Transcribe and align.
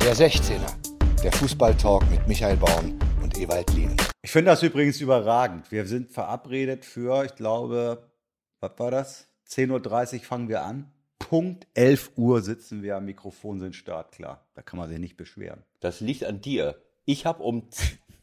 Der 0.00 0.16
16er, 0.16 1.22
der 1.22 1.30
Fußballtalk 1.30 2.10
mit 2.10 2.26
Michael 2.26 2.56
Baum 2.56 2.98
und 3.22 3.36
Ewald 3.36 3.70
Lien. 3.74 3.94
Ich 4.22 4.30
finde 4.30 4.50
das 4.50 4.62
übrigens 4.62 4.98
überragend. 5.02 5.70
Wir 5.70 5.86
sind 5.86 6.10
verabredet 6.10 6.86
für, 6.86 7.24
ich 7.26 7.34
glaube, 7.34 8.10
was 8.60 8.72
war 8.78 8.90
das? 8.90 9.28
10.30 9.50 10.14
Uhr 10.14 10.20
fangen 10.20 10.48
wir 10.48 10.62
an. 10.62 10.90
Punkt 11.18 11.66
11 11.74 12.12
Uhr 12.16 12.40
sitzen 12.40 12.82
wir 12.82 12.96
am 12.96 13.04
Mikrofon, 13.04 13.60
sind 13.60 13.76
startklar. 13.76 14.48
Da 14.54 14.62
kann 14.62 14.78
man 14.78 14.88
sich 14.88 14.98
nicht 14.98 15.18
beschweren. 15.18 15.64
Das 15.80 16.00
liegt 16.00 16.24
an 16.24 16.40
dir. 16.40 16.82
Ich 17.04 17.26
habe 17.26 17.42
um 17.42 17.68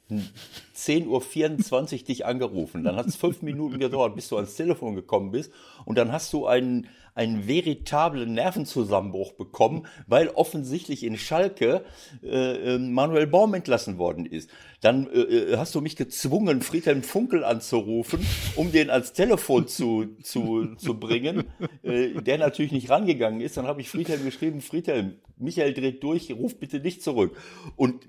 10.24 0.10 1.94
Uhr 1.94 2.06
dich 2.06 2.26
angerufen. 2.26 2.84
Dann 2.84 2.96
hat 2.96 3.08
es 3.08 3.16
fünf 3.16 3.42
Minuten 3.42 3.80
gedauert, 3.80 4.16
bis 4.16 4.30
du 4.30 4.38
ans 4.38 4.56
Telefon 4.56 4.96
gekommen 4.96 5.32
bist. 5.32 5.52
Und 5.86 5.98
dann 5.98 6.12
hast 6.12 6.32
du 6.32 6.46
einen, 6.46 6.88
einen 7.14 7.48
veritablen 7.48 8.34
Nervenzusammenbruch 8.34 9.34
bekommen, 9.34 9.86
weil 10.08 10.30
offensichtlich 10.30 11.04
in 11.04 11.18
Schalke 11.18 11.84
äh, 12.24 12.76
ähm, 12.76 12.94
Manuel 12.94 13.28
Baum 13.28 13.54
entlassen 13.54 13.98
worden 13.98 14.26
ist. 14.26 14.50
Dann 14.80 15.08
äh, 15.08 15.20
äh, 15.20 15.58
hast 15.58 15.76
du 15.76 15.82
mich 15.82 15.96
gezwungen, 15.96 16.62
Friedhelm 16.62 17.04
Funkel 17.04 17.44
anzurufen, 17.44 18.26
um 18.56 18.72
den 18.72 18.90
ans 18.90 19.12
Telefon 19.12 19.68
zu, 19.68 20.16
zu, 20.22 20.76
zu 20.76 21.00
bringen, 21.00 21.46
äh, 21.84 22.22
der 22.22 22.38
natürlich 22.38 22.72
nicht 22.72 22.90
rangegangen 22.90 23.42
ist. 23.42 23.58
Dann 23.58 23.68
habe 23.68 23.82
ich 23.82 23.90
Friedhelm 23.90 24.24
geschrieben, 24.24 24.62
Friedhelm, 24.62 25.16
Michael 25.38 25.74
dreht 25.74 26.02
durch, 26.04 26.32
ruf 26.32 26.58
bitte 26.58 26.80
nicht 26.80 27.04
zurück. 27.04 27.36
Und 27.76 28.06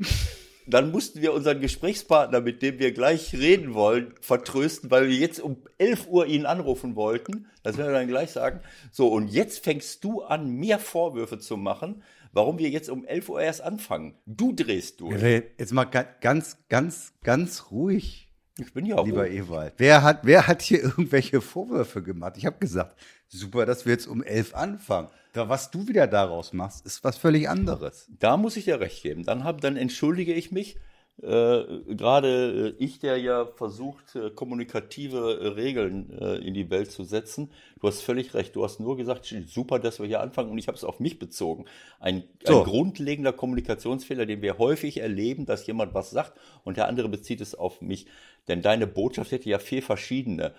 dann 0.68 0.90
mussten 0.90 1.22
wir 1.22 1.32
unseren 1.32 1.60
Gesprächspartner, 1.60 2.40
mit 2.40 2.62
dem 2.62 2.78
wir 2.78 2.92
gleich 2.92 3.34
reden 3.34 3.74
wollen, 3.74 4.14
vertrösten, 4.20 4.90
weil 4.90 5.08
wir 5.08 5.16
jetzt 5.16 5.40
um 5.40 5.56
11 5.78 6.08
Uhr 6.08 6.26
ihn 6.26 6.46
anrufen 6.46 6.94
wollten. 6.94 7.46
Das 7.62 7.78
werden 7.78 7.92
wir 7.92 7.98
dann 7.98 8.08
gleich 8.08 8.30
sagen. 8.30 8.60
So, 8.92 9.08
und 9.08 9.28
jetzt 9.28 9.64
fängst 9.64 10.04
du 10.04 10.22
an, 10.22 10.50
mir 10.50 10.78
Vorwürfe 10.78 11.38
zu 11.38 11.56
machen, 11.56 12.02
warum 12.32 12.58
wir 12.58 12.68
jetzt 12.68 12.90
um 12.90 13.04
11 13.04 13.28
Uhr 13.30 13.40
erst 13.40 13.62
anfangen. 13.62 14.14
Du 14.26 14.52
drehst 14.52 15.00
durch. 15.00 15.22
Jetzt 15.22 15.72
mal 15.72 15.84
ganz, 15.84 16.58
ganz, 16.68 17.12
ganz 17.22 17.70
ruhig. 17.70 18.28
Ich 18.58 18.72
bin 18.74 18.84
ja 18.84 19.00
Lieber 19.02 19.22
ruhig. 19.22 19.38
Ewald. 19.38 19.74
Wer 19.78 20.02
hat, 20.02 20.20
wer 20.24 20.46
hat 20.46 20.62
hier 20.62 20.82
irgendwelche 20.82 21.40
Vorwürfe 21.40 22.02
gemacht? 22.02 22.34
Ich 22.36 22.44
habe 22.44 22.58
gesagt, 22.58 22.96
super, 23.28 23.66
dass 23.66 23.86
wir 23.86 23.92
jetzt 23.92 24.06
um 24.06 24.22
11 24.22 24.54
anfangen. 24.54 25.08
Da, 25.32 25.48
was 25.48 25.70
du 25.70 25.86
wieder 25.86 26.06
daraus 26.06 26.52
machst, 26.52 26.86
ist 26.86 27.04
was 27.04 27.18
völlig 27.18 27.48
anderes. 27.48 28.08
Da 28.18 28.36
muss 28.36 28.56
ich 28.56 28.64
dir 28.64 28.80
recht 28.80 29.02
geben. 29.02 29.24
Dann, 29.24 29.44
hab, 29.44 29.60
dann 29.60 29.76
entschuldige 29.76 30.32
ich 30.32 30.50
mich. 30.50 30.76
Äh, 31.20 31.64
Gerade 31.94 32.74
äh, 32.78 32.84
ich, 32.84 33.00
der 33.00 33.18
ja 33.18 33.44
versucht, 33.44 34.14
äh, 34.14 34.30
kommunikative 34.30 35.40
äh, 35.40 35.48
Regeln 35.48 36.12
äh, 36.12 36.36
in 36.36 36.54
die 36.54 36.70
Welt 36.70 36.92
zu 36.92 37.02
setzen. 37.02 37.50
Du 37.80 37.88
hast 37.88 38.02
völlig 38.02 38.34
recht. 38.34 38.54
Du 38.54 38.62
hast 38.62 38.78
nur 38.78 38.96
gesagt, 38.96 39.34
super, 39.48 39.80
dass 39.80 39.98
wir 39.98 40.06
hier 40.06 40.20
anfangen 40.20 40.50
und 40.50 40.58
ich 40.58 40.68
habe 40.68 40.76
es 40.76 40.84
auf 40.84 41.00
mich 41.00 41.18
bezogen. 41.18 41.64
Ein, 41.98 42.22
so. 42.44 42.60
ein 42.60 42.64
grundlegender 42.64 43.32
Kommunikationsfehler, 43.32 44.26
den 44.26 44.42
wir 44.42 44.58
häufig 44.58 45.00
erleben, 45.00 45.44
dass 45.44 45.66
jemand 45.66 45.92
was 45.92 46.10
sagt 46.10 46.38
und 46.62 46.76
der 46.76 46.86
andere 46.86 47.08
bezieht 47.08 47.40
es 47.40 47.56
auf 47.56 47.80
mich. 47.80 48.06
Denn 48.46 48.62
deine 48.62 48.86
Botschaft 48.86 49.32
hätte 49.32 49.50
ja 49.50 49.58
vier 49.58 49.82
verschiedene 49.82 50.54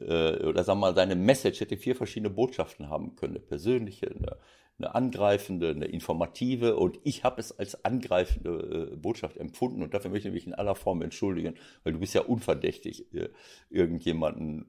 oder 0.00 0.64
sagen 0.64 0.80
wir 0.80 0.86
mal, 0.88 0.94
deine 0.94 1.14
Message 1.14 1.60
hätte 1.60 1.76
vier 1.76 1.94
verschiedene 1.94 2.30
Botschaften 2.30 2.88
haben 2.88 3.14
können. 3.16 3.34
Eine 3.34 3.44
persönliche, 3.44 4.10
eine, 4.10 4.38
eine 4.78 4.94
angreifende, 4.94 5.70
eine 5.70 5.86
informative 5.86 6.76
und 6.76 6.98
ich 7.04 7.22
habe 7.22 7.40
es 7.40 7.56
als 7.58 7.84
angreifende 7.84 8.90
äh, 8.92 8.96
Botschaft 8.96 9.36
empfunden 9.36 9.82
und 9.82 9.94
dafür 9.94 10.10
möchte 10.10 10.28
ich 10.28 10.34
mich 10.34 10.46
in 10.46 10.54
aller 10.54 10.74
Form 10.74 11.02
entschuldigen, 11.02 11.54
weil 11.84 11.92
du 11.92 12.00
bist 12.00 12.14
ja 12.14 12.22
unverdächtig, 12.22 13.12
äh, 13.14 13.28
irgendjemanden 13.70 14.66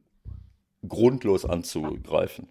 grundlos 0.88 1.46
anzugreifen. 1.46 2.50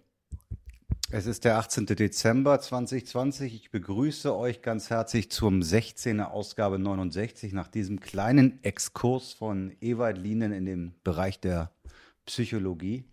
Es 1.11 1.27
ist 1.27 1.45
der 1.45 1.57
18. 1.57 1.85
Dezember 1.85 2.59
2020. 2.59 3.53
Ich 3.53 3.71
begrüße 3.71 4.35
euch 4.35 4.61
ganz 4.61 4.89
herzlich 4.89 5.29
zum 5.29 5.61
16. 5.61 6.19
Ausgabe 6.19 6.79
69 6.79 7.53
nach 7.53 7.67
diesem 7.67 7.99
kleinen 7.99 8.61
Exkurs 8.63 9.31
von 9.31 9.71
Ewald 9.81 10.17
Lienen 10.17 10.51
in 10.51 10.65
dem 10.65 10.95
Bereich 11.03 11.39
der 11.39 11.71
Psychologie. 12.25 13.05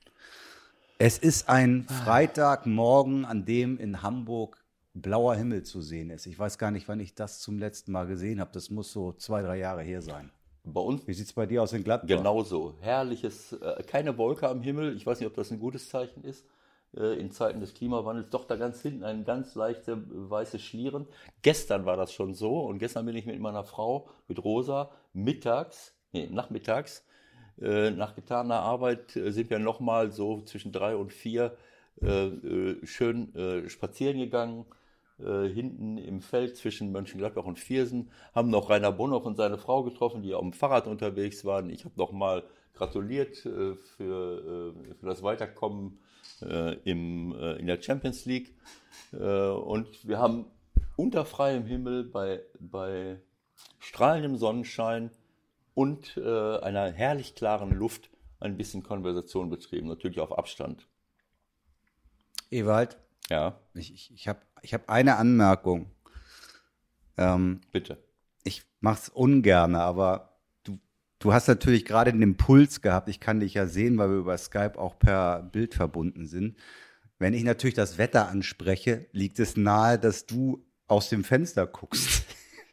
Es 0.99 1.19
ist 1.19 1.49
ein 1.49 1.85
Freitagmorgen, 1.85 3.25
an 3.25 3.45
dem 3.45 3.79
in 3.79 4.03
Hamburg 4.03 4.63
blauer 4.95 5.35
Himmel 5.35 5.63
zu 5.65 5.81
sehen 5.81 6.11
ist. 6.11 6.27
Ich 6.27 6.39
weiß 6.39 6.59
gar 6.59 6.71
nicht, 6.71 6.89
wann 6.89 7.01
ich 7.01 7.15
das 7.15 7.41
zum 7.41 7.59
letzten 7.59 7.93
Mal 7.93 8.07
gesehen 8.07 8.41
habe. 8.41 8.51
Das 8.53 8.71
muss 8.71 8.93
so 8.93 9.13
zwei, 9.13 9.43
drei 9.43 9.59
Jahre 9.59 9.83
her 9.83 10.03
sein. 10.03 10.31
Bei 10.65 10.81
uns? 10.81 11.07
Wie 11.09 11.13
sieht 11.13 11.27
es 11.27 11.33
bei 11.33 11.47
dir 11.47 11.63
aus 11.63 11.73
in 11.73 11.83
Gladbach? 11.83 12.07
Genauso. 12.09 12.75
Herrliches, 12.81 13.53
äh, 13.53 13.83
keine 13.83 14.17
Wolke 14.17 14.49
am 14.49 14.63
Himmel. 14.63 14.95
Ich 14.97 15.05
weiß 15.05 15.19
nicht, 15.19 15.27
ob 15.27 15.35
das 15.35 15.51
ein 15.51 15.59
gutes 15.59 15.89
Zeichen 15.89 16.23
ist 16.23 16.47
äh, 16.97 17.19
in 17.19 17.33
Zeiten 17.33 17.61
des 17.61 17.75
Klimawandels. 17.75 18.31
Doch 18.31 18.45
da 18.45 18.57
ganz 18.57 18.81
hinten 18.81 19.03
ein 19.03 19.25
ganz 19.25 19.55
leichter 19.55 19.99
weißes 20.07 20.63
Schlieren. 20.63 21.09
Gestern 21.43 21.85
war 21.85 21.97
das 21.97 22.13
schon 22.13 22.35
so 22.35 22.61
und 22.61 22.79
gestern 22.79 23.07
bin 23.07 23.17
ich 23.17 23.27
mit 23.27 23.41
meiner 23.41 23.65
Frau, 23.65 24.09
mit 24.29 24.45
Rosa, 24.45 24.91
mittags, 25.13 25.95
nee, 26.13 26.29
nachmittags 26.31 27.01
äh, 27.01 27.12
nach 27.57 28.15
getaner 28.15 28.61
Arbeit 28.61 29.17
äh, 29.17 29.31
sind 29.31 29.51
wir 29.51 29.59
nochmal 29.59 30.11
so 30.11 30.41
zwischen 30.43 30.73
drei 30.73 30.97
und 30.97 31.13
vier 31.13 31.57
äh, 32.01 32.31
schön 32.85 33.65
spazieren 33.69 34.19
gegangen. 34.19 34.65
hinten 35.19 35.99
im 35.99 36.21
Feld 36.21 36.57
zwischen 36.57 36.91
Mönchengladbach 36.91 37.45
und 37.45 37.61
Viersen, 37.61 38.11
haben 38.35 38.51
noch 38.51 38.71
Rainer 38.71 38.91
Bonhoff 38.91 39.25
und 39.25 39.37
seine 39.37 39.59
Frau 39.59 39.85
getroffen, 39.85 40.23
die 40.23 40.35
auf 40.35 40.41
dem 40.41 40.53
Fahrrad 40.53 40.89
unterwegs 40.89 41.45
waren. 41.45 41.71
Ich 41.71 41.85
habe 41.85 41.95
nochmal 41.97 42.43
gratuliert 42.75 43.37
für, 43.37 43.77
für 43.77 44.75
das 45.03 45.23
Weiterkommen 45.23 46.01
im, 46.85 47.33
in 47.59 47.67
der 47.67 47.81
Champions 47.81 48.25
League. 48.25 48.57
und 49.13 49.87
wir 50.09 50.19
haben 50.19 50.47
unter 50.97 51.25
freiem 51.25 51.67
Himmel 51.67 52.05
bei, 52.05 52.41
bei 52.59 53.21
strahlendem 53.79 54.37
Sonnenschein 54.37 55.11
und 55.75 56.17
äh, 56.17 56.59
einer 56.59 56.93
herrlich 56.93 57.35
klaren 57.35 57.73
Luft 57.73 58.11
ein 58.41 58.57
bisschen 58.57 58.83
Konversation 58.83 59.51
betrieben, 59.51 59.89
natürlich 59.89 60.21
auf 60.21 60.37
Abstand. 60.37 60.87
Ewald? 62.51 62.99
Ja. 63.31 63.61
Ich, 63.75 63.93
ich, 63.95 64.13
ich 64.13 64.29
habe 64.29 64.41
ich 64.63 64.75
hab 64.75 64.89
eine 64.91 65.17
Anmerkung. 65.17 65.91
Ähm, 67.17 67.61
Bitte. 67.71 68.03
Ich 68.45 68.65
mache 68.81 69.01
es 69.03 69.09
ungern, 69.09 69.75
aber 69.75 70.37
du, 70.65 70.79
du 71.19 71.33
hast 71.33 71.49
natürlich 71.49 71.85
gerade 71.85 72.13
den 72.13 72.23
Impuls 72.23 72.83
gehabt. 72.83 73.09
Ich 73.09 73.21
kann 73.21 73.41
dich 73.41 73.55
ja 73.55 73.67
sehen, 73.67 73.97
weil 73.99 74.11
wir 74.11 74.19
über 74.19 74.37
Skype 74.37 74.79
auch 74.79 74.99
per 74.99 75.43
Bild 75.43 75.75
verbunden 75.75 76.27
sind. 76.27 76.57
Wenn 77.19 77.35
ich 77.35 77.45
natürlich 77.45 77.75
das 77.75 77.99
Wetter 77.99 78.29
anspreche, 78.29 79.07
liegt 79.13 79.39
es 79.39 79.57
nahe, 79.57 79.99
dass 79.99 80.27
du 80.27 80.65
aus 80.89 81.09
dem 81.09 81.25
Fenster 81.25 81.67
guckst. 81.67 82.22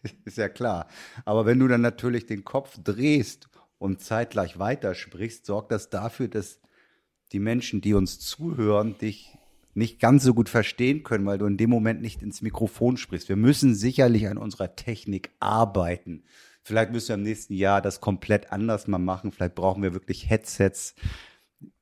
ist 0.26 0.38
ja 0.38 0.50
klar. 0.50 0.88
Aber 1.26 1.46
wenn 1.46 1.60
du 1.60 1.68
dann 1.68 1.82
natürlich 1.82 2.26
den 2.26 2.44
Kopf 2.44 2.78
drehst 2.84 3.50
und 3.78 4.02
zeitgleich 4.02 4.60
weitersprichst, 4.60 5.46
sorgt 5.46 5.72
das 5.72 5.90
dafür, 5.90 6.28
dass 6.28 6.60
die 7.32 7.40
Menschen, 7.40 7.82
die 7.82 7.94
uns 7.94 8.20
zuhören, 8.20 8.98
dich 8.98 9.38
nicht 9.74 10.00
ganz 10.00 10.24
so 10.24 10.34
gut 10.34 10.50
verstehen 10.50 11.04
können, 11.04 11.26
weil 11.26 11.38
du 11.38 11.46
in 11.46 11.58
dem 11.58 11.70
Moment 11.70 12.02
nicht 12.02 12.22
ins 12.22 12.42
Mikrofon 12.42 12.98
sprichst. 12.98 13.30
Wir 13.30 13.36
müssen 13.36 13.76
sicherlich 13.76 14.28
an 14.28 14.38
unserer 14.38 14.76
Technik 14.76 15.32
arbeiten. 15.40 16.24
Vielleicht 16.64 16.92
müssen 16.92 17.10
wir 17.10 17.16
im 17.16 17.24
nächsten 17.24 17.54
Jahr 17.54 17.81
das 17.81 18.02
komplett 18.02 18.52
anders 18.52 18.88
mal 18.88 18.98
machen. 18.98 19.31
Vielleicht 19.31 19.56
brauchen 19.56 19.84
wir 19.84 19.94
wirklich 19.94 20.30
Headsets. 20.30 20.96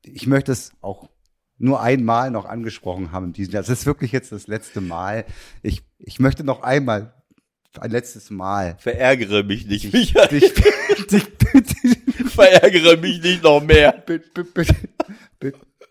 Ich 0.02 0.26
möchte 0.26 0.52
es 0.52 0.72
auch 0.80 1.08
nur 1.56 1.80
einmal 1.80 2.30
noch 2.30 2.44
angesprochen 2.44 3.10
haben. 3.10 3.32
Das 3.50 3.68
ist 3.68 3.86
wirklich 3.86 4.12
jetzt 4.12 4.32
das 4.32 4.46
letzte 4.46 4.80
Mal. 4.80 5.24
Ich, 5.62 5.82
ich 5.98 6.20
möchte 6.20 6.44
noch 6.44 6.62
einmal 6.62 7.17
ein 7.78 7.90
letztes 7.90 8.30
Mal. 8.30 8.76
Verärgere 8.78 9.42
mich 9.42 9.66
nicht, 9.66 9.92
Michael. 9.92 10.28
Dich, 10.28 10.54
dich, 11.06 11.24
Verärgere 12.30 12.96
mich 12.96 13.22
nicht 13.22 13.42
noch 13.42 13.60
mehr. 13.62 13.92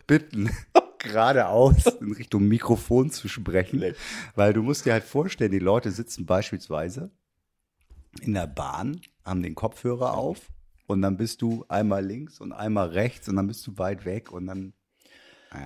Bitten, 0.06 0.50
geradeaus 0.98 1.86
in 2.00 2.12
Richtung 2.12 2.48
Mikrofon 2.48 3.10
zu 3.10 3.28
sprechen. 3.28 3.94
Weil 4.34 4.52
du 4.52 4.62
musst 4.62 4.86
dir 4.86 4.92
halt 4.92 5.04
vorstellen, 5.04 5.52
die 5.52 5.58
Leute 5.58 5.90
sitzen 5.90 6.26
beispielsweise 6.26 7.10
in 8.22 8.34
der 8.34 8.46
Bahn, 8.46 9.00
haben 9.24 9.42
den 9.42 9.54
Kopfhörer 9.54 10.14
auf 10.14 10.50
und 10.86 11.02
dann 11.02 11.16
bist 11.16 11.42
du 11.42 11.64
einmal 11.68 12.04
links 12.04 12.40
und 12.40 12.52
einmal 12.52 12.88
rechts 12.88 13.28
und 13.28 13.36
dann 13.36 13.46
bist 13.46 13.66
du 13.66 13.76
weit 13.78 14.04
weg 14.04 14.32
und 14.32 14.46
dann 14.46 14.72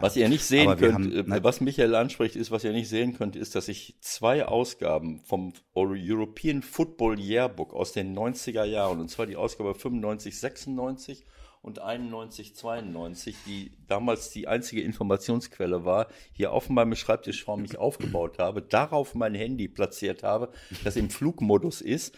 was 0.00 0.16
ihr 0.16 0.28
nicht 0.28 0.44
sehen 0.44 0.76
könnt, 0.76 0.94
haben, 0.94 1.32
äh, 1.32 1.44
was 1.44 1.60
Michael 1.60 1.94
anspricht, 1.94 2.36
ist, 2.36 2.50
was 2.50 2.64
ihr 2.64 2.72
nicht 2.72 2.88
sehen 2.88 3.16
könnt, 3.16 3.36
ist, 3.36 3.54
dass 3.54 3.68
ich 3.68 3.96
zwei 4.00 4.46
Ausgaben 4.46 5.20
vom 5.24 5.52
European 5.74 6.62
Football 6.62 7.18
Yearbook 7.18 7.74
aus 7.74 7.92
den 7.92 8.16
90er 8.16 8.64
Jahren, 8.64 9.00
und 9.00 9.08
zwar 9.08 9.26
die 9.26 9.36
Ausgabe 9.36 9.74
95, 9.74 10.38
96 10.38 11.24
und 11.62 11.80
91, 11.80 12.54
92, 12.54 13.36
die 13.46 13.72
damals 13.86 14.30
die 14.30 14.48
einzige 14.48 14.82
Informationsquelle 14.82 15.84
war, 15.84 16.08
hier 16.32 16.52
auf 16.52 16.68
meinem 16.68 16.94
Schreibtisch 16.94 17.44
vor 17.44 17.56
mich 17.56 17.78
aufgebaut 17.78 18.38
habe, 18.38 18.62
darauf 18.62 19.14
mein 19.14 19.34
Handy 19.34 19.68
platziert 19.68 20.22
habe, 20.22 20.50
das 20.84 20.96
im 20.96 21.10
Flugmodus 21.10 21.80
ist, 21.80 22.16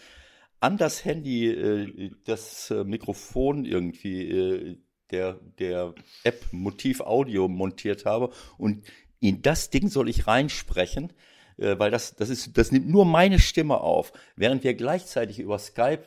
an 0.59 0.77
das 0.77 1.05
Handy 1.05 1.47
äh, 1.47 2.11
das 2.23 2.71
äh, 2.71 2.83
Mikrofon 2.83 3.65
irgendwie 3.65 4.29
äh, 4.29 4.77
der, 5.11 5.39
der 5.59 5.93
App 6.23 6.45
Motiv 6.51 7.01
Audio 7.01 7.47
montiert 7.47 8.05
habe 8.05 8.31
und 8.57 8.83
in 9.19 9.41
das 9.41 9.69
Ding 9.69 9.89
soll 9.89 10.09
ich 10.09 10.27
reinsprechen. 10.27 11.13
äh, 11.57 11.77
weil 11.79 11.91
das, 11.91 12.15
das, 12.15 12.29
ist, 12.29 12.57
das 12.57 12.71
nimmt 12.71 12.89
nur 12.89 13.05
meine 13.05 13.39
Stimme 13.39 13.79
auf, 13.79 14.11
während 14.35 14.63
wir 14.63 14.73
gleichzeitig 14.73 15.39
über 15.39 15.57
Skype 15.59 16.03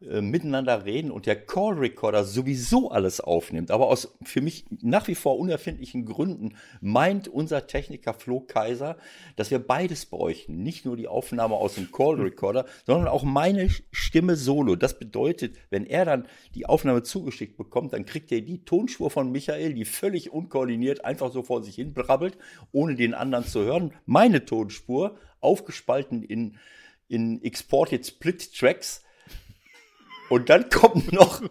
äh, 0.00 0.20
miteinander 0.20 0.84
reden 0.84 1.10
und 1.10 1.26
der 1.26 1.44
Call 1.44 1.74
Recorder 1.74 2.22
sowieso 2.22 2.88
alles 2.90 3.20
aufnimmt. 3.20 3.72
Aber 3.72 3.88
aus 3.88 4.16
für 4.22 4.40
mich 4.40 4.64
nach 4.80 5.08
wie 5.08 5.16
vor 5.16 5.38
unerfindlichen 5.40 6.04
Gründen 6.04 6.54
meint 6.80 7.26
unser 7.26 7.66
Techniker 7.66 8.14
Flo 8.14 8.38
Kaiser, 8.38 8.96
dass 9.34 9.50
wir 9.50 9.58
beides 9.58 10.06
bräuchten. 10.06 10.62
Nicht 10.62 10.84
nur 10.84 10.96
die 10.96 11.08
Aufnahme 11.08 11.56
aus 11.56 11.74
dem 11.74 11.90
Call 11.90 12.14
Recorder, 12.20 12.64
sondern 12.86 13.08
auch 13.08 13.24
meine 13.24 13.68
Stimme 13.90 14.36
solo. 14.36 14.76
Das 14.76 15.00
bedeutet, 15.00 15.56
wenn 15.68 15.84
er 15.84 16.04
dann 16.04 16.28
die 16.54 16.66
Aufnahme 16.66 17.02
zugeschickt 17.02 17.56
bekommt, 17.56 17.92
dann 17.92 18.04
kriegt 18.04 18.30
er 18.30 18.40
die 18.40 18.64
Tonspur 18.64 19.10
von 19.10 19.32
Michael, 19.32 19.74
die 19.74 19.84
völlig 19.84 20.30
unkoordiniert 20.30 21.04
einfach 21.04 21.32
so 21.32 21.42
vor 21.42 21.64
sich 21.64 21.74
hin 21.74 21.92
brabbelt, 21.92 22.38
ohne 22.70 22.94
den 22.94 23.14
anderen 23.14 23.46
zu 23.46 23.64
hören. 23.64 23.92
Meine 24.06 24.44
Tonspur, 24.44 25.16
aufgespalten 25.40 26.22
in, 26.22 26.56
in 27.08 27.42
Exported 27.42 28.06
Split 28.06 28.54
Tracks, 28.54 29.02
und 30.28 30.48
dann 30.48 30.68
kommt 30.70 31.12
noch 31.12 31.42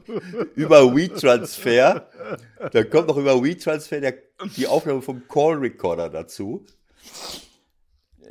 über 0.55 0.95
WeTransfer, 0.95 2.09
dann 2.71 2.89
kommt 2.89 3.07
noch 3.07 3.17
über 3.17 3.43
WeTransfer 3.43 4.13
die 4.55 4.67
Aufnahme 4.67 5.01
vom 5.01 5.27
Call 5.27 5.55
Recorder 5.55 6.09
dazu. 6.09 6.65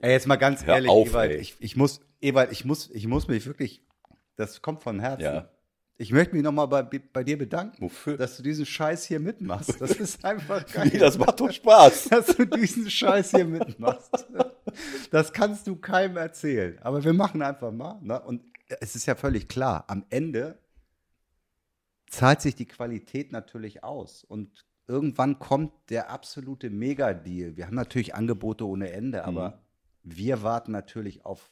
Ey, 0.02 0.12
jetzt 0.12 0.26
mal 0.26 0.36
ganz 0.36 0.64
Hör 0.64 0.74
ehrlich, 0.74 0.90
auf, 0.90 1.08
Ewald, 1.08 1.40
ich, 1.40 1.56
ich, 1.58 1.76
muss, 1.76 2.00
Ewald, 2.20 2.52
ich 2.52 2.64
muss, 2.64 2.90
ich 2.90 3.06
muss 3.06 3.28
mich 3.28 3.46
wirklich, 3.46 3.82
das 4.36 4.62
kommt 4.62 4.82
von 4.82 5.00
Herzen. 5.00 5.24
Ja. 5.24 5.50
Ich 5.98 6.12
möchte 6.12 6.34
mich 6.34 6.44
nochmal 6.44 6.68
bei, 6.68 6.82
bei 6.82 7.24
dir 7.24 7.38
bedanken, 7.38 7.84
Wofür? 7.84 8.18
dass 8.18 8.36
du 8.36 8.42
diesen 8.42 8.66
Scheiß 8.66 9.06
hier 9.06 9.18
mitmachst. 9.18 9.80
Das 9.80 9.92
ist 9.92 10.22
einfach 10.26 10.66
geil. 10.70 10.92
Wie, 10.92 10.98
das 10.98 11.16
macht 11.16 11.40
doch 11.40 11.50
Spaß. 11.50 12.04
Dass 12.10 12.26
du 12.26 12.44
diesen 12.44 12.90
Scheiß 12.90 13.30
hier 13.30 13.46
mitmachst. 13.46 14.26
Das 15.10 15.32
kannst 15.32 15.66
du 15.66 15.76
keinem 15.76 16.18
erzählen. 16.18 16.78
Aber 16.82 17.02
wir 17.02 17.14
machen 17.14 17.40
einfach 17.40 17.72
mal. 17.72 17.98
Ne? 18.02 18.20
Und 18.20 18.42
es 18.80 18.96
ist 18.96 19.06
ja 19.06 19.14
völlig 19.14 19.48
klar, 19.48 19.84
am 19.88 20.04
Ende 20.10 20.58
zahlt 22.08 22.40
sich 22.40 22.54
die 22.54 22.66
Qualität 22.66 23.32
natürlich 23.32 23.84
aus. 23.84 24.24
Und 24.24 24.64
irgendwann 24.86 25.38
kommt 25.38 25.72
der 25.90 26.10
absolute 26.10 26.70
Mega-Deal. 26.70 27.56
Wir 27.56 27.66
haben 27.66 27.74
natürlich 27.74 28.14
Angebote 28.14 28.66
ohne 28.66 28.90
Ende, 28.92 29.24
aber 29.24 29.50
mhm. 30.02 30.16
wir 30.16 30.42
warten 30.42 30.72
natürlich 30.72 31.24
auf 31.24 31.50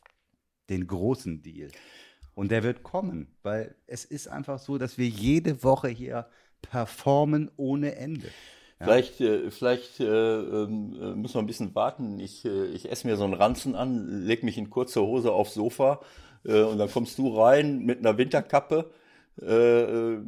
den 0.68 0.86
großen 0.86 1.42
Deal. 1.42 1.70
Und 2.34 2.50
der 2.50 2.62
wird 2.62 2.82
kommen, 2.82 3.28
weil 3.42 3.74
es 3.86 4.04
ist 4.04 4.28
einfach 4.28 4.58
so, 4.58 4.78
dass 4.78 4.98
wir 4.98 5.06
jede 5.06 5.62
Woche 5.62 5.88
hier 5.88 6.26
performen 6.62 7.50
ohne 7.56 7.94
Ende. 7.96 8.26
Ja. 8.80 8.86
Vielleicht, 8.86 9.20
äh, 9.20 9.50
vielleicht 9.50 10.00
äh, 10.00 10.04
ähm, 10.04 10.96
äh, 11.00 11.14
müssen 11.14 11.34
wir 11.34 11.42
ein 11.42 11.46
bisschen 11.46 11.74
warten. 11.76 12.18
Ich, 12.18 12.44
äh, 12.44 12.66
ich 12.66 12.90
esse 12.90 13.06
mir 13.06 13.16
so 13.16 13.24
einen 13.24 13.34
Ranzen 13.34 13.76
an, 13.76 14.24
leg 14.24 14.42
mich 14.42 14.58
in 14.58 14.68
kurzer 14.68 15.02
Hose 15.02 15.30
aufs 15.30 15.54
Sofa 15.54 16.00
äh, 16.44 16.62
und 16.62 16.78
dann 16.78 16.90
kommst 16.90 17.18
du 17.18 17.36
rein 17.36 17.84
mit 17.84 17.98
einer 17.98 18.16
Winterkappe 18.18 18.90
äh, 19.40 20.18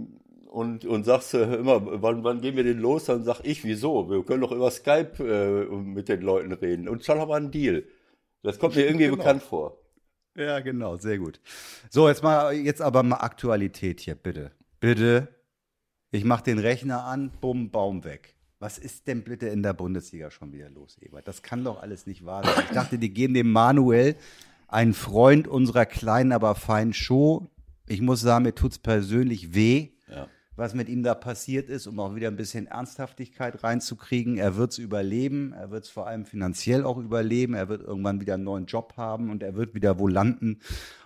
und, 0.49 0.85
und 0.85 1.05
sagst 1.05 1.35
äh, 1.35 1.57
immer, 1.57 2.03
wann, 2.03 2.25
wann 2.25 2.41
gehen 2.41 2.57
wir 2.57 2.65
denn 2.65 2.79
los? 2.79 3.05
Dann 3.05 3.25
sag 3.25 3.41
ich, 3.45 3.65
wieso? 3.65 4.11
Wir 4.11 4.23
können 4.25 4.41
doch 4.41 4.53
über 4.53 4.71
Skype 4.71 5.23
äh, 5.23 5.75
mit 5.75 6.09
den 6.09 6.23
Leuten 6.23 6.53
reden. 6.53 6.89
Und 6.89 7.05
schon 7.05 7.19
haben 7.19 7.29
wir 7.29 7.37
einen 7.37 7.51
Deal. 7.51 7.85
Das 8.43 8.59
kommt 8.59 8.77
mir 8.77 8.87
irgendwie 8.87 9.07
genau. 9.07 9.17
bekannt 9.17 9.43
vor. 9.43 9.79
Ja, 10.37 10.61
genau, 10.61 10.97
sehr 10.97 11.19
gut. 11.19 11.41
So, 11.91 12.09
jetzt 12.09 12.23
mal, 12.23 12.55
jetzt 12.55 12.83
aber 12.83 13.03
mal 13.03 13.17
Aktualität 13.17 14.01
hier, 14.01 14.15
bitte. 14.15 14.53
Bitte. 14.81 15.29
Ich 16.11 16.25
mach 16.25 16.41
den 16.43 16.59
Rechner 16.59 17.05
an, 17.05 17.33
bumm, 17.41 17.71
Baum 17.71 18.05
weg. 18.05 18.35
Was 18.59 18.79
ist 18.79 19.07
denn 19.07 19.23
bitte 19.23 19.49
in 19.49 19.63
der 19.63 19.75
Bundesliga 19.75 20.31
schon 20.31 20.53
wieder 20.53 20.71
los, 20.71 20.97
Ebert? 21.01 21.29
Das 21.29 21.43
kann 21.43 21.65
doch 21.65 21.83
alles 21.83 22.07
nicht 22.07 22.25
wahr 22.25 22.45
sein. 22.45 22.65
Ich 22.69 22.75
dachte, 22.75 22.99
die 22.99 23.13
geben 23.13 23.35
dem 23.35 23.53
Manuel 23.53 24.17
ein 24.69 24.95
Freund 24.95 25.49
unserer 25.49 25.87
kleinen, 25.87 26.33
aber 26.33 26.55
feinen 26.55 26.93
Show. 26.93 27.51
Ich 27.87 28.01
muss 28.01 28.21
sagen, 28.21 28.45
mir 28.45 28.55
tut 28.55 28.73
es 28.73 28.79
persönlich 28.79 29.55
weh, 29.55 29.91
ja. 30.09 30.29
was 30.57 30.75
mit 30.75 30.89
ihm 30.89 31.03
da 31.03 31.15
passiert 31.15 31.69
ist, 31.69 31.87
um 31.87 32.01
auch 32.01 32.15
wieder 32.17 32.29
ein 32.29 32.37
bisschen 32.37 32.67
Ernsthaftigkeit 32.67 33.63
reinzukriegen. 33.63 34.39
Er 34.39 34.57
wird 34.57 34.73
es 34.73 34.79
überleben, 34.79 35.53
er 35.53 35.71
wird 35.71 35.85
es 35.85 35.91
vor 35.91 36.07
allem 36.09 36.25
finanziell 36.25 36.85
auch 36.85 36.99
überleben, 36.99 37.55
er 37.55 37.69
wird 37.69 37.83
irgendwann 37.83 38.21
wieder 38.21 38.35
einen 38.35 38.45
neuen 38.45 38.67
Job 38.67 38.95
haben 38.97 39.31
und 39.31 39.43
er 39.43 39.55
wird 39.55 39.75
wieder 39.75 39.99
wo 39.99 40.09
landen, 40.09 40.61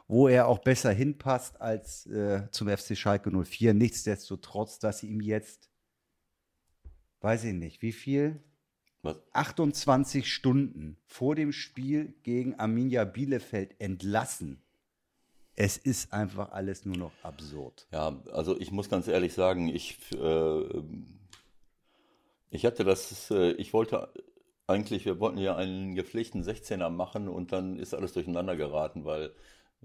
wo 0.09 0.27
er 0.27 0.49
auch 0.49 0.61
besser 0.61 0.91
hinpasst 0.91 1.61
als 1.61 2.07
äh, 2.07 2.51
zum 2.51 2.69
FC 2.69 2.97
Schalke 2.97 3.31
04. 3.31 3.75
Nichtsdestotrotz, 3.75 4.79
dass 4.79 5.01
sie 5.01 5.09
ihm 5.09 5.21
jetzt, 5.21 5.71
weiß 7.21 7.45
ich 7.45 7.55
nicht, 7.55 7.83
wie 7.83 7.93
viel? 7.93 8.43
Was? 9.03 9.17
28 9.33 10.31
Stunden 10.33 10.99
vor 11.07 11.35
dem 11.35 11.53
Spiel 11.53 12.15
gegen 12.23 12.55
Arminia 12.57 13.05
Bielefeld 13.05 13.75
entlassen. 13.81 14.61
Es 15.57 15.77
ist 15.77 16.13
einfach 16.13 16.53
alles 16.53 16.85
nur 16.85 16.97
noch 16.97 17.13
absurd. 17.23 17.87
Ja, 17.93 18.21
also 18.33 18.59
ich 18.59 18.71
muss 18.73 18.89
ganz 18.89 19.09
ehrlich 19.09 19.35
sagen, 19.35 19.69
ich, 19.69 19.99
äh, 20.13 20.83
ich 22.51 22.65
hatte 22.65 22.85
das, 22.85 23.31
äh, 23.31 23.53
ich 23.53 23.73
wollte 23.73 24.13
eigentlich, 24.67 25.05
wir 25.05 25.19
wollten 25.19 25.39
ja 25.39 25.57
einen 25.57 25.95
gepflegten 25.95 26.43
16er 26.43 26.91
machen 26.91 27.29
und 27.29 27.53
dann 27.53 27.79
ist 27.79 27.95
alles 27.95 28.13
durcheinander 28.13 28.57
geraten, 28.57 29.05
weil, 29.05 29.35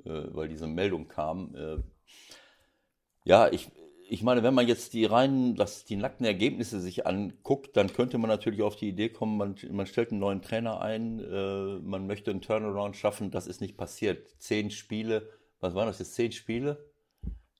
äh, 0.05 0.23
weil 0.31 0.47
diese 0.47 0.67
Meldung 0.67 1.07
kam. 1.07 1.55
Äh, 1.55 1.77
ja, 3.23 3.51
ich, 3.51 3.71
ich 4.07 4.23
meine, 4.23 4.43
wenn 4.43 4.53
man 4.53 4.67
jetzt 4.67 4.93
die 4.93 5.05
reinen, 5.05 5.55
das, 5.55 5.85
die 5.85 5.95
nackten 5.95 6.25
Ergebnisse 6.25 6.79
sich 6.79 7.07
anguckt, 7.07 7.75
dann 7.75 7.91
könnte 7.91 8.17
man 8.17 8.29
natürlich 8.29 8.61
auf 8.61 8.75
die 8.75 8.89
Idee 8.89 9.09
kommen, 9.09 9.37
man, 9.37 9.55
man 9.71 9.85
stellt 9.85 10.11
einen 10.11 10.19
neuen 10.19 10.41
Trainer 10.41 10.81
ein, 10.81 11.19
äh, 11.19 11.79
man 11.79 12.07
möchte 12.07 12.31
einen 12.31 12.41
Turnaround 12.41 12.95
schaffen. 12.95 13.31
Das 13.31 13.47
ist 13.47 13.61
nicht 13.61 13.77
passiert. 13.77 14.27
Zehn 14.39 14.69
Spiele, 14.69 15.29
was 15.59 15.73
waren 15.73 15.87
das 15.87 15.99
jetzt? 15.99 16.15
Zehn 16.15 16.31
Spiele? 16.31 16.85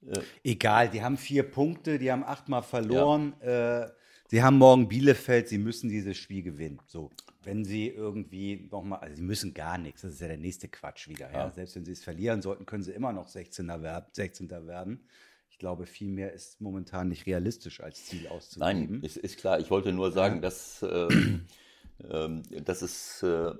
Äh, 0.05 0.21
Egal, 0.43 0.89
die 0.89 1.01
haben 1.01 1.17
vier 1.17 1.43
Punkte, 1.43 1.97
die 1.99 2.11
haben 2.11 2.23
achtmal 2.23 2.63
verloren. 2.63 3.33
Ja. 3.41 3.83
Äh, 3.83 3.91
sie 4.29 4.43
haben 4.43 4.57
morgen 4.57 4.87
Bielefeld, 4.87 5.47
sie 5.47 5.57
müssen 5.57 5.89
dieses 5.89 6.17
Spiel 6.17 6.43
gewinnen. 6.43 6.79
So, 6.85 7.11
wenn 7.43 7.65
sie 7.65 7.87
irgendwie 7.87 8.67
nochmal, 8.71 8.99
also 8.99 9.15
sie 9.15 9.23
müssen 9.23 9.53
gar 9.53 9.77
nichts, 9.77 10.01
das 10.01 10.13
ist 10.13 10.21
ja 10.21 10.27
der 10.27 10.37
nächste 10.37 10.67
Quatsch 10.67 11.07
wieder. 11.07 11.31
Ja. 11.31 11.45
ja. 11.45 11.51
Selbst 11.51 11.75
wenn 11.75 11.85
sie 11.85 11.93
es 11.93 12.03
verlieren 12.03 12.41
sollten, 12.41 12.65
können 12.65 12.83
sie 12.83 12.91
immer 12.91 13.13
noch 13.13 13.27
16er 13.27 13.81
werden. 13.81 14.05
16. 14.11 14.49
werden. 14.49 15.07
Ich 15.55 15.59
glaube, 15.59 15.85
viel 15.85 16.09
mehr 16.09 16.33
ist 16.33 16.59
momentan 16.59 17.07
nicht 17.07 17.25
realistisch 17.27 17.79
als 17.79 18.07
Ziel 18.07 18.27
auszugeben. 18.27 18.89
Nein, 18.89 18.99
ist, 19.03 19.15
ist 19.15 19.37
klar. 19.37 19.57
Ich 19.57 19.71
wollte 19.71 19.93
nur 19.93 20.11
sagen, 20.11 20.41
dass, 20.41 20.83
äh, 20.83 21.07
äh, 22.09 22.61
dass 22.61 22.81
es, 22.81 23.23
äh, 23.23 23.53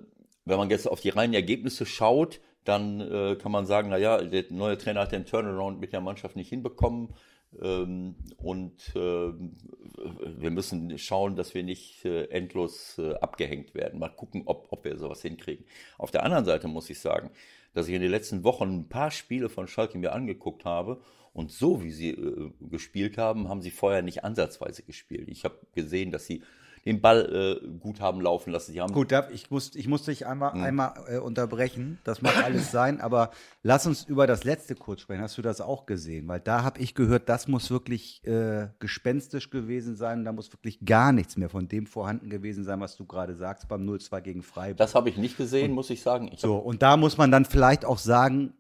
wenn 0.43 0.57
man 0.57 0.69
jetzt 0.69 0.89
auf 0.89 0.99
die 0.99 1.07
reinen 1.07 1.33
Ergebnisse 1.33 1.85
schaut, 1.85 2.41
dann 2.65 2.99
äh, 2.99 3.37
kann 3.37 3.53
man 3.53 3.65
sagen, 3.65 3.91
naja, 3.91 4.21
der 4.21 4.43
neue 4.49 4.77
Trainer 4.77 4.99
hat 4.99 5.13
den 5.13 5.25
Turnaround 5.25 5.79
mit 5.79 5.93
der 5.93 6.01
Mannschaft 6.01 6.35
nicht 6.35 6.49
hinbekommen. 6.49 7.13
Ähm, 7.61 8.15
und 8.39 8.93
äh, 8.93 9.31
wir 9.31 10.51
müssen 10.51 10.97
schauen, 10.97 11.37
dass 11.37 11.53
wir 11.53 11.63
nicht 11.63 12.03
äh, 12.03 12.25
endlos 12.25 12.97
äh, 12.97 13.13
abgehängt 13.13 13.73
werden. 13.73 14.01
Mal 14.01 14.09
gucken, 14.09 14.43
ob, 14.47 14.67
ob 14.69 14.83
wir 14.83 14.97
sowas 14.97 15.21
hinkriegen. 15.21 15.63
Auf 15.97 16.11
der 16.11 16.23
anderen 16.23 16.43
Seite 16.43 16.67
muss 16.67 16.89
ich 16.89 16.99
sagen, 16.99 17.29
dass 17.73 17.87
ich 17.87 17.93
in 17.93 18.01
den 18.01 18.11
letzten 18.11 18.43
Wochen 18.43 18.79
ein 18.79 18.89
paar 18.89 19.11
Spiele 19.11 19.47
von 19.47 19.69
Schalke 19.69 19.97
mir 19.97 20.11
angeguckt 20.11 20.65
habe 20.65 20.99
und 21.35 21.51
so 21.51 21.83
wie 21.83 21.91
sie 21.91 22.11
äh, 22.11 22.51
gespielt 22.61 23.17
haben, 23.17 23.49
haben 23.49 23.61
sie 23.61 23.71
vorher 23.71 24.01
nicht 24.01 24.23
ansatzweise 24.23 24.83
gespielt. 24.83 25.27
Ich 25.27 25.43
habe 25.43 25.59
gesehen, 25.73 26.09
dass 26.11 26.25
sie 26.25 26.41
den 26.85 27.01
Ball 27.01 27.59
äh, 27.63 27.67
gut 27.79 27.99
haben 27.99 28.21
laufen 28.21 28.53
lassen. 28.53 28.71
Sie 28.71 28.79
haben 28.79 28.93
gut, 28.93 29.11
ich 29.33 29.49
muss, 29.51 29.75
ich 29.75 29.87
muss 29.87 30.03
dich 30.03 30.27
einmal, 30.27 30.53
hm. 30.53 30.63
einmal 30.63 30.93
äh, 31.09 31.17
unterbrechen. 31.17 31.99
Das 32.03 32.21
mag 32.21 32.41
alles 32.41 32.71
sein, 32.71 33.01
aber 33.01 33.31
lass 33.63 33.85
uns 33.85 34.05
über 34.05 34.27
das 34.27 34.45
letzte 34.45 34.75
kurz 34.75 35.01
sprechen. 35.01 35.21
Hast 35.21 35.37
du 35.37 35.41
das 35.41 35.59
auch 35.59 35.87
gesehen? 35.87 36.27
Weil 36.27 36.39
da 36.39 36.63
habe 36.63 36.79
ich 36.79 36.93
gehört, 36.93 37.27
das 37.27 37.49
muss 37.49 37.69
wirklich 37.69 38.23
äh, 38.25 38.67
gespenstisch 38.79 39.49
gewesen 39.49 39.95
sein. 39.95 40.23
Da 40.23 40.31
muss 40.31 40.53
wirklich 40.53 40.85
gar 40.85 41.11
nichts 41.11 41.35
mehr 41.35 41.49
von 41.49 41.67
dem 41.67 41.85
vorhanden 41.85 42.29
gewesen 42.29 42.63
sein, 42.63 42.79
was 42.79 42.95
du 42.95 43.05
gerade 43.05 43.35
sagst 43.35 43.67
beim 43.67 43.81
0-2 43.89 44.21
gegen 44.21 44.43
Freiburg. 44.43 44.77
Das 44.77 44.95
habe 44.95 45.09
ich 45.09 45.17
nicht 45.17 45.37
gesehen, 45.37 45.71
und, 45.71 45.75
muss 45.75 45.89
ich 45.89 46.01
sagen. 46.01 46.29
Ich 46.31 46.39
so, 46.39 46.55
und 46.55 46.81
da 46.81 46.95
muss 46.95 47.17
man 47.17 47.29
dann 47.29 47.43
vielleicht 47.43 47.83
auch 47.83 47.97
sagen, 47.97 48.53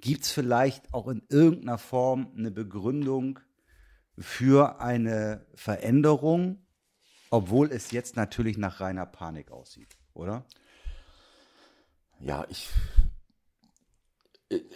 gibt 0.00 0.24
es 0.24 0.32
vielleicht 0.32 0.92
auch 0.94 1.08
in 1.08 1.22
irgendeiner 1.28 1.78
Form 1.78 2.32
eine 2.36 2.50
Begründung 2.50 3.40
für 4.16 4.80
eine 4.80 5.46
Veränderung? 5.54 6.58
Obwohl 7.30 7.70
es 7.70 7.90
jetzt 7.90 8.16
natürlich 8.16 8.56
nach 8.56 8.80
reiner 8.80 9.04
Panik 9.04 9.50
aussieht, 9.50 9.96
oder? 10.14 10.46
Ja, 12.20 12.46
ich. 12.48 12.68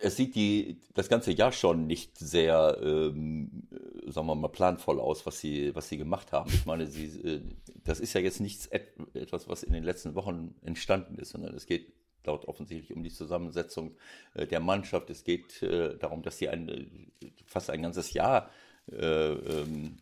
Es 0.03 0.17
sieht 0.17 0.35
die, 0.35 0.83
das 0.93 1.09
ganze 1.09 1.33
Jahr 1.33 1.51
schon 1.51 1.87
nicht 1.87 2.19
sehr, 2.19 2.77
ähm, 2.83 3.69
sagen 4.07 4.27
wir 4.27 4.35
mal, 4.35 4.49
planvoll 4.49 5.01
aus, 5.01 5.25
was 5.25 5.41
sie, 5.41 5.75
was 5.75 5.89
sie 5.89 5.97
gemacht 5.97 6.31
haben. 6.33 6.51
Ich 6.53 6.67
meine, 6.67 6.87
sie, 6.87 7.07
äh, 7.23 7.41
das 7.83 7.99
ist 7.99 8.13
ja 8.13 8.21
jetzt 8.21 8.41
nichts 8.41 8.67
etwas, 8.67 9.49
was 9.49 9.63
in 9.63 9.73
den 9.73 9.83
letzten 9.83 10.15
Wochen 10.15 10.55
entstanden 10.61 11.17
ist, 11.17 11.31
sondern 11.31 11.55
es 11.55 11.65
geht 11.65 11.91
dort 12.23 12.47
offensichtlich 12.47 12.97
um 12.97 13.03
die 13.03 13.11
Zusammensetzung 13.11 13.97
äh, 14.35 14.47
der 14.47 14.61
Mannschaft. 14.61 15.11
Es 15.11 15.25
geht 15.25 15.63
äh, 15.63 15.97
darum, 15.99 16.23
dass 16.23 16.39
sie 16.39 16.49
ein, 16.49 17.11
fast 17.47 17.71
ein 17.71 17.83
ganzes 17.83 18.13
Jahr 18.13 18.51
äh, 18.91 19.33
ähm, 19.33 19.99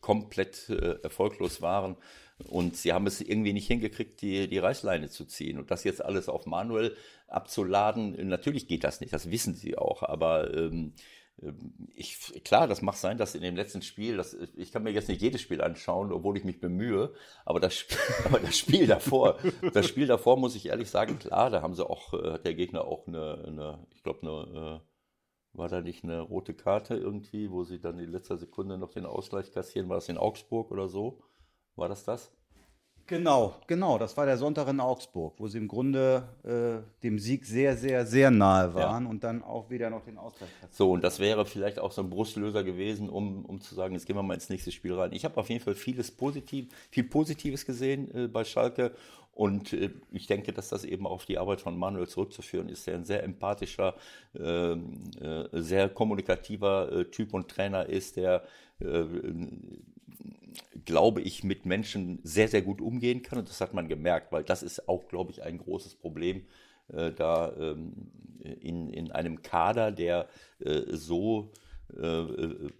komplett 0.00 0.68
äh, 0.68 1.00
erfolglos 1.02 1.62
waren. 1.62 1.96
Und 2.46 2.76
sie 2.76 2.92
haben 2.92 3.06
es 3.06 3.20
irgendwie 3.20 3.52
nicht 3.52 3.66
hingekriegt, 3.66 4.22
die, 4.22 4.48
die 4.48 4.58
Reißleine 4.58 5.08
zu 5.08 5.24
ziehen. 5.24 5.58
Und 5.58 5.70
das 5.70 5.84
jetzt 5.84 6.04
alles 6.04 6.28
auf 6.28 6.46
Manuel 6.46 6.96
abzuladen, 7.26 8.28
natürlich 8.28 8.68
geht 8.68 8.84
das 8.84 9.00
nicht, 9.00 9.12
das 9.12 9.30
wissen 9.30 9.54
sie 9.54 9.76
auch. 9.76 10.02
Aber 10.02 10.54
ähm, 10.54 10.92
ich, 11.94 12.42
klar, 12.44 12.66
das 12.66 12.82
mag 12.82 12.96
sein, 12.96 13.16
dass 13.16 13.34
in 13.34 13.42
dem 13.42 13.54
letzten 13.54 13.82
Spiel, 13.82 14.16
das, 14.16 14.34
ich 14.56 14.72
kann 14.72 14.82
mir 14.82 14.90
jetzt 14.90 15.08
nicht 15.08 15.22
jedes 15.22 15.40
Spiel 15.40 15.60
anschauen, 15.60 16.12
obwohl 16.12 16.36
ich 16.36 16.44
mich 16.44 16.60
bemühe, 16.60 17.14
aber 17.44 17.60
das, 17.60 17.84
aber 18.24 18.40
das 18.40 18.56
Spiel 18.56 18.86
davor, 18.86 19.38
das 19.72 19.86
Spiel 19.86 20.06
davor 20.08 20.36
muss 20.36 20.56
ich 20.56 20.66
ehrlich 20.66 20.90
sagen, 20.90 21.18
klar, 21.18 21.50
da 21.50 21.62
haben 21.62 21.74
sie 21.74 21.88
auch, 21.88 22.12
äh, 22.14 22.32
hat 22.32 22.44
der 22.44 22.54
Gegner 22.54 22.84
auch 22.84 23.06
eine, 23.06 23.44
eine 23.46 23.86
ich 23.94 24.02
glaube, 24.02 24.22
eine, 24.22 24.80
äh, 24.82 25.56
war 25.56 25.68
da 25.68 25.80
nicht 25.80 26.04
eine 26.04 26.20
rote 26.20 26.54
Karte 26.54 26.96
irgendwie, 26.96 27.50
wo 27.50 27.64
sie 27.64 27.80
dann 27.80 27.98
in 27.98 28.10
letzter 28.10 28.36
Sekunde 28.36 28.76
noch 28.76 28.90
den 28.90 29.06
Ausgleich 29.06 29.52
kassieren, 29.52 29.88
war 29.88 29.96
das 29.96 30.08
in 30.08 30.18
Augsburg 30.18 30.70
oder 30.70 30.88
so? 30.88 31.22
War 31.76 31.88
das 31.88 32.04
das? 32.04 32.32
Genau, 33.08 33.54
genau. 33.66 33.96
Das 33.96 34.16
war 34.18 34.26
der 34.26 34.36
Sonntag 34.36 34.68
in 34.68 34.80
Augsburg, 34.80 35.32
wo 35.38 35.48
sie 35.48 35.56
im 35.56 35.66
Grunde 35.66 36.28
äh, 36.44 37.02
dem 37.02 37.18
Sieg 37.18 37.46
sehr, 37.46 37.74
sehr, 37.74 38.04
sehr 38.04 38.30
nahe 38.30 38.74
waren 38.74 39.04
ja. 39.04 39.10
und 39.10 39.24
dann 39.24 39.42
auch 39.42 39.70
wieder 39.70 39.88
noch 39.88 40.04
den 40.04 40.18
Ausgleich 40.18 40.50
hatten. 40.60 40.72
So, 40.74 40.92
und 40.92 41.02
das 41.02 41.18
wäre 41.18 41.46
vielleicht 41.46 41.78
auch 41.78 41.90
so 41.90 42.02
ein 42.02 42.10
Brustlöser 42.10 42.62
gewesen, 42.64 43.08
um, 43.08 43.46
um 43.46 43.62
zu 43.62 43.74
sagen, 43.74 43.94
jetzt 43.94 44.06
gehen 44.06 44.14
wir 44.14 44.22
mal 44.22 44.34
ins 44.34 44.50
nächste 44.50 44.70
Spiel 44.72 44.92
rein. 44.92 45.12
Ich 45.12 45.24
habe 45.24 45.38
auf 45.38 45.48
jeden 45.48 45.64
Fall 45.64 45.74
vieles 45.74 46.10
Positiv, 46.10 46.68
viel 46.90 47.04
Positives 47.04 47.64
gesehen 47.64 48.14
äh, 48.14 48.28
bei 48.28 48.44
Schalke. 48.44 48.92
Und 49.32 49.72
äh, 49.72 49.90
ich 50.12 50.26
denke, 50.26 50.52
dass 50.52 50.68
das 50.68 50.84
eben 50.84 51.06
auf 51.06 51.24
die 51.24 51.38
Arbeit 51.38 51.62
von 51.62 51.78
Manuel 51.78 52.08
zurückzuführen 52.08 52.68
ist, 52.68 52.86
der 52.86 52.96
ein 52.96 53.04
sehr 53.06 53.22
empathischer, 53.22 53.94
ähm, 54.38 55.04
äh, 55.18 55.44
sehr 55.52 55.88
kommunikativer 55.88 56.92
äh, 56.92 57.04
Typ 57.06 57.32
und 57.32 57.48
Trainer 57.48 57.86
ist, 57.86 58.16
der 58.16 58.42
äh, 58.80 59.04
glaube 60.84 61.20
ich, 61.20 61.44
mit 61.44 61.66
Menschen 61.66 62.20
sehr, 62.22 62.48
sehr 62.48 62.62
gut 62.62 62.80
umgehen 62.80 63.22
kann. 63.22 63.38
Und 63.38 63.48
das 63.48 63.60
hat 63.60 63.74
man 63.74 63.88
gemerkt, 63.88 64.32
weil 64.32 64.44
das 64.44 64.62
ist 64.62 64.88
auch, 64.88 65.08
glaube 65.08 65.30
ich, 65.32 65.42
ein 65.42 65.58
großes 65.58 65.94
Problem, 65.96 66.46
äh, 66.92 67.12
da 67.12 67.52
ähm, 67.58 67.92
in, 68.60 68.90
in 68.90 69.12
einem 69.12 69.42
Kader, 69.42 69.92
der 69.92 70.28
äh, 70.60 70.82
so 70.88 71.52
äh, 71.96 72.06
äh, 72.06 72.70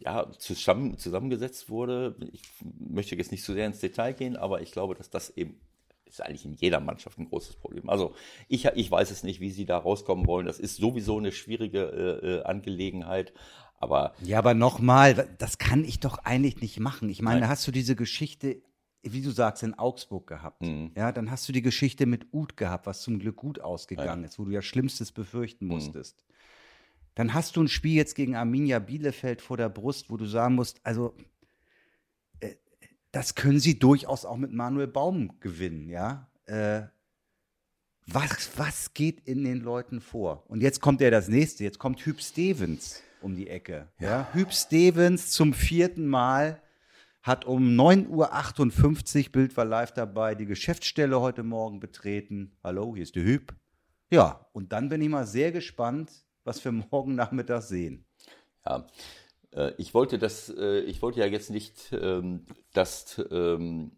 ja, 0.00 0.30
zusammen, 0.38 0.98
zusammengesetzt 0.98 1.70
wurde. 1.70 2.16
Ich 2.32 2.42
möchte 2.78 3.16
jetzt 3.16 3.32
nicht 3.32 3.44
so 3.44 3.54
sehr 3.54 3.66
ins 3.66 3.80
Detail 3.80 4.12
gehen, 4.12 4.36
aber 4.36 4.60
ich 4.60 4.72
glaube, 4.72 4.94
dass 4.94 5.10
das 5.10 5.30
eben 5.36 5.58
ist 6.06 6.20
eigentlich 6.20 6.44
in 6.44 6.54
jeder 6.54 6.80
Mannschaft 6.80 7.18
ein 7.18 7.28
großes 7.28 7.56
Problem. 7.56 7.88
Also 7.88 8.14
ich, 8.48 8.66
ich 8.66 8.90
weiß 8.90 9.10
es 9.10 9.24
nicht, 9.24 9.40
wie 9.40 9.50
sie 9.50 9.64
da 9.64 9.78
rauskommen 9.78 10.26
wollen. 10.26 10.46
Das 10.46 10.60
ist 10.60 10.76
sowieso 10.76 11.18
eine 11.18 11.32
schwierige 11.32 12.20
äh, 12.22 12.26
äh 12.26 12.42
Angelegenheit. 12.44 13.32
Aber 13.76 14.14
ja, 14.22 14.38
aber 14.38 14.54
nochmal, 14.54 15.28
das 15.38 15.58
kann 15.58 15.84
ich 15.84 16.00
doch 16.00 16.18
eigentlich 16.18 16.60
nicht 16.60 16.80
machen. 16.80 17.08
Ich 17.08 17.20
meine, 17.20 17.40
Nein. 17.40 17.48
hast 17.48 17.66
du 17.66 17.70
diese 17.70 17.96
Geschichte, 17.96 18.62
wie 19.02 19.20
du 19.20 19.30
sagst, 19.30 19.62
in 19.62 19.74
Augsburg 19.74 20.26
gehabt. 20.26 20.62
Mhm. 20.62 20.92
Ja, 20.96 21.12
dann 21.12 21.30
hast 21.30 21.48
du 21.48 21.52
die 21.52 21.62
Geschichte 21.62 22.06
mit 22.06 22.32
Uth 22.32 22.56
gehabt, 22.56 22.86
was 22.86 23.02
zum 23.02 23.18
Glück 23.18 23.36
gut 23.36 23.60
ausgegangen 23.60 24.22
ja. 24.22 24.28
ist, 24.28 24.38
wo 24.38 24.44
du 24.44 24.52
ja 24.52 24.62
Schlimmstes 24.62 25.12
befürchten 25.12 25.66
mhm. 25.66 25.72
musstest. 25.72 26.24
Mhm. 26.26 26.34
Dann 27.16 27.34
hast 27.34 27.56
du 27.56 27.62
ein 27.62 27.68
Spiel 27.68 27.94
jetzt 27.94 28.14
gegen 28.14 28.34
Arminia 28.34 28.78
Bielefeld 28.78 29.40
vor 29.40 29.56
der 29.56 29.68
Brust, 29.68 30.10
wo 30.10 30.16
du 30.16 30.26
sagen 30.26 30.54
musst, 30.54 30.80
also 30.82 31.14
äh, 32.40 32.54
das 33.12 33.34
können 33.34 33.60
sie 33.60 33.78
durchaus 33.78 34.24
auch 34.24 34.36
mit 34.36 34.52
Manuel 34.52 34.88
Baum 34.88 35.38
gewinnen, 35.40 35.88
ja. 35.88 36.28
Äh, 36.46 36.82
was, 38.06 38.50
was 38.56 38.92
geht 38.92 39.20
in 39.26 39.44
den 39.44 39.60
Leuten 39.60 40.00
vor? 40.00 40.44
Und 40.48 40.60
jetzt 40.60 40.80
kommt 40.80 41.00
ja 41.00 41.10
das 41.10 41.28
nächste, 41.28 41.64
jetzt 41.64 41.78
kommt 41.78 42.00
Hüb 42.04 42.20
Stevens 42.20 43.02
um 43.24 43.34
die 43.34 43.48
Ecke. 43.48 43.88
Ja. 43.98 44.28
Hüb 44.32 44.52
Stevens 44.52 45.30
zum 45.30 45.54
vierten 45.54 46.06
Mal 46.06 46.62
hat 47.22 47.46
um 47.46 47.68
9.58 47.68 49.26
Uhr, 49.26 49.32
Bild 49.32 49.56
war 49.56 49.64
live 49.64 49.92
dabei, 49.92 50.34
die 50.34 50.44
Geschäftsstelle 50.44 51.20
heute 51.20 51.42
Morgen 51.42 51.80
betreten. 51.80 52.52
Hallo, 52.62 52.94
hier 52.94 53.02
ist 53.02 53.16
der 53.16 53.24
Hüb. 53.24 53.54
Ja, 54.10 54.46
und 54.52 54.72
dann 54.72 54.90
bin 54.90 55.00
ich 55.00 55.08
mal 55.08 55.26
sehr 55.26 55.50
gespannt, 55.50 56.12
was 56.44 56.62
wir 56.64 56.72
morgen 56.90 57.14
Nachmittag 57.14 57.62
sehen. 57.62 58.04
Ja, 58.66 58.86
äh, 59.52 59.72
ich 59.78 59.94
wollte 59.94 60.18
das, 60.18 60.50
äh, 60.50 60.80
ich 60.80 61.00
wollte 61.00 61.20
ja 61.20 61.26
jetzt 61.26 61.50
nicht 61.50 61.96
ähm, 61.98 62.44
das 62.74 63.24
ähm, 63.30 63.92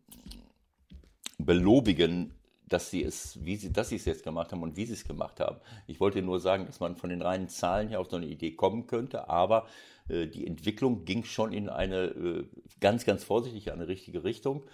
belobigen, 1.38 2.33
dass 2.68 2.90
sie 2.90 3.02
es, 3.04 3.44
wie 3.44 3.56
sie, 3.56 3.73
dass 3.73 3.90
sie 3.90 3.96
es 3.96 4.04
jetzt 4.04 4.25
gemacht 4.25 4.52
haben 4.52 4.62
und 4.62 4.76
wie 4.76 4.87
sie 4.87 4.94
es 4.94 5.04
gemacht 5.04 5.40
haben. 5.40 5.58
Ich 5.87 6.00
wollte 6.00 6.20
nur 6.23 6.40
sagen, 6.40 6.66
dass 6.66 6.80
man 6.80 6.96
von 6.96 7.11
den 7.11 7.23
reinen 7.23 7.49
Zahlen 7.49 7.88
her 7.88 8.00
auf 8.00 8.11
so 8.11 8.16
eine 8.16 8.26
Idee 8.26 8.52
kommen 8.52 8.87
könnte, 8.87 9.28
aber 9.28 9.66
äh, 10.08 10.26
die 10.26 10.46
Entwicklung 10.46 11.04
ging 11.04 11.25
schon 11.25 11.52
in 11.52 11.68
eine 11.68 12.04
äh, 12.06 12.44
ganz, 12.80 13.04
ganz 13.04 13.25
vorsichtig 13.25 13.73
eine 13.73 13.88
richtige 13.88 14.25
Richtung. 14.25 14.64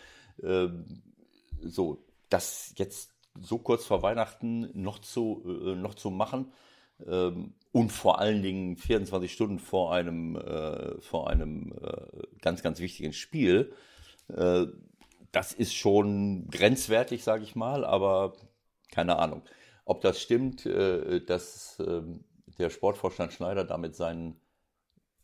Ähm, 0.42 0.84
so, 1.60 2.04
das 2.30 2.74
jetzt 2.78 3.10
so 3.40 3.58
kurz 3.58 3.84
vor 3.84 4.02
Weihnachten 4.02 4.70
noch 4.74 4.98
zu, 4.98 5.42
äh, 5.46 5.74
noch 5.74 5.94
zu 5.94 6.10
machen 6.10 6.52
ähm, 7.06 7.54
und 7.72 7.90
vor 7.90 8.20
allen 8.20 8.42
Dingen 8.42 8.76
24 8.76 9.32
Stunden 9.32 9.58
vor 9.58 9.92
einem, 9.92 10.36
äh, 10.36 11.00
vor 11.00 11.28
einem 11.28 11.72
äh, 11.82 12.22
ganz, 12.40 12.62
ganz 12.62 12.80
wichtigen 12.80 13.12
Spiel 13.12 13.72
äh, 14.28 14.66
das 15.32 15.52
ist 15.52 15.74
schon 15.74 16.48
grenzwertig, 16.50 17.24
sage 17.24 17.44
ich 17.44 17.56
mal, 17.56 17.84
aber 17.84 18.34
keine 18.90 19.18
Ahnung. 19.18 19.42
Ob 19.84 20.02
das 20.02 20.20
stimmt, 20.20 20.66
äh, 20.66 21.20
dass 21.24 21.80
äh, 21.80 22.02
der 22.58 22.70
Sportvorstand 22.70 23.32
Schneider 23.32 23.64
damit 23.64 23.96
seinen 23.96 24.36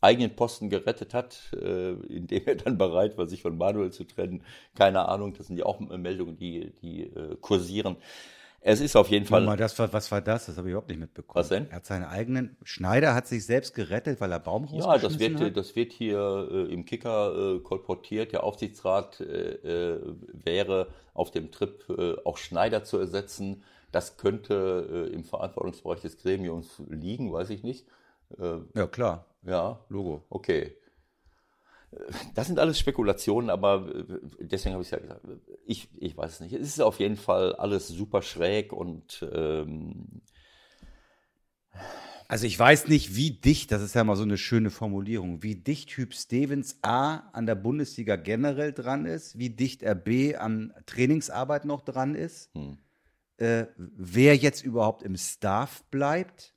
eigenen 0.01 0.35
Posten 0.35 0.69
gerettet 0.69 1.13
hat, 1.13 1.51
äh, 1.53 1.91
indem 1.91 2.45
er 2.45 2.55
dann 2.55 2.77
bereit 2.77 3.17
war, 3.17 3.27
sich 3.27 3.41
von 3.41 3.57
Manuel 3.57 3.91
zu 3.91 4.05
trennen. 4.05 4.43
Keine 4.75 5.07
Ahnung, 5.07 5.33
das 5.33 5.47
sind 5.47 5.57
ja 5.57 5.65
auch 5.65 5.79
Meldungen, 5.79 6.37
die, 6.37 6.73
die 6.81 7.03
äh, 7.03 7.35
kursieren. 7.39 7.97
Es 8.61 8.81
ist 8.81 8.95
auf 8.95 9.09
jeden 9.09 9.25
Fall. 9.25 9.45
Mal, 9.45 9.57
das 9.57 9.77
war, 9.79 9.91
was 9.93 10.11
war 10.11 10.21
das? 10.21 10.47
Das 10.47 10.57
habe 10.57 10.67
ich 10.67 10.71
überhaupt 10.71 10.89
nicht 10.89 10.99
mitbekommen. 10.99 11.39
Was 11.39 11.49
denn? 11.49 11.69
Er 11.69 11.77
hat 11.77 11.85
seinen 11.85 12.03
eigenen. 12.03 12.57
Schneider 12.63 13.15
hat 13.15 13.27
sich 13.27 13.45
selbst 13.45 13.73
gerettet, 13.73 14.19
weil 14.19 14.31
er 14.31 14.39
Baum 14.39 14.67
Ja, 14.71 14.97
das 14.97 15.19
wird, 15.19 15.39
hat? 15.39 15.55
das 15.55 15.75
wird 15.75 15.93
hier 15.93 16.47
äh, 16.51 16.73
im 16.73 16.85
Kicker 16.85 17.55
äh, 17.55 17.59
kolportiert. 17.59 18.33
Der 18.33 18.43
Aufsichtsrat 18.43 19.21
äh, 19.21 19.93
äh 19.93 20.15
wäre 20.33 20.87
auf 21.13 21.31
dem 21.31 21.51
Trip 21.51 21.83
äh, 21.89 22.15
auch 22.25 22.37
Schneider 22.37 22.83
zu 22.83 22.97
ersetzen. 22.97 23.63
Das 23.91 24.17
könnte 24.17 25.07
äh, 25.09 25.13
im 25.13 25.23
Verantwortungsbereich 25.23 26.01
des 26.01 26.17
Gremiums 26.17 26.81
liegen, 26.89 27.31
weiß 27.31 27.49
ich 27.49 27.63
nicht. 27.63 27.87
ja, 28.75 28.85
klar. 28.85 29.25
Ja. 29.43 29.79
Logo. 29.89 30.21
Okay. 30.29 30.75
Das 32.35 32.47
sind 32.47 32.59
alles 32.59 32.77
Spekulationen, 32.77 33.49
aber 33.49 33.87
äh, 33.93 34.19
deswegen 34.39 34.73
habe 34.73 34.83
ich 34.83 34.87
es 34.87 34.91
ja 34.91 34.99
gesagt. 34.99 35.21
Ich, 35.65 35.89
ich 35.97 36.15
weiß 36.15 36.33
es 36.33 36.39
nicht. 36.39 36.53
Es 36.53 36.67
ist 36.67 36.81
auf 36.81 36.99
jeden 36.99 37.15
Fall 37.15 37.55
alles 37.55 37.87
super 37.87 38.21
schräg 38.21 38.73
und 38.73 39.27
ähm 39.33 40.21
also 42.29 42.45
ich 42.45 42.59
weiß 42.59 42.89
nicht, 42.89 43.15
wie 43.15 43.31
dicht, 43.31 43.71
das 43.71 43.81
ist 43.81 43.95
ja 43.95 44.03
mal 44.03 44.15
so 44.15 44.21
eine 44.21 44.37
schöne 44.37 44.69
Formulierung, 44.69 45.41
wie 45.41 45.55
dicht 45.55 45.89
Typ 45.89 46.13
Stevens 46.13 46.77
A 46.83 47.27
an 47.33 47.47
der 47.47 47.55
Bundesliga 47.55 48.17
generell 48.17 48.71
dran 48.71 49.07
ist, 49.07 49.39
wie 49.39 49.49
dicht 49.49 49.81
er 49.81 49.95
B 49.95 50.35
an 50.35 50.71
Trainingsarbeit 50.85 51.65
noch 51.65 51.81
dran 51.81 52.13
ist, 52.13 52.53
hm. 52.53 52.77
äh, 53.37 53.65
wer 53.77 54.35
jetzt 54.35 54.63
überhaupt 54.63 55.01
im 55.01 55.17
Staff 55.17 55.83
bleibt. 55.85 56.53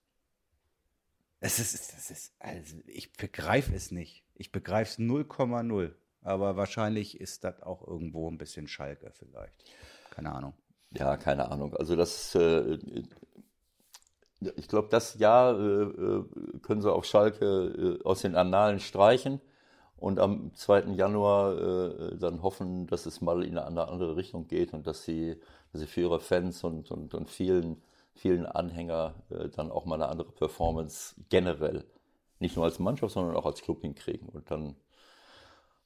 Es 1.40 1.58
ist, 1.58 1.74
es 1.74 2.10
ist, 2.10 2.34
also 2.38 2.76
ich 2.86 3.14
begreife 3.14 3.74
es 3.74 3.90
nicht. 3.90 4.24
Ich 4.42 4.50
begreife 4.50 4.90
es 4.90 4.99
0,0. 4.99 5.92
Aber 6.22 6.56
wahrscheinlich 6.56 7.20
ist 7.20 7.44
das 7.44 7.62
auch 7.62 7.87
irgendwo 7.87 8.28
ein 8.28 8.38
bisschen 8.38 8.66
Schalke 8.66 9.12
vielleicht. 9.12 9.54
Keine 10.11 10.32
Ahnung. 10.32 10.54
Ja, 10.90 11.16
keine 11.16 11.49
Ahnung. 11.49 11.76
Also 11.76 11.94
das, 11.94 12.34
äh, 12.34 12.76
ich 14.56 14.66
glaube, 14.66 14.88
das 14.90 15.16
Jahr 15.20 15.56
äh, 15.56 15.82
äh, 15.84 16.25
können 16.61 16.82
sie 16.82 16.92
auf 16.92 17.04
Schalke 17.04 17.99
äh, 18.02 18.04
aus 18.04 18.22
den 18.22 18.34
Annalen 18.34 18.80
streichen 18.80 19.40
und 19.96 20.18
am 20.18 20.52
2. 20.56 20.94
Januar 20.96 22.11
äh, 22.12 22.18
dann 22.18 22.42
hoffen, 22.42 22.88
dass 22.88 23.06
es 23.06 23.20
mal 23.20 23.44
in 23.44 23.58
eine 23.58 23.87
andere 23.87 24.16
Richtung 24.16 24.49
geht 24.49 24.75
und 24.75 24.88
dass 24.88 25.04
sie, 25.04 25.40
dass 25.70 25.82
sie 25.82 25.87
für 25.87 26.00
ihre 26.00 26.18
Fans 26.18 26.64
und, 26.64 26.90
und, 26.90 27.14
und 27.14 27.30
vielen, 27.30 27.80
vielen 28.12 28.46
Anhänger 28.46 29.14
äh, 29.30 29.50
dann 29.50 29.70
auch 29.70 29.84
mal 29.84 29.94
eine 29.94 30.08
andere 30.08 30.32
Performance 30.32 31.14
generell 31.28 31.84
nicht 32.42 32.56
nur 32.56 32.66
als 32.66 32.78
Mannschaft, 32.78 33.14
sondern 33.14 33.37
auch 33.37 33.46
als 33.46 33.62
Club 33.62 33.80
hinkriegen. 33.80 34.28
Und 34.28 34.50
dann 34.50 34.76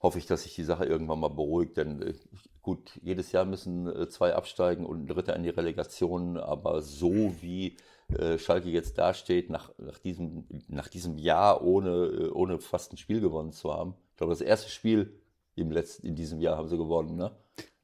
hoffe 0.01 0.19
ich, 0.19 0.27
dass 0.27 0.43
sich 0.43 0.55
die 0.55 0.65
Sache 0.65 0.85
irgendwann 0.85 1.21
mal 1.21 1.29
beruhigt. 1.29 1.77
Denn 1.77 2.03
äh, 2.03 2.15
gut, 2.63 2.99
jedes 3.03 3.31
Jahr 3.31 3.45
müssen 3.45 3.87
äh, 3.87 4.09
zwei 4.09 4.35
absteigen 4.35 4.85
und 4.85 5.05
ein 5.05 5.07
Dritter 5.07 5.37
in 5.37 5.45
die 5.45 5.51
Relegation. 5.51 6.37
Aber 6.37 6.83
so 6.83 7.35
wie 7.41 7.77
äh, 8.09 8.39
Schalke 8.39 8.69
jetzt 8.69 8.99
dasteht, 8.99 9.51
nach, 9.51 9.71
nach, 9.79 9.99
diesem, 9.99 10.47
nach 10.69 10.89
diesem 10.89 11.19
Jahr 11.19 11.63
ohne, 11.63 12.33
ohne 12.33 12.59
fast 12.59 12.93
ein 12.93 12.97
Spiel 12.97 13.21
gewonnen 13.21 13.53
zu 13.53 13.73
haben. 13.73 13.95
Ich 14.11 14.17
glaube, 14.17 14.33
das 14.33 14.41
erste 14.41 14.71
Spiel 14.71 15.21
im 15.55 15.71
letzten, 15.71 16.07
in 16.07 16.17
diesem 16.17 16.41
Jahr 16.41 16.57
haben 16.57 16.69
sie 16.69 16.77
gewonnen, 16.77 17.17
ne? 17.17 17.31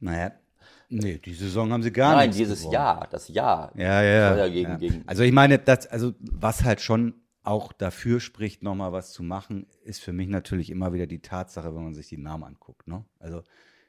Naja, 0.01 0.33
Nee, 0.89 1.19
die 1.19 1.33
Saison 1.33 1.73
haben 1.73 1.83
sie 1.83 1.91
gar 1.91 2.11
nicht. 2.11 2.19
Nein, 2.19 2.31
dieses 2.33 2.61
gewonnen. 2.61 2.75
Jahr, 2.75 3.09
das 3.11 3.29
Jahr. 3.29 3.73
Ja, 3.75 4.03
ja. 4.03 4.37
ja 4.37 4.49
gegen, 4.49 4.71
ja. 4.73 4.77
Gegen 4.77 5.03
also 5.07 5.23
ich 5.23 5.33
meine, 5.33 5.59
das, 5.59 5.87
also 5.87 6.13
was 6.21 6.65
halt 6.65 6.83
schon 6.83 7.15
auch 7.43 7.73
dafür 7.73 8.21
spricht, 8.21 8.63
nochmal 8.63 8.93
was 8.93 9.13
zu 9.13 9.23
machen, 9.23 9.67
ist 9.83 10.01
für 10.01 10.13
mich 10.13 10.29
natürlich 10.29 10.71
immer 10.71 10.93
wieder 10.93 11.07
die 11.07 11.23
Tatsache, 11.23 11.75
wenn 11.75 11.85
man 11.85 11.95
sich 11.95 12.09
die 12.09 12.19
Namen 12.19 12.45
anguckt. 12.45 12.87
Ne? 12.87 13.05
Also 13.19 13.43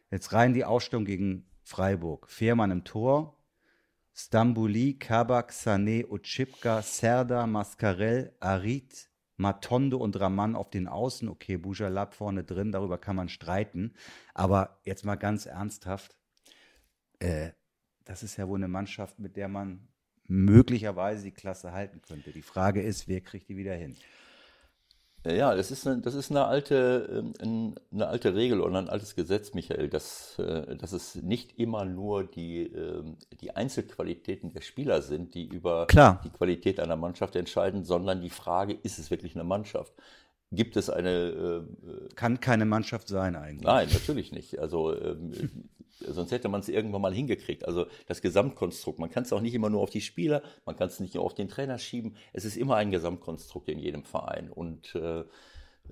jetzt 0.09 0.33
rein 0.33 0.53
die 0.53 0.65
Ausstellung 0.65 1.05
gegen 1.05 1.45
Freiburg. 1.61 2.29
Fehrmann 2.29 2.71
im 2.71 2.83
Tor, 2.83 3.37
Stambouli, 4.13 4.97
Kabak, 4.97 5.51
Sané, 5.51 6.07
Otschipka, 6.07 6.81
Serda, 6.81 7.47
Mascarell, 7.47 8.35
Arid, 8.39 9.09
Matondo 9.37 9.97
und 9.97 10.19
Raman 10.19 10.55
auf 10.55 10.69
den 10.69 10.87
Außen. 10.87 11.29
Okay, 11.29 11.57
Bujalab 11.57 12.13
vorne 12.13 12.43
drin, 12.43 12.71
darüber 12.71 12.97
kann 12.97 13.15
man 13.15 13.29
streiten. 13.29 13.93
Aber 14.33 14.79
jetzt 14.83 15.05
mal 15.05 15.15
ganz 15.15 15.45
ernsthaft, 15.45 16.15
äh, 17.19 17.51
das 18.03 18.23
ist 18.23 18.37
ja 18.37 18.47
wohl 18.47 18.59
eine 18.59 18.67
Mannschaft, 18.67 19.19
mit 19.19 19.37
der 19.37 19.47
man 19.47 19.87
möglicherweise 20.27 21.23
die 21.25 21.31
Klasse 21.31 21.71
halten 21.71 22.01
könnte. 22.01 22.31
Die 22.31 22.41
Frage 22.41 22.81
ist, 22.81 23.07
wer 23.07 23.21
kriegt 23.21 23.49
die 23.49 23.57
wieder 23.57 23.73
hin? 23.73 23.95
Ja, 25.25 25.55
das 25.55 25.71
ist 25.71 25.87
eine, 25.87 26.01
das 26.01 26.15
ist 26.15 26.31
eine 26.31 26.45
alte, 26.45 27.23
ähm, 27.41 27.75
eine 27.93 28.07
alte 28.07 28.35
Regel 28.35 28.59
und 28.59 28.75
ein 28.75 28.89
altes 28.89 29.15
Gesetz, 29.15 29.53
Michael, 29.53 29.87
dass, 29.87 30.37
äh, 30.37 30.75
dass 30.75 30.91
es 30.91 31.15
nicht 31.15 31.57
immer 31.57 31.85
nur 31.85 32.25
die, 32.25 32.63
ähm, 32.63 33.15
die 33.39 33.55
Einzelqualitäten 33.55 34.51
der 34.51 34.59
Spieler 34.59 35.01
sind, 35.01 35.33
die 35.33 35.45
über 35.45 35.87
Klar. 35.87 36.19
die 36.25 36.29
Qualität 36.29 36.81
einer 36.81 36.97
Mannschaft 36.97 37.37
entscheiden, 37.37 37.85
sondern 37.85 38.19
die 38.19 38.29
Frage, 38.29 38.73
ist 38.73 38.99
es 38.99 39.11
wirklich 39.11 39.33
eine 39.35 39.45
Mannschaft? 39.45 39.93
Gibt 40.53 40.77
es 40.77 40.89
eine. 40.89 41.09
Äh, 41.09 42.13
Kann 42.15 42.39
keine 42.39 42.65
Mannschaft 42.65 43.07
sein 43.07 43.35
eigentlich. 43.35 43.65
Nein, 43.65 43.89
natürlich 43.91 44.31
nicht. 44.31 44.59
Also 44.59 44.95
ähm, 44.99 45.31
sonst 46.07 46.31
hätte 46.31 46.49
man 46.49 46.61
es 46.61 46.69
irgendwann 46.69 47.01
mal 47.01 47.13
hingekriegt. 47.13 47.65
Also 47.65 47.87
das 48.07 48.21
Gesamtkonstrukt. 48.21 48.99
Man 48.99 49.09
kann 49.09 49.23
es 49.23 49.33
auch 49.33 49.41
nicht 49.41 49.53
immer 49.53 49.69
nur 49.69 49.81
auf 49.81 49.89
die 49.89 50.01
Spieler, 50.01 50.41
man 50.65 50.75
kann 50.75 50.87
es 50.87 50.99
nicht 50.99 51.15
nur 51.15 51.23
auf 51.23 51.33
den 51.33 51.47
Trainer 51.47 51.77
schieben. 51.77 52.15
Es 52.33 52.45
ist 52.45 52.57
immer 52.57 52.75
ein 52.75 52.91
Gesamtkonstrukt 52.91 53.69
in 53.69 53.79
jedem 53.79 54.03
Verein. 54.03 54.49
Und 54.49 54.95
äh, 54.95 55.23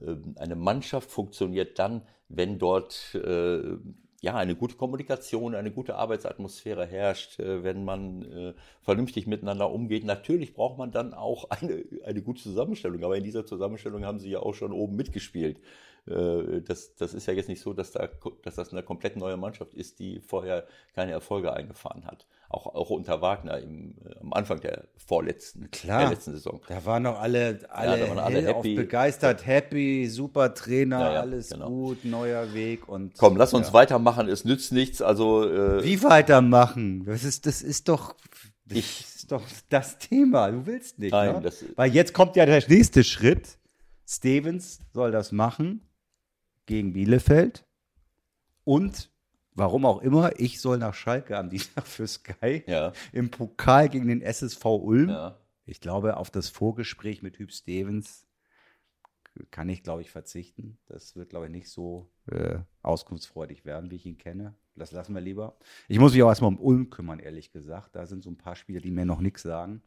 ähm, 0.01 0.36
eine 0.38 0.56
Mannschaft 0.56 1.12
funktioniert 1.12 1.80
dann, 1.80 2.03
wenn 2.30 2.60
dort 2.60 3.15
äh, 3.15 3.77
ja, 4.22 4.36
eine 4.36 4.56
gute 4.56 4.75
Kommunikation, 4.75 5.56
eine 5.56 5.72
gute 5.72 5.96
Arbeitsatmosphäre 5.96 6.86
herrscht, 6.86 7.40
äh, 7.40 7.63
wenn 7.63 7.84
man 7.84 8.22
äh, 8.32 8.54
vernünftig 8.82 9.25
miteinander 9.25 9.72
umgeht. 9.72 10.04
Natürlich 10.06 10.54
braucht 10.54 10.78
man 10.78 10.92
dann 10.92 11.13
auch 11.16 11.50
eine, 11.50 11.84
eine 12.06 12.22
gute 12.22 12.42
Zusammenstellung, 12.42 13.04
aber 13.04 13.18
in 13.18 13.24
dieser 13.24 13.46
Zusammenstellung 13.46 14.06
haben 14.06 14.20
sie 14.20 14.30
ja 14.30 14.40
auch 14.40 14.54
schon 14.54 14.72
oben 14.74 14.96
mitgespielt. 14.96 15.60
Äh, 16.08 16.62
das, 16.62 16.96
das 16.96 17.13
ist 17.13 17.27
ja 17.27 17.34
jetzt 17.34 17.48
nicht 17.48 17.62
so, 17.62 17.74
dass, 17.74 17.91
da, 17.91 18.10
dass 18.43 18.55
das 18.55 18.72
eine 18.72 18.81
komplett 18.81 19.17
neue 19.17 19.38
Mannschaft 19.38 19.74
ist, 19.74 20.00
die 20.00 20.20
vorher 20.20 20.65
keine 20.96 21.12
Erfolge 21.12 21.53
eingefahren 21.53 22.05
hat. 22.05 22.25
Auch, 22.50 22.65
auch 22.74 22.89
unter 22.89 23.22
Wagner 23.22 23.60
im, 23.60 23.96
äh, 24.03 24.20
am 24.20 24.34
Anfang 24.34 24.60
der 24.62 24.86
vorletzten, 24.98 25.70
Klar, 25.70 26.01
der 26.01 26.10
letzten 26.10 26.31
Saison. 26.31 26.60
Da 26.67 26.84
waren 26.86 27.03
noch 27.03 27.20
alle, 27.20 27.60
alle, 27.70 28.00
ja, 28.00 28.10
waren 28.10 28.17
alle 28.20 28.41
happy. 28.41 28.75
begeistert, 28.75 29.46
happy, 29.46 30.08
super 30.08 30.53
Trainer, 30.55 31.00
ja, 31.00 31.13
ja, 31.13 31.20
alles 31.22 31.50
genau. 31.51 31.70
gut, 31.70 32.03
neuer 32.03 32.51
Weg 32.53 32.89
und. 32.89 33.17
Komm, 33.17 33.38
lass 33.38 33.53
uns 33.53 33.72
weitermachen, 33.72 34.27
es 34.27 34.43
nützt 34.43 34.72
nichts. 34.72 35.01
Also 35.03 35.50
äh, 35.50 35.84
Wie 35.84 36.01
weitermachen? 36.03 37.05
Das 37.05 37.24
ist, 37.24 37.46
das 37.46 37.62
ist 37.62 37.88
doch. 37.88 38.15
Das 38.65 38.77
Ich- 38.77 39.01
ist 39.01 39.31
doch 39.31 39.43
das 39.70 39.98
Thema. 40.00 40.50
Du 40.51 40.65
willst 40.65 40.98
nicht. 41.00 41.12
Nein, 41.12 41.41
ne? 41.41 41.51
Weil 41.75 41.93
jetzt 41.93 42.13
kommt 42.13 42.36
ja 42.36 42.46
der 42.46 42.67
nächste 42.67 43.03
Schritt. 43.03 43.58
Stevens 44.05 44.79
soll 44.93 45.12
das 45.12 45.31
machen 45.31 45.88
gegen 46.65 46.94
Bielefeld. 46.94 47.65
Und 48.63 49.10
warum 49.53 49.86
auch 49.86 50.01
immer, 50.01 50.39
ich 50.39 50.62
soll 50.62 50.77
nach 50.77 50.94
Schalke 50.94 51.38
am 51.38 51.50
Dienstag 51.50 51.86
für 51.88 52.08
Sky 52.08 52.63
Ja. 52.68 52.94
im 53.12 53.30
Pokal 53.32 53.89
gegen 53.89 54.08
den 54.08 54.22
SSV 54.22 54.65
Ulm. 54.65 55.10
ja. 55.10 55.38
Ich 55.65 55.80
glaube, 55.80 56.18
auf 56.18 56.32
das 56.32 56.50
Vorgespräch 56.50 57.22
mit 57.22 57.38
Hüb 57.38 57.51
Stevens 57.51 58.25
kann 59.51 59.70
ich, 59.70 59.84
glaube 59.84 60.01
ich, 60.01 60.12
verzichten. 60.12 60.77
Das 60.88 61.15
wird, 61.15 61.30
glaube 61.30 61.46
ich, 61.46 61.51
nicht 61.51 61.70
so 61.70 62.10
äh, 62.30 62.60
auskunftsfreudig 62.82 63.63
werden, 63.63 63.89
wie 63.89 63.96
ich 63.96 64.06
ihn 64.06 64.18
kenne. 64.18 64.56
Das 64.75 64.91
lassen 64.91 65.13
wir 65.13 65.22
lieber. 65.22 65.56
Ich 65.88 66.00
muss 66.00 66.13
mich 66.13 66.24
auch 66.24 66.30
erstmal 66.30 66.50
um 66.50 66.60
Ulm 66.60 66.89
kümmern, 66.89 67.20
ehrlich 67.20 67.51
gesagt. 67.51 67.96
Da 67.96 68.06
sind 68.06 68.24
so 68.24 68.30
ein 68.30 68.38
paar 68.38 68.56
Spieler, 68.56 68.82
die 68.82 68.91
mir 68.91 69.06
noch 69.06 69.22
nichts 69.22 69.44
sagen. 69.44 69.82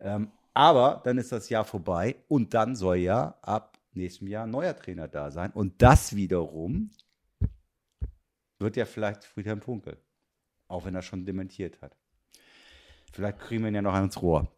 Ähm, 0.00 0.30
aber 0.52 1.00
dann 1.04 1.16
ist 1.16 1.32
das 1.32 1.48
Jahr 1.48 1.64
vorbei 1.64 2.16
und 2.28 2.52
dann 2.52 2.76
soll 2.76 2.96
ja 2.96 3.38
ab 3.40 3.78
nächstem 3.96 4.28
Jahr 4.28 4.44
ein 4.44 4.50
neuer 4.50 4.76
Trainer 4.76 5.08
da 5.08 5.30
sein. 5.30 5.50
Und 5.52 5.80
das 5.82 6.14
wiederum 6.16 6.90
wird 8.58 8.76
ja 8.76 8.84
vielleicht 8.84 9.24
Friedhelm 9.24 9.60
Funkel. 9.60 9.98
Auch 10.68 10.84
wenn 10.86 10.94
er 10.94 11.02
schon 11.02 11.26
dementiert 11.26 11.80
hat. 11.82 11.96
Vielleicht 13.12 13.38
kriegen 13.38 13.62
wir 13.62 13.68
ihn 13.68 13.74
ja 13.74 13.82
noch 13.82 13.94
ans 13.94 14.20
Rohr. 14.20 14.50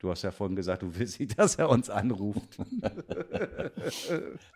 Du 0.00 0.10
hast 0.10 0.22
ja 0.22 0.30
vorhin 0.30 0.56
gesagt, 0.56 0.80
du 0.82 0.96
willst 0.96 1.20
nicht, 1.20 1.38
dass 1.38 1.56
er 1.56 1.68
uns 1.68 1.90
anruft. 1.90 2.56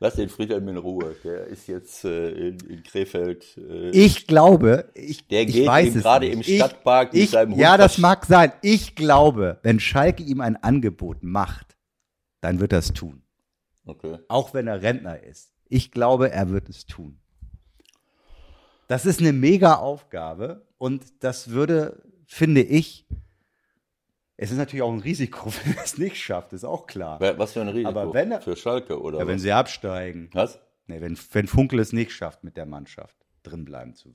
Lass 0.01 0.15
den 0.15 0.31
Friedhelm 0.31 0.67
in 0.69 0.79
Ruhe. 0.79 1.15
Der 1.23 1.47
ist 1.49 1.67
jetzt 1.69 2.05
äh, 2.05 2.31
in, 2.31 2.59
in 2.61 2.83
Krefeld. 2.83 3.57
Äh, 3.59 3.91
Ich 3.91 4.27
glaube, 4.27 4.91
ich, 4.95 5.29
Der 5.29 5.43
ich 5.43 5.53
geht 5.53 5.67
weiß 5.67 5.95
ihm 5.97 6.01
gerade 6.01 6.29
im 6.29 6.43
Stadtpark 6.43 7.13
mit 7.13 7.23
ich, 7.25 7.31
seinem 7.31 7.53
Hund 7.53 7.61
Ja, 7.61 7.77
das 7.77 7.99
mag 7.99 8.25
sein. 8.25 8.53
Ich 8.63 8.95
glaube, 8.95 9.59
wenn 9.63 9.79
Schalke 9.81 10.23
ihm 10.23 10.41
ein 10.41 10.57
Angebot 10.57 11.23
macht, 11.23 11.77
dann 12.41 12.59
wird 12.59 12.73
er 12.73 12.79
es 12.79 12.95
tun. 12.95 13.24
Okay. 13.87 14.19
Auch 14.29 14.55
wenn 14.55 14.67
er 14.67 14.83
Rentner 14.83 15.23
ist. 15.23 15.53
Ich 15.69 15.91
glaube, 15.91 16.31
er 16.31 16.51
wird 16.51 16.69
es 16.69 16.87
tun. 16.87 17.19
Das 18.89 19.07
ist 19.07 19.21
eine 19.21 19.33
mega 19.33 19.77
Aufgabe 19.77 20.67
und 20.79 21.05
das 21.25 21.51
würde, 21.51 22.03
finde 22.27 22.61
ich, 22.63 23.07
es 24.37 24.51
ist 24.51 24.59
natürlich 24.59 24.83
auch 24.83 24.93
ein 24.93 25.01
Risiko, 25.01 25.51
wenn 25.65 25.77
er 25.77 25.85
es 25.85 25.97
nicht 25.97 26.17
schafft, 26.17 26.53
ist 26.53 26.65
auch 26.65 26.87
klar. 26.87 27.19
Was 27.21 27.53
für 27.55 27.61
ein 27.63 27.69
Risiko 27.69 27.89
Aber 27.89 28.13
wenn 28.13 28.33
er- 28.33 28.41
für 28.43 28.57
Schalke 28.57 29.01
oder 29.01 29.21
Ja, 29.21 29.27
wenn 29.27 29.39
sie 29.39 29.53
absteigen. 29.53 30.29
was? 30.33 30.61
Nee, 30.87 31.01
wenn, 31.01 31.19
wenn 31.33 31.47
Funkel 31.47 31.79
es 31.79 31.93
nicht 31.95 32.13
schafft, 32.13 32.45
mit 32.45 32.59
der 32.59 32.67
Mannschaft 32.67 33.17
drin 33.43 33.65
bleiben 33.65 33.95
zu 33.95 34.15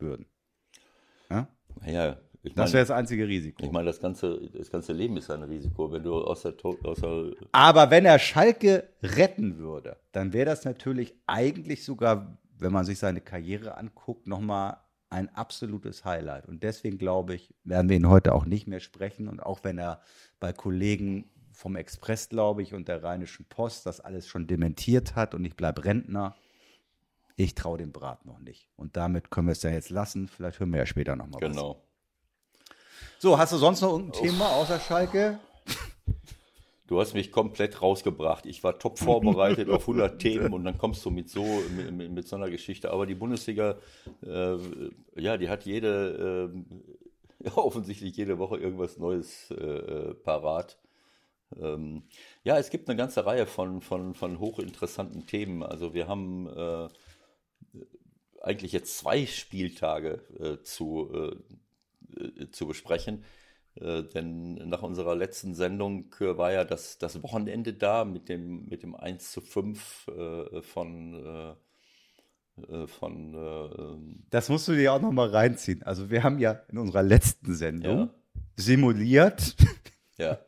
würden. 0.00 0.26
Ja? 1.30 1.46
Ja, 1.86 2.16
ich 2.48 2.54
Das 2.54 2.72
wäre 2.72 2.82
das 2.82 2.90
einzige 2.90 3.26
Risiko. 3.26 3.64
ich 3.64 3.70
meine, 3.70 3.86
das 3.86 4.00
ganze, 4.00 4.40
das 4.52 4.70
ganze 4.70 4.92
Leben 4.92 5.16
ist 5.16 5.30
ein 5.30 5.42
Risiko, 5.42 5.90
wenn 5.92 6.02
du 6.02 6.14
aus 6.14 6.42
der, 6.42 6.54
aus 6.82 7.00
der 7.00 7.32
Aber 7.52 7.90
wenn 7.90 8.04
er 8.04 8.18
Schalke 8.18 8.88
retten 9.02 9.58
würde, 9.58 9.96
dann 10.12 10.32
wäre 10.32 10.46
das 10.46 10.64
natürlich 10.64 11.14
eigentlich 11.26 11.84
sogar, 11.84 12.38
wenn 12.58 12.72
man 12.72 12.84
sich 12.84 12.98
seine 12.98 13.20
Karriere 13.20 13.76
anguckt, 13.76 14.26
nochmal 14.26 14.78
ein 15.10 15.34
absolutes 15.34 16.04
Highlight. 16.04 16.46
Und 16.46 16.62
deswegen 16.62 16.98
glaube 16.98 17.34
ich, 17.34 17.54
werden 17.64 17.88
wir 17.88 17.96
ihn 17.96 18.08
heute 18.08 18.34
auch 18.34 18.44
nicht 18.44 18.66
mehr 18.66 18.80
sprechen. 18.80 19.28
Und 19.28 19.40
auch 19.40 19.64
wenn 19.64 19.78
er 19.78 20.00
bei 20.40 20.52
Kollegen 20.52 21.30
vom 21.52 21.76
Express, 21.76 22.28
glaube 22.28 22.62
ich, 22.62 22.74
und 22.74 22.88
der 22.88 23.02
Rheinischen 23.02 23.46
Post 23.46 23.86
das 23.86 24.00
alles 24.00 24.28
schon 24.28 24.46
dementiert 24.46 25.16
hat 25.16 25.34
und 25.34 25.44
ich 25.44 25.56
bleibe 25.56 25.84
Rentner, 25.84 26.36
ich 27.36 27.54
traue 27.54 27.78
dem 27.78 27.92
Brat 27.92 28.26
noch 28.26 28.40
nicht. 28.40 28.68
Und 28.76 28.96
damit 28.96 29.30
können 29.30 29.46
wir 29.46 29.52
es 29.52 29.62
ja 29.62 29.70
jetzt 29.70 29.90
lassen. 29.90 30.28
Vielleicht 30.28 30.60
hören 30.60 30.70
wir 30.70 30.80
ja 30.80 30.86
später 30.86 31.16
nochmal 31.16 31.40
was. 31.40 31.50
genau. 31.50 31.87
So, 33.20 33.36
hast 33.36 33.52
du 33.52 33.56
sonst 33.56 33.80
noch 33.80 33.92
irgendein 33.92 34.22
Thema 34.22 34.48
außer 34.50 34.78
Schalke? 34.78 35.40
Du 36.86 37.00
hast 37.00 37.14
mich 37.14 37.32
komplett 37.32 37.82
rausgebracht. 37.82 38.46
Ich 38.46 38.62
war 38.62 38.78
top 38.78 38.98
vorbereitet 39.00 39.68
auf 39.68 39.82
100 39.82 40.18
Themen 40.22 40.52
und 40.52 40.64
dann 40.64 40.78
kommst 40.78 41.04
du 41.04 41.10
mit 41.10 41.28
so 41.28 41.44
mit, 41.76 42.12
mit, 42.12 42.28
so 42.28 42.36
einer 42.36 42.48
Geschichte. 42.48 42.92
Aber 42.92 43.06
die 43.06 43.16
Bundesliga, 43.16 43.76
äh, 44.24 44.56
ja, 45.16 45.36
die 45.36 45.48
hat 45.48 45.66
jede, 45.66 46.52
äh, 47.40 47.44
ja, 47.44 47.56
offensichtlich 47.56 48.16
jede 48.16 48.38
Woche 48.38 48.56
irgendwas 48.56 48.98
Neues 48.98 49.50
äh, 49.50 50.14
parat. 50.14 50.78
Ähm, 51.60 52.04
ja, 52.44 52.56
es 52.56 52.70
gibt 52.70 52.88
eine 52.88 52.96
ganze 52.96 53.26
Reihe 53.26 53.46
von, 53.46 53.80
von, 53.80 54.14
von 54.14 54.38
hochinteressanten 54.38 55.26
Themen. 55.26 55.64
Also 55.64 55.92
wir 55.92 56.06
haben 56.06 56.46
äh, 56.46 56.88
eigentlich 58.42 58.70
jetzt 58.70 58.96
zwei 58.96 59.26
Spieltage 59.26 60.22
äh, 60.38 60.62
zu, 60.62 61.36
äh, 62.18 62.50
zu 62.50 62.66
besprechen. 62.66 63.24
Äh, 63.74 64.02
denn 64.04 64.54
nach 64.68 64.82
unserer 64.82 65.14
letzten 65.14 65.54
Sendung 65.54 66.12
war 66.18 66.52
ja 66.52 66.64
das, 66.64 66.98
das 66.98 67.22
Wochenende 67.22 67.74
da 67.74 68.04
mit 68.04 68.28
dem, 68.28 68.66
mit 68.66 68.82
dem 68.82 68.94
1 68.94 69.30
zu 69.32 69.40
5 69.40 70.08
äh, 70.08 70.62
von, 70.62 71.56
von 72.86 73.34
äh, 73.34 74.20
Das 74.30 74.48
musst 74.48 74.66
du 74.68 74.72
dir 74.74 74.92
auch 74.92 75.00
noch 75.00 75.12
mal 75.12 75.28
reinziehen. 75.28 75.82
Also 75.84 76.10
wir 76.10 76.22
haben 76.24 76.38
ja 76.38 76.52
in 76.68 76.78
unserer 76.78 77.02
letzten 77.04 77.54
Sendung 77.54 77.98
Ja. 77.98 78.14
simuliert, 78.56 79.54
ja, 80.16 80.38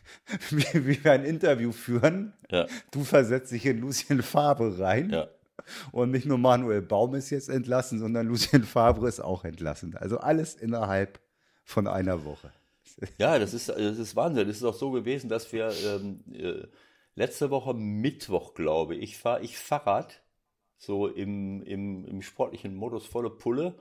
wie, 0.50 0.86
wie 0.86 1.04
wir 1.04 1.12
ein 1.12 1.24
Interview 1.24 1.70
führen. 1.70 2.32
ja, 2.50 2.66
Du 2.90 3.04
versetzt 3.04 3.52
dich 3.52 3.66
in 3.66 3.78
Lucien 3.80 4.22
Favre 4.22 4.78
rein. 4.80 5.10
ja. 5.10 5.28
Und 5.92 6.10
nicht 6.10 6.26
nur 6.26 6.38
Manuel 6.38 6.82
Baum 6.82 7.14
ist 7.14 7.30
jetzt 7.30 7.48
entlassen, 7.48 7.98
sondern 7.98 8.26
Lucien 8.26 8.64
Favre 8.64 9.08
ist 9.08 9.20
auch 9.20 9.44
entlassen. 9.44 9.96
Also 9.96 10.18
alles 10.18 10.54
innerhalb 10.54 11.20
von 11.64 11.86
einer 11.86 12.24
Woche. 12.24 12.52
Ja, 13.18 13.38
das 13.38 13.54
ist, 13.54 13.68
das 13.68 13.98
ist 13.98 14.16
Wahnsinn. 14.16 14.48
Es 14.48 14.58
ist 14.58 14.64
auch 14.64 14.74
so 14.74 14.90
gewesen, 14.90 15.28
dass 15.28 15.52
wir 15.52 15.72
ähm, 15.86 16.24
äh, 16.32 16.66
letzte 17.14 17.50
Woche 17.50 17.74
Mittwoch, 17.74 18.54
glaube 18.54 18.94
ich, 18.94 19.18
fahre 19.18 19.42
ich 19.42 19.58
Fahrrad, 19.58 20.22
so 20.76 21.06
im, 21.06 21.62
im, 21.62 22.04
im 22.06 22.22
sportlichen 22.22 22.74
Modus 22.74 23.06
volle 23.06 23.30
Pulle 23.30 23.74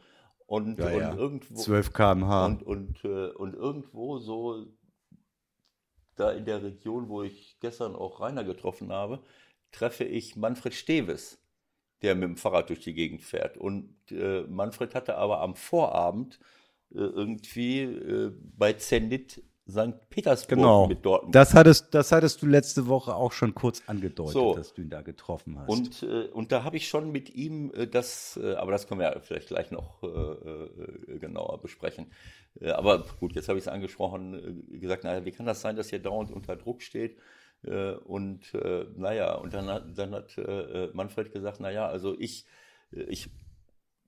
und, 0.46 0.80
und 0.80 0.80
irgendwo 0.80 1.56
12 1.56 1.94
km/h. 1.94 2.46
und, 2.46 2.64
und, 2.64 3.06
äh, 3.06 3.30
und 3.30 3.54
irgendwo 3.54 4.18
so 4.20 4.66
da 6.16 6.32
in 6.32 6.46
der 6.46 6.64
Region, 6.64 7.08
wo 7.08 7.24
ich 7.24 7.58
gestern 7.62 7.96
auch 7.96 8.20
Rainer 8.20 8.44
getroffen 8.44 8.92
habe, 8.92 9.24
treffe 9.72 10.04
ich 10.04 10.36
Manfred 10.36 10.74
Steves, 10.74 11.39
der 12.02 12.16
mit 12.16 12.24
dem 12.24 12.38
Fahrrad 12.38 12.70
durch 12.70 12.80
die 12.80 12.94
Gegend 12.94 13.22
fährt. 13.22 13.58
Und 13.58 13.94
äh, 14.12 14.42
Manfred 14.44 14.96
hatte 14.96 15.18
aber 15.18 15.42
am 15.42 15.56
Vorabend 15.56 16.40
äh, 16.92 16.98
irgendwie 17.00 17.82
äh, 17.82 18.32
bei 18.58 18.74
Zenit 18.74 19.44
St. 19.70 20.10
Petersburg 20.10 20.58
Genau. 20.58 20.88
mit 20.88 21.06
Dortmund. 21.06 21.36
Das 21.36 21.54
hattest, 21.54 21.94
das 21.94 22.12
hattest 22.12 22.42
du 22.42 22.48
letzte 22.48 22.88
Woche 22.88 23.14
auch 23.14 23.32
schon 23.32 23.54
kurz 23.54 23.84
angedeutet, 23.86 24.34
So. 24.34 24.56
dass 24.56 24.74
du 24.74 24.82
ihn 24.82 24.90
da 24.90 25.02
getroffen 25.04 25.60
hast. 25.60 25.70
Und, 25.70 26.04
äh, 26.04 26.28
und 26.30 26.52
da 26.52 26.64
habe 26.64 26.78
ich 26.78 26.88
schon 26.88 27.12
mit 27.12 27.36
ihm 27.36 27.72
äh, 27.76 27.86
das, 27.86 28.40
äh, 28.42 28.56
aber 28.56 28.72
das 28.72 28.88
können 28.88 29.00
wir 29.02 29.12
ja 29.14 29.20
vielleicht 29.20 29.50
gleich 29.50 29.70
noch 29.70 30.02
genauer 31.20 31.62
besprechen. 31.62 32.08
Aber 32.62 33.06
gut, 33.20 33.36
jetzt 33.36 33.48
habe 33.48 33.60
ich 33.60 33.66
es 33.66 33.68
angesprochen, 33.68 34.66
gesagt, 34.80 35.04
naja, 35.04 35.24
wie 35.26 35.32
kann 35.32 35.46
das 35.46 35.62
sein, 35.62 35.76
dass 35.76 35.92
ihr 35.92 36.00
dauernd 36.00 36.32
unter 36.32 36.56
Druck 36.56 36.82
steht? 36.82 37.18
Äh, 37.64 37.94
und 37.94 38.54
äh, 38.54 38.86
naja, 38.96 39.36
und 39.36 39.54
dann 39.54 39.68
hat, 39.68 39.98
dann 39.98 40.14
hat 40.14 40.38
äh, 40.38 40.42
äh, 40.86 40.92
Manfred 40.94 41.32
gesagt, 41.32 41.60
naja, 41.60 41.88
also 41.88 42.16
ich, 42.20 42.46
äh, 42.92 43.04
ich, 43.04 43.30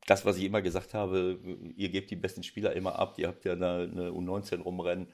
das, 0.08 0.26
was 0.26 0.38
ich 0.38 0.46
immer 0.46 0.62
gesagt 0.62 0.94
habe, 0.94 1.40
ihr 1.76 1.90
gebt 1.90 2.12
die 2.12 2.16
besten 2.16 2.44
Spieler 2.44 2.74
immer 2.76 2.98
ab, 3.00 3.16
ihr 3.18 3.28
habt 3.28 3.46
ja 3.46 3.54
eine, 3.54 3.90
eine 3.92 4.10
U19 4.12 4.62
rumrennen. 4.62 5.12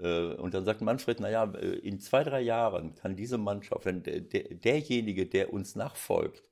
Äh, 0.00 0.34
Und 0.34 0.54
dann 0.54 0.64
sagt 0.64 0.80
Manfred, 0.82 1.20
naja, 1.20 1.44
in 1.44 2.00
zwei, 2.00 2.24
drei 2.24 2.40
Jahren 2.40 2.94
kann 2.94 3.16
diese 3.16 3.38
Mannschaft, 3.38 3.84
wenn 3.86 4.02
der, 4.02 4.20
der, 4.20 4.54
derjenige, 4.54 5.26
der 5.26 5.52
uns 5.52 5.76
nachfolgt, 5.76 6.44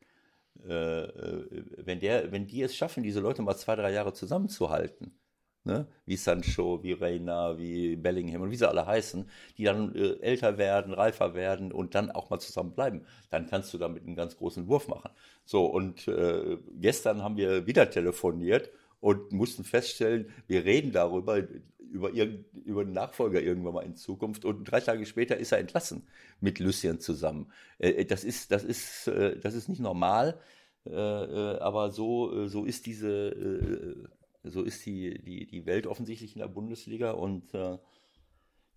wenn, 0.61 2.01
der, 2.01 2.33
wenn 2.33 2.49
die 2.49 2.63
es 2.63 2.75
schaffen, 2.75 3.05
diese 3.05 3.21
Leute 3.21 3.43
mal 3.43 3.57
zwei, 3.57 3.77
drei 3.77 3.93
Jahre 3.93 4.13
zusammenzuhalten, 4.13 5.17
ne? 5.65 5.87
wie 6.07 6.17
Sancho, 6.17 6.83
wie 6.83 6.93
Reina, 6.93 7.59
wie 7.59 7.97
Bellingham 7.97 8.43
und 8.43 8.51
wie 8.51 8.57
sie 8.57 8.69
alle 8.69 8.87
heißen, 8.87 9.29
die 9.57 9.65
dann 9.65 9.95
äh, 9.95 10.19
älter 10.21 10.59
werden, 10.59 10.93
reifer 10.95 11.35
werden 11.35 11.73
und 11.73 11.95
dann 11.95 12.11
auch 12.11 12.31
mal 12.31 12.41
zusammen 12.41 12.73
bleiben, 12.73 13.03
dann 13.31 13.47
kannst 13.47 13.73
du 13.75 13.79
damit 13.79 14.05
einen 14.05 14.17
ganz 14.17 14.37
großen 14.37 14.69
Wurf 14.69 14.89
machen. 14.89 15.11
So, 15.45 15.67
und 15.67 16.09
äh, 16.09 16.59
gestern 16.81 17.23
haben 17.23 17.37
wir 17.37 17.67
wieder 17.67 17.91
telefoniert 17.91 18.71
und 19.01 19.33
mussten 19.33 19.65
feststellen, 19.65 20.33
wir 20.47 20.65
reden 20.65 20.93
darüber, 20.93 21.43
über, 21.79 22.13
irgend, 22.13 22.47
über 22.65 22.83
einen 22.83 22.93
Nachfolger 22.93 23.41
irgendwann 23.41 23.75
mal 23.75 23.85
in 23.85 23.97
Zukunft 23.97 24.45
und 24.45 24.65
drei 24.65 24.81
Tage 24.81 25.07
später 25.07 25.37
ist 25.37 25.53
er 25.53 25.59
entlassen 25.59 26.07
mit 26.41 26.59
Lucien 26.59 27.01
zusammen. 27.01 27.53
Äh, 27.79 28.05
das, 28.05 28.25
ist, 28.25 28.53
das, 28.53 28.65
ist, 28.65 29.09
äh, 29.09 29.39
das 29.39 29.55
ist 29.55 29.69
nicht 29.69 29.81
normal, 29.81 30.39
äh, 30.87 30.91
äh, 30.91 31.59
aber 31.59 31.91
so, 31.91 32.45
äh, 32.45 32.49
so 32.49 32.65
ist 32.65 32.87
diese, 32.87 33.09
äh, 33.09 34.09
so 34.45 34.63
ist 34.63 34.85
die, 34.87 35.21
die, 35.23 35.47
die 35.47 35.67
Welt 35.67 35.87
offensichtlich 35.87 36.35
in 36.35 36.41
der 36.41 36.49
Bundesliga 36.49 37.13
und 37.13 37.53
äh, 37.55 37.79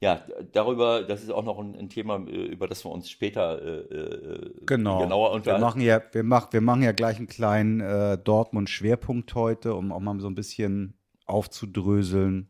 ja, 0.02 0.20
darüber, 0.52 1.04
das 1.04 1.22
ist 1.22 1.30
auch 1.30 1.44
noch 1.44 1.60
ein, 1.60 1.76
ein 1.76 1.88
Thema, 1.88 2.18
äh, 2.28 2.46
über 2.46 2.68
das 2.68 2.84
wir 2.84 2.90
uns 2.90 3.10
später 3.10 3.62
äh, 3.62 3.96
äh, 3.96 4.52
Genau. 4.66 5.00
genauer 5.00 5.30
wir 5.30 5.36
unterhalten. 5.36 5.62
machen 5.62 5.82
ja, 5.82 6.02
wir 6.12 6.24
machen, 6.24 6.48
wir 6.52 6.62
machen 6.62 6.82
ja 6.82 6.92
gleich 6.92 7.18
einen 7.18 7.28
kleinen 7.28 7.82
äh, 7.82 8.18
Dortmund-Schwerpunkt 8.18 9.36
heute, 9.36 9.76
um 9.76 9.92
auch 9.92 10.00
mal 10.00 10.20
so 10.20 10.28
ein 10.28 10.34
bisschen 10.34 10.96
aufzudröseln, 11.28 12.50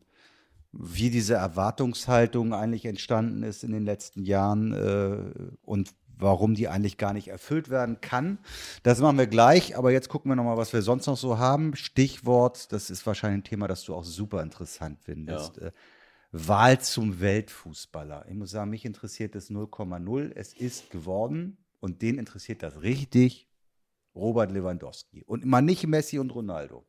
wie 0.72 1.10
diese 1.10 1.34
Erwartungshaltung 1.34 2.54
eigentlich 2.54 2.86
entstanden 2.86 3.42
ist 3.42 3.64
in 3.64 3.72
den 3.72 3.84
letzten 3.84 4.24
Jahren 4.24 4.72
äh, 4.72 5.56
und 5.60 5.90
warum 6.22 6.54
die 6.54 6.68
eigentlich 6.68 6.96
gar 6.96 7.12
nicht 7.12 7.28
erfüllt 7.28 7.68
werden 7.68 8.00
kann. 8.00 8.38
Das 8.82 9.00
machen 9.00 9.18
wir 9.18 9.26
gleich, 9.26 9.76
aber 9.76 9.92
jetzt 9.92 10.08
gucken 10.08 10.30
wir 10.30 10.36
nochmal, 10.36 10.56
was 10.56 10.72
wir 10.72 10.82
sonst 10.82 11.06
noch 11.06 11.16
so 11.16 11.38
haben. 11.38 11.76
Stichwort, 11.76 12.72
das 12.72 12.90
ist 12.90 13.06
wahrscheinlich 13.06 13.40
ein 13.40 13.44
Thema, 13.44 13.68
das 13.68 13.84
du 13.84 13.94
auch 13.94 14.04
super 14.04 14.42
interessant 14.42 14.98
findest. 15.02 15.58
Äh, 15.58 15.72
Wahl 16.32 16.80
zum 16.80 17.20
Weltfußballer. 17.20 18.24
Ich 18.28 18.34
muss 18.34 18.50
sagen, 18.50 18.70
mich 18.70 18.86
interessiert 18.86 19.34
das 19.34 19.50
0,0. 19.50 20.32
Es 20.34 20.54
ist 20.54 20.90
geworden 20.90 21.58
und 21.80 22.00
den 22.00 22.18
interessiert 22.18 22.62
das 22.62 22.80
richtig. 22.82 23.48
Robert 24.14 24.50
Lewandowski. 24.52 25.24
Und 25.24 25.44
mal 25.44 25.62
nicht 25.62 25.86
Messi 25.86 26.18
und 26.18 26.34
Ronaldo. 26.34 26.84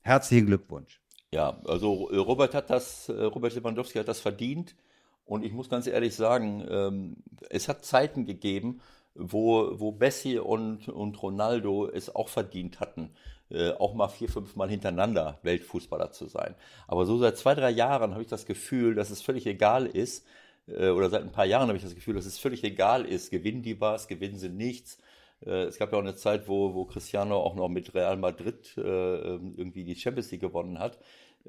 Herzlichen 0.00 0.46
Glückwunsch. 0.46 1.00
Ja, 1.32 1.60
also 1.64 2.04
Robert 2.04 2.54
hat 2.54 2.70
das, 2.70 3.08
äh, 3.08 3.22
Robert 3.24 3.54
Lewandowski 3.54 3.98
hat 3.98 4.08
das 4.08 4.20
verdient. 4.20 4.76
Und 5.24 5.44
ich 5.44 5.52
muss 5.52 5.70
ganz 5.70 5.86
ehrlich 5.86 6.14
sagen, 6.14 6.66
ähm, 6.68 7.16
es 7.50 7.68
hat 7.68 7.84
Zeiten 7.84 8.26
gegeben, 8.26 8.80
wo, 9.14 9.78
wo 9.78 9.92
Messi 9.92 10.38
und, 10.38 10.88
und 10.88 11.22
Ronaldo 11.22 11.88
es 11.88 12.14
auch 12.14 12.28
verdient 12.28 12.80
hatten, 12.80 13.10
äh, 13.50 13.70
auch 13.72 13.94
mal 13.94 14.08
vier, 14.08 14.28
fünf 14.28 14.56
Mal 14.56 14.68
hintereinander 14.68 15.38
Weltfußballer 15.42 16.10
zu 16.12 16.26
sein. 16.26 16.54
Aber 16.88 17.06
so 17.06 17.18
seit 17.18 17.38
zwei, 17.38 17.54
drei 17.54 17.70
Jahren 17.70 18.12
habe 18.12 18.22
ich 18.22 18.28
das 18.28 18.46
Gefühl, 18.46 18.94
dass 18.94 19.10
es 19.10 19.22
völlig 19.22 19.46
egal 19.46 19.86
ist, 19.86 20.26
äh, 20.66 20.88
oder 20.88 21.10
seit 21.10 21.22
ein 21.22 21.32
paar 21.32 21.46
Jahren 21.46 21.68
habe 21.68 21.76
ich 21.76 21.84
das 21.84 21.94
Gefühl, 21.94 22.14
dass 22.14 22.26
es 22.26 22.38
völlig 22.38 22.64
egal 22.64 23.04
ist, 23.04 23.30
gewinnen 23.30 23.62
die 23.62 23.80
was, 23.80 24.08
gewinnen 24.08 24.38
sie 24.38 24.48
nichts. 24.48 24.98
Äh, 25.44 25.64
Es 25.64 25.78
gab 25.78 25.92
ja 25.92 25.98
auch 25.98 26.02
eine 26.02 26.16
Zeit, 26.16 26.48
wo, 26.48 26.74
wo 26.74 26.84
Cristiano 26.84 27.38
auch 27.40 27.54
noch 27.54 27.68
mit 27.68 27.94
Real 27.94 28.16
Madrid 28.16 28.74
äh, 28.76 28.80
irgendwie 28.80 29.84
die 29.84 29.96
Champions 29.96 30.30
League 30.30 30.40
gewonnen 30.40 30.78
hat. 30.78 30.98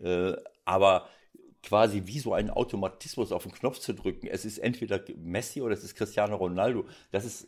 Äh, 0.02 0.34
aber 0.66 1.08
quasi 1.66 2.04
wie 2.06 2.20
so 2.20 2.34
einen 2.34 2.52
Automatismus 2.52 3.32
auf 3.32 3.44
den 3.44 3.52
Knopf 3.52 3.80
zu 3.80 3.94
drücken. 3.94 4.28
Es 4.28 4.46
ist 4.46 4.60
entweder 4.60 5.02
Messi 5.18 5.62
oder 5.62 5.74
es 5.74 5.84
ist 5.84 5.96
Cristiano 5.96 6.36
Ronaldo. 6.36 6.86
Das 7.12 7.26
ist, 7.26 7.48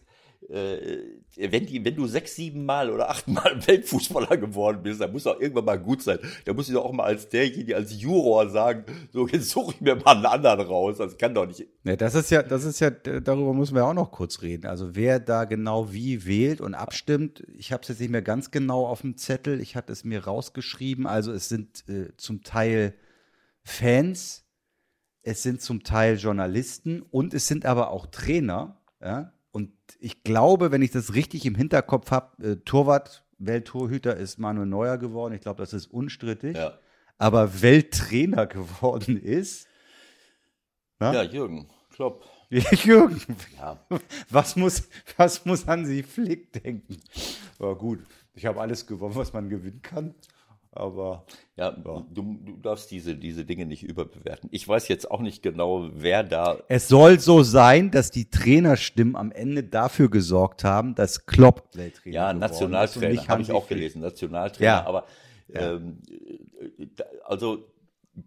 äh, 0.50 0.98
wenn, 1.36 1.68
die, 1.68 1.86
wenn 1.86 1.96
du 1.96 2.08
sechs, 2.08 2.36
sieben 2.36 2.66
Mal 2.66 2.90
oder 2.90 3.12
acht 3.12 3.28
Mal 3.28 3.62
Weltfußballer 3.68 4.38
geworden 4.38 4.82
bist, 4.82 5.00
dann 5.00 5.12
muss 5.12 5.28
auch 5.28 5.40
irgendwann 5.40 5.66
mal 5.66 5.80
gut 5.80 6.02
sein. 6.02 6.18
Da 6.46 6.54
muss 6.54 6.68
ich 6.68 6.74
doch 6.74 6.86
auch 6.86 6.92
mal 6.92 7.04
als 7.04 7.30
derjenige, 7.30 7.76
als 7.76 8.02
Juror 8.02 8.50
sagen, 8.50 8.86
so 9.14 9.28
jetzt 9.28 9.52
suche 9.52 9.76
ich 9.76 9.82
mir 9.82 9.96
mal 9.96 10.16
einen 10.16 10.26
anderen 10.26 10.62
raus. 10.62 10.98
Das 10.98 11.16
kann 11.16 11.36
doch 11.36 11.46
nicht. 11.46 11.68
Ja, 11.84 11.96
das 11.96 12.16
ist 12.16 12.32
ja, 12.32 12.42
das 12.42 12.64
ist 12.64 12.80
ja, 12.80 12.90
darüber 12.90 13.54
müssen 13.54 13.76
wir 13.76 13.86
auch 13.86 13.94
noch 13.94 14.12
kurz 14.12 14.42
reden. 14.42 14.66
Also 14.66 14.96
wer 14.96 15.20
da 15.20 15.46
genau 15.46 15.94
wie 15.94 16.26
wählt 16.26 16.60
und 16.60 16.74
abstimmt, 16.74 17.44
ich 17.56 17.72
habe 17.72 17.84
es 17.84 17.90
jetzt 17.90 18.00
nicht 18.00 18.12
mehr 18.12 18.24
ganz 18.24 18.50
genau 18.50 18.88
auf 18.88 19.02
dem 19.02 19.16
Zettel, 19.16 19.62
ich 19.62 19.76
hatte 19.76 19.94
es 19.94 20.04
mir 20.04 20.26
rausgeschrieben. 20.26 21.06
Also 21.06 21.32
es 21.32 21.50
sind 21.50 21.88
äh, 21.88 22.10
zum 22.18 22.42
Teil 22.42 22.96
Fans, 23.68 24.46
es 25.24 25.44
sind 25.44 25.62
zum 25.62 25.84
Teil 25.84 26.16
Journalisten 26.18 27.02
und 27.02 27.34
es 27.34 27.48
sind 27.48 27.66
aber 27.66 27.92
auch 27.92 28.06
Trainer. 28.08 28.80
Ja? 29.02 29.34
Und 29.52 29.72
ich 30.00 30.24
glaube, 30.24 30.72
wenn 30.72 30.82
ich 30.82 30.92
das 30.92 31.14
richtig 31.16 31.46
im 31.46 31.56
Hinterkopf 31.56 32.10
habe, 32.12 32.44
äh, 32.52 32.56
Torwart, 32.58 33.26
Welttorhüter 33.40 34.16
ist 34.16 34.40
Manuel 34.40 34.68
Neuer 34.68 34.98
geworden. 34.98 35.34
Ich 35.34 35.42
glaube, 35.42 35.62
das 35.62 35.74
ist 35.74 35.88
unstrittig. 35.88 36.56
Ja, 36.56 36.80
Aber 37.18 37.62
Welttrainer 37.62 38.48
geworden 38.48 39.18
ist 39.22 39.68
Ja? 41.02 41.14
ja 41.14 41.24
Jürgen 41.24 41.68
Klopp. 41.92 42.26
Jürgen. 42.50 43.22
Ja, 43.58 43.80
Was 44.30 44.56
muss, 44.56 44.84
was 45.18 45.44
muss 45.46 45.68
Hansi 45.68 46.04
Flick 46.04 46.54
denken? 46.54 46.98
Ja, 47.60 47.74
gut, 47.74 48.00
ich 48.34 48.46
habe 48.46 48.62
alles 48.62 48.88
gewonnen, 48.88 49.16
was 49.16 49.34
man 49.34 49.50
gewinnen 49.50 49.82
kann. 49.82 50.16
Aber 50.78 51.26
ja, 51.56 51.72
Du, 51.72 52.04
du 52.14 52.58
darfst 52.62 52.92
diese, 52.92 53.16
diese 53.16 53.46
Dinge 53.46 53.66
nicht 53.66 53.84
überbewerten. 53.84 54.50
Ich 54.52 54.68
weiß 54.68 54.88
jetzt 54.88 55.10
auch 55.10 55.22
nicht 55.22 55.42
genau, 55.42 55.90
wer 55.94 56.24
da 56.24 56.58
es 56.68 56.88
soll 56.88 57.20
so 57.20 57.44
sein, 57.44 57.92
dass 57.92 58.12
die 58.12 58.30
Trainerstimmen 58.30 59.16
am 59.16 59.32
Ende 59.32 59.64
dafür 59.64 60.10
gesorgt 60.10 60.64
haben, 60.64 60.96
dass 60.96 61.26
Klopp 61.26 61.70
Welttrainer 61.76 62.16
Ja, 62.16 62.34
Nationaltrainer, 62.34 63.28
habe 63.28 63.42
ich 63.42 63.52
auch 63.52 63.68
gelesen, 63.68 64.02
Nationaltrainer. 64.02 64.66
Ja. 64.68 64.86
Aber 64.86 65.06
Ja. 65.54 65.74
ähm, 65.74 66.00
äh, 66.78 66.88
also 67.26 67.66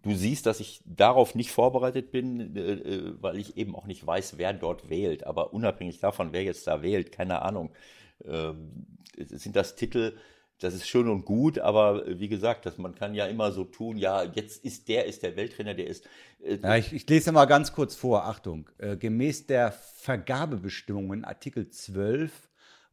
du 0.03 0.13
siehst, 0.15 0.45
dass 0.45 0.59
ich 0.59 0.81
darauf 0.85 1.35
nicht 1.35 1.51
vorbereitet 1.51 2.11
bin, 2.11 2.55
äh, 2.55 2.73
äh, 2.73 3.13
weil 3.21 3.37
ich 3.37 3.57
eben 3.57 3.75
auch 3.75 3.85
nicht 3.85 4.05
weiß, 4.05 4.37
wer 4.37 4.53
dort 4.53 4.89
wählt. 4.89 5.25
Aber 5.25 5.53
unabhängig 5.53 5.99
davon, 5.99 6.33
wer 6.33 6.43
jetzt 6.43 6.67
da 6.67 6.81
wählt, 6.81 7.11
keine 7.11 7.41
Ahnung, 7.41 7.71
ähm, 8.25 8.87
sind 9.17 9.55
das 9.55 9.75
Titel. 9.75 10.13
Das 10.61 10.75
ist 10.75 10.87
schön 10.87 11.09
und 11.09 11.25
gut, 11.25 11.57
aber 11.57 12.07
äh, 12.07 12.19
wie 12.19 12.27
gesagt, 12.27 12.67
dass 12.67 12.77
man 12.77 12.93
kann 12.93 13.15
ja 13.15 13.25
immer 13.25 13.51
so 13.51 13.63
tun, 13.63 13.97
ja, 13.97 14.23
jetzt 14.23 14.63
ist 14.63 14.87
der, 14.87 15.07
ist 15.07 15.23
der 15.23 15.35
Welttrainer, 15.35 15.73
der 15.73 15.87
ist. 15.87 16.05
Äh, 16.43 16.59
Ja, 16.61 16.77
ich, 16.77 16.93
ich 16.93 17.09
lese 17.09 17.31
mal 17.31 17.45
ganz 17.45 17.73
kurz 17.73 17.95
vor. 17.95 18.25
Achtung. 18.25 18.69
Äh, 18.77 18.95
gemäß 18.95 19.47
der 19.47 19.71
Vergabebestimmungen 19.71 21.25
Artikel 21.25 21.69
12 21.69 22.31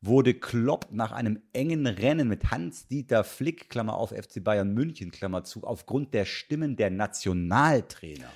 wurde 0.01 0.33
Klopp 0.33 0.87
nach 0.93 1.13
einem 1.13 1.43
engen 1.53 1.87
Rennen 1.87 2.29
mit 2.29 2.51
Hans-Dieter 2.51 3.23
Flick, 3.23 3.69
Klammer 3.69 3.99
auf 3.99 4.11
FC 4.11 4.43
Bayern 4.43 4.73
München, 4.73 5.11
Klammer 5.11 5.45
zu, 5.45 5.65
aufgrund 5.65 6.15
der 6.15 6.25
Stimmen 6.25 6.77
der 6.77 6.91
Nationaltrainer 6.91 8.31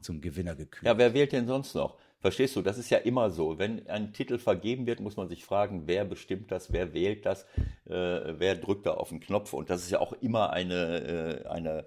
zum 0.00 0.22
Gewinner 0.22 0.54
gekürt. 0.54 0.86
Ja, 0.86 0.96
wer 0.96 1.12
wählt 1.12 1.32
denn 1.32 1.46
sonst 1.46 1.74
noch? 1.74 1.98
Verstehst 2.20 2.54
du, 2.54 2.60
das 2.60 2.76
ist 2.76 2.90
ja 2.90 2.98
immer 2.98 3.30
so. 3.30 3.58
Wenn 3.58 3.86
ein 3.88 4.12
Titel 4.12 4.38
vergeben 4.38 4.86
wird, 4.86 5.00
muss 5.00 5.16
man 5.16 5.28
sich 5.28 5.44
fragen, 5.44 5.84
wer 5.86 6.04
bestimmt 6.04 6.52
das, 6.52 6.70
wer 6.70 6.92
wählt 6.92 7.24
das, 7.24 7.44
äh, 7.86 8.34
wer 8.38 8.56
drückt 8.56 8.84
da 8.84 8.92
auf 8.92 9.08
den 9.08 9.20
Knopf. 9.20 9.54
Und 9.54 9.70
das 9.70 9.82
ist 9.82 9.90
ja 9.90 10.00
auch 10.00 10.12
immer 10.20 10.50
eine, 10.50 11.44
äh, 11.44 11.48
eine, 11.48 11.86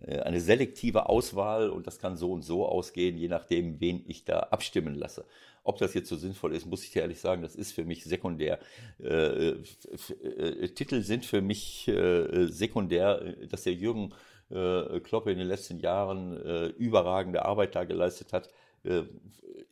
äh, 0.00 0.20
eine 0.20 0.40
selektive 0.40 1.08
Auswahl 1.08 1.68
und 1.68 1.88
das 1.88 1.98
kann 1.98 2.16
so 2.16 2.30
und 2.30 2.42
so 2.42 2.64
ausgehen, 2.64 3.18
je 3.18 3.26
nachdem, 3.26 3.80
wen 3.80 4.04
ich 4.06 4.24
da 4.24 4.38
abstimmen 4.38 4.94
lasse. 4.94 5.24
Ob 5.64 5.78
das 5.78 5.94
jetzt 5.94 6.08
so 6.08 6.16
sinnvoll 6.16 6.54
ist, 6.54 6.66
muss 6.66 6.84
ich 6.84 6.92
dir 6.92 7.02
ehrlich 7.02 7.20
sagen, 7.20 7.42
das 7.42 7.56
ist 7.56 7.72
für 7.72 7.84
mich 7.84 8.04
sekundär. 8.04 8.60
Äh, 9.02 9.50
äh, 9.50 10.68
Titel 10.68 11.02
sind 11.02 11.24
für 11.24 11.40
mich 11.40 11.88
äh, 11.88 12.46
sekundär, 12.46 13.34
dass 13.48 13.64
der 13.64 13.74
Jürgen 13.74 14.14
äh, 14.50 15.00
Klopp 15.00 15.26
in 15.26 15.38
den 15.38 15.48
letzten 15.48 15.80
Jahren 15.80 16.40
äh, 16.44 16.66
überragende 16.66 17.44
Arbeit 17.44 17.74
da 17.74 17.84
geleistet 17.84 18.32
hat, 18.32 18.48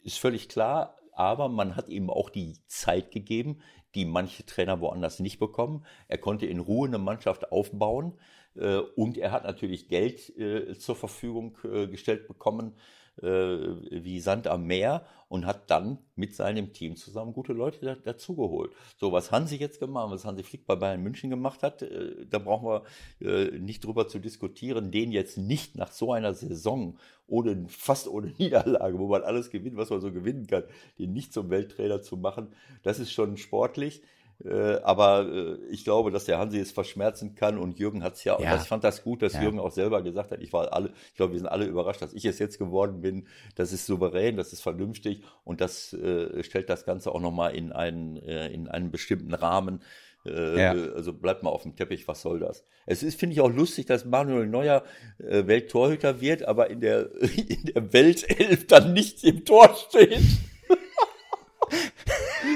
ist 0.03 0.19
völlig 0.19 0.49
klar, 0.49 0.99
aber 1.13 1.49
man 1.49 1.77
hat 1.77 1.89
ihm 1.89 2.11
auch 2.11 2.31
die 2.31 2.57
Zeit 2.67 3.11
gegeben, 3.11 3.61
die 3.95 4.05
manche 4.05 4.47
Trainer 4.47 4.81
woanders 4.81 5.21
nicht 5.21 5.39
bekommen. 5.39 5.85
Er 6.09 6.19
konnte 6.19 6.47
in 6.47 6.61
Ruhe 6.61 6.89
eine 6.89 6.99
Mannschaft 6.99 7.53
aufbauen 7.53 8.19
äh, 8.55 8.79
und 8.79 9.19
er 9.19 9.33
hat 9.33 9.45
natürlich 9.45 9.89
Geld 9.89 10.37
äh, 10.39 10.79
zur 10.79 10.97
Verfügung 10.97 11.59
äh, 11.65 11.87
gestellt 11.89 12.29
bekommen, 12.29 12.75
äh, 13.23 13.27
wie 13.29 14.21
Sand 14.21 14.47
am 14.47 14.67
Meer 14.67 15.05
und 15.29 15.47
hat 15.47 15.71
dann 15.71 15.99
mit 16.17 16.35
seinem 16.35 16.73
Team 16.73 16.97
zusammen 16.97 17.33
gute 17.33 17.53
Leute 17.53 17.85
da, 17.85 17.95
dazugeholt. 17.95 18.73
So, 18.99 19.13
was 19.13 19.31
Hansi 19.31 19.57
jetzt 19.57 19.79
gemacht, 19.79 20.11
was 20.11 20.25
Hansi 20.25 20.43
Flick 20.43 20.67
bei 20.67 20.75
Bayern 20.75 21.03
München 21.03 21.31
gemacht 21.31 21.63
hat, 21.63 21.83
äh, 21.83 22.27
da 22.29 22.39
brauchen 22.39 22.67
wir 22.67 22.85
äh, 23.21 23.59
nicht 23.59 23.85
drüber 23.85 24.09
zu 24.09 24.19
diskutieren, 24.19 24.91
den 24.91 25.13
jetzt 25.13 25.39
nicht 25.39 25.77
nach 25.77 25.93
so 25.93 26.13
einer 26.13 26.35
Saison 26.35 26.99
ohne, 27.29 27.65
fast 27.69 28.09
ohne 28.09 28.35
Niederlage, 28.39 28.99
wo 28.99 29.07
man 29.07 29.23
alles 29.23 29.51
gewinnt, 29.51 29.77
was 29.77 29.91
man 29.91 30.01
so 30.01 30.13
gewinnen 30.13 30.47
kann, 30.47 30.65
den 30.99 31.13
nicht 31.13 31.33
zum 31.33 31.49
Welttrainer 31.51 32.03
zu 32.03 32.17
machen, 32.17 32.49
das 32.83 32.99
ist 32.99 33.13
schon 33.13 33.37
sportlich. 33.37 34.03
Äh, 34.45 34.77
aber 34.83 35.29
äh, 35.31 35.57
ich 35.71 35.85
glaube, 35.85 36.11
dass 36.11 36.25
der 36.25 36.39
Hansi 36.39 36.59
es 36.59 36.73
verschmerzen 36.73 37.35
kann 37.35 37.59
und 37.59 37.79
Jürgen 37.79 38.03
hat 38.03 38.15
es 38.15 38.25
ja, 38.25 38.41
ja. 38.41 38.57
ich 38.57 38.63
fand 38.63 38.85
das 38.85 39.05
gut, 39.05 39.21
dass 39.21 39.35
ja. 39.35 39.43
Jürgen 39.43 39.59
auch 39.59 39.71
selber 39.71 40.03
gesagt 40.03 40.31
hat, 40.31 40.41
ich 40.41 40.53
war 40.53 40.73
alle, 40.73 40.93
ich 41.09 41.15
glaube, 41.15 41.33
wir 41.33 41.39
sind 41.39 41.49
alle 41.49 41.67
überrascht, 41.67 42.01
dass 42.01 42.15
ich 42.15 42.25
es 42.25 42.39
jetzt 42.39 42.59
geworden 42.59 43.03
bin. 43.03 43.27
Das 43.55 43.73
ist 43.73 43.87
souverän, 43.87 44.37
das 44.37 44.53
ist 44.53 44.63
vernünftig 44.63 45.23
und 45.45 45.61
das 45.61 45.93
äh, 45.93 46.43
stellt 46.43 46.71
das 46.71 46.87
Ganze 46.87 47.13
auch 47.13 47.21
nochmal 47.21 47.55
in 47.55 47.73
einen, 47.73 48.17
äh, 48.17 48.49
in 48.49 48.69
einen 48.69 48.91
bestimmten 48.91 49.35
Rahmen. 49.35 49.83
Äh, 50.25 50.61
ja. 50.61 50.73
Also 50.73 51.13
bleibt 51.13 51.43
mal 51.43 51.51
auf 51.51 51.63
dem 51.63 51.77
Teppich, 51.77 52.09
was 52.09 52.23
soll 52.23 52.41
das? 52.41 52.65
Es 52.87 53.03
ist, 53.03 53.19
finde 53.19 53.35
ich, 53.35 53.41
auch 53.41 53.51
lustig, 53.51 53.87
dass 53.87 54.05
Manuel 54.05 54.47
Neuer 54.47 54.85
äh, 55.19 55.47
Welttorhüter 55.47 56.21
wird, 56.21 56.45
aber 56.45 56.71
in 56.71 56.81
der, 56.81 57.11
in 57.21 57.65
der 57.65 57.93
Weltelf 57.93 58.67
dann 58.67 58.95
nicht 58.95 59.23
im 59.25 59.45
Tor 59.45 59.75
steht. 59.89 60.19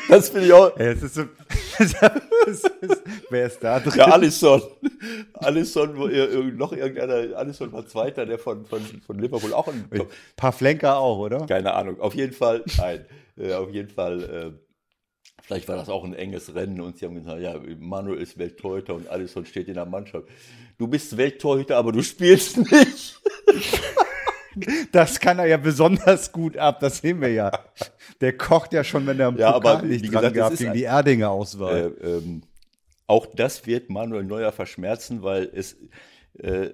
das 0.08 0.30
finde 0.30 0.46
ich 0.46 0.52
auch. 0.52 0.78
Ja, 0.78 0.86
es 0.86 1.02
ist 1.02 1.14
so, 1.14 1.24
Wer 3.30 3.46
ist 3.46 3.60
da 3.60 3.80
drin? 3.80 3.92
Ja, 3.96 4.06
Alisson. 4.06 4.62
Alisson, 5.34 6.56
noch 6.56 6.72
irgendeiner, 6.72 7.36
Alisson 7.36 7.72
war 7.72 7.86
Zweiter, 7.86 8.26
der 8.26 8.38
von, 8.38 8.64
von, 8.66 8.80
von 8.80 9.18
Liverpool 9.18 9.52
auch 9.52 9.68
ein 9.68 9.88
paar 10.36 10.52
Flenker 10.52 10.98
auch, 10.98 11.18
oder? 11.18 11.46
Keine 11.46 11.74
Ahnung. 11.74 12.00
Auf 12.00 12.14
jeden 12.14 12.32
Fall, 12.32 12.62
nein. 12.78 13.04
Äh, 13.36 13.54
auf 13.54 13.70
jeden 13.70 13.88
Fall, 13.88 14.22
äh, 14.22 14.52
vielleicht 15.42 15.68
war 15.68 15.76
das 15.76 15.88
auch 15.88 16.04
ein 16.04 16.14
enges 16.14 16.54
Rennen 16.54 16.80
und 16.80 16.98
sie 16.98 17.06
haben 17.06 17.14
gesagt, 17.14 17.40
ja, 17.40 17.58
Manuel 17.78 18.20
ist 18.20 18.38
Welttorhüter 18.38 18.94
und 18.94 19.08
Alisson 19.08 19.46
steht 19.46 19.68
in 19.68 19.74
der 19.74 19.86
Mannschaft. 19.86 20.28
Du 20.78 20.86
bist 20.86 21.16
Welttorhüter, 21.16 21.76
aber 21.76 21.92
du 21.92 22.02
spielst 22.02 22.58
nicht. 22.58 23.20
Das 24.92 25.20
kann 25.20 25.38
er 25.38 25.46
ja 25.46 25.56
besonders 25.56 26.32
gut 26.32 26.56
ab, 26.56 26.80
das 26.80 26.98
sehen 26.98 27.20
wir 27.20 27.32
ja. 27.32 27.50
Der 28.20 28.36
kocht 28.36 28.72
ja 28.72 28.84
schon, 28.84 29.06
wenn 29.06 29.18
er 29.20 29.28
am 29.28 29.36
ja, 29.36 29.52
Pokal 29.52 29.76
aber, 29.76 29.86
nicht 29.86 30.04
dran 30.04 30.12
gesagt, 30.22 30.34
gehabt 30.34 30.58
gegen 30.58 30.72
die 30.72 30.84
Erdinger 30.84 31.30
Auswahl. 31.30 31.94
Äh, 32.00 32.06
ähm, 32.06 32.42
auch 33.06 33.26
das 33.26 33.66
wird 33.66 33.90
Manuel 33.90 34.24
Neuer 34.24 34.52
verschmerzen, 34.52 35.22
weil 35.22 35.50
es, 35.54 35.76
äh, 36.38 36.68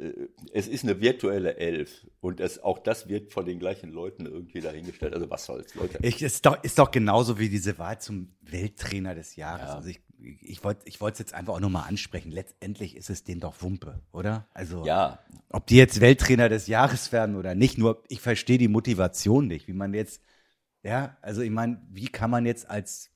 es 0.52 0.68
ist 0.68 0.84
eine 0.84 1.00
virtuelle 1.00 1.56
Elf 1.56 2.06
und 2.20 2.40
es, 2.40 2.62
auch 2.62 2.78
das 2.78 3.08
wird 3.08 3.32
von 3.32 3.44
den 3.44 3.58
gleichen 3.58 3.90
Leuten 3.90 4.26
irgendwie 4.26 4.60
dahingestellt. 4.60 5.14
Also 5.14 5.28
was 5.28 5.44
soll's, 5.44 5.74
Leute. 5.74 5.98
Ich, 6.02 6.22
ist, 6.22 6.46
doch, 6.46 6.62
ist 6.62 6.78
doch 6.78 6.90
genauso 6.90 7.38
wie 7.38 7.48
diese 7.48 7.78
Wahl 7.78 8.00
zum 8.00 8.30
Welttrainer 8.42 9.14
des 9.14 9.36
Jahres. 9.36 9.68
Ja. 9.68 9.74
Also 9.76 9.88
ich 9.88 10.00
ich 10.22 10.62
wollte 10.64 10.82
ich 10.86 11.00
wollte 11.00 11.14
es 11.14 11.18
jetzt 11.20 11.34
einfach 11.34 11.54
auch 11.54 11.60
nochmal 11.60 11.88
ansprechen. 11.88 12.30
Letztendlich 12.30 12.96
ist 12.96 13.10
es 13.10 13.24
denen 13.24 13.40
doch 13.40 13.62
Wumpe, 13.62 14.00
oder? 14.12 14.46
Also, 14.54 14.84
ja. 14.84 15.18
ob 15.50 15.66
die 15.66 15.76
jetzt 15.76 16.00
Welttrainer 16.00 16.48
des 16.48 16.66
Jahres 16.66 17.12
werden 17.12 17.36
oder 17.36 17.54
nicht, 17.54 17.78
nur 17.78 18.02
ich 18.08 18.20
verstehe 18.20 18.58
die 18.58 18.68
Motivation 18.68 19.46
nicht, 19.46 19.68
wie 19.68 19.72
man 19.72 19.94
jetzt, 19.94 20.22
ja, 20.82 21.16
also 21.22 21.42
ich 21.42 21.50
meine, 21.50 21.80
wie 21.90 22.08
kann 22.08 22.30
man 22.30 22.46
jetzt 22.46 22.68
als 22.68 23.10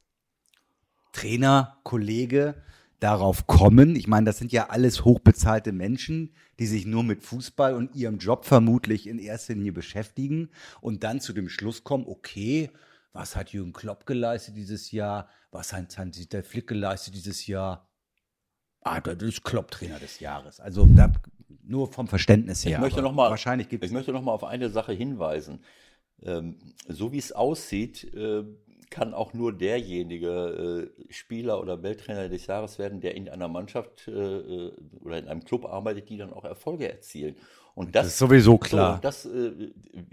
Trainer, 1.13 1.79
Kollege 1.85 2.55
darauf 3.01 3.47
kommen? 3.47 3.97
Ich 3.97 4.09
meine, 4.09 4.27
das 4.27 4.39
sind 4.39 4.53
ja 4.53 4.71
alles 4.71 5.05
hochbezahlte 5.05 5.73
Menschen, 5.73 6.35
die 6.59 6.67
sich 6.67 6.87
nur 6.87 7.05
mit 7.05 7.23
Fußball 7.23 7.75
und 7.75 7.95
ihrem 7.95 8.19
Job 8.19 8.45
vermutlich 8.45 9.07
in 9.07 9.19
erster 9.19 9.55
Linie 9.55 9.73
beschäftigen 9.73 10.51
und 10.81 11.05
dann 11.05 11.21
zu 11.21 11.33
dem 11.33 11.49
Schluss 11.49 11.85
kommen, 11.85 12.07
okay, 12.07 12.71
was 13.15 13.37
hat 13.37 13.51
Jürgen 13.51 13.73
Klopp 13.73 14.07
geleistet 14.07 14.57
dieses 14.57 14.91
Jahr? 14.91 15.29
Was 15.55 15.73
hat 15.73 15.97
Hans-Dieter 15.97 16.43
Flick 16.43 16.67
geleistet 16.67 17.15
dieses 17.15 17.47
Jahr? 17.47 17.89
Ah, 18.81 19.01
das 19.01 19.23
ist 19.23 19.45
Klopp-Trainer 19.45 20.01
des 20.01 20.19
Jahres. 20.19 20.59
Also 20.59 20.85
da, 20.85 21.13
nur 21.63 21.93
vom 21.93 22.09
Verständnis 22.09 22.65
her. 22.65 22.73
Ich 22.73 22.81
möchte 22.81 23.01
noch 23.01 23.13
mal, 23.13 23.31
wahrscheinlich 23.31 23.73
ich 23.73 23.93
möchte 23.93 24.13
noch 24.13 24.21
mal 24.23 24.33
auf 24.33 24.43
eine 24.43 24.69
Sache 24.69 24.93
hinweisen. 24.93 25.65
Ähm, 26.23 26.75
so 26.89 27.13
wie 27.13 27.19
es 27.19 27.31
aussieht, 27.31 28.03
äh, 28.15 28.43
kann 28.95 29.13
auch 29.13 29.35
nur 29.35 29.53
derjenige 29.53 30.89
äh, 30.97 31.13
Spieler 31.13 31.61
oder 31.61 31.83
Welttrainer 31.83 32.29
des 32.29 32.47
Jahres 32.47 32.79
werden, 32.79 33.01
der 33.01 33.17
in 33.17 33.29
einer 33.29 33.49
Mannschaft 33.49 34.07
äh, 34.07 34.13
äh 34.13 34.73
oder 35.01 35.19
in 35.19 35.27
einem 35.27 35.45
Club 35.45 35.67
arbeitet, 35.67 36.09
die 36.09 36.17
dann 36.17 36.33
auch 36.33 36.45
Erfolge 36.45 36.89
erzielen. 36.89 37.35
Und 37.75 37.97
das, 37.97 38.07
das 38.07 38.13
ist 38.13 38.19
sowieso 38.19 38.57
klar. 38.57 38.95
So, 38.95 39.01
das, 39.03 39.27
äh, 39.27 39.73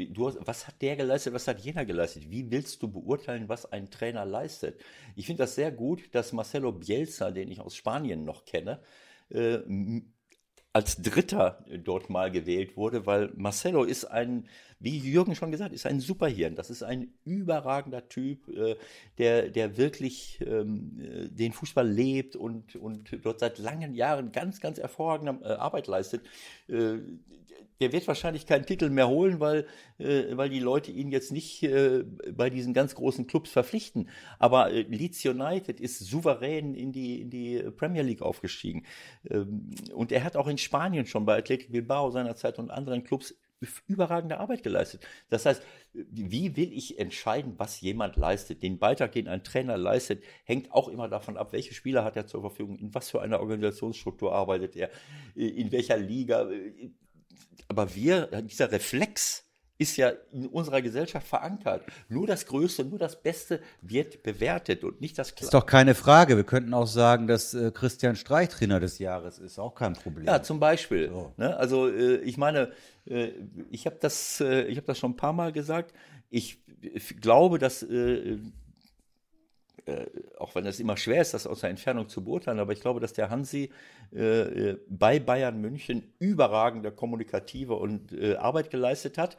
du 0.10 0.28
hast, 0.28 0.40
was 0.44 0.68
hat 0.68 0.82
der 0.82 0.96
geleistet, 0.96 1.32
was 1.32 1.48
hat 1.48 1.60
jener 1.60 1.86
geleistet? 1.86 2.32
Wie 2.32 2.50
willst 2.50 2.82
du 2.82 2.88
beurteilen, 2.88 3.48
was 3.50 3.72
ein 3.72 3.92
Trainer 3.92 4.26
leistet? 4.26 4.82
Ich 5.16 5.28
finde 5.28 5.44
das 5.44 5.54
sehr 5.54 5.72
gut, 5.72 6.10
dass 6.14 6.34
Marcelo 6.34 6.72
Bielsa, 6.72 7.30
den 7.30 7.52
ich 7.52 7.60
aus 7.60 7.76
Spanien 7.76 8.26
noch 8.26 8.46
kenne, 8.46 8.80
äh, 9.30 9.60
als 10.74 11.02
Dritter 11.04 11.64
dort 11.84 12.10
mal 12.10 12.32
gewählt 12.32 12.78
wurde, 12.78 13.06
weil 13.06 13.32
Marcelo 13.36 13.84
ist 13.84 14.06
ein, 14.06 14.48
wie 14.82 14.98
Jürgen 14.98 15.36
schon 15.36 15.52
gesagt, 15.52 15.74
ist 15.74 15.86
ein 15.86 16.00
Superhirn. 16.00 16.56
Das 16.56 16.70
ist 16.70 16.84
ein 16.84 17.14
überragender 17.24 18.10
Typ, 18.10 18.48
äh, 18.50 18.76
der, 19.18 19.50
der 19.50 19.78
wirklich 19.78 20.40
ähm, 20.46 21.00
äh, 21.00 21.30
den 21.30 21.54
Fußball 21.54 21.88
lebt 21.88 22.36
und, 22.36 22.76
und 22.76 23.18
dort 23.22 23.40
seit 23.40 23.60
langen 23.60 23.94
Jahren 23.94 24.32
ganz, 24.32 24.60
ganz 24.60 24.80
hervorragende 24.80 25.46
äh, 25.46 25.54
Arbeit 25.54 25.88
leistet 25.88 26.22
der 27.82 27.92
wird 27.92 28.08
wahrscheinlich 28.08 28.46
keinen 28.46 28.66
Titel 28.66 28.90
mehr 28.90 29.10
holen, 29.10 29.40
weil, 29.40 29.66
weil 29.98 30.50
die 30.50 30.60
Leute 30.60 30.92
ihn 30.92 31.10
jetzt 31.10 31.32
nicht 31.32 31.68
bei 32.32 32.50
diesen 32.50 32.74
ganz 32.74 32.94
großen 32.94 33.26
Clubs 33.28 33.50
verpflichten. 33.50 34.08
Aber 34.38 34.70
Leeds 34.70 35.26
United 35.26 35.82
ist 35.82 36.00
souverän 36.00 36.76
in 36.76 36.92
die, 36.92 37.22
in 37.22 37.32
die 37.32 37.58
Premier 37.76 38.04
League 38.04 38.22
aufgestiegen. 38.22 38.86
Ähm, 39.30 39.72
und 39.94 40.12
er 40.12 40.24
hat 40.24 40.38
auch 40.38 40.48
in 40.48 40.60
Spanien 40.60 41.08
schon 41.08 41.26
bei 41.26 41.38
Athletic 41.38 41.72
Bilbao 41.72 42.12
seinerzeit 42.12 42.60
und 42.60 42.70
anderen 42.70 43.04
Clubs 43.04 43.36
überragende 43.88 44.40
Arbeit 44.40 44.64
geleistet. 44.64 45.06
Das 45.30 45.46
heißt, 45.46 45.62
wie 45.94 46.56
will 46.56 46.74
ich 46.74 47.00
entscheiden, 47.00 47.54
was 47.58 47.82
jemand 47.82 48.16
leistet? 48.16 48.64
Den 48.64 48.80
Beitrag, 48.80 49.12
den 49.12 49.28
ein 49.28 49.44
Trainer 49.44 49.78
leistet, 49.78 50.24
hängt 50.46 50.72
auch 50.72 50.88
immer 50.88 51.08
davon 51.08 51.38
ab, 51.38 51.54
welche 51.54 51.74
Spieler 51.74 52.04
hat 52.04 52.16
er 52.16 52.28
zur 52.28 52.42
Verfügung, 52.42 52.78
in 52.80 52.94
was 52.94 53.10
für 53.10 53.22
einer 53.22 53.40
Organisationsstruktur 53.40 54.34
arbeitet 54.34 54.76
er, 54.76 54.90
äh, 55.36 55.48
in 55.48 55.72
welcher 55.72 55.98
Liga 55.98 56.50
aber 57.68 57.96
wir, 57.96 58.28
dieser 58.42 58.72
Reflex 58.72 59.46
ist 59.78 59.98
ja 59.98 60.12
in 60.32 60.46
unserer 60.48 60.82
Gesellschaft 60.82 61.26
verankert. 61.26 61.84
Nur 62.08 62.28
das 62.28 62.46
Größte, 62.46 62.86
nur 62.86 63.00
das 63.00 63.24
Beste 63.24 63.62
wird 63.82 64.22
bewertet 64.22 64.84
und 64.84 65.02
nicht 65.02 65.18
das 65.18 65.34
Kleine. 65.34 65.48
Ist 65.48 65.54
doch 65.56 65.66
keine 65.66 65.96
Frage. 65.96 66.36
Wir 66.36 66.44
könnten 66.44 66.74
auch 66.76 66.86
sagen, 66.86 67.26
dass 67.26 67.56
äh, 67.56 67.72
Christian 67.72 68.16
Streich 68.16 68.50
Trainer 68.50 68.80
des 68.80 69.00
Jahres 69.00 69.40
ist. 69.40 69.58
Auch 69.58 69.74
kein 69.74 69.94
Problem. 69.94 70.28
Ja, 70.28 70.44
zum 70.44 70.60
Beispiel. 70.60 71.10
So. 71.10 71.34
Ne? 71.38 71.58
Also 71.58 71.90
äh, 71.90 72.18
ich 72.18 72.38
meine, 72.38 72.60
äh, 72.60 72.72
ich 73.06 73.86
habe 73.86 73.98
das, 74.00 74.42
äh, 74.42 74.64
ich 74.64 74.78
habe 74.78 74.88
das 74.88 75.00
schon 75.00 75.12
ein 75.12 75.18
paar 75.18 75.34
Mal 75.34 75.52
gesagt. 75.52 75.94
Ich 76.30 76.60
glaube, 77.20 77.60
dass 77.60 77.84
äh, 77.84 78.38
äh, 79.86 80.06
auch 80.38 80.56
wenn 80.56 80.66
es 80.66 80.80
immer 80.80 80.98
schwer 80.98 81.22
ist, 81.22 81.34
das 81.34 81.48
aus 81.48 81.62
der 81.62 81.70
Entfernung 81.70 82.08
zu 82.08 82.24
beurteilen, 82.24 82.60
aber 82.60 82.74
ich 82.74 82.82
glaube, 82.82 83.00
dass 83.00 83.14
der 83.14 83.30
Hansi 83.30 83.72
äh, 84.14 84.70
äh, 84.72 84.80
bei 84.88 85.20
Bayern 85.20 85.60
München 85.60 86.14
überragende 86.20 86.92
kommunikative 86.92 87.76
und 87.76 88.12
äh, 88.14 88.36
Arbeit 88.36 88.70
geleistet 88.70 89.18
hat. 89.18 89.38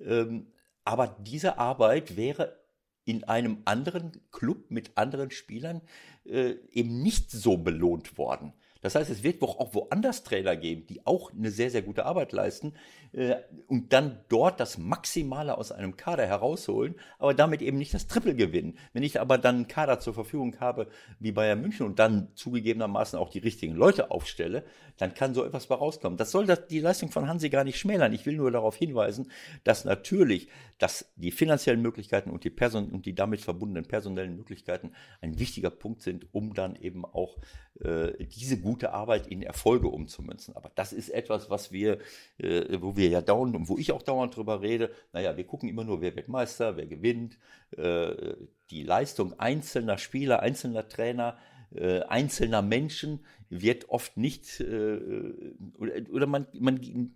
Ähm, 0.00 0.48
aber 0.84 1.16
diese 1.20 1.58
Arbeit 1.58 2.16
wäre 2.16 2.58
in 3.04 3.24
einem 3.24 3.58
anderen 3.66 4.12
Club 4.32 4.70
mit 4.70 4.96
anderen 4.96 5.30
Spielern 5.30 5.82
äh, 6.24 6.54
eben 6.72 7.02
nicht 7.02 7.30
so 7.30 7.56
belohnt 7.56 8.18
worden. 8.18 8.52
Das 8.84 8.94
heißt, 8.94 9.08
es 9.08 9.22
wird 9.22 9.40
auch 9.40 9.72
woanders 9.72 10.24
Trainer 10.24 10.56
geben, 10.56 10.84
die 10.86 11.06
auch 11.06 11.32
eine 11.32 11.50
sehr, 11.50 11.70
sehr 11.70 11.80
gute 11.80 12.04
Arbeit 12.04 12.32
leisten 12.32 12.74
äh, 13.12 13.36
und 13.66 13.94
dann 13.94 14.20
dort 14.28 14.60
das 14.60 14.76
Maximale 14.76 15.56
aus 15.56 15.72
einem 15.72 15.96
Kader 15.96 16.26
herausholen, 16.26 16.94
aber 17.18 17.32
damit 17.32 17.62
eben 17.62 17.78
nicht 17.78 17.94
das 17.94 18.08
Triple 18.08 18.34
gewinnen. 18.34 18.76
Wenn 18.92 19.02
ich 19.02 19.22
aber 19.22 19.38
dann 19.38 19.54
einen 19.54 19.68
Kader 19.68 20.00
zur 20.00 20.12
Verfügung 20.12 20.60
habe 20.60 20.88
wie 21.18 21.32
Bayern 21.32 21.62
München 21.62 21.86
und 21.86 21.98
dann 21.98 22.28
zugegebenermaßen 22.34 23.18
auch 23.18 23.30
die 23.30 23.38
richtigen 23.38 23.74
Leute 23.74 24.10
aufstelle, 24.10 24.64
dann 24.98 25.14
kann 25.14 25.32
so 25.32 25.46
etwas 25.46 25.66
bei 25.66 25.76
rauskommen. 25.76 26.18
Das 26.18 26.30
soll 26.30 26.44
das, 26.44 26.66
die 26.66 26.80
Leistung 26.80 27.10
von 27.10 27.26
Hansi 27.26 27.48
gar 27.48 27.64
nicht 27.64 27.78
schmälern. 27.78 28.12
Ich 28.12 28.26
will 28.26 28.36
nur 28.36 28.50
darauf 28.50 28.76
hinweisen, 28.76 29.30
dass 29.64 29.86
natürlich 29.86 30.48
dass 30.78 31.12
die 31.16 31.30
finanziellen 31.30 31.80
Möglichkeiten 31.80 32.30
und 32.30 32.44
die, 32.44 32.50
Person 32.50 32.90
und 32.90 33.06
die 33.06 33.14
damit 33.14 33.40
verbundenen 33.40 33.86
personellen 33.86 34.36
Möglichkeiten 34.36 34.92
ein 35.20 35.38
wichtiger 35.38 35.70
Punkt 35.70 36.02
sind, 36.02 36.26
um 36.32 36.54
dann 36.54 36.76
eben 36.76 37.04
auch 37.04 37.38
äh, 37.80 38.24
diese 38.26 38.58
gute 38.58 38.73
gute 38.74 38.92
Arbeit 38.92 39.28
in 39.28 39.42
Erfolge 39.42 39.86
umzumünzen. 39.86 40.56
Aber 40.56 40.68
das 40.74 40.92
ist 40.92 41.10
etwas, 41.10 41.48
was 41.48 41.70
wir, 41.70 42.00
äh, 42.38 42.80
wo 42.80 42.96
wir 42.96 43.08
ja 43.08 43.20
dauernd 43.20 43.54
und 43.54 43.68
wo 43.68 43.78
ich 43.78 43.92
auch 43.92 44.02
dauernd 44.02 44.34
drüber 44.34 44.62
rede. 44.62 44.90
Naja, 45.12 45.36
wir 45.36 45.44
gucken 45.44 45.68
immer 45.68 45.84
nur, 45.84 46.00
wer 46.00 46.16
wird 46.16 46.26
Meister, 46.26 46.76
wer 46.76 46.86
gewinnt. 46.86 47.38
Äh, 47.76 48.34
die 48.70 48.82
Leistung 48.82 49.38
einzelner 49.38 49.96
Spieler, 49.96 50.40
einzelner 50.40 50.88
Trainer, 50.88 51.38
äh, 51.72 52.00
einzelner 52.00 52.62
Menschen 52.62 53.24
wird 53.48 53.90
oft 53.90 54.16
nicht, 54.16 54.58
äh, 54.58 55.54
oder, 55.78 55.92
oder 56.10 56.26
man, 56.26 56.48
man 56.52 57.14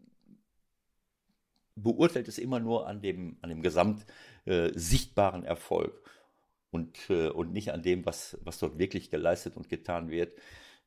beurteilt 1.74 2.28
es 2.28 2.38
immer 2.38 2.60
nur 2.60 2.86
an 2.86 3.00
dem, 3.00 3.36
an 3.42 3.50
dem 3.50 3.62
gesamt 3.62 4.06
äh, 4.44 4.70
sichtbaren 4.74 5.42
Erfolg 5.42 6.08
und, 6.70 7.10
äh, 7.10 7.30
und 7.30 7.52
nicht 7.52 7.72
an 7.72 7.82
dem, 7.82 8.06
was, 8.06 8.38
was 8.42 8.60
dort 8.60 8.78
wirklich 8.78 9.10
geleistet 9.10 9.56
und 9.56 9.68
getan 9.68 10.10
wird. 10.10 10.38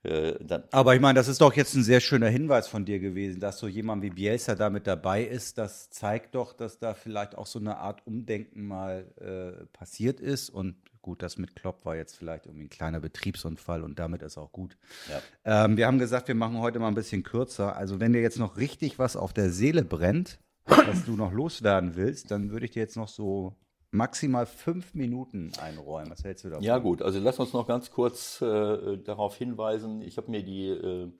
Äh, 0.03 0.33
Aber 0.71 0.95
ich 0.95 1.01
meine, 1.01 1.17
das 1.17 1.27
ist 1.27 1.41
doch 1.41 1.53
jetzt 1.53 1.75
ein 1.75 1.83
sehr 1.83 1.99
schöner 1.99 2.29
Hinweis 2.29 2.67
von 2.67 2.85
dir 2.85 2.99
gewesen, 2.99 3.39
dass 3.39 3.59
so 3.59 3.67
jemand 3.67 4.01
wie 4.01 4.09
Bielsa 4.09 4.55
da 4.55 4.69
mit 4.69 4.87
dabei 4.87 5.23
ist. 5.23 5.57
Das 5.57 5.89
zeigt 5.89 6.35
doch, 6.35 6.53
dass 6.53 6.79
da 6.79 6.93
vielleicht 6.93 7.35
auch 7.37 7.45
so 7.45 7.59
eine 7.59 7.77
Art 7.77 8.05
Umdenken 8.07 8.67
mal 8.67 9.05
äh, 9.19 9.65
passiert 9.67 10.19
ist. 10.19 10.49
Und 10.49 10.75
gut, 11.01 11.21
das 11.21 11.37
mit 11.37 11.55
Klopp 11.55 11.85
war 11.85 11.95
jetzt 11.95 12.15
vielleicht 12.15 12.47
irgendwie 12.47 12.65
ein 12.65 12.69
kleiner 12.69 12.99
Betriebsunfall 12.99 13.83
und 13.83 13.99
damit 13.99 14.23
ist 14.23 14.37
auch 14.37 14.51
gut. 14.51 14.75
Ja. 15.09 15.65
Ähm, 15.65 15.77
wir 15.77 15.85
haben 15.85 15.99
gesagt, 15.99 16.27
wir 16.27 16.35
machen 16.35 16.57
heute 16.59 16.79
mal 16.79 16.87
ein 16.87 16.95
bisschen 16.95 17.23
kürzer. 17.23 17.75
Also 17.75 17.99
wenn 17.99 18.13
dir 18.13 18.21
jetzt 18.21 18.39
noch 18.39 18.57
richtig 18.57 18.97
was 18.97 19.15
auf 19.15 19.33
der 19.33 19.51
Seele 19.51 19.83
brennt, 19.83 20.39
was 20.65 21.05
du 21.05 21.15
noch 21.15 21.31
loswerden 21.31 21.95
willst, 21.95 22.31
dann 22.31 22.51
würde 22.51 22.65
ich 22.65 22.71
dir 22.71 22.81
jetzt 22.81 22.97
noch 22.97 23.07
so 23.07 23.55
maximal 23.91 24.45
fünf 24.45 24.93
Minuten 24.93 25.51
einräumen. 25.59 26.09
Was 26.09 26.23
hältst 26.23 26.45
du 26.45 26.49
davon? 26.49 26.63
Ja 26.63 26.77
gut, 26.77 27.01
also 27.01 27.19
lass 27.19 27.39
uns 27.39 27.53
noch 27.53 27.67
ganz 27.67 27.91
kurz 27.91 28.41
äh, 28.41 28.97
darauf 28.97 29.35
hinweisen. 29.35 30.01
Ich 30.01 30.17
habe 30.17 30.31
mir 30.31 30.43
die 30.43 30.69
äh, 30.69 31.11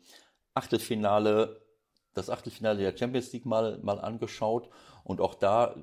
Achtelfinale, 0.53 1.61
das 2.13 2.29
Achtelfinale 2.29 2.79
der 2.79 2.97
Champions 2.97 3.31
League 3.33 3.45
mal, 3.45 3.79
mal 3.83 3.99
angeschaut 3.99 4.69
und 5.03 5.19
auch 5.19 5.35
da 5.35 5.75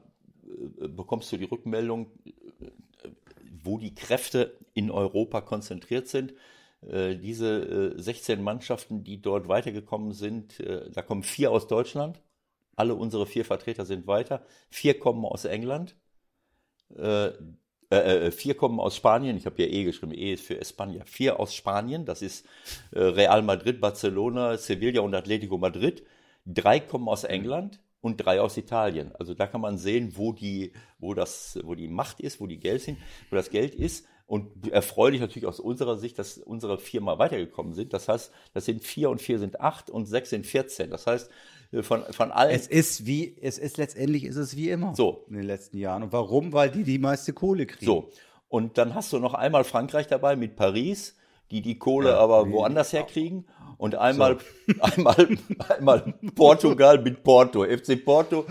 äh, 0.44 0.88
bekommst 0.88 1.30
du 1.30 1.36
die 1.36 1.44
Rückmeldung, 1.44 2.10
äh, 2.24 3.10
wo 3.62 3.78
die 3.78 3.94
Kräfte 3.94 4.58
in 4.72 4.90
Europa 4.90 5.42
konzentriert 5.42 6.08
sind. 6.08 6.32
Äh, 6.80 7.16
diese 7.16 8.00
16 8.00 8.42
Mannschaften, 8.42 9.04
die 9.04 9.20
dort 9.20 9.46
weitergekommen 9.48 10.12
sind, 10.12 10.58
da 10.58 11.02
kommen 11.02 11.22
vier 11.22 11.50
aus 11.50 11.66
Deutschland. 11.66 12.22
Alle 12.76 12.94
unsere 12.94 13.26
vier 13.26 13.44
Vertreter 13.44 13.84
sind 13.84 14.06
weiter. 14.06 14.42
Vier 14.70 14.98
kommen 14.98 15.24
aus 15.24 15.44
England 15.44 15.96
äh, 16.96 17.28
äh, 17.90 18.26
äh, 18.26 18.30
vier 18.30 18.54
kommen 18.54 18.80
aus 18.80 18.96
Spanien, 18.96 19.36
ich 19.36 19.46
habe 19.46 19.62
ja 19.62 19.68
E 19.68 19.84
geschrieben, 19.84 20.12
E 20.12 20.34
ist 20.34 20.44
für 20.44 20.60
España. 20.60 21.04
Vier 21.06 21.40
aus 21.40 21.54
Spanien, 21.54 22.04
das 22.04 22.22
ist 22.22 22.46
äh, 22.92 23.00
Real 23.00 23.42
Madrid, 23.42 23.80
Barcelona, 23.80 24.56
Sevilla 24.58 25.00
und 25.00 25.14
Atletico 25.14 25.56
Madrid. 25.56 26.04
Drei 26.44 26.80
kommen 26.80 27.08
aus 27.08 27.24
England 27.24 27.80
und 28.00 28.18
drei 28.18 28.40
aus 28.40 28.56
Italien. 28.56 29.12
Also 29.18 29.34
da 29.34 29.46
kann 29.46 29.60
man 29.60 29.78
sehen, 29.78 30.12
wo 30.16 30.32
die, 30.32 30.72
wo 30.98 31.14
das, 31.14 31.58
wo 31.62 31.74
die 31.74 31.88
Macht 31.88 32.20
ist, 32.20 32.40
wo 32.40 32.46
die 32.46 32.58
Geld 32.58 32.82
sind, 32.82 32.98
wo 33.30 33.36
das 33.36 33.50
Geld 33.50 33.74
ist. 33.74 34.06
Und 34.26 34.70
erfreulich 34.70 35.22
natürlich 35.22 35.46
aus 35.46 35.58
unserer 35.58 35.96
Sicht, 35.96 36.18
dass 36.18 36.36
unsere 36.36 36.78
vier 36.78 37.00
mal 37.00 37.18
weitergekommen 37.18 37.72
sind. 37.72 37.94
Das 37.94 38.08
heißt, 38.08 38.30
das 38.52 38.66
sind 38.66 38.84
vier 38.84 39.08
und 39.08 39.22
vier 39.22 39.38
sind 39.38 39.60
acht 39.62 39.88
und 39.88 40.04
sechs 40.04 40.28
sind 40.28 40.46
vierzehn. 40.46 40.90
Das 40.90 41.06
heißt, 41.06 41.30
von, 41.82 42.02
von 42.10 42.32
allen. 42.32 42.54
Es 42.54 42.66
ist 42.66 43.06
wie, 43.06 43.36
es 43.40 43.58
ist 43.58 43.76
letztendlich 43.76 44.24
ist 44.24 44.36
es 44.36 44.56
wie 44.56 44.70
immer. 44.70 44.94
So. 44.94 45.24
In 45.28 45.36
den 45.36 45.44
letzten 45.44 45.78
Jahren. 45.78 46.02
Und 46.04 46.12
warum? 46.12 46.52
Weil 46.52 46.70
die 46.70 46.84
die 46.84 46.98
meiste 46.98 47.32
Kohle 47.32 47.66
kriegen. 47.66 47.86
So. 47.86 48.10
Und 48.48 48.78
dann 48.78 48.94
hast 48.94 49.12
du 49.12 49.18
noch 49.18 49.34
einmal 49.34 49.64
Frankreich 49.64 50.06
dabei 50.06 50.36
mit 50.36 50.56
Paris, 50.56 51.16
die 51.50 51.60
die 51.60 51.78
Kohle 51.78 52.10
ja, 52.10 52.18
aber 52.18 52.50
woanders 52.50 52.92
herkriegen 52.92 53.46
und 53.78 53.94
einmal, 53.94 54.38
so. 54.66 54.74
einmal, 54.80 55.28
einmal 55.68 56.14
Portugal 56.34 57.00
mit 57.00 57.22
Porto, 57.22 57.64
FC 57.64 58.04
Porto. 58.04 58.44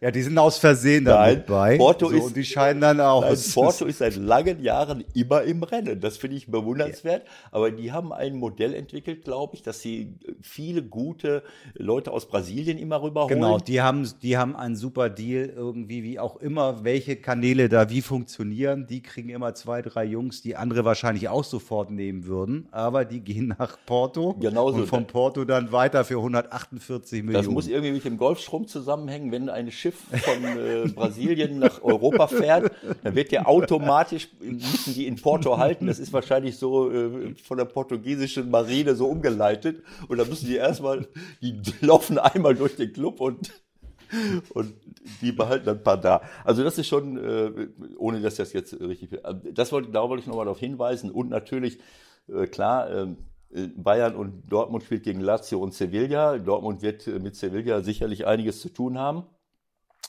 Ja, 0.00 0.10
die 0.12 0.22
sind 0.22 0.38
aus 0.38 0.58
Versehen 0.58 1.04
damit 1.04 1.46
bei. 1.46 1.76
Porto 1.76 2.08
so, 2.08 2.14
ist, 2.14 2.24
und 2.26 2.36
die 2.36 2.44
scheinen 2.44 2.80
dann 2.80 3.00
auch. 3.00 3.22
Nein, 3.22 3.36
Porto 3.54 3.86
ist 3.86 3.98
seit 3.98 4.14
langen 4.14 4.62
Jahren 4.62 5.02
immer 5.14 5.42
im 5.42 5.64
Rennen. 5.64 6.00
Das 6.00 6.16
finde 6.16 6.36
ich 6.36 6.46
bewundernswert. 6.46 7.24
Ja. 7.24 7.30
Aber 7.50 7.72
die 7.72 7.90
haben 7.90 8.12
ein 8.12 8.36
Modell 8.36 8.74
entwickelt, 8.74 9.24
glaube 9.24 9.56
ich, 9.56 9.62
dass 9.62 9.80
sie 9.80 10.14
viele 10.40 10.84
gute 10.84 11.42
Leute 11.74 12.12
aus 12.12 12.28
Brasilien 12.28 12.78
immer 12.78 13.02
rüberholen. 13.02 13.40
Genau, 13.40 13.58
die 13.58 13.82
haben, 13.82 14.08
die 14.22 14.38
haben 14.38 14.54
einen 14.54 14.76
super 14.76 15.10
Deal 15.10 15.52
irgendwie, 15.56 16.04
wie 16.04 16.20
auch 16.20 16.36
immer, 16.36 16.84
welche 16.84 17.16
Kanäle 17.16 17.68
da 17.68 17.90
wie 17.90 18.00
funktionieren. 18.00 18.86
Die 18.86 19.02
kriegen 19.02 19.30
immer 19.30 19.54
zwei, 19.54 19.82
drei 19.82 20.04
Jungs, 20.04 20.40
die 20.40 20.54
andere 20.54 20.84
wahrscheinlich 20.84 21.28
auch 21.28 21.42
sofort 21.42 21.90
nehmen 21.90 22.26
würden. 22.26 22.68
Aber 22.70 23.04
die 23.04 23.18
gehen 23.18 23.56
nach 23.58 23.76
Porto. 23.86 24.34
Genau 24.34 24.51
genauso. 24.52 24.78
Und 24.78 24.86
von 24.86 25.06
Porto 25.06 25.44
dann 25.44 25.72
weiter 25.72 26.04
für 26.04 26.16
148 26.16 27.22
Millionen. 27.22 27.44
Das 27.44 27.52
muss 27.52 27.68
irgendwie 27.68 27.92
mit 27.92 28.04
dem 28.04 28.16
Golfstrom 28.16 28.66
zusammenhängen. 28.66 29.32
Wenn 29.32 29.48
ein 29.48 29.70
Schiff 29.70 29.96
von 30.10 30.44
äh, 30.44 30.88
Brasilien 30.94 31.58
nach 31.58 31.82
Europa 31.82 32.28
fährt, 32.28 32.72
dann 33.02 33.14
wird 33.14 33.32
der 33.32 33.48
automatisch, 33.48 34.28
müssen 34.40 34.94
die 34.94 35.06
in 35.06 35.16
Porto 35.16 35.58
halten. 35.58 35.86
Das 35.86 35.98
ist 35.98 36.12
wahrscheinlich 36.12 36.56
so 36.56 36.90
äh, 36.90 37.34
von 37.42 37.58
der 37.58 37.64
portugiesischen 37.64 38.50
Marine 38.50 38.94
so 38.94 39.06
umgeleitet. 39.06 39.82
Und 40.08 40.18
dann 40.18 40.28
müssen 40.28 40.46
die 40.46 40.56
erstmal, 40.56 41.08
die 41.40 41.60
laufen 41.80 42.18
einmal 42.18 42.54
durch 42.54 42.76
den 42.76 42.92
Club 42.92 43.20
und 43.20 43.52
und 44.50 44.74
die 45.20 45.32
behalten 45.32 45.66
dann 45.66 45.78
ein 45.78 45.82
paar 45.82 45.96
da. 45.96 46.22
Also 46.44 46.62
das 46.62 46.78
ist 46.78 46.86
schon, 46.86 47.16
äh, 47.16 47.68
ohne 47.96 48.20
dass 48.20 48.36
das 48.36 48.52
jetzt 48.52 48.78
richtig, 48.80 49.20
das 49.52 49.72
wollte, 49.72 49.90
da 49.90 50.08
wollte 50.08 50.22
ich 50.22 50.26
nochmal 50.26 50.44
darauf 50.44 50.60
hinweisen 50.60 51.10
und 51.10 51.30
natürlich, 51.30 51.78
äh, 52.28 52.46
klar, 52.46 52.90
ähm, 52.90 53.16
äh, 53.16 53.31
Bayern 53.76 54.16
und 54.16 54.50
Dortmund 54.50 54.84
spielt 54.84 55.02
gegen 55.02 55.20
Lazio 55.20 55.60
und 55.60 55.74
Sevilla. 55.74 56.38
Dortmund 56.38 56.82
wird 56.82 57.06
äh, 57.06 57.18
mit 57.18 57.36
Sevilla 57.36 57.82
sicherlich 57.82 58.26
einiges 58.26 58.60
zu 58.60 58.68
tun 58.70 58.98
haben. 58.98 59.24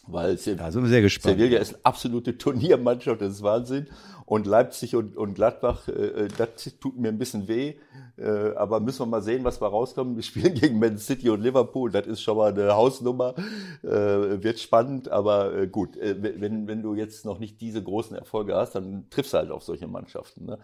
Weil 0.06 0.36
da 0.36 0.72
sind 0.72 0.84
wir 0.84 0.90
sehr 0.90 1.02
gespannt. 1.02 1.38
Sevilla 1.38 1.60
ist 1.60 1.76
eine 1.76 1.86
absolute 1.86 2.38
Turniermannschaft, 2.38 3.22
das 3.22 3.34
ist 3.34 3.44
Wahnsinn. 3.44 3.88
Und 4.26 4.48
Leipzig 4.48 4.96
und, 4.96 5.18
und 5.18 5.34
Gladbach, 5.34 5.88
äh, 5.88 6.28
das 6.38 6.78
tut 6.80 6.98
mir 6.98 7.10
ein 7.10 7.18
bisschen 7.18 7.48
weh. 7.48 7.76
Äh, 8.18 8.54
aber 8.56 8.80
müssen 8.80 9.00
wir 9.00 9.06
mal 9.06 9.22
sehen, 9.22 9.44
was 9.44 9.62
wir 9.62 9.68
rauskommen. 9.68 10.16
Wir 10.16 10.24
spielen 10.24 10.54
gegen 10.54 10.80
Man 10.80 10.98
City 10.98 11.30
und 11.30 11.42
Liverpool, 11.42 11.92
das 11.92 12.08
ist 12.08 12.22
schon 12.22 12.38
mal 12.38 12.54
eine 12.54 12.74
Hausnummer. 12.74 13.36
Äh, 13.82 14.44
wird 14.44 14.60
spannend, 14.60 15.10
aber 15.10 15.56
äh, 15.56 15.68
gut, 15.68 15.98
äh, 15.98 16.16
wenn, 16.22 16.68
wenn 16.68 16.82
du 16.82 16.96
jetzt 16.96 17.26
noch 17.26 17.40
nicht 17.40 17.60
diese 17.60 17.82
großen 17.82 18.16
Erfolge 18.16 18.56
hast, 18.56 18.76
dann 18.76 19.10
triffst 19.10 19.34
du 19.34 19.38
halt 19.38 19.52
auf 19.52 19.64
solche 19.64 19.88
Mannschaften. 19.88 20.46
Ne? 20.46 20.60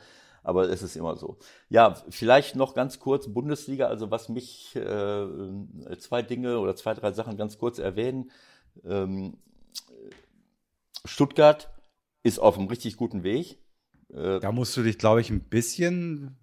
Aber 0.49 0.69
es 0.69 0.81
ist 0.81 0.95
immer 0.95 1.15
so. 1.15 1.37
Ja, 1.69 1.93
vielleicht 2.09 2.55
noch 2.55 2.73
ganz 2.73 2.99
kurz 2.99 3.31
Bundesliga, 3.31 3.87
also 3.87 4.09
was 4.09 4.27
mich 4.27 4.75
äh, 4.75 5.27
zwei 5.99 6.23
Dinge 6.23 6.59
oder 6.59 6.75
zwei, 6.75 6.95
drei 6.95 7.13
Sachen 7.13 7.37
ganz 7.37 7.57
kurz 7.59 7.77
erwähnen. 7.77 8.31
Ähm, 8.83 9.37
Stuttgart 11.05 11.69
ist 12.23 12.39
auf 12.39 12.57
einem 12.57 12.67
richtig 12.67 12.97
guten 12.97 13.23
Weg. 13.23 13.59
Äh, 14.11 14.39
da 14.39 14.51
musst 14.51 14.75
du 14.75 14.81
dich, 14.81 14.97
glaube 14.97 15.21
ich, 15.21 15.29
ein 15.29 15.41
bisschen 15.41 16.38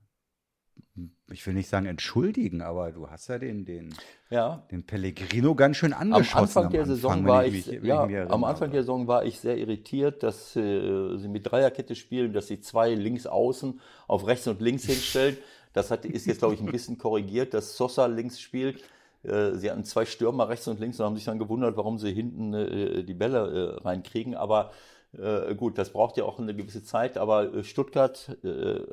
ich 1.31 1.47
will 1.47 1.55
nicht 1.55 1.69
sagen 1.69 1.87
entschuldigen, 1.87 2.63
aber 2.63 2.93
du 2.93 3.11
hast 3.11 3.29
ja 3.29 3.39
den, 3.39 3.65
den, 3.65 3.95
ja. 4.31 4.67
den 4.71 4.85
Pellegrino 4.85 5.55
ganz 5.55 5.77
schön 5.77 5.93
angeschossen. 5.93 6.37
Am 6.37 6.45
Anfang 6.45 6.71
der 6.71 6.83
am 6.83 6.87
Saison 6.87 7.27
war 7.27 7.45
ich, 7.45 7.67
ja, 7.67 8.07
am 8.29 8.45
Anfang 8.45 8.71
der 8.71 8.83
Saison 8.83 9.07
war 9.07 9.25
ich 9.25 9.39
sehr 9.41 9.59
irritiert, 9.59 10.23
dass 10.23 10.57
äh, 10.57 11.17
sie 11.19 11.29
mit 11.29 11.51
Dreierkette 11.51 11.95
spielen, 11.95 12.33
dass 12.33 12.47
sie 12.47 12.61
zwei 12.61 12.95
links 12.95 13.27
außen 13.27 13.81
auf 14.07 14.27
rechts 14.27 14.47
und 14.47 14.61
links 14.61 14.85
hinstellen. 14.85 15.37
Das 15.73 15.91
hat, 15.91 16.07
ist 16.07 16.27
jetzt, 16.27 16.39
glaube 16.39 16.55
ich, 16.55 16.61
ein 16.61 16.73
bisschen 16.73 16.97
korrigiert, 16.97 17.53
dass 17.53 17.77
Sosa 17.77 18.07
links 18.07 18.41
spielt. 18.41 18.83
Äh, 19.23 19.55
sie 19.57 19.71
hatten 19.71 19.85
zwei 19.85 20.07
Stürmer 20.07 20.49
rechts 20.49 20.67
und 20.69 20.81
links 20.81 20.99
und 20.99 21.07
haben 21.07 21.17
sich 21.17 21.27
dann 21.27 21.39
gewundert, 21.39 21.77
warum 21.77 21.99
sie 21.99 22.13
hinten 22.13 22.55
äh, 22.55 23.03
die 23.03 23.15
Bälle 23.15 23.77
äh, 23.79 23.83
reinkriegen. 23.83 24.35
Aber 24.35 24.71
äh, 25.13 25.55
gut, 25.55 25.77
das 25.77 25.91
braucht 25.91 26.17
ja 26.17 26.25
auch 26.25 26.39
eine 26.39 26.55
gewisse 26.55 26.83
Zeit. 26.83 27.19
Aber 27.19 27.53
äh, 27.53 27.65
Stuttgart 27.65 28.39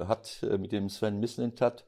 hat 0.05 0.45
mit 0.59 0.71
dem 0.71 0.89
Sven 0.89 1.19
Mislintat 1.19 1.85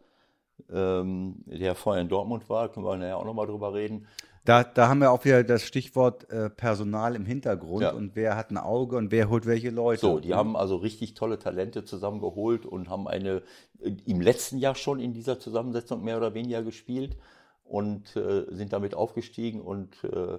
ähm, 0.71 1.43
der 1.45 1.75
vorher 1.75 2.01
in 2.01 2.09
Dortmund 2.09 2.49
war, 2.49 2.69
können 2.69 2.85
wir 2.85 2.97
nachher 2.97 3.17
auch 3.17 3.25
nochmal 3.25 3.47
drüber 3.47 3.73
reden. 3.73 4.07
Da, 4.45 4.63
da 4.63 4.87
haben 4.87 4.99
wir 4.99 5.11
auch 5.11 5.25
wieder 5.25 5.43
das 5.43 5.63
Stichwort 5.63 6.29
äh, 6.29 6.51
Personal 6.51 7.15
im 7.15 7.25
Hintergrund 7.25 7.81
ja. 7.81 7.93
und 7.93 8.15
wer 8.15 8.35
hat 8.37 8.51
ein 8.51 8.57
Auge 8.57 8.95
und 8.95 9.09
wer 9.09 9.27
holt 9.27 9.47
welche 9.47 9.71
Leute. 9.71 10.01
So, 10.01 10.19
die 10.19 10.35
haben 10.35 10.55
also 10.55 10.75
richtig 10.75 11.15
tolle 11.15 11.39
Talente 11.39 11.83
zusammengeholt 11.83 12.67
und 12.67 12.87
haben 12.87 13.07
eine 13.07 13.41
äh, 13.81 13.95
im 14.05 14.21
letzten 14.21 14.59
Jahr 14.59 14.75
schon 14.75 14.99
in 14.99 15.13
dieser 15.13 15.39
Zusammensetzung 15.39 16.03
mehr 16.03 16.17
oder 16.17 16.35
weniger 16.35 16.61
gespielt 16.61 17.17
und 17.63 18.15
äh, 18.15 18.45
sind 18.51 18.71
damit 18.71 18.93
aufgestiegen 18.93 19.61
und, 19.61 20.03
äh, 20.03 20.37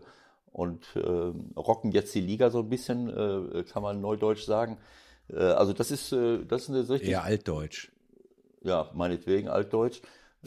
und 0.52 0.84
äh, 0.94 1.58
rocken 1.58 1.90
jetzt 1.90 2.14
die 2.14 2.20
Liga 2.20 2.50
so 2.50 2.60
ein 2.60 2.68
bisschen, 2.68 3.08
äh, 3.08 3.64
kann 3.64 3.82
man 3.82 4.00
neudeutsch 4.00 4.44
sagen. 4.44 4.78
also 5.28 5.72
das 5.72 5.90
ist, 5.90 6.12
das 6.12 6.62
ist 6.62 6.70
eine 6.70 6.88
richtig. 6.88 7.08
Eher 7.08 7.24
altdeutsch 7.24 7.90
ja, 8.66 8.90
meinetwegen 8.94 9.48
altdeutsch. 9.48 10.02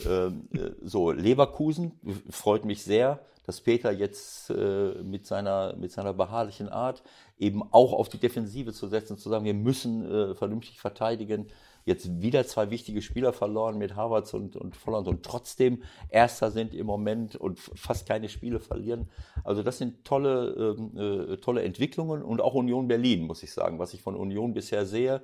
Ähm, 0.05 0.47
äh, 0.53 0.71
so, 0.81 1.11
Leverkusen 1.11 1.99
freut 2.29 2.65
mich 2.65 2.83
sehr, 2.83 3.19
dass 3.45 3.61
Peter 3.61 3.91
jetzt 3.91 4.51
äh, 4.51 5.01
mit, 5.03 5.25
seiner, 5.25 5.75
mit 5.75 5.91
seiner 5.91 6.13
beharrlichen 6.13 6.69
Art 6.69 7.01
eben 7.37 7.63
auch 7.71 7.93
auf 7.93 8.07
die 8.07 8.19
Defensive 8.19 8.73
zu 8.73 8.87
setzen, 8.87 9.17
zu 9.17 9.29
sagen, 9.29 9.45
wir 9.45 9.55
müssen 9.55 10.05
äh, 10.05 10.35
vernünftig 10.35 10.79
verteidigen. 10.79 11.47
jetzt 11.85 12.21
wieder 12.21 12.45
zwei 12.45 12.69
wichtige 12.69 13.01
Spieler 13.01 13.33
verloren 13.33 13.79
mit 13.79 13.95
Harvards 13.95 14.33
und, 14.35 14.55
und 14.55 14.75
Volland 14.75 15.07
und 15.07 15.23
trotzdem 15.23 15.81
Erster 16.09 16.51
sind 16.51 16.75
im 16.75 16.85
Moment 16.85 17.35
und 17.37 17.57
fast 17.59 18.07
keine 18.07 18.29
Spiele 18.29 18.59
verlieren. 18.59 19.09
Also 19.43 19.63
das 19.63 19.79
sind 19.79 20.05
tolle, 20.05 20.75
ähm, 20.77 21.31
äh, 21.31 21.37
tolle 21.37 21.63
Entwicklungen 21.63 22.21
und 22.21 22.41
auch 22.41 22.53
Union 22.53 22.87
Berlin, 22.87 23.25
muss 23.25 23.41
ich 23.41 23.51
sagen, 23.51 23.79
was 23.79 23.95
ich 23.95 24.03
von 24.03 24.15
Union 24.15 24.53
bisher 24.53 24.85
sehe, 24.85 25.23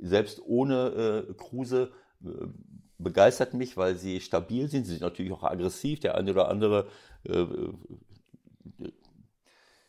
selbst 0.00 0.40
ohne 0.44 1.26
äh, 1.28 1.34
Kruse, 1.34 1.90
begeistert 2.98 3.54
mich, 3.54 3.76
weil 3.76 3.96
sie 3.96 4.20
stabil 4.20 4.68
sind. 4.68 4.84
Sie 4.84 4.92
sind 4.92 5.02
natürlich 5.02 5.32
auch 5.32 5.44
aggressiv. 5.44 6.00
Der 6.00 6.16
eine 6.16 6.32
oder 6.32 6.48
andere 6.48 6.88
äh, 7.24 7.46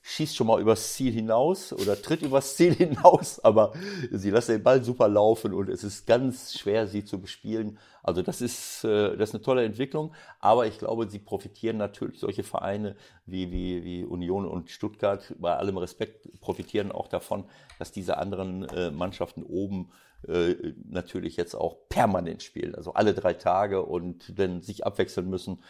schießt 0.02 0.36
schon 0.36 0.48
mal 0.48 0.60
übers 0.60 0.94
Ziel 0.94 1.14
hinaus 1.14 1.72
oder 1.74 2.02
tritt 2.02 2.22
übers 2.22 2.56
Ziel 2.56 2.74
hinaus, 2.76 3.40
aber 3.40 3.74
sie 4.12 4.32
lassen 4.32 4.54
den 4.54 4.64
Ball 4.64 4.84
super 4.84 5.08
laufen 5.08 5.54
und 5.54 5.70
es 5.70 5.84
ist 5.84 6.08
ganz 6.08 6.58
schwer, 6.58 6.88
sie 6.88 7.06
zu 7.06 7.20
bespielen. 7.20 7.78
Also 8.02 8.22
das 8.22 8.42
ist, 8.42 8.84
äh, 8.86 9.16
das 9.18 9.30
ist 9.30 9.36
eine 9.36 9.44
tolle 9.44 9.64
Entwicklung, 9.64 10.14
aber 10.40 10.66
ich 10.66 10.80
glaube, 10.80 11.08
sie 11.10 11.20
profitieren 11.20 11.78
natürlich, 11.78 12.20
solche 12.20 12.44
Vereine 12.44 12.96
wie, 13.26 13.52
wie, 13.52 13.84
wie 13.84 14.04
Union 14.04 14.46
und 14.48 14.72
Stuttgart, 14.72 15.36
bei 15.38 15.56
allem 15.56 15.78
Respekt, 15.78 16.28
profitieren 16.42 16.92
auch 16.92 17.08
davon, 17.08 17.46
dass 17.78 17.92
diese 17.92 18.18
anderen 18.18 18.64
äh, 18.70 18.90
Mannschaften 18.90 19.44
oben 19.44 19.92
äh, 20.28 20.55
natürlich 20.89 21.38
jetzt 21.38 21.55
auch 21.55 21.88
permanent 21.89 22.43
spielen, 22.43 22.76
also 22.76 22.93
alle 22.93 23.13
drei 23.13 23.34
Tage 23.34 23.84
und 23.84 24.38
dann 24.38 24.61
sich 24.61 24.86
abwechseln 24.86 25.30
müssen. 25.30 25.63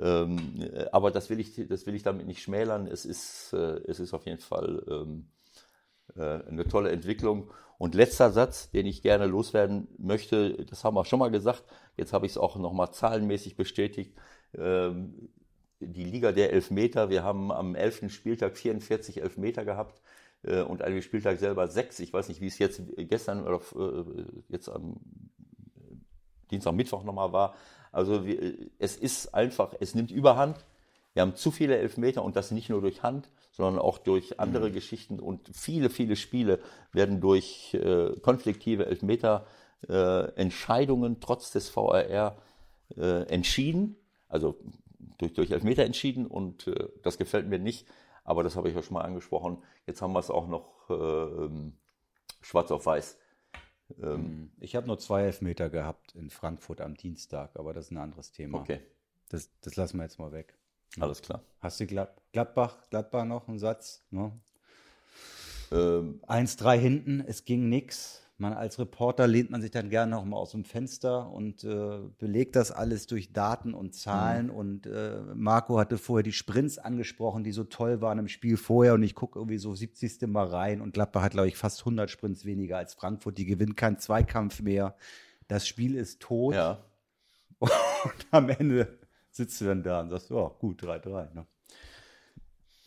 Ähm, 0.00 0.60
äh, 0.72 0.86
aber 0.92 1.10
das 1.10 1.30
will 1.30 1.40
ich, 1.40 1.68
das 1.68 1.86
will 1.86 1.94
ich 1.94 2.02
damit 2.02 2.26
nicht 2.26 2.42
schmälern. 2.42 2.86
Es 2.86 3.04
ist, 3.04 3.52
äh, 3.52 3.80
es 3.86 4.00
ist 4.00 4.14
auf 4.14 4.26
jeden 4.26 4.40
Fall 4.40 4.82
ähm, 4.88 5.26
äh, 6.16 6.42
eine 6.48 6.66
tolle 6.66 6.90
Entwicklung. 6.90 7.50
Und 7.78 7.94
letzter 7.94 8.30
Satz, 8.30 8.70
den 8.70 8.86
ich 8.86 9.02
gerne 9.02 9.26
loswerden 9.26 9.88
möchte, 9.98 10.64
das 10.66 10.84
haben 10.84 10.94
wir 10.94 11.04
schon 11.04 11.18
mal 11.18 11.30
gesagt, 11.30 11.64
jetzt 11.96 12.12
habe 12.12 12.26
ich 12.26 12.32
es 12.32 12.38
auch 12.38 12.56
nochmal 12.56 12.92
zahlenmäßig 12.92 13.56
bestätigt. 13.56 14.14
Ähm, 14.56 15.30
die 15.80 16.04
Liga 16.04 16.32
der 16.32 16.52
Elfmeter, 16.52 17.10
wir 17.10 17.24
haben 17.24 17.50
am 17.50 17.74
11. 17.74 18.12
Spieltag 18.12 18.56
44 18.56 19.20
Elfmeter 19.20 19.64
gehabt 19.64 20.00
äh, 20.42 20.62
und 20.62 20.82
an 20.82 20.92
dem 20.92 21.02
Spieltag 21.02 21.38
selber 21.38 21.68
sechs. 21.68 21.98
Ich 22.00 22.12
weiß 22.12 22.28
nicht, 22.28 22.40
wie 22.40 22.46
es 22.46 22.58
jetzt 22.58 22.82
gestern 22.96 23.46
oder 23.46 23.60
äh, 23.76 24.24
jetzt 24.48 24.68
am 24.68 24.96
Dienstag, 26.50 26.74
Mittwoch 26.74 27.04
nochmal 27.04 27.32
war. 27.32 27.54
Also 27.90 28.24
es 28.78 28.96
ist 28.96 29.34
einfach, 29.34 29.74
es 29.80 29.94
nimmt 29.94 30.10
Überhand. 30.10 30.64
Wir 31.14 31.22
haben 31.22 31.36
zu 31.36 31.50
viele 31.50 31.76
Elfmeter 31.76 32.24
und 32.24 32.36
das 32.36 32.50
nicht 32.50 32.70
nur 32.70 32.80
durch 32.80 33.02
Hand, 33.02 33.28
sondern 33.52 33.78
auch 33.78 33.98
durch 33.98 34.40
andere 34.40 34.70
mhm. 34.70 34.72
Geschichten 34.72 35.20
und 35.20 35.50
viele, 35.52 35.90
viele 35.90 36.16
Spiele 36.16 36.58
werden 36.92 37.20
durch 37.20 37.74
äh, 37.74 38.18
konfliktive 38.20 38.86
Elfmeter 38.86 39.46
äh, 39.88 40.48
trotz 41.20 41.50
des 41.52 41.68
VRR 41.68 42.36
äh, 42.96 43.22
entschieden, 43.28 43.96
also 44.28 44.56
durch, 45.18 45.34
durch 45.34 45.50
Elfmeter 45.50 45.84
entschieden 45.84 46.26
und 46.26 46.66
äh, 46.66 46.88
das 47.02 47.18
gefällt 47.18 47.46
mir 47.48 47.58
nicht, 47.58 47.86
aber 48.24 48.42
das 48.42 48.56
habe 48.56 48.68
ich 48.68 48.74
ja 48.74 48.82
schon 48.82 48.94
mal 48.94 49.02
angesprochen. 49.02 49.62
Jetzt 49.86 50.02
haben 50.02 50.12
wir 50.12 50.20
es 50.20 50.30
auch 50.30 50.48
noch 50.48 50.90
äh, 50.90 50.94
ähm, 50.94 51.74
schwarz 52.40 52.70
auf 52.70 52.86
weiß. 52.86 53.18
Ähm, 54.00 54.20
mhm. 54.20 54.52
ich 54.60 54.76
habe 54.76 54.86
nur 54.86 54.98
zwei 54.98 55.22
Elfmeter 55.22 55.68
gehabt 55.68 56.14
in 56.14 56.30
Frankfurt 56.30 56.80
am 56.80 56.94
Dienstag, 56.94 57.56
aber 57.56 57.74
das 57.74 57.86
ist 57.86 57.90
ein 57.90 57.98
anderes 57.98 58.32
Thema. 58.32 58.60
Okay. 58.60 58.80
Das, 59.28 59.50
das 59.60 59.76
lassen 59.76 59.98
wir 59.98 60.04
jetzt 60.04 60.18
mal 60.18 60.32
weg. 60.32 60.54
Alles 61.00 61.22
klar. 61.22 61.42
Hast 61.60 61.80
du 61.80 61.86
Gladbach, 61.86 62.76
Gladbach 62.90 63.24
noch 63.24 63.48
einen 63.48 63.58
Satz? 63.58 64.04
Ne? 64.10 64.32
Ähm, 65.70 66.20
1-3 66.26 66.76
hinten, 66.76 67.20
es 67.20 67.44
ging 67.44 67.68
nichts. 67.68 68.22
Man 68.42 68.54
als 68.54 68.76
Reporter 68.80 69.28
lehnt 69.28 69.50
man 69.50 69.62
sich 69.62 69.70
dann 69.70 69.88
gerne 69.88 70.10
noch 70.10 70.24
mal 70.24 70.36
aus 70.36 70.50
dem 70.50 70.64
Fenster 70.64 71.30
und 71.30 71.62
äh, 71.62 72.00
belegt 72.18 72.56
das 72.56 72.72
alles 72.72 73.06
durch 73.06 73.32
Daten 73.32 73.72
und 73.72 73.94
Zahlen. 73.94 74.46
Mhm. 74.46 74.52
Und 74.52 74.86
äh, 74.86 75.20
Marco 75.34 75.78
hatte 75.78 75.96
vorher 75.96 76.24
die 76.24 76.32
Sprints 76.32 76.76
angesprochen, 76.76 77.44
die 77.44 77.52
so 77.52 77.62
toll 77.62 78.00
waren 78.00 78.18
im 78.18 78.26
Spiel 78.26 78.56
vorher. 78.56 78.94
Und 78.94 79.04
ich 79.04 79.14
gucke 79.14 79.38
irgendwie 79.38 79.58
so 79.58 79.72
70. 79.72 80.22
Mal 80.26 80.48
rein. 80.48 80.80
Und 80.80 80.92
Gladbach 80.92 81.22
hat, 81.22 81.32
glaube 81.32 81.46
ich, 81.46 81.56
fast 81.56 81.82
100 81.82 82.10
Sprints 82.10 82.44
weniger 82.44 82.78
als 82.78 82.94
Frankfurt. 82.94 83.38
Die 83.38 83.46
gewinnt 83.46 83.76
keinen 83.76 84.00
Zweikampf 84.00 84.60
mehr. 84.60 84.96
Das 85.46 85.68
Spiel 85.68 85.94
ist 85.94 86.20
tot. 86.20 86.56
Ja. 86.56 86.84
Und 87.60 88.26
am 88.32 88.48
Ende 88.48 88.98
sitzt 89.30 89.60
du 89.60 89.66
dann 89.66 89.84
da 89.84 90.00
und 90.00 90.10
sagst, 90.10 90.32
oh, 90.32 90.50
gut, 90.58 90.82
3-3. 90.82 91.32
Ne? 91.32 91.46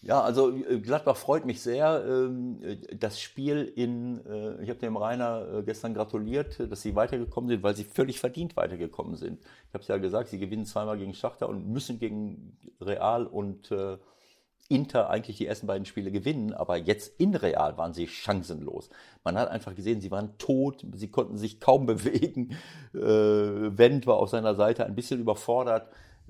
Ja, 0.05 0.21
also 0.21 0.55
äh, 0.55 0.79
Gladbach 0.79 1.17
freut 1.17 1.45
mich 1.45 1.61
sehr. 1.61 2.05
Ähm, 2.07 2.59
das 2.99 3.19
Spiel 3.19 3.63
in, 3.75 4.23
äh, 4.27 4.61
ich 4.61 4.69
habe 4.69 4.79
dem 4.79 4.97
Rainer 4.97 5.47
äh, 5.51 5.63
gestern 5.63 5.95
gratuliert, 5.95 6.59
dass 6.71 6.83
sie 6.83 6.95
weitergekommen 6.95 7.49
sind, 7.49 7.63
weil 7.63 7.75
sie 7.75 7.85
völlig 7.85 8.19
verdient 8.19 8.55
weitergekommen 8.55 9.15
sind. 9.15 9.39
Ich 9.41 9.73
habe 9.73 9.81
es 9.81 9.87
ja 9.87 9.97
gesagt, 9.97 10.29
sie 10.29 10.37
gewinnen 10.37 10.65
zweimal 10.65 10.99
gegen 10.99 11.15
Schachter 11.15 11.49
und 11.49 11.67
müssen 11.69 11.97
gegen 11.97 12.55
Real 12.79 13.25
und 13.25 13.73
Inter 14.67 15.09
eigentlich 15.09 15.37
die 15.37 15.45
ersten 15.45 15.67
beiden 15.67 15.85
Spiele 15.85 16.11
gewinnen, 16.11 16.53
aber 16.53 16.77
jetzt 16.77 17.19
in 17.19 17.35
Real 17.35 17.77
waren 17.77 17.93
sie 17.93 18.07
chancenlos. 18.07 18.89
Man 19.23 19.37
hat 19.37 19.49
einfach 19.49 19.75
gesehen, 19.75 20.01
sie 20.01 20.09
waren 20.11 20.37
tot, 20.37 20.85
sie 20.95 21.09
konnten 21.09 21.37
sich 21.37 21.59
kaum 21.59 21.85
bewegen. 21.85 22.55
Wendt 22.93 24.07
war 24.07 24.17
auf 24.17 24.29
seiner 24.29 24.55
Seite 24.55 24.85
ein 24.85 24.95
bisschen 24.95 25.19
überfordert. 25.19 25.87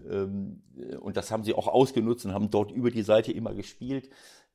Ähm, 0.09 0.61
und 0.99 1.17
das 1.17 1.31
haben 1.31 1.43
sie 1.43 1.53
auch 1.53 1.67
ausgenutzt 1.67 2.25
und 2.25 2.33
haben 2.33 2.49
dort 2.49 2.71
über 2.71 2.91
die 2.91 3.03
Seite 3.03 3.31
immer 3.31 3.53
gespielt. 3.53 4.09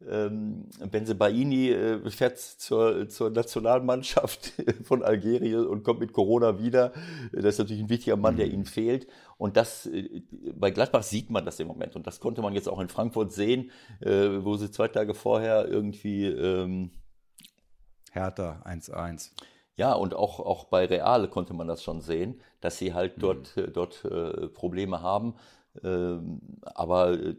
Ähm, 0.09 0.70
Benzebaini 0.91 1.70
äh, 1.70 2.11
fährt 2.11 2.38
zur, 2.38 3.09
zur 3.11 3.30
Nationalmannschaft 3.30 4.53
von 4.84 5.03
Algerien 5.03 5.66
und 5.66 5.82
kommt 5.82 6.01
mit 6.01 6.14
Corona 6.14 6.59
wieder. 6.59 6.93
Das 7.32 7.45
ist 7.45 7.59
natürlich 7.59 7.82
ein 7.82 7.91
wichtiger 7.91 8.16
Mann, 8.16 8.36
der 8.36 8.47
mhm. 8.47 8.53
ihnen 8.53 8.64
fehlt. 8.64 9.07
Und 9.36 9.57
das, 9.59 9.86
äh, 9.86 10.22
bei 10.55 10.70
Gladbach 10.70 11.03
sieht 11.03 11.28
man 11.30 11.45
das 11.45 11.61
im 11.61 11.66
Moment. 11.66 11.97
Und 11.97 12.07
das 12.07 12.20
konnte 12.20 12.41
man 12.41 12.55
jetzt 12.55 12.68
auch 12.68 12.80
in 12.80 12.88
Frankfurt 12.88 13.32
sehen, 13.32 13.70
äh, 14.01 14.43
wo 14.43 14.57
sie 14.57 14.70
zwei 14.70 14.88
Tage 14.88 15.12
vorher 15.12 15.68
irgendwie 15.68 16.26
ähm, 16.26 16.93
Hertha 18.12 18.62
1-1. 18.64 19.32
Ja, 19.80 19.94
und 19.94 20.12
auch, 20.12 20.40
auch 20.40 20.64
bei 20.64 20.84
Real 20.84 21.26
konnte 21.28 21.54
man 21.54 21.66
das 21.66 21.82
schon 21.82 22.02
sehen, 22.02 22.38
dass 22.60 22.76
sie 22.76 22.92
halt 22.92 23.16
mhm. 23.16 23.20
dort, 23.22 23.56
mhm. 23.56 23.72
dort 23.72 24.04
äh, 24.04 24.48
Probleme 24.48 25.00
haben. 25.00 25.36
Ähm, 25.82 26.42
aber 26.64 27.14
äh, 27.14 27.34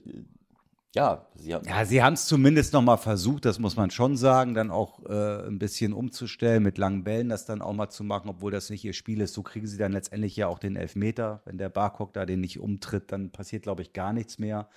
ja, 0.96 1.28
sie 1.36 1.54
haben 1.54 1.68
ja, 1.68 1.86
sie 1.86 2.02
haben 2.02 2.14
es 2.16 2.26
zumindest 2.26 2.74
noch 2.74 2.82
mal 2.82 2.98
versucht, 2.98 3.46
das 3.46 3.60
muss 3.60 3.76
man 3.76 3.92
schon 3.92 4.18
sagen, 4.18 4.56
dann 4.56 4.72
auch 4.72 5.06
äh, 5.06 5.46
ein 5.46 5.60
bisschen 5.60 5.94
umzustellen, 5.94 6.64
mit 6.64 6.80
langen 6.80 7.04
Bällen 7.04 7.30
das 7.30 7.46
dann 7.46 7.62
auch 7.62 7.74
mal 7.74 7.92
zu 7.92 8.04
machen, 8.04 8.28
obwohl 8.28 8.52
das 8.52 8.72
nicht 8.72 8.84
ihr 8.86 8.94
Spiel 8.94 9.22
ist. 9.22 9.36
So 9.36 9.44
kriegen 9.44 9.68
sie 9.68 9.78
dann 9.78 9.92
letztendlich 9.92 10.36
ja 10.36 10.48
auch 10.48 10.58
den 10.58 10.76
Elfmeter. 10.76 11.44
Wenn 11.46 11.60
der 11.60 11.70
Barcock 11.70 12.12
da 12.12 12.26
den 12.26 12.42
nicht 12.42 12.60
umtritt, 12.60 13.12
dann 13.12 13.30
passiert, 13.30 13.62
glaube 13.62 13.84
ich, 13.84 13.94
gar 13.94 14.14
nichts 14.14 14.40
mehr. 14.40 14.68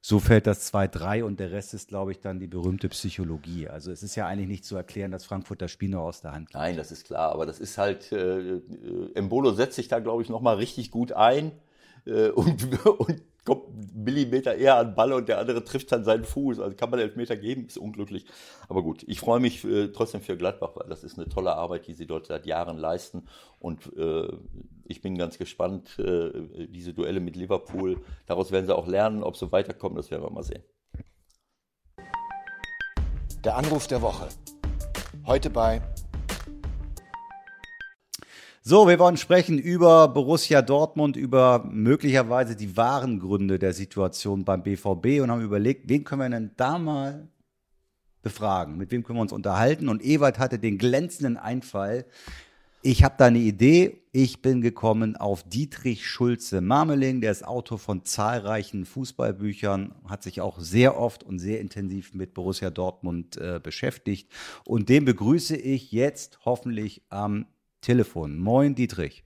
So 0.00 0.20
fällt 0.20 0.46
das 0.46 0.72
2-3 0.72 1.24
und 1.24 1.40
der 1.40 1.50
Rest 1.50 1.74
ist, 1.74 1.88
glaube 1.88 2.12
ich, 2.12 2.20
dann 2.20 2.38
die 2.38 2.46
berühmte 2.46 2.88
Psychologie. 2.88 3.68
Also 3.68 3.90
es 3.90 4.02
ist 4.02 4.14
ja 4.14 4.26
eigentlich 4.26 4.48
nicht 4.48 4.64
zu 4.64 4.76
erklären, 4.76 5.10
dass 5.10 5.24
Frankfurt 5.24 5.60
das 5.60 5.72
Spiel 5.72 5.90
nur 5.90 6.02
aus 6.02 6.20
der 6.20 6.32
Hand 6.32 6.48
gibt. 6.48 6.54
Nein, 6.54 6.76
das 6.76 6.92
ist 6.92 7.04
klar, 7.04 7.32
aber 7.32 7.46
das 7.46 7.58
ist 7.58 7.78
halt, 7.78 8.12
äh, 8.12 8.38
äh 8.38 8.62
Embolo 9.14 9.52
setzt 9.52 9.74
sich 9.74 9.88
da, 9.88 9.98
glaube 9.98 10.22
ich, 10.22 10.28
nochmal 10.28 10.56
richtig 10.56 10.90
gut 10.90 11.12
ein 11.12 11.52
äh, 12.06 12.28
und, 12.28 12.86
und 12.86 13.22
kommt 13.44 13.68
einen 13.68 14.04
Millimeter 14.04 14.54
eher 14.54 14.76
an 14.76 14.94
Ball 14.94 15.12
und 15.12 15.28
der 15.28 15.38
andere 15.38 15.64
trifft 15.64 15.92
dann 15.92 16.04
seinen 16.04 16.24
Fuß. 16.24 16.60
Also 16.60 16.76
kann 16.76 16.90
man 16.90 17.00
Elfmeter 17.00 17.36
geben, 17.36 17.66
ist 17.66 17.78
unglücklich. 17.78 18.26
Aber 18.68 18.82
gut, 18.82 19.04
ich 19.06 19.20
freue 19.20 19.40
mich 19.40 19.64
äh, 19.64 19.88
trotzdem 19.88 20.20
für 20.20 20.36
Gladbach, 20.36 20.72
weil 20.74 20.88
das 20.88 21.04
ist 21.04 21.18
eine 21.18 21.28
tolle 21.28 21.54
Arbeit, 21.54 21.86
die 21.86 21.94
sie 21.94 22.06
dort 22.06 22.26
seit 22.26 22.46
Jahren 22.46 22.78
leisten. 22.78 23.26
Und 23.58 23.90
äh, 23.96 24.28
ich 24.84 25.00
bin 25.00 25.16
ganz 25.16 25.38
gespannt, 25.38 25.98
äh, 25.98 26.66
diese 26.68 26.92
Duelle 26.92 27.20
mit 27.20 27.36
Liverpool. 27.36 28.00
Daraus 28.26 28.52
werden 28.52 28.66
sie 28.66 28.76
auch 28.76 28.86
lernen, 28.86 29.22
ob 29.22 29.36
sie 29.36 29.50
weiterkommen, 29.50 29.96
das 29.96 30.10
werden 30.10 30.22
wir 30.22 30.30
mal 30.30 30.42
sehen. 30.42 30.62
Der 33.44 33.56
Anruf 33.56 33.86
der 33.86 34.02
Woche. 34.02 34.28
Heute 35.26 35.50
bei 35.50 35.80
so, 38.68 38.86
wir 38.86 38.98
wollen 38.98 39.16
sprechen 39.16 39.58
über 39.58 40.08
Borussia 40.08 40.60
Dortmund, 40.60 41.16
über 41.16 41.64
möglicherweise 41.72 42.54
die 42.54 42.76
wahren 42.76 43.18
Gründe 43.18 43.58
der 43.58 43.72
Situation 43.72 44.44
beim 44.44 44.62
BVB 44.62 45.22
und 45.22 45.30
haben 45.30 45.40
überlegt, 45.40 45.88
wen 45.88 46.04
können 46.04 46.20
wir 46.20 46.28
denn 46.28 46.50
da 46.58 46.78
mal 46.78 47.28
befragen? 48.20 48.76
Mit 48.76 48.90
wem 48.90 49.04
können 49.04 49.16
wir 49.16 49.22
uns 49.22 49.32
unterhalten? 49.32 49.88
Und 49.88 50.04
Ewald 50.04 50.38
hatte 50.38 50.58
den 50.58 50.76
glänzenden 50.76 51.38
Einfall. 51.38 52.04
Ich 52.82 53.04
habe 53.04 53.14
da 53.16 53.24
eine 53.24 53.38
Idee. 53.38 54.02
Ich 54.12 54.42
bin 54.42 54.60
gekommen 54.60 55.16
auf 55.16 55.44
Dietrich 55.44 56.06
Schulze 56.06 56.60
Marmeling. 56.60 57.22
Der 57.22 57.32
ist 57.32 57.46
Autor 57.46 57.78
von 57.78 58.04
zahlreichen 58.04 58.84
Fußballbüchern, 58.84 59.94
hat 60.06 60.22
sich 60.22 60.42
auch 60.42 60.60
sehr 60.60 60.98
oft 60.98 61.24
und 61.24 61.38
sehr 61.38 61.62
intensiv 61.62 62.12
mit 62.12 62.34
Borussia 62.34 62.68
Dortmund 62.68 63.38
äh, 63.38 63.60
beschäftigt. 63.62 64.30
Und 64.66 64.90
den 64.90 65.06
begrüße 65.06 65.56
ich 65.56 65.90
jetzt 65.90 66.40
hoffentlich 66.44 67.00
am 67.08 67.46
Telefon. 67.80 68.38
Moin, 68.38 68.74
Dietrich. 68.74 69.24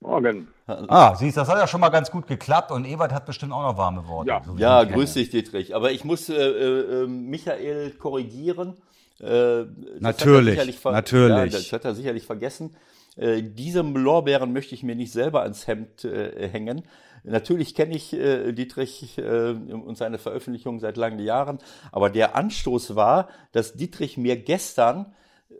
Morgen. 0.00 0.48
Ah, 0.66 1.14
siehst 1.14 1.36
das 1.36 1.48
hat 1.48 1.58
ja 1.58 1.66
schon 1.66 1.80
mal 1.80 1.90
ganz 1.90 2.10
gut 2.10 2.26
geklappt 2.26 2.70
und 2.70 2.86
Ewald 2.86 3.12
hat 3.12 3.26
bestimmt 3.26 3.52
auch 3.52 3.62
noch 3.62 3.76
warme 3.76 4.08
Worte. 4.08 4.30
Ja, 4.30 4.42
so 4.44 4.56
ja 4.56 4.84
grüß 4.84 5.14
dich, 5.14 5.28
Dietrich. 5.28 5.74
Aber 5.74 5.92
ich 5.92 6.04
muss 6.04 6.30
äh, 6.30 6.34
äh, 6.34 7.06
Michael 7.06 7.90
korrigieren. 7.92 8.78
Äh, 9.20 9.64
natürlich, 9.98 10.56
natürlich. 10.84 11.28
Ja, 11.28 11.46
das 11.46 11.72
hat 11.72 11.84
er 11.84 11.94
sicherlich 11.94 12.24
vergessen. 12.24 12.76
Äh, 13.16 13.42
diese 13.42 13.82
Lorbeeren 13.82 14.54
möchte 14.54 14.74
ich 14.74 14.82
mir 14.82 14.94
nicht 14.94 15.12
selber 15.12 15.42
ans 15.42 15.66
Hemd 15.66 16.04
äh, 16.06 16.48
hängen. 16.48 16.82
Natürlich 17.24 17.74
kenne 17.74 17.94
ich 17.94 18.14
äh, 18.14 18.52
Dietrich 18.52 19.18
äh, 19.18 19.50
und 19.50 19.98
seine 19.98 20.16
Veröffentlichungen 20.16 20.80
seit 20.80 20.96
langen 20.96 21.18
Jahren, 21.18 21.58
aber 21.92 22.08
der 22.08 22.34
Anstoß 22.34 22.96
war, 22.96 23.28
dass 23.52 23.74
Dietrich 23.74 24.16
mir 24.16 24.36
gestern 24.36 25.12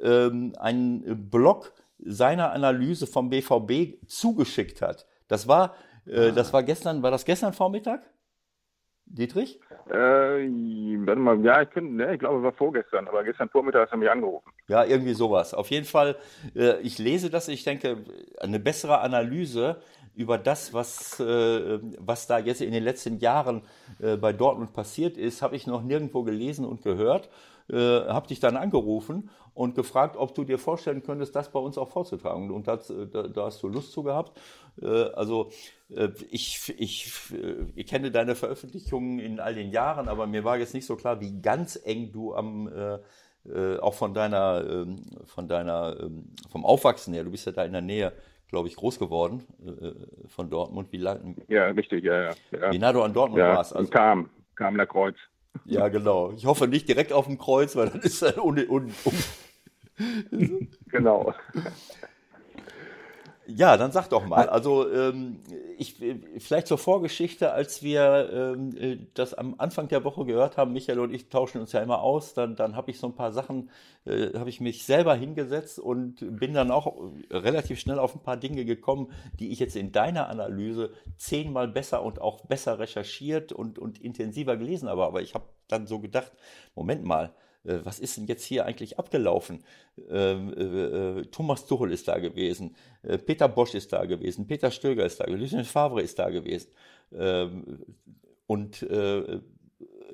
ähm, 0.02 0.54
einen 0.58 1.30
Blog 1.30 1.72
seiner 1.98 2.52
Analyse 2.52 3.06
vom 3.06 3.30
BVB 3.30 4.06
zugeschickt 4.06 4.82
hat. 4.82 5.06
Das 5.28 5.48
war, 5.48 5.74
äh, 6.06 6.32
das 6.32 6.52
war 6.52 6.62
gestern, 6.62 7.02
war 7.02 7.10
das 7.10 7.24
gestern 7.24 7.52
Vormittag? 7.52 8.02
Dietrich? 9.12 9.60
Äh, 9.88 9.92
warte 9.92 11.20
mal, 11.20 11.44
ja, 11.44 11.62
ich, 11.62 11.70
könnte, 11.70 11.92
ne, 11.92 12.14
ich 12.14 12.20
glaube, 12.20 12.38
es 12.38 12.44
war 12.44 12.52
vorgestern, 12.52 13.08
aber 13.08 13.24
gestern 13.24 13.48
Vormittag 13.48 13.82
hast 13.82 13.92
du 13.92 13.96
mich 13.96 14.08
angerufen. 14.08 14.52
Ja, 14.68 14.84
irgendwie 14.84 15.14
sowas. 15.14 15.52
Auf 15.52 15.68
jeden 15.70 15.84
Fall, 15.84 16.16
äh, 16.54 16.80
ich 16.80 16.98
lese 16.98 17.28
das, 17.28 17.48
ich 17.48 17.64
denke, 17.64 18.04
eine 18.40 18.60
bessere 18.60 19.00
Analyse 19.00 19.82
über 20.14 20.38
das, 20.38 20.72
was, 20.72 21.18
äh, 21.18 21.80
was 21.98 22.28
da 22.28 22.38
jetzt 22.38 22.60
in 22.60 22.72
den 22.72 22.84
letzten 22.84 23.18
Jahren 23.18 23.62
äh, 24.00 24.16
bei 24.16 24.32
Dortmund 24.32 24.72
passiert 24.72 25.16
ist, 25.16 25.42
habe 25.42 25.56
ich 25.56 25.66
noch 25.66 25.82
nirgendwo 25.82 26.22
gelesen 26.22 26.64
und 26.64 26.82
gehört. 26.82 27.30
Äh, 27.72 28.08
habe 28.08 28.26
dich 28.26 28.40
dann 28.40 28.56
angerufen 28.56 29.30
und 29.54 29.74
gefragt, 29.74 30.16
ob 30.16 30.34
du 30.34 30.44
dir 30.44 30.58
vorstellen 30.58 31.02
könntest, 31.02 31.36
das 31.36 31.52
bei 31.52 31.60
uns 31.60 31.78
auch 31.78 31.88
vorzutragen. 31.88 32.50
Und 32.50 32.66
das, 32.66 32.90
äh, 32.90 33.06
da, 33.06 33.28
da, 33.28 33.44
hast 33.44 33.62
du 33.62 33.68
Lust 33.68 33.92
zu 33.92 34.02
gehabt. 34.02 34.40
Äh, 34.82 34.86
also 34.86 35.50
äh, 35.90 36.08
ich, 36.30 36.74
ich, 36.78 37.12
ich 37.76 37.86
kenne 37.86 38.10
deine 38.10 38.34
Veröffentlichungen 38.34 39.20
in 39.20 39.38
all 39.38 39.54
den 39.54 39.70
Jahren, 39.70 40.08
aber 40.08 40.26
mir 40.26 40.42
war 40.42 40.56
jetzt 40.58 40.74
nicht 40.74 40.86
so 40.86 40.96
klar, 40.96 41.20
wie 41.20 41.40
ganz 41.40 41.80
eng 41.84 42.12
du 42.12 42.34
am 42.34 43.00
auch 43.80 43.94
von 43.94 44.12
deiner, 44.12 44.62
ähm, 44.68 44.96
von 45.24 45.48
deiner, 45.48 45.96
ähm, 45.98 46.26
vom 46.50 46.66
Aufwachsen 46.66 47.14
her, 47.14 47.24
du 47.24 47.30
bist 47.30 47.46
ja 47.46 47.52
da 47.52 47.64
in 47.64 47.72
der 47.72 47.80
Nähe, 47.80 48.12
glaube 48.48 48.68
ich, 48.68 48.76
groß 48.76 48.98
geworden 48.98 49.46
von 50.28 50.50
Dortmund. 50.50 50.92
Wie 50.92 50.98
lang? 50.98 51.36
Ja, 51.48 51.68
richtig, 51.68 52.04
ja, 52.04 52.22
ja. 52.22 52.30
ja. 52.50 52.70
Wie 52.70 52.78
nah 52.78 52.92
du 52.92 53.00
an 53.00 53.14
Dortmund 53.14 53.38
ja, 53.38 53.56
warst. 53.56 53.74
Also, 53.74 53.88
kam, 53.88 54.28
kam 54.56 54.76
der 54.76 54.86
Kreuz. 54.86 55.16
Ja, 55.64 55.88
genau. 55.88 56.32
Ich 56.32 56.46
hoffe 56.46 56.68
nicht 56.68 56.88
direkt 56.88 57.12
auf 57.12 57.26
dem 57.26 57.38
Kreuz, 57.38 57.76
weil 57.76 57.88
dann 57.90 58.00
ist 58.00 58.22
er 58.22 58.44
un, 58.44 58.58
un, 58.68 58.92
un 59.04 60.68
Genau. 60.86 61.34
Ja, 63.46 63.76
dann 63.76 63.90
sag 63.90 64.08
doch 64.08 64.26
mal. 64.26 64.48
Also 64.48 64.90
ähm, 64.92 65.40
ich 65.78 65.96
vielleicht 66.38 66.66
zur 66.66 66.78
Vorgeschichte, 66.78 67.52
als 67.52 67.82
wir 67.82 68.30
ähm, 68.32 68.76
äh, 68.76 68.98
das 69.14 69.34
am 69.34 69.54
Anfang 69.58 69.88
der 69.88 70.04
Woche 70.04 70.24
gehört 70.24 70.56
haben, 70.56 70.72
Michael 70.72 71.00
und 71.00 71.12
ich 71.12 71.28
tauschen 71.30 71.60
uns 71.60 71.72
ja 71.72 71.80
immer 71.80 72.00
aus, 72.02 72.34
dann, 72.34 72.54
dann 72.54 72.76
habe 72.76 72.90
ich 72.90 72.98
so 72.98 73.08
ein 73.08 73.14
paar 73.14 73.32
Sachen, 73.32 73.70
äh, 74.04 74.38
habe 74.38 74.50
ich 74.50 74.60
mich 74.60 74.84
selber 74.84 75.14
hingesetzt 75.14 75.78
und 75.78 76.16
bin 76.38 76.54
dann 76.54 76.70
auch 76.70 77.12
relativ 77.30 77.80
schnell 77.80 77.98
auf 77.98 78.14
ein 78.14 78.22
paar 78.22 78.36
Dinge 78.36 78.64
gekommen, 78.64 79.10
die 79.38 79.50
ich 79.50 79.58
jetzt 79.58 79.76
in 79.76 79.90
deiner 79.90 80.28
Analyse 80.28 80.92
zehnmal 81.16 81.66
besser 81.66 82.02
und 82.02 82.20
auch 82.20 82.44
besser 82.44 82.78
recherchiert 82.78 83.52
und, 83.52 83.78
und 83.78 84.00
intensiver 84.00 84.56
gelesen 84.56 84.88
habe. 84.88 85.04
Aber 85.04 85.22
ich 85.22 85.34
habe 85.34 85.44
dann 85.66 85.86
so 85.86 85.98
gedacht, 85.98 86.32
Moment 86.74 87.04
mal, 87.04 87.26
äh, 87.26 87.49
was 87.62 87.98
ist 87.98 88.16
denn 88.16 88.26
jetzt 88.26 88.44
hier 88.44 88.64
eigentlich 88.64 88.98
abgelaufen? 88.98 89.64
Ähm, 90.08 90.54
äh, 90.54 91.20
äh, 91.20 91.24
Thomas 91.26 91.66
Tuchel 91.66 91.92
ist 91.92 92.08
da 92.08 92.18
gewesen, 92.18 92.74
äh, 93.02 93.18
Peter 93.18 93.48
Bosch 93.48 93.74
ist 93.74 93.92
da 93.92 94.04
gewesen, 94.06 94.46
Peter 94.46 94.70
Stöger 94.70 95.04
ist 95.04 95.20
da 95.20 95.24
gewesen, 95.24 95.40
Lucien 95.40 95.64
Favre 95.64 96.02
ist 96.02 96.18
da 96.18 96.30
gewesen. 96.30 96.70
Ähm, 97.12 97.84
und 98.46 98.82
äh, 98.82 99.40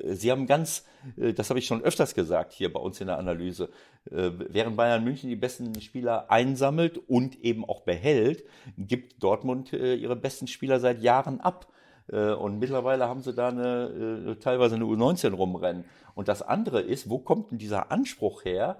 Sie 0.08 0.30
haben 0.30 0.46
ganz, 0.46 0.84
äh, 1.16 1.32
das 1.32 1.48
habe 1.48 1.58
ich 1.58 1.66
schon 1.66 1.82
öfters 1.82 2.14
gesagt 2.14 2.52
hier 2.52 2.72
bei 2.72 2.80
uns 2.80 3.00
in 3.00 3.06
der 3.06 3.18
Analyse, 3.18 3.70
während 4.08 4.76
Bayern 4.76 5.02
München 5.02 5.28
die 5.30 5.34
besten 5.34 5.80
Spieler 5.80 6.30
einsammelt 6.30 6.96
und 6.96 7.40
eben 7.42 7.64
auch 7.64 7.80
behält, 7.80 8.44
gibt 8.78 9.20
Dortmund 9.20 9.72
ihre 9.72 10.14
besten 10.14 10.46
Spieler 10.46 10.78
seit 10.78 11.02
Jahren 11.02 11.40
ab. 11.40 11.66
Äh, 12.08 12.32
und 12.32 12.58
mittlerweile 12.58 13.08
haben 13.08 13.22
sie 13.22 13.34
da 13.34 13.48
eine, 13.48 14.30
äh, 14.30 14.34
teilweise 14.36 14.76
eine 14.76 14.84
U19 14.84 15.34
rumrennen. 15.34 15.84
Und 16.14 16.28
das 16.28 16.42
andere 16.42 16.80
ist, 16.80 17.10
wo 17.10 17.18
kommt 17.18 17.50
denn 17.50 17.58
dieser 17.58 17.90
Anspruch 17.90 18.44
her, 18.44 18.78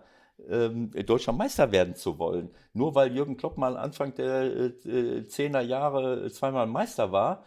ähm, 0.49 0.91
deutscher 1.07 1.33
Meister 1.33 1.73
werden 1.73 1.95
zu 1.95 2.19
wollen? 2.19 2.51
Nur 2.73 2.95
weil 2.95 3.15
Jürgen 3.15 3.37
Klopp 3.37 3.59
mal 3.59 3.77
Anfang 3.77 4.15
der 4.15 4.75
äh, 4.85 5.27
zehner 5.27 5.61
Jahre 5.61 6.31
zweimal 6.31 6.67
Meister 6.67 7.13
war. 7.13 7.45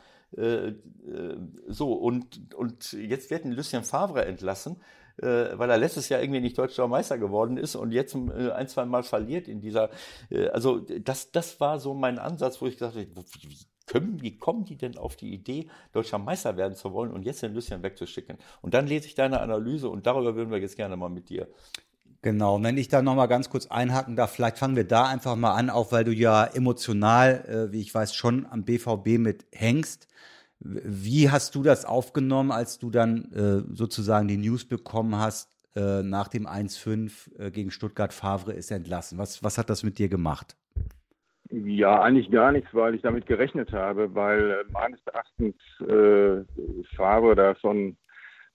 so, 1.68 1.94
und, 1.94 2.54
und 2.54 2.94
jetzt 2.94 3.32
wird 3.32 3.46
ein 3.46 3.52
Lucien 3.52 3.84
Favre 3.84 4.26
entlassen 4.26 4.80
weil 5.18 5.70
er 5.70 5.78
letztes 5.78 6.08
Jahr 6.08 6.22
irgendwie 6.22 6.40
nicht 6.40 6.58
deutscher 6.58 6.88
Meister 6.88 7.18
geworden 7.18 7.58
ist 7.58 7.76
und 7.76 7.92
jetzt 7.92 8.16
ein, 8.16 8.68
zwei 8.68 8.86
Mal 8.86 9.04
verliert 9.04 9.48
in 9.48 9.60
dieser, 9.60 9.90
also 10.54 10.80
das, 10.80 11.32
das 11.32 11.60
war 11.60 11.80
so 11.80 11.96
mein 11.96 12.20
Ansatz, 12.20 12.62
wo 12.62 12.68
ich 12.68 12.78
gesagt 12.78 12.96
habe, 12.96 13.08
wie 13.08 13.58
können, 13.90 14.22
wie 14.22 14.38
kommen 14.38 14.64
die 14.64 14.78
denn 14.78 14.98
auf 14.98 15.16
die 15.16 15.34
Idee, 15.34 15.68
deutscher 15.92 16.20
Meister 16.20 16.56
werden 16.56 16.76
zu 16.76 16.94
wollen 16.94 17.12
und 17.12 17.24
jetzt 17.24 17.42
den 17.42 17.54
Lucien 17.54 17.84
wegzuschicken? 17.84 18.38
Und 18.62 18.74
dann 18.74 18.88
lese 18.88 19.08
ich 19.08 19.16
deine 19.16 19.42
Analyse 19.42 19.90
und 19.90 20.06
darüber 20.06 20.36
würden 20.36 20.52
wir 20.52 20.60
jetzt 20.60 20.78
gerne 20.78 20.96
mal 20.96 21.10
mit 21.10 21.30
dir 21.30 21.48
Genau, 22.22 22.62
wenn 22.62 22.78
ich 22.78 22.90
da 22.90 23.02
nochmal 23.02 23.30
ganz 23.30 23.50
kurz 23.50 23.68
einhaken 23.68 24.18
darf, 24.18 24.32
vielleicht 24.32 24.58
fangen 24.58 24.76
wir 24.76 24.86
da 24.86 25.06
einfach 25.06 25.38
mal 25.38 25.54
an, 25.54 25.70
auch 25.70 25.94
weil 25.94 26.04
du 26.04 26.12
ja 26.12 26.44
emotional, 26.44 27.46
äh, 27.48 27.72
wie 27.72 27.80
ich 27.80 27.94
weiß, 27.96 28.14
schon 28.14 28.46
am 28.46 28.66
BVB 28.66 29.18
mit 29.18 29.46
hängst. 29.54 30.08
Wie 30.60 31.30
hast 31.32 31.56
du 31.56 31.64
das 31.64 31.86
aufgenommen, 31.86 32.52
als 32.52 32.78
du 32.78 32.90
dann 32.90 33.32
äh, 33.32 33.74
sozusagen 33.74 34.28
die 34.28 34.36
News 34.36 34.66
bekommen 34.66 35.16
hast, 35.16 35.50
äh, 35.78 36.04
nach 36.04 36.28
dem 36.28 36.46
1-5 36.46 37.40
äh, 37.40 37.52
gegen 37.52 37.72
Stuttgart 37.72 38.14
Favre 38.14 38.52
ist 38.52 38.70
entlassen? 38.70 39.18
Was, 39.18 39.42
was 39.42 39.58
hat 39.58 39.70
das 39.70 39.84
mit 39.84 39.98
dir 39.98 40.10
gemacht? 40.10 40.58
Ja, 41.52 42.02
eigentlich 42.02 42.30
gar 42.30 42.52
nichts, 42.52 42.70
weil 42.74 42.94
ich 42.94 43.02
damit 43.02 43.26
gerechnet 43.26 43.72
habe, 43.74 44.14
weil 44.14 44.52
äh, 44.52 44.72
meines 44.72 45.00
Erachtens 45.08 45.56
äh, 45.82 46.44
Favre 46.96 47.36
da 47.36 47.56
schon 47.56 47.98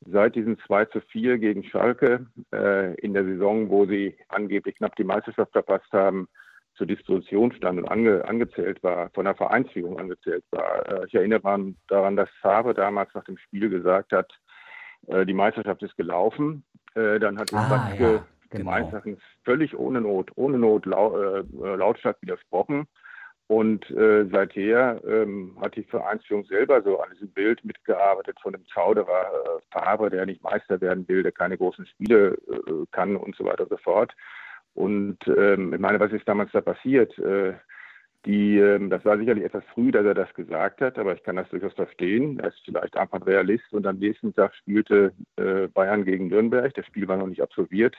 seit 0.06 0.36
diesem 0.36 0.58
2 0.60 0.84
zu 0.86 1.00
4 1.00 1.38
gegen 1.38 1.64
Schalke 1.64 2.26
äh, 2.52 2.94
in 3.00 3.14
der 3.14 3.24
Saison, 3.24 3.68
wo 3.68 3.86
sie 3.86 4.16
angeblich 4.28 4.76
knapp 4.76 4.94
die 4.96 5.04
Meisterschaft 5.04 5.52
verpasst 5.52 5.90
haben, 5.92 6.28
zur 6.76 6.86
Disposition 6.86 7.52
stand 7.52 7.78
und 7.78 7.88
ange, 7.88 8.24
angezählt 8.26 8.82
war, 8.82 9.10
von 9.10 9.24
der 9.24 9.34
Vereinsführung 9.34 9.98
angezählt 9.98 10.44
war. 10.50 10.86
Äh, 10.88 11.06
ich 11.06 11.14
erinnere 11.14 11.74
daran, 11.88 12.16
dass 12.16 12.28
Favre 12.40 12.74
damals 12.74 13.12
nach 13.14 13.24
dem 13.24 13.38
Spiel 13.38 13.70
gesagt 13.70 14.12
hat, 14.12 14.32
äh, 15.08 15.26
die 15.26 15.34
Meisterschaft 15.34 15.82
ist 15.82 15.96
gelaufen. 15.96 16.64
Äh, 16.94 17.18
dann 17.18 17.38
hat 17.38 17.52
ah, 17.52 17.70
Watzke 17.70 18.24
genau. 18.58 18.70
Erachtens 18.70 19.20
völlig 19.44 19.76
ohne 19.78 20.00
Not, 20.00 20.30
ohne 20.36 20.58
Not 20.58 20.86
lau, 20.86 21.16
äh, 21.16 21.42
lautstark 21.76 22.20
widersprochen. 22.20 22.86
Und 23.46 23.90
äh, 23.90 24.24
seither 24.32 25.02
ähm, 25.06 25.56
hat 25.60 25.76
die 25.76 25.82
Vereinsführung 25.82 26.46
selber 26.46 26.82
so 26.82 26.98
an 27.00 27.10
diesem 27.12 27.28
Bild 27.28 27.62
mitgearbeitet 27.62 28.38
von 28.40 28.52
dem 28.52 28.64
Zauderer 28.72 29.06
äh, 29.10 29.60
Favre, 29.70 30.08
der 30.08 30.24
nicht 30.24 30.42
Meister 30.42 30.80
werden 30.80 31.06
will, 31.08 31.22
der 31.22 31.32
keine 31.32 31.58
großen 31.58 31.86
Spiele 31.86 32.38
äh, 32.48 32.86
kann 32.90 33.16
und 33.16 33.36
so 33.36 33.44
weiter 33.44 33.64
und 33.64 33.70
so 33.70 33.76
fort. 33.76 34.14
Und 34.72 35.18
ähm, 35.28 35.74
ich 35.74 35.80
meine, 35.80 36.00
was 36.00 36.12
ist 36.12 36.26
damals 36.26 36.52
da 36.52 36.62
passiert? 36.62 37.16
Äh, 37.18 37.52
die, 38.24 38.58
äh, 38.58 38.88
das 38.88 39.04
war 39.04 39.18
sicherlich 39.18 39.44
etwas 39.44 39.64
früh, 39.74 39.90
dass 39.90 40.06
er 40.06 40.14
das 40.14 40.32
gesagt 40.32 40.80
hat, 40.80 40.98
aber 40.98 41.14
ich 41.14 41.22
kann 41.22 41.36
das 41.36 41.48
durchaus 41.50 41.74
verstehen. 41.74 42.40
Er 42.40 42.48
ist 42.48 42.60
vielleicht 42.64 42.96
einfach 42.96 43.20
ein 43.20 43.24
Realist 43.24 43.72
und 43.72 43.86
am 43.86 43.98
nächsten 43.98 44.34
Tag 44.34 44.54
spielte 44.54 45.12
äh, 45.36 45.68
Bayern 45.68 46.04
gegen 46.06 46.28
Nürnberg. 46.28 46.72
Das 46.72 46.86
Spiel 46.86 47.06
war 47.08 47.18
noch 47.18 47.26
nicht 47.26 47.42
absolviert. 47.42 47.94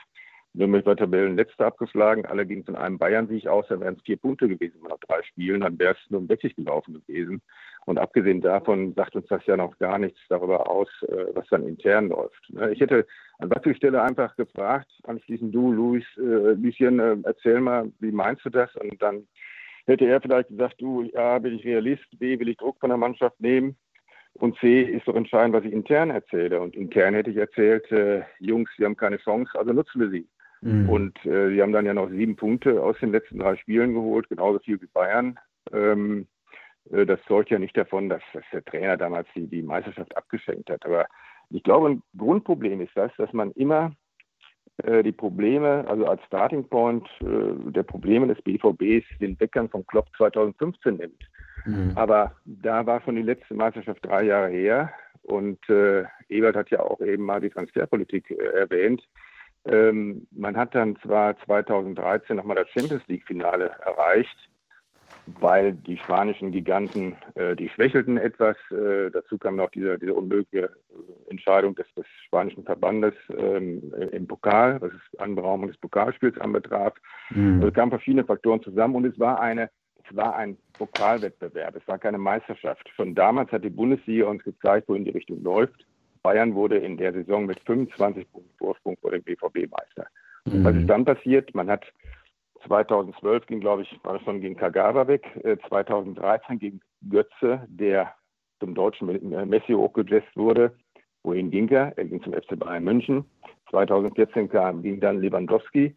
Nürnberg 0.56 0.86
war 0.86 0.96
Tabellenletzter 0.96 1.66
abgeschlagen, 1.66 2.24
alle 2.24 2.46
gingen 2.46 2.64
von 2.64 2.76
einem 2.76 2.98
Bayern-Sieg 2.98 3.46
aus, 3.46 3.66
dann 3.68 3.80
wären 3.80 3.96
es 3.96 4.02
vier 4.02 4.16
Punkte 4.16 4.48
gewesen 4.48 4.80
nach 4.88 4.98
drei 5.06 5.22
Spielen, 5.22 5.60
dann 5.60 5.78
wäre 5.78 5.94
es 5.94 6.10
nur 6.10 6.20
um 6.20 6.26
60 6.26 6.56
gelaufen 6.56 6.94
gewesen. 6.94 7.42
Und 7.84 7.98
abgesehen 7.98 8.40
davon 8.40 8.94
sagt 8.94 9.14
uns 9.14 9.26
das 9.28 9.44
ja 9.46 9.56
noch 9.56 9.78
gar 9.78 9.98
nichts 9.98 10.18
darüber 10.28 10.68
aus, 10.68 10.88
äh, 11.02 11.26
was 11.34 11.46
dann 11.48 11.68
intern 11.68 12.08
läuft. 12.08 12.50
Ne, 12.50 12.72
ich 12.72 12.80
hätte 12.80 13.06
an 13.38 13.50
Batzels 13.50 13.76
Stelle 13.76 14.02
einfach 14.02 14.34
gefragt, 14.36 14.90
anschließend 15.04 15.54
du, 15.54 15.72
Luis, 15.72 16.04
äh, 16.16 16.54
Lucien, 16.54 16.98
äh, 16.98 17.16
erzähl 17.22 17.60
mal, 17.60 17.92
wie 18.00 18.10
meinst 18.10 18.44
du 18.44 18.50
das? 18.50 18.74
Und 18.76 19.00
dann 19.02 19.28
hätte 19.84 20.06
er 20.06 20.20
vielleicht 20.22 20.48
gesagt, 20.48 20.80
du, 20.80 21.08
A, 21.14 21.38
bin 21.38 21.54
ich 21.54 21.64
Realist, 21.64 22.06
B, 22.18 22.38
will 22.40 22.48
ich 22.48 22.56
Druck 22.56 22.80
von 22.80 22.88
der 22.88 22.98
Mannschaft 22.98 23.38
nehmen. 23.40 23.76
Und 24.34 24.58
C 24.58 24.82
ist 24.82 25.06
doch 25.06 25.14
entscheidend, 25.14 25.54
was 25.54 25.64
ich 25.64 25.72
intern 25.72 26.10
erzähle. 26.10 26.60
Und 26.60 26.74
intern 26.74 27.14
hätte 27.14 27.30
ich 27.30 27.36
erzählt, 27.36 27.90
äh, 27.92 28.22
Jungs, 28.40 28.70
wir 28.78 28.86
haben 28.86 28.96
keine 28.96 29.18
Chance, 29.18 29.50
also 29.58 29.72
nutzen 29.72 30.00
wir 30.00 30.10
sie. 30.10 30.26
Mhm. 30.60 30.88
Und 30.88 31.26
äh, 31.26 31.50
die 31.50 31.62
haben 31.62 31.72
dann 31.72 31.86
ja 31.86 31.94
noch 31.94 32.10
sieben 32.10 32.36
Punkte 32.36 32.82
aus 32.82 32.98
den 33.00 33.12
letzten 33.12 33.38
drei 33.38 33.56
Spielen 33.56 33.94
geholt, 33.94 34.28
genauso 34.28 34.58
viel 34.58 34.80
wie 34.80 34.86
Bayern. 34.86 35.38
Ähm, 35.72 36.26
äh, 36.90 37.06
das 37.06 37.20
zeugt 37.26 37.50
ja 37.50 37.58
nicht 37.58 37.76
davon, 37.76 38.08
dass, 38.08 38.22
dass 38.32 38.44
der 38.52 38.64
Trainer 38.64 38.96
damals 38.96 39.28
die, 39.34 39.46
die 39.46 39.62
Meisterschaft 39.62 40.16
abgeschenkt 40.16 40.70
hat. 40.70 40.84
Aber 40.84 41.06
ich 41.50 41.62
glaube, 41.62 41.90
ein 41.90 42.02
Grundproblem 42.16 42.80
ist 42.80 42.96
das, 42.96 43.12
dass 43.16 43.32
man 43.32 43.52
immer 43.52 43.92
äh, 44.82 45.02
die 45.02 45.12
Probleme, 45.12 45.84
also 45.88 46.06
als 46.06 46.22
Starting 46.24 46.68
Point 46.68 47.06
äh, 47.20 47.70
der 47.70 47.82
Probleme 47.82 48.26
des 48.26 48.42
BVBs 48.42 49.04
den 49.20 49.38
Weggang 49.40 49.68
von 49.68 49.86
Klopp 49.86 50.08
2015 50.16 50.96
nimmt. 50.96 51.22
Mhm. 51.64 51.92
Aber 51.94 52.34
da 52.44 52.84
war 52.86 53.00
schon 53.02 53.16
die 53.16 53.22
letzte 53.22 53.54
Meisterschaft 53.54 54.04
drei 54.04 54.24
Jahre 54.24 54.48
her 54.50 54.92
und 55.22 55.58
äh, 55.68 56.04
Ebert 56.28 56.56
hat 56.56 56.70
ja 56.70 56.80
auch 56.80 57.00
eben 57.00 57.24
mal 57.24 57.40
die 57.40 57.50
Transferpolitik 57.50 58.30
äh, 58.30 58.60
erwähnt 58.60 59.02
Ähm, 59.66 60.26
man 60.30 60.56
hat 60.56 60.74
dann 60.74 60.96
zwar 61.02 61.36
2013 61.44 62.36
nochmal 62.36 62.56
das 62.56 62.68
Champions 62.70 63.02
League-Finale 63.08 63.70
erreicht, 63.84 64.36
weil 65.40 65.72
die 65.72 65.96
spanischen 65.98 66.52
Giganten, 66.52 67.16
äh, 67.34 67.56
die 67.56 67.68
schwächelten 67.68 68.16
etwas. 68.16 68.56
Äh, 68.70 69.10
dazu 69.10 69.38
kam 69.38 69.56
noch 69.56 69.70
diese, 69.70 69.98
diese 69.98 70.14
unmögliche 70.14 70.70
Entscheidung 71.28 71.74
des, 71.74 71.86
des 71.94 72.06
spanischen 72.26 72.64
Verbandes 72.64 73.14
ähm, 73.36 73.92
im 74.12 74.26
Pokal, 74.26 74.80
was 74.80 74.92
es 74.92 75.18
Anberaumung 75.18 75.68
des 75.68 75.76
Pokalspiels 75.78 76.38
anbetraf. 76.38 76.94
Mhm. 77.30 77.56
Also 77.56 77.68
es 77.68 77.74
kamen 77.74 77.90
verschiedene 77.90 78.24
Faktoren 78.24 78.62
zusammen 78.62 78.94
und 78.94 79.04
es 79.04 79.18
war 79.18 79.40
eine 79.40 79.70
es 80.08 80.16
war 80.16 80.36
ein 80.36 80.56
Pokalwettbewerb, 80.74 81.76
es 81.76 81.88
war 81.88 81.98
keine 81.98 82.18
Meisterschaft. 82.18 82.88
Schon 82.94 83.14
damals 83.14 83.50
hat 83.50 83.64
die 83.64 83.70
Bundesliga 83.70 84.26
uns 84.26 84.42
gezeigt, 84.44 84.88
wohin 84.88 85.04
die 85.04 85.10
Richtung 85.10 85.42
läuft. 85.42 85.84
Bayern 86.26 86.56
wurde 86.56 86.78
in 86.78 86.96
der 86.96 87.12
Saison 87.12 87.46
mit 87.46 87.60
25 87.60 88.32
Punkten 88.32 88.50
Vorsprung 88.58 88.96
vor 89.00 89.12
dem 89.12 89.22
BVB 89.22 89.70
Meister. 89.70 90.08
Mhm. 90.44 90.64
Was 90.64 90.74
ist 90.74 90.88
dann 90.88 91.04
passiert? 91.04 91.54
Man 91.54 91.70
hat 91.70 91.84
2012 92.66 93.46
ging, 93.46 93.60
glaube 93.60 93.82
ich, 93.82 94.00
war 94.02 94.14
das 94.14 94.22
schon 94.22 94.40
gegen 94.40 94.56
Kagawa 94.56 95.06
weg. 95.06 95.24
2013 95.68 96.56
äh, 96.56 96.58
gegen 96.58 96.80
Götze, 97.08 97.64
der 97.68 98.12
zum 98.58 98.74
deutschen 98.74 99.06
Messi 99.48 99.72
hochgejetzt 99.74 100.36
wurde. 100.36 100.74
Wohin 101.22 101.52
ging 101.52 101.68
er? 101.68 101.96
Er 101.96 102.06
ging 102.06 102.20
zum 102.24 102.32
FC 102.32 102.58
Bayern 102.58 102.82
München. 102.82 103.24
2014 103.70 104.48
kam, 104.48 104.82
ging 104.82 104.98
dann 104.98 105.20
Lewandowski. 105.20 105.94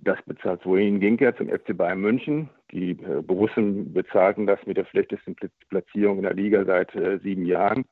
Das 0.00 0.18
bezahlt, 0.26 0.66
wohin 0.66 0.98
ging 0.98 1.16
er? 1.20 1.36
Zum 1.36 1.48
FC 1.48 1.76
Bayern 1.76 2.00
München. 2.00 2.48
Die 2.72 2.90
äh, 2.90 3.22
Borussen 3.22 3.92
bezahlten 3.92 4.48
das 4.48 4.58
mit 4.66 4.78
der 4.78 4.86
schlechtesten 4.86 5.36
Platzierung 5.68 6.16
in 6.16 6.24
der 6.24 6.34
Liga 6.34 6.64
seit 6.64 6.92
äh, 6.96 7.20
sieben 7.22 7.46
Jahren. 7.46 7.84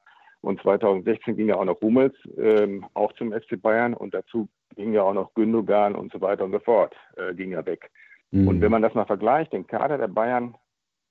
Und 0.48 0.62
2016 0.62 1.36
ging 1.36 1.48
ja 1.48 1.56
auch 1.56 1.66
noch 1.66 1.78
Hummels, 1.82 2.14
ähm, 2.38 2.86
auch 2.94 3.12
zum 3.12 3.34
FC 3.34 3.60
Bayern. 3.60 3.92
Und 3.92 4.14
dazu 4.14 4.48
ging 4.76 4.94
ja 4.94 5.02
auch 5.02 5.12
noch 5.12 5.34
Gündogan 5.34 5.94
und 5.94 6.10
so 6.10 6.22
weiter 6.22 6.42
und 6.42 6.52
so 6.52 6.58
fort, 6.58 6.96
äh, 7.18 7.34
ging 7.34 7.50
ja 7.50 7.66
weg. 7.66 7.90
Mhm. 8.30 8.48
Und 8.48 8.60
wenn 8.62 8.70
man 8.70 8.80
das 8.80 8.94
mal 8.94 9.04
vergleicht, 9.04 9.52
den 9.52 9.66
Kader 9.66 9.98
der 9.98 10.08
Bayern, 10.08 10.54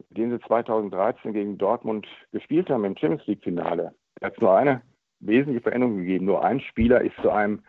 den 0.09 0.31
sie 0.31 0.39
2013 0.39 1.33
gegen 1.33 1.59
Dortmund 1.59 2.07
gespielt 2.31 2.71
haben 2.71 2.83
im 2.83 2.97
Champions 2.97 3.27
League-Finale, 3.27 3.93
hat 4.23 4.33
es 4.33 4.41
nur 4.41 4.55
eine 4.55 4.81
wesentliche 5.19 5.61
Veränderung 5.61 5.97
gegeben. 5.97 6.25
Nur 6.25 6.43
ein 6.43 6.59
Spieler 6.59 7.01
ist 7.01 7.15
zu 7.21 7.29
einem 7.29 7.61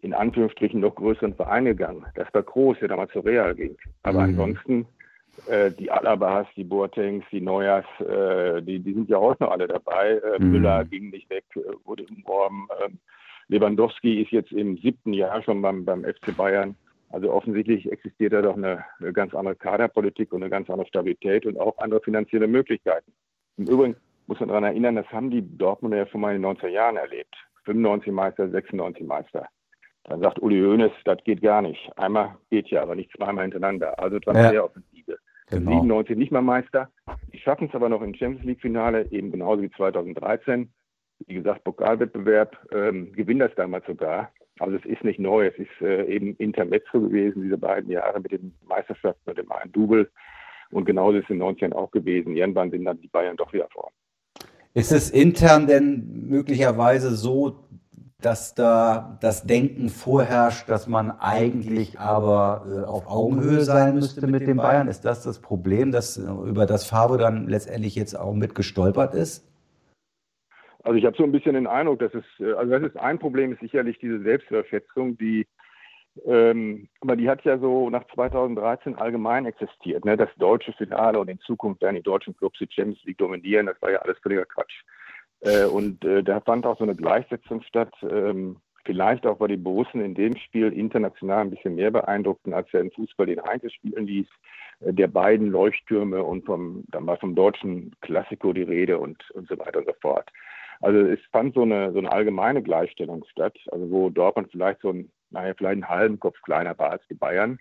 in 0.00 0.14
Anführungsstrichen 0.14 0.80
noch 0.80 0.94
größeren 0.94 1.34
Verein 1.34 1.66
gegangen. 1.66 2.06
Das 2.14 2.32
war 2.32 2.44
Groß, 2.44 2.78
der 2.78 2.88
damals 2.88 3.12
zu 3.12 3.20
Real 3.20 3.54
ging. 3.54 3.76
Aber 4.04 4.20
mhm. 4.20 4.40
ansonsten 4.40 4.86
äh, 5.48 5.70
die 5.70 5.90
Alabas, 5.90 6.46
die 6.56 6.64
Boatengs, 6.64 7.24
die 7.30 7.40
Neuers, 7.40 7.84
äh, 8.00 8.62
die, 8.62 8.80
die 8.80 8.94
sind 8.94 9.08
ja 9.08 9.18
heute 9.18 9.44
noch 9.44 9.52
alle 9.52 9.68
dabei. 9.68 10.20
Äh, 10.22 10.42
mhm. 10.42 10.52
Müller 10.52 10.84
ging 10.84 11.10
nicht 11.10 11.28
weg, 11.30 11.44
äh, 11.56 11.60
wurde 11.84 12.04
umworben. 12.04 12.68
Ähm, 12.84 12.98
Lewandowski 13.48 14.22
ist 14.22 14.30
jetzt 14.30 14.52
im 14.52 14.76
siebten 14.78 15.12
Jahr 15.12 15.42
schon 15.42 15.60
beim, 15.60 15.84
beim 15.84 16.04
FC 16.04 16.36
Bayern. 16.36 16.76
Also 17.10 17.32
offensichtlich 17.32 17.90
existiert 17.90 18.32
da 18.32 18.42
doch 18.42 18.56
eine, 18.56 18.84
eine, 19.00 19.12
ganz 19.12 19.34
andere 19.34 19.56
Kaderpolitik 19.56 20.32
und 20.32 20.42
eine 20.42 20.50
ganz 20.50 20.70
andere 20.70 20.86
Stabilität 20.86 21.44
und 21.44 21.58
auch 21.58 21.76
andere 21.78 22.00
finanzielle 22.00 22.46
Möglichkeiten. 22.46 23.12
Im 23.56 23.66
Übrigen 23.66 23.96
muss 24.28 24.38
man 24.38 24.48
daran 24.48 24.64
erinnern, 24.64 24.94
das 24.94 25.08
haben 25.08 25.30
die 25.30 25.42
Dortmunder 25.42 25.96
ja 25.96 26.06
schon 26.06 26.20
mal 26.20 26.34
in 26.36 26.42
den 26.42 26.56
90er 26.56 26.68
Jahren 26.68 26.96
erlebt. 26.96 27.34
95 27.64 28.12
Meister, 28.12 28.48
96 28.48 29.04
Meister. 29.04 29.48
Dann 30.04 30.20
sagt 30.20 30.40
Uli 30.40 30.60
Hoeneß, 30.60 30.92
das 31.04 31.22
geht 31.24 31.42
gar 31.42 31.62
nicht. 31.62 31.90
Einmal 31.96 32.36
geht 32.50 32.68
ja, 32.68 32.82
aber 32.82 32.94
nicht 32.94 33.10
zweimal 33.16 33.42
hintereinander. 33.44 33.98
Also 33.98 34.18
Transferoffensive. 34.18 34.89
Genau. 35.50 35.82
97 35.82 36.16
nicht 36.16 36.32
mal 36.32 36.42
Meister. 36.42 36.90
Die 37.32 37.38
schaffen 37.38 37.68
es 37.68 37.74
aber 37.74 37.88
noch 37.88 38.02
im 38.02 38.14
Champions 38.14 38.44
League-Finale, 38.44 39.10
eben 39.10 39.32
genauso 39.32 39.62
wie 39.62 39.70
2013. 39.70 40.70
Wie 41.26 41.34
gesagt, 41.34 41.64
Pokalwettbewerb, 41.64 42.56
ähm, 42.72 43.12
gewinnen 43.12 43.40
das 43.40 43.54
damals 43.56 43.86
sogar. 43.86 44.32
Also 44.58 44.76
es 44.76 44.84
ist 44.84 45.04
nicht 45.04 45.18
neu, 45.18 45.46
es 45.46 45.58
ist 45.58 45.80
äh, 45.80 46.04
eben 46.04 46.36
Intermezzo 46.36 47.00
gewesen, 47.00 47.42
diese 47.42 47.58
beiden 47.58 47.90
Jahre 47.90 48.20
mit 48.20 48.32
den 48.32 48.54
Meisterschaften 48.66 49.30
und 49.30 49.38
dem 49.38 49.50
einen 49.52 49.72
Double. 49.72 50.10
Und 50.70 50.84
genauso 50.84 51.18
ist 51.18 51.24
es 51.24 51.30
in 51.30 51.40
den 51.40 51.56
90ern 51.56 51.72
auch 51.72 51.90
gewesen. 51.90 52.36
Irgendwann 52.36 52.70
sind 52.70 52.84
dann 52.84 53.00
die 53.00 53.08
Bayern 53.08 53.36
doch 53.36 53.52
wieder 53.52 53.68
vor. 53.72 53.90
Ist 54.72 54.92
es 54.92 55.10
intern 55.10 55.66
denn 55.66 56.28
möglicherweise 56.28 57.16
so, 57.16 57.64
dass 58.20 58.54
da 58.54 59.18
das 59.20 59.46
Denken 59.46 59.88
vorherrscht, 59.88 60.68
dass 60.68 60.86
man 60.86 61.10
eigentlich 61.10 61.98
aber 61.98 62.66
äh, 62.66 62.86
auf 62.86 63.06
Augenhöhe 63.06 63.60
sein 63.60 63.94
müsste 63.94 64.26
mit 64.26 64.46
den 64.46 64.56
Bayern? 64.56 64.88
Ist 64.88 65.04
das 65.04 65.22
das 65.22 65.40
Problem, 65.40 65.92
dass, 65.92 66.16
äh, 66.16 66.48
über 66.48 66.66
das 66.66 66.86
Farbe 66.86 67.18
dann 67.18 67.48
letztendlich 67.48 67.94
jetzt 67.94 68.14
auch 68.14 68.34
mit 68.34 68.54
gestolpert 68.54 69.14
ist? 69.14 69.46
Also 70.82 70.96
ich 70.96 71.04
habe 71.04 71.16
so 71.16 71.24
ein 71.24 71.32
bisschen 71.32 71.54
den 71.54 71.66
Eindruck, 71.66 71.98
dass 71.98 72.14
es, 72.14 72.24
äh, 72.38 72.52
also 72.52 72.70
das 72.72 72.82
ist 72.82 72.96
ein 72.96 73.18
Problem, 73.18 73.52
ist 73.52 73.60
sicherlich 73.60 73.98
diese 73.98 74.20
Selbstüberschätzung, 74.20 75.18
die, 75.18 75.46
ähm, 76.24 76.88
aber 77.00 77.16
die 77.16 77.28
hat 77.28 77.44
ja 77.44 77.58
so 77.58 77.90
nach 77.90 78.04
2013 78.14 78.96
allgemein 78.96 79.46
existiert. 79.46 80.04
Ne? 80.04 80.16
Das 80.16 80.30
deutsche 80.36 80.72
Finale 80.72 81.18
und 81.18 81.28
in 81.28 81.38
Zukunft 81.40 81.82
werden 81.82 81.96
die 81.96 82.02
deutschen 82.02 82.36
Clubs 82.36 82.58
die 82.58 82.68
Champions 82.70 83.04
League 83.04 83.18
dominieren, 83.18 83.66
das 83.66 83.80
war 83.82 83.90
ja 83.90 83.98
alles 83.98 84.18
völliger 84.18 84.46
Quatsch. 84.46 84.82
Äh, 85.40 85.64
und 85.64 86.04
äh, 86.04 86.22
da 86.22 86.40
fand 86.40 86.66
auch 86.66 86.78
so 86.78 86.84
eine 86.84 86.96
Gleichsetzung 86.96 87.62
statt. 87.62 87.92
Ähm, 88.02 88.56
vielleicht 88.84 89.26
auch, 89.26 89.40
weil 89.40 89.48
die 89.48 89.56
Borussen 89.56 90.00
in 90.00 90.14
dem 90.14 90.36
Spiel 90.36 90.72
international 90.72 91.40
ein 91.40 91.50
bisschen 91.50 91.74
mehr 91.74 91.90
beeindruckten, 91.90 92.52
als 92.52 92.68
er 92.72 92.80
im 92.80 92.90
Fußball 92.92 93.26
den 93.26 93.42
Heinz 93.42 93.70
spielen 93.72 94.06
ließ, 94.06 94.26
äh, 94.80 94.92
der 94.92 95.08
beiden 95.08 95.48
Leuchttürme 95.48 96.22
und 96.22 96.46
vom, 96.46 96.84
dann 96.88 97.06
war 97.06 97.16
vom 97.18 97.34
deutschen 97.34 97.94
Klassiko 98.00 98.52
die 98.52 98.62
Rede 98.62 98.98
und, 98.98 99.30
und 99.32 99.48
so 99.48 99.58
weiter 99.58 99.80
und 99.80 99.86
so 99.86 99.94
fort. 100.00 100.30
Also 100.80 100.98
es 101.00 101.20
fand 101.30 101.54
so 101.54 101.62
eine, 101.62 101.92
so 101.92 101.98
eine 101.98 102.10
allgemeine 102.10 102.62
Gleichstellung 102.62 103.24
statt, 103.30 103.56
also 103.70 103.90
wo 103.90 104.08
Dortmund 104.08 104.48
vielleicht 104.50 104.80
so 104.80 104.90
ein, 104.90 105.10
naja, 105.30 105.52
vielleicht 105.56 105.74
einen 105.74 105.88
halben 105.88 106.18
Kopf 106.18 106.40
kleiner 106.42 106.78
war 106.78 106.90
als 106.90 107.02
die 107.08 107.14
Bayern. 107.14 107.58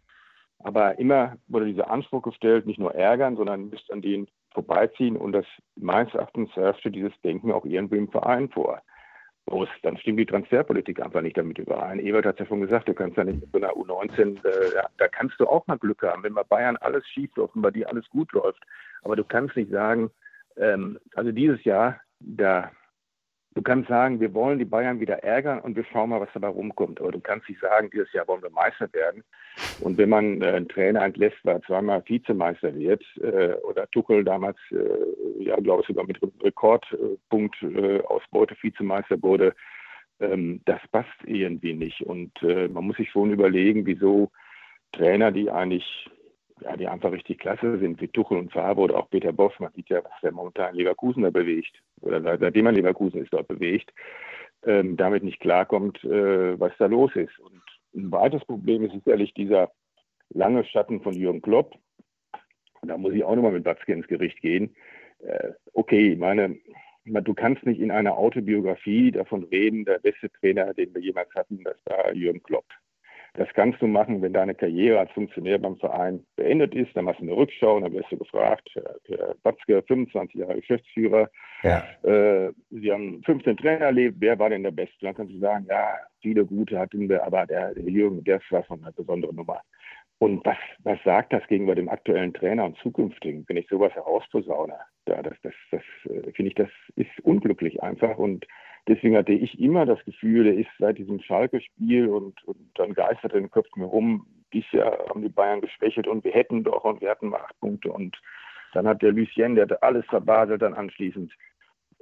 Aber 0.59 0.99
immer 0.99 1.37
wurde 1.47 1.65
dieser 1.65 1.89
Anspruch 1.89 2.21
gestellt, 2.21 2.65
nicht 2.65 2.79
nur 2.79 2.93
ärgern, 2.95 3.35
sondern 3.35 3.69
müsst 3.69 3.91
an 3.91 4.01
denen 4.01 4.27
vorbeiziehen 4.53 5.15
und 5.15 5.33
das 5.33 5.45
meines 5.75 6.13
Erachtens 6.13 6.55
herrschte 6.55 6.91
dieses 6.91 7.13
Denken 7.21 7.51
auch 7.51 7.65
irgendwie 7.65 7.97
im 7.97 8.09
Verein 8.09 8.49
vor. 8.49 8.81
Bloß, 9.45 9.69
dann 9.81 9.97
stimmt 9.97 10.19
die 10.19 10.25
Transferpolitik 10.25 11.01
einfach 11.01 11.21
nicht 11.21 11.37
damit 11.37 11.57
überein. 11.57 11.99
Ebert 11.99 12.25
hat 12.25 12.35
es 12.35 12.41
ja 12.41 12.45
schon 12.45 12.61
gesagt, 12.61 12.87
du 12.87 12.93
kannst 12.93 13.17
ja 13.17 13.23
nicht 13.23 13.41
mit 13.41 13.51
so 13.51 13.57
einer 13.57 13.73
U19, 13.73 14.45
äh, 14.45 14.75
ja, 14.75 14.87
da 14.97 15.07
kannst 15.07 15.39
du 15.39 15.47
auch 15.47 15.65
mal 15.65 15.77
Glück 15.77 16.03
haben, 16.03 16.23
wenn 16.23 16.35
bei 16.35 16.43
Bayern 16.43 16.77
alles 16.77 17.07
schief 17.07 17.35
läuft 17.35 17.55
und 17.55 17.63
bei 17.63 17.71
dir 17.71 17.89
alles 17.89 18.07
gut 18.09 18.31
läuft. 18.33 18.63
Aber 19.01 19.15
du 19.15 19.23
kannst 19.23 19.55
nicht 19.55 19.71
sagen, 19.71 20.11
ähm, 20.57 20.99
also 21.15 21.31
dieses 21.31 21.63
Jahr, 21.63 21.99
da 22.19 22.71
Du 23.55 23.63
kannst 23.63 23.89
sagen, 23.89 24.19
wir 24.19 24.33
wollen 24.35 24.59
die 24.59 24.65
Bayern 24.65 24.99
wieder 24.99 25.23
ärgern 25.23 25.59
und 25.59 25.75
wir 25.75 25.83
schauen 25.85 26.11
mal, 26.11 26.21
was 26.21 26.29
dabei 26.33 26.49
rumkommt. 26.49 27.01
Aber 27.01 27.11
du 27.11 27.19
kannst 27.19 27.49
nicht 27.49 27.59
sagen, 27.59 27.89
dieses 27.91 28.11
Jahr 28.13 28.27
wollen 28.27 28.43
wir 28.43 28.51
Meister 28.51 28.87
werden. 28.93 29.23
Und 29.81 29.97
wenn 29.97 30.09
man 30.09 30.41
äh, 30.41 30.51
einen 30.51 30.69
Trainer 30.69 31.03
entlässt, 31.03 31.37
der 31.43 31.61
zweimal 31.63 32.03
Vizemeister 32.05 32.75
wird, 32.75 33.03
äh, 33.21 33.53
oder 33.63 33.89
Tuchel 33.89 34.23
damals, 34.23 34.57
äh, 34.71 35.43
ja, 35.43 35.55
glaube 35.55 35.81
ich, 35.81 35.87
sogar 35.87 36.05
mit 36.05 36.19
Rekordpunkt 36.43 37.61
äh, 37.63 38.01
Ausbeute 38.01 38.55
Vizemeister 38.61 39.21
wurde, 39.23 39.55
ähm, 40.19 40.61
das 40.65 40.81
passt 40.91 41.09
irgendwie 41.25 41.73
nicht. 41.73 42.01
Und 42.01 42.31
äh, 42.43 42.67
man 42.67 42.85
muss 42.85 42.97
sich 42.97 43.09
schon 43.09 43.31
überlegen, 43.31 43.85
wieso 43.85 44.31
Trainer, 44.91 45.31
die 45.31 45.49
eigentlich 45.49 46.09
ja, 46.61 46.75
die 46.77 46.87
einfach 46.87 47.11
richtig 47.11 47.39
klasse 47.39 47.77
sind, 47.79 48.01
wie 48.01 48.07
Tuchel 48.07 48.37
und 48.37 48.51
Faber 48.51 48.83
oder 48.83 48.97
auch 48.97 49.09
Peter 49.09 49.31
Boff. 49.31 49.59
Man 49.59 49.71
sieht 49.73 49.89
ja, 49.89 50.03
was 50.03 50.11
der 50.21 50.31
momentan 50.31 50.75
Leverkusen 50.75 51.23
da 51.23 51.29
bewegt, 51.29 51.81
oder 52.01 52.21
seitdem 52.37 52.65
man 52.65 52.75
Leverkusen 52.75 53.21
ist 53.21 53.33
dort 53.33 53.47
bewegt, 53.47 53.93
ähm, 54.65 54.97
damit 54.97 55.23
nicht 55.23 55.39
klarkommt, 55.39 56.03
äh, 56.03 56.59
was 56.59 56.73
da 56.77 56.85
los 56.87 57.15
ist. 57.15 57.37
Und 57.39 57.61
ein 57.95 58.11
weiteres 58.11 58.45
Problem 58.45 58.83
ist 58.83 58.93
sicherlich 58.93 59.33
dieser 59.33 59.71
lange 60.29 60.63
Schatten 60.65 61.01
von 61.01 61.13
Jürgen 61.13 61.41
Klopp. 61.41 61.75
Da 62.81 62.97
muss 62.97 63.13
ich 63.13 63.23
auch 63.23 63.35
nochmal 63.35 63.51
mit 63.51 63.65
Watzke 63.65 63.93
ins 63.93 64.07
Gericht 64.07 64.41
gehen. 64.41 64.75
Äh, 65.19 65.51
okay, 65.73 66.15
meine, 66.15 66.57
du 67.05 67.33
kannst 67.33 67.65
nicht 67.65 67.79
in 67.79 67.91
einer 67.91 68.17
Autobiografie 68.17 69.11
davon 69.11 69.43
reden, 69.45 69.85
der 69.85 69.99
beste 69.99 70.29
Trainer, 70.31 70.73
den 70.73 70.93
wir 70.93 71.01
jemals 71.01 71.33
hatten, 71.35 71.63
das 71.63 71.77
war 71.85 72.13
Jürgen 72.13 72.43
Klopp. 72.43 72.65
Das 73.39 73.47
kannst 73.53 73.81
du 73.81 73.87
machen, 73.87 74.21
wenn 74.21 74.33
deine 74.33 74.53
Karriere 74.53 74.99
als 74.99 75.11
Funktionär 75.11 75.57
beim 75.59 75.77
Verein 75.77 76.25
beendet 76.35 76.75
ist. 76.75 76.93
Dann 76.93 77.05
machst 77.05 77.21
du 77.21 77.23
eine 77.23 77.37
Rückschau 77.37 77.77
und 77.77 77.83
dann 77.83 77.93
wirst 77.93 78.11
du 78.11 78.17
gefragt, 78.17 78.69
Herr 78.73 79.33
Batzke, 79.43 79.81
25 79.87 80.41
Jahre 80.41 80.55
Geschäftsführer. 80.55 81.29
Ja. 81.63 81.85
Äh, 82.03 82.51
Sie 82.69 82.91
haben 82.91 83.23
15 83.23 83.55
Trainer 83.55 83.85
erlebt. 83.85 84.17
Wer 84.19 84.37
war 84.39 84.49
denn 84.49 84.63
der 84.63 84.71
Beste? 84.71 84.97
Dann 84.99 85.15
kannst 85.15 85.33
du 85.33 85.39
sagen, 85.39 85.65
ja, 85.69 85.87
viele 86.21 86.45
gute 86.45 86.77
hatten 86.77 87.07
wir, 87.07 87.23
aber 87.23 87.45
der, 87.45 87.73
der 87.75 87.89
Jürgen, 87.89 88.25
der 88.25 88.41
war 88.49 88.65
schon 88.65 88.83
eine 88.83 88.91
besondere 88.91 89.33
Nummer. 89.33 89.61
Und 90.17 90.45
was, 90.45 90.57
was 90.79 90.99
sagt 91.05 91.31
das 91.31 91.47
gegenüber 91.47 91.75
dem 91.75 91.87
aktuellen 91.87 92.33
Trainer 92.33 92.65
und 92.65 92.77
zukünftigen, 92.79 93.45
wenn 93.47 93.55
ich 93.55 93.69
sowas 93.69 93.93
herausposaune? 93.93 94.75
Ja, 95.07 95.21
das, 95.23 95.35
das, 95.43 95.53
das 95.71 95.81
äh, 96.11 96.33
finde 96.33 96.49
ich, 96.49 96.55
das 96.55 96.69
ist 96.97 97.17
unglücklich 97.23 97.81
einfach. 97.81 98.17
Und 98.17 98.45
deswegen 98.89 99.15
hatte 99.15 99.31
ich 99.31 99.59
immer 99.59 99.85
das 99.85 100.03
Gefühl, 100.03 100.47
er 100.47 100.55
ist 100.55 100.69
seit 100.79 100.97
diesem 100.97 101.21
Schalke-Spiel 101.21 102.09
und, 102.09 102.43
und 102.45 102.57
dann 102.75 102.93
geistert 102.93 103.33
in 103.33 103.43
den 103.43 103.51
Köpfen 103.51 103.83
herum, 103.83 104.25
dieses 104.51 104.71
Jahr 104.71 104.97
haben 105.07 105.21
die 105.21 105.29
Bayern 105.29 105.61
geschwächelt 105.61 106.07
und 106.07 106.23
wir 106.23 106.31
hätten 106.31 106.63
doch 106.63 106.83
und 106.83 107.01
wir 107.01 107.11
hatten 107.11 107.29
mal 107.29 107.41
acht 107.41 107.59
Punkte. 107.59 107.91
Und 107.91 108.17
dann 108.73 108.87
hat 108.87 109.01
der 109.01 109.11
Lucien, 109.11 109.55
der 109.55 109.65
hatte 109.65 109.81
alles 109.83 110.05
verbaselt 110.07 110.61
dann 110.61 110.73
anschließend, 110.73 111.31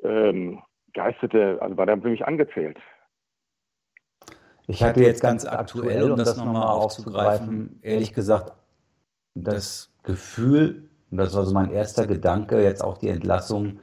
ähm, 0.04 0.62
geisterte, 0.94 1.58
also 1.62 1.76
war 1.78 1.86
dann 1.86 2.02
für 2.02 2.10
mich 2.10 2.26
angezählt. 2.26 2.78
Ich 4.68 4.84
hatte 4.84 5.02
jetzt 5.02 5.22
ganz 5.22 5.46
aktuell, 5.46 6.12
um 6.12 6.18
das 6.18 6.38
nochmal 6.38 6.68
aufzugreifen, 6.68 7.80
ehrlich 7.82 8.14
gesagt, 8.14 8.54
das 9.34 9.94
Gefühl, 10.04 10.90
und 11.12 11.18
das 11.18 11.36
war 11.36 11.46
so 11.46 11.54
mein 11.54 11.72
erster 11.72 12.06
Gedanke, 12.08 12.62
jetzt 12.62 12.84
auch 12.84 12.98
die 12.98 13.10
Entlassung, 13.10 13.80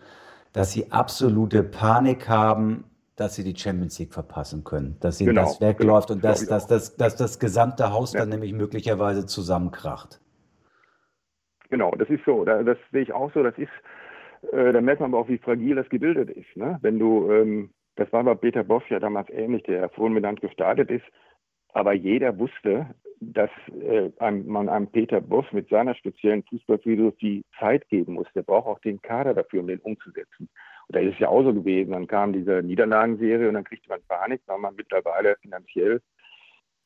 dass 0.52 0.72
sie 0.72 0.92
absolute 0.92 1.62
Panik 1.62 2.28
haben, 2.28 2.84
dass 3.16 3.34
sie 3.36 3.44
die 3.44 3.56
Champions 3.56 3.98
League 3.98 4.12
verpassen 4.12 4.64
können, 4.64 4.96
dass 5.00 5.20
ihnen 5.20 5.30
genau, 5.30 5.42
das 5.42 5.60
wegläuft 5.60 6.08
genau, 6.08 6.16
und 6.16 6.24
dass, 6.24 6.46
dass, 6.46 6.66
dass, 6.66 6.96
dass 6.96 7.16
das 7.16 7.38
gesamte 7.38 7.92
Haus 7.92 8.12
ja. 8.12 8.20
dann 8.20 8.30
nämlich 8.30 8.52
möglicherweise 8.52 9.26
zusammenkracht. 9.26 10.20
Genau, 11.70 11.92
das 11.92 12.08
ist 12.08 12.24
so, 12.24 12.44
das 12.44 12.78
sehe 12.92 13.02
ich 13.02 13.12
auch 13.12 13.32
so, 13.32 13.42
das 13.42 13.56
ist, 13.58 13.70
äh, 14.52 14.72
da 14.72 14.80
merkt 14.80 15.00
man 15.00 15.12
aber 15.12 15.22
auch, 15.22 15.28
wie 15.28 15.38
fragil 15.38 15.76
das 15.76 15.88
gebildet 15.88 16.30
ist. 16.30 16.56
Ne? 16.56 16.78
Wenn 16.82 16.98
du 16.98 17.30
ähm, 17.32 17.70
das 17.96 18.12
war 18.12 18.24
bei 18.24 18.34
Peter 18.34 18.64
Boff 18.64 18.88
ja 18.90 18.98
damals 18.98 19.30
ähnlich, 19.30 19.62
der 19.64 19.88
fulminant 19.90 20.40
gestartet 20.40 20.90
ist. 20.90 21.04
Aber 21.72 21.92
jeder 21.92 22.38
wusste, 22.38 22.94
dass 23.20 23.50
äh, 23.68 24.10
man 24.30 24.68
einem 24.68 24.88
Peter 24.88 25.20
Boff 25.20 25.50
mit 25.52 25.68
seiner 25.68 25.94
speziellen 25.94 26.42
Fußballphilosophie 26.44 27.44
Zeit 27.58 27.88
geben 27.88 28.14
muss. 28.14 28.26
Der 28.34 28.42
braucht 28.42 28.66
auch 28.66 28.80
den 28.80 29.00
Kader 29.02 29.34
dafür, 29.34 29.60
um 29.60 29.68
den 29.68 29.80
umzusetzen. 29.80 30.48
Und 30.89 30.97
da 30.97 31.01
ist 31.01 31.14
es 31.14 31.18
ja 31.18 31.28
auch 31.28 31.43
so 31.43 31.55
gewesen. 31.55 31.93
Dann 31.93 32.07
kam 32.07 32.32
diese 32.32 32.62
Niederlagenserie 32.62 33.49
und 33.49 33.55
dann 33.55 33.64
kriegte 33.64 33.89
man 33.89 34.01
Panik, 34.09 34.43
weil 34.47 34.59
man 34.59 34.74
mittlerweile 34.76 35.37
finanziell 35.41 36.01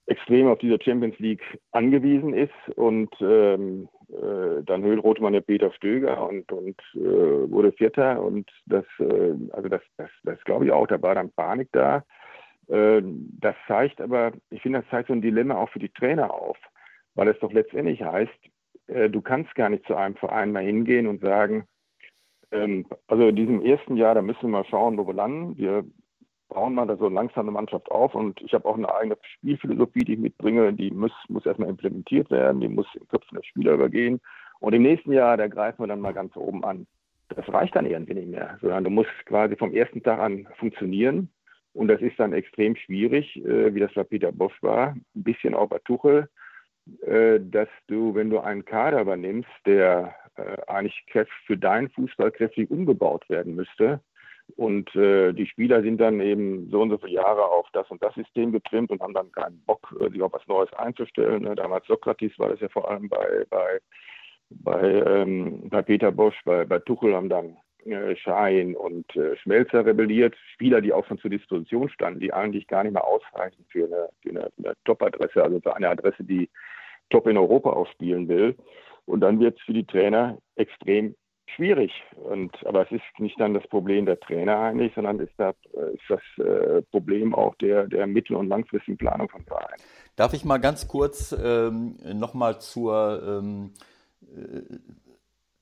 extrem 0.06 0.48
auf 0.48 0.58
diese 0.58 0.78
Champions 0.82 1.18
League 1.18 1.42
angewiesen 1.72 2.32
ist. 2.34 2.52
Und 2.76 3.10
ähm, 3.20 3.88
äh, 4.08 4.62
dann 4.64 4.82
höhlrote 4.82 5.22
man 5.22 5.34
ja 5.34 5.40
Peter 5.40 5.72
Stöger 5.72 6.26
und, 6.26 6.50
und 6.50 6.80
äh, 6.94 7.50
wurde 7.50 7.72
Vierter. 7.72 8.22
Und 8.22 8.50
das, 8.66 8.84
äh, 8.98 9.34
also 9.50 9.68
das, 9.68 9.82
das, 9.96 10.10
das 10.24 10.42
glaube 10.44 10.66
ich 10.66 10.72
auch, 10.72 10.86
da 10.86 11.00
war 11.02 11.14
dann 11.14 11.32
Panik 11.32 11.68
da. 11.72 12.04
Äh, 12.68 13.02
das 13.40 13.56
zeigt 13.66 14.00
aber, 14.00 14.32
ich 14.50 14.62
finde, 14.62 14.80
das 14.80 14.90
zeigt 14.90 15.08
so 15.08 15.14
ein 15.14 15.22
Dilemma 15.22 15.56
auch 15.56 15.70
für 15.70 15.78
die 15.78 15.90
Trainer 15.90 16.32
auf, 16.32 16.56
weil 17.14 17.28
es 17.28 17.38
doch 17.40 17.52
letztendlich 17.52 18.02
heißt, 18.02 18.38
äh, 18.88 19.10
du 19.10 19.20
kannst 19.20 19.54
gar 19.54 19.68
nicht 19.68 19.86
zu 19.86 19.94
einem 19.94 20.16
Verein 20.16 20.52
mal 20.52 20.64
hingehen 20.64 21.06
und 21.06 21.20
sagen, 21.20 21.64
ähm, 22.50 22.86
also 23.06 23.28
in 23.28 23.36
diesem 23.36 23.62
ersten 23.62 23.96
Jahr, 23.96 24.14
da 24.14 24.22
müssen 24.22 24.42
wir 24.42 24.48
mal 24.48 24.64
schauen, 24.64 24.96
wo 24.96 25.06
wir 25.06 25.14
landen. 25.14 25.56
Wir 25.56 25.84
bauen 26.48 26.74
mal 26.74 26.86
da 26.86 26.96
so 26.96 27.08
langsam 27.08 27.46
eine 27.46 27.52
Mannschaft 27.52 27.90
auf 27.90 28.14
und 28.14 28.40
ich 28.40 28.54
habe 28.54 28.66
auch 28.66 28.76
eine 28.76 28.92
eigene 28.94 29.16
Spielphilosophie, 29.22 30.04
die 30.04 30.14
ich 30.14 30.18
mitbringe, 30.18 30.72
die 30.72 30.90
muss, 30.90 31.12
muss 31.28 31.44
erstmal 31.44 31.68
implementiert 31.68 32.30
werden, 32.30 32.60
die 32.60 32.68
muss 32.68 32.86
in 32.94 33.06
Köpfen 33.08 33.36
der 33.36 33.44
Spieler 33.44 33.74
übergehen. 33.74 34.20
Und 34.60 34.72
im 34.72 34.82
nächsten 34.82 35.12
Jahr, 35.12 35.36
da 35.36 35.46
greifen 35.46 35.82
wir 35.82 35.86
dann 35.86 36.00
mal 36.00 36.14
ganz 36.14 36.36
oben 36.36 36.64
an. 36.64 36.86
Das 37.28 37.46
reicht 37.52 37.76
dann 37.76 37.86
irgendwie 37.86 38.14
nicht 38.14 38.28
mehr, 38.28 38.58
sondern 38.60 38.84
du 38.84 38.90
musst 38.90 39.10
quasi 39.26 39.54
vom 39.56 39.72
ersten 39.72 40.02
Tag 40.02 40.18
an 40.18 40.48
funktionieren. 40.56 41.30
Und 41.74 41.88
das 41.88 42.00
ist 42.00 42.18
dann 42.18 42.32
extrem 42.32 42.74
schwierig, 42.74 43.36
äh, 43.44 43.74
wie 43.74 43.80
das 43.80 43.92
bei 43.92 44.02
Peter 44.02 44.32
Bosch 44.32 44.60
war, 44.62 44.96
ein 45.14 45.22
bisschen 45.22 45.54
auch 45.54 45.68
bei 45.68 45.78
Tuchel, 45.84 46.28
dass 47.02 47.68
du, 47.86 48.14
wenn 48.14 48.30
du 48.30 48.40
einen 48.40 48.64
Kader 48.64 49.02
übernimmst, 49.02 49.50
der 49.66 50.14
äh, 50.36 50.56
eigentlich 50.66 51.04
für 51.46 51.56
deinen 51.56 51.90
Fußball 51.90 52.30
kräftig 52.30 52.70
umgebaut 52.70 53.28
werden 53.28 53.54
müsste, 53.54 54.00
und 54.56 54.94
äh, 54.96 55.32
die 55.32 55.46
Spieler 55.46 55.82
sind 55.82 56.00
dann 56.00 56.20
eben 56.20 56.70
so 56.70 56.80
und 56.80 56.90
so 56.90 56.98
viele 56.98 57.12
Jahre 57.12 57.44
auf 57.44 57.66
das 57.72 57.88
und 57.90 58.02
das 58.02 58.14
System 58.14 58.52
getrimmt 58.52 58.90
und 58.90 59.00
haben 59.02 59.14
dann 59.14 59.30
keinen 59.32 59.60
Bock, 59.66 59.94
äh, 60.00 60.10
sich 60.10 60.22
auf 60.22 60.32
was 60.32 60.46
Neues 60.46 60.72
einzustellen. 60.72 61.42
Ne? 61.42 61.54
Damals 61.54 61.86
Sokrates 61.86 62.38
war 62.38 62.48
das 62.48 62.60
ja 62.60 62.68
vor 62.68 62.90
allem 62.90 63.08
bei, 63.08 63.44
bei, 63.50 63.78
bei, 64.50 65.02
ähm, 65.06 65.68
bei 65.68 65.82
Peter 65.82 66.10
Bosch, 66.10 66.36
bei, 66.44 66.64
bei 66.64 66.78
Tuchel 66.78 67.14
haben 67.14 67.28
dann 67.28 67.56
äh, 67.84 68.16
Schein 68.16 68.74
und 68.74 69.14
äh, 69.16 69.36
Schmelzer 69.36 69.84
rebelliert. 69.84 70.34
Spieler, 70.54 70.80
die 70.80 70.92
auch 70.92 71.06
schon 71.06 71.18
zur 71.18 71.30
Disposition 71.30 71.88
standen, 71.90 72.20
die 72.20 72.32
eigentlich 72.32 72.66
gar 72.66 72.84
nicht 72.84 72.94
mehr 72.94 73.06
ausreichen 73.06 73.64
für 73.68 73.84
eine, 73.84 74.08
für 74.22 74.30
eine, 74.30 74.50
eine 74.58 74.74
Top-Adresse, 74.84 75.42
also 75.42 75.60
für 75.60 75.76
eine 75.76 75.90
Adresse, 75.90 76.24
die 76.24 76.48
top 77.10 77.26
in 77.26 77.36
Europa 77.36 77.70
auch 77.70 77.86
spielen 77.88 78.28
will. 78.28 78.56
Und 79.06 79.20
dann 79.20 79.40
wird 79.40 79.58
es 79.58 79.64
für 79.64 79.72
die 79.72 79.86
Trainer 79.86 80.38
extrem 80.56 81.14
schwierig. 81.54 81.92
Und, 82.16 82.54
aber 82.66 82.82
es 82.82 82.92
ist 82.92 83.02
nicht 83.18 83.40
dann 83.40 83.54
das 83.54 83.66
Problem 83.68 84.06
der 84.06 84.20
Trainer 84.20 84.58
eigentlich, 84.58 84.92
sondern 84.94 85.18
ist, 85.18 85.32
das, 85.38 85.54
ist 85.94 86.02
das 86.08 86.46
äh, 86.46 86.82
Problem 86.90 87.34
auch 87.34 87.54
der, 87.56 87.86
der 87.86 88.06
mittel- 88.06 88.36
und 88.36 88.48
langfristigen 88.48 88.98
Planung 88.98 89.28
von 89.28 89.44
Vereinen. 89.44 89.80
Darf 90.16 90.34
ich 90.34 90.44
mal 90.44 90.58
ganz 90.58 90.88
kurz 90.88 91.32
ähm, 91.32 91.96
nochmal 92.14 92.60
zur 92.60 93.22
ähm, 93.26 93.72
äh, 94.22 95.07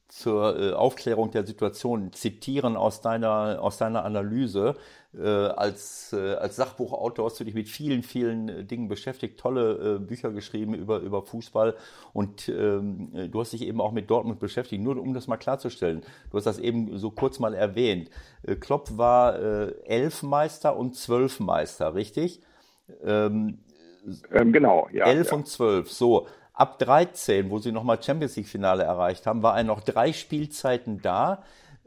zur 0.08 0.58
äh, 0.58 0.72
Aufklärung 0.72 1.30
der 1.30 1.46
Situation 1.46 2.12
zitieren 2.12 2.76
aus 2.76 3.00
deiner, 3.00 3.58
aus 3.60 3.78
deiner 3.78 4.04
Analyse. 4.04 4.76
Äh, 5.18 5.26
als, 5.26 6.12
äh, 6.12 6.34
als 6.34 6.56
Sachbuchautor 6.56 7.26
hast 7.26 7.40
du 7.40 7.44
dich 7.44 7.54
mit 7.54 7.68
vielen, 7.68 8.02
vielen 8.02 8.48
äh, 8.48 8.64
Dingen 8.64 8.88
beschäftigt, 8.88 9.40
tolle 9.40 9.96
äh, 9.96 9.98
Bücher 9.98 10.30
geschrieben 10.30 10.74
über, 10.74 10.98
über 10.98 11.22
Fußball 11.22 11.74
und 12.12 12.48
ähm, 12.50 13.30
du 13.30 13.40
hast 13.40 13.52
dich 13.52 13.62
eben 13.62 13.80
auch 13.80 13.92
mit 13.92 14.10
Dortmund 14.10 14.40
beschäftigt. 14.40 14.82
Nur 14.82 14.98
um 14.98 15.14
das 15.14 15.26
mal 15.26 15.38
klarzustellen, 15.38 16.02
du 16.30 16.36
hast 16.36 16.44
das 16.44 16.58
eben 16.58 16.98
so 16.98 17.10
kurz 17.10 17.38
mal 17.38 17.54
erwähnt. 17.54 18.10
Äh, 18.42 18.56
Klopp 18.56 18.98
war 18.98 19.38
äh, 19.38 19.74
elf 19.86 20.22
Meister 20.22 20.76
und 20.76 20.96
zwölf 20.96 21.40
Meister, 21.40 21.94
richtig? 21.94 22.42
Ähm, 23.02 23.60
ähm, 24.32 24.52
genau, 24.52 24.88
ja. 24.92 25.06
Elf 25.06 25.30
ja. 25.30 25.36
und 25.36 25.48
zwölf, 25.48 25.90
so. 25.90 26.26
Ab 26.56 26.78
13, 26.78 27.50
wo 27.50 27.58
sie 27.58 27.70
nochmal 27.70 28.02
Champions 28.02 28.34
League-Finale 28.36 28.82
erreicht 28.82 29.26
haben, 29.26 29.42
war 29.42 29.56
er 29.56 29.62
noch 29.62 29.80
drei 29.82 30.12
Spielzeiten 30.12 31.02
da. 31.02 31.44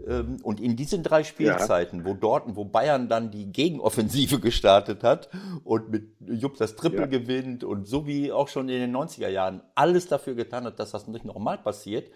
Ähm, 0.07 0.37
und 0.43 0.61
in 0.61 0.75
diesen 0.75 1.03
drei 1.03 1.23
Spielzeiten, 1.23 1.99
ja. 1.99 2.05
wo 2.05 2.13
Dortmund, 2.13 2.55
wo 2.55 2.65
Bayern 2.65 3.09
dann 3.09 3.31
die 3.31 3.51
Gegenoffensive 3.51 4.39
gestartet 4.39 5.03
hat 5.03 5.29
und 5.63 5.89
mit 5.89 6.11
Jupp 6.21 6.57
das 6.57 6.75
Triple 6.75 7.01
ja. 7.01 7.05
gewinnt 7.07 7.63
und 7.63 7.87
so 7.87 8.05
wie 8.05 8.31
auch 8.31 8.47
schon 8.47 8.69
in 8.69 8.79
den 8.79 8.95
90er 8.95 9.27
Jahren 9.27 9.61
alles 9.73 10.07
dafür 10.07 10.35
getan 10.35 10.65
hat, 10.65 10.79
dass 10.79 10.91
das 10.91 11.07
nicht 11.07 11.25
nochmal 11.25 11.57
passiert, 11.57 12.09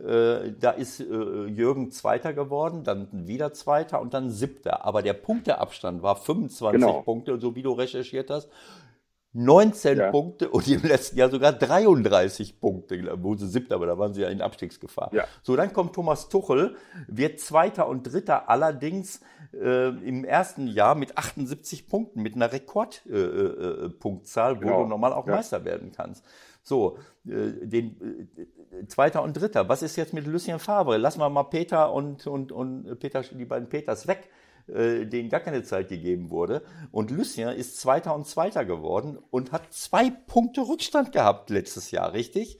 äh, 0.00 0.52
da 0.58 0.70
ist 0.70 1.00
äh, 1.00 1.04
Jürgen 1.04 1.90
Zweiter 1.90 2.32
geworden, 2.32 2.84
dann 2.84 3.08
wieder 3.12 3.52
Zweiter 3.52 4.00
und 4.00 4.14
dann 4.14 4.30
Siebter. 4.30 4.84
Aber 4.84 5.02
der 5.02 5.12
Punkteabstand 5.12 6.02
war 6.02 6.16
25 6.16 6.80
genau. 6.80 7.02
Punkte, 7.02 7.38
so 7.38 7.54
wie 7.54 7.62
du 7.62 7.72
recherchiert 7.72 8.30
hast. 8.30 8.48
19 9.32 9.98
ja. 9.98 10.10
Punkte 10.10 10.48
und 10.48 10.66
im 10.66 10.82
letzten 10.82 11.16
Jahr 11.16 11.30
sogar 11.30 11.52
33 11.52 12.60
Punkte, 12.60 13.16
wo 13.22 13.36
sie 13.36 13.46
siebter, 13.46 13.76
aber 13.76 13.86
da 13.86 13.96
waren 13.96 14.12
sie 14.12 14.22
ja 14.22 14.28
in 14.28 14.40
Abstiegsgefahr. 14.40 15.10
Ja. 15.12 15.24
So, 15.42 15.54
dann 15.54 15.72
kommt 15.72 15.94
Thomas 15.94 16.28
Tuchel, 16.28 16.74
wird 17.06 17.38
Zweiter 17.38 17.86
und 17.86 18.02
Dritter 18.02 18.48
allerdings 18.48 19.20
äh, 19.52 19.88
im 19.88 20.24
ersten 20.24 20.66
Jahr 20.66 20.96
mit 20.96 21.16
78 21.16 21.86
Punkten, 21.86 22.22
mit 22.22 22.34
einer 22.34 22.52
Rekordpunktzahl, 22.52 24.52
äh, 24.52 24.54
äh, 24.54 24.56
wo 24.56 24.60
genau. 24.60 24.82
du 24.82 24.88
normal 24.88 25.12
auch 25.12 25.28
ja. 25.28 25.36
Meister 25.36 25.64
werden 25.64 25.92
kannst. 25.94 26.24
So, 26.62 26.98
äh, 27.24 27.66
den 27.66 28.28
äh, 28.72 28.86
Zweiter 28.88 29.22
und 29.22 29.34
Dritter. 29.34 29.68
Was 29.68 29.82
ist 29.82 29.96
jetzt 29.96 30.12
mit 30.12 30.26
Lucien 30.26 30.58
Favre? 30.58 30.96
Lassen 30.96 31.20
wir 31.20 31.30
mal 31.30 31.44
Peter 31.44 31.92
und, 31.92 32.26
und, 32.26 32.50
und 32.50 32.98
Peter, 32.98 33.22
die 33.22 33.44
beiden 33.44 33.68
Peters 33.68 34.08
weg 34.08 34.28
äh, 34.74 35.06
denen 35.06 35.28
gar 35.28 35.40
keine 35.40 35.62
Zeit 35.62 35.88
gegeben 35.88 36.30
wurde. 36.30 36.62
Und 36.90 37.10
Lucien 37.10 37.50
ist 37.50 37.80
Zweiter 37.80 38.14
und 38.14 38.26
Zweiter 38.26 38.64
geworden 38.64 39.18
und 39.30 39.52
hat 39.52 39.72
zwei 39.72 40.10
Punkte 40.10 40.62
Rückstand 40.62 41.12
gehabt 41.12 41.50
letztes 41.50 41.90
Jahr, 41.90 42.12
richtig? 42.12 42.58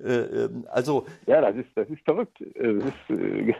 Äh, 0.00 0.12
ähm, 0.12 0.66
also 0.70 1.06
ja, 1.26 1.40
das 1.40 1.56
ist 1.56 1.70
das 1.74 1.88
ist 1.88 2.04
verrückt. 2.04 2.38
Das 2.40 2.66
ist, 2.66 3.10
äh, 3.10 3.54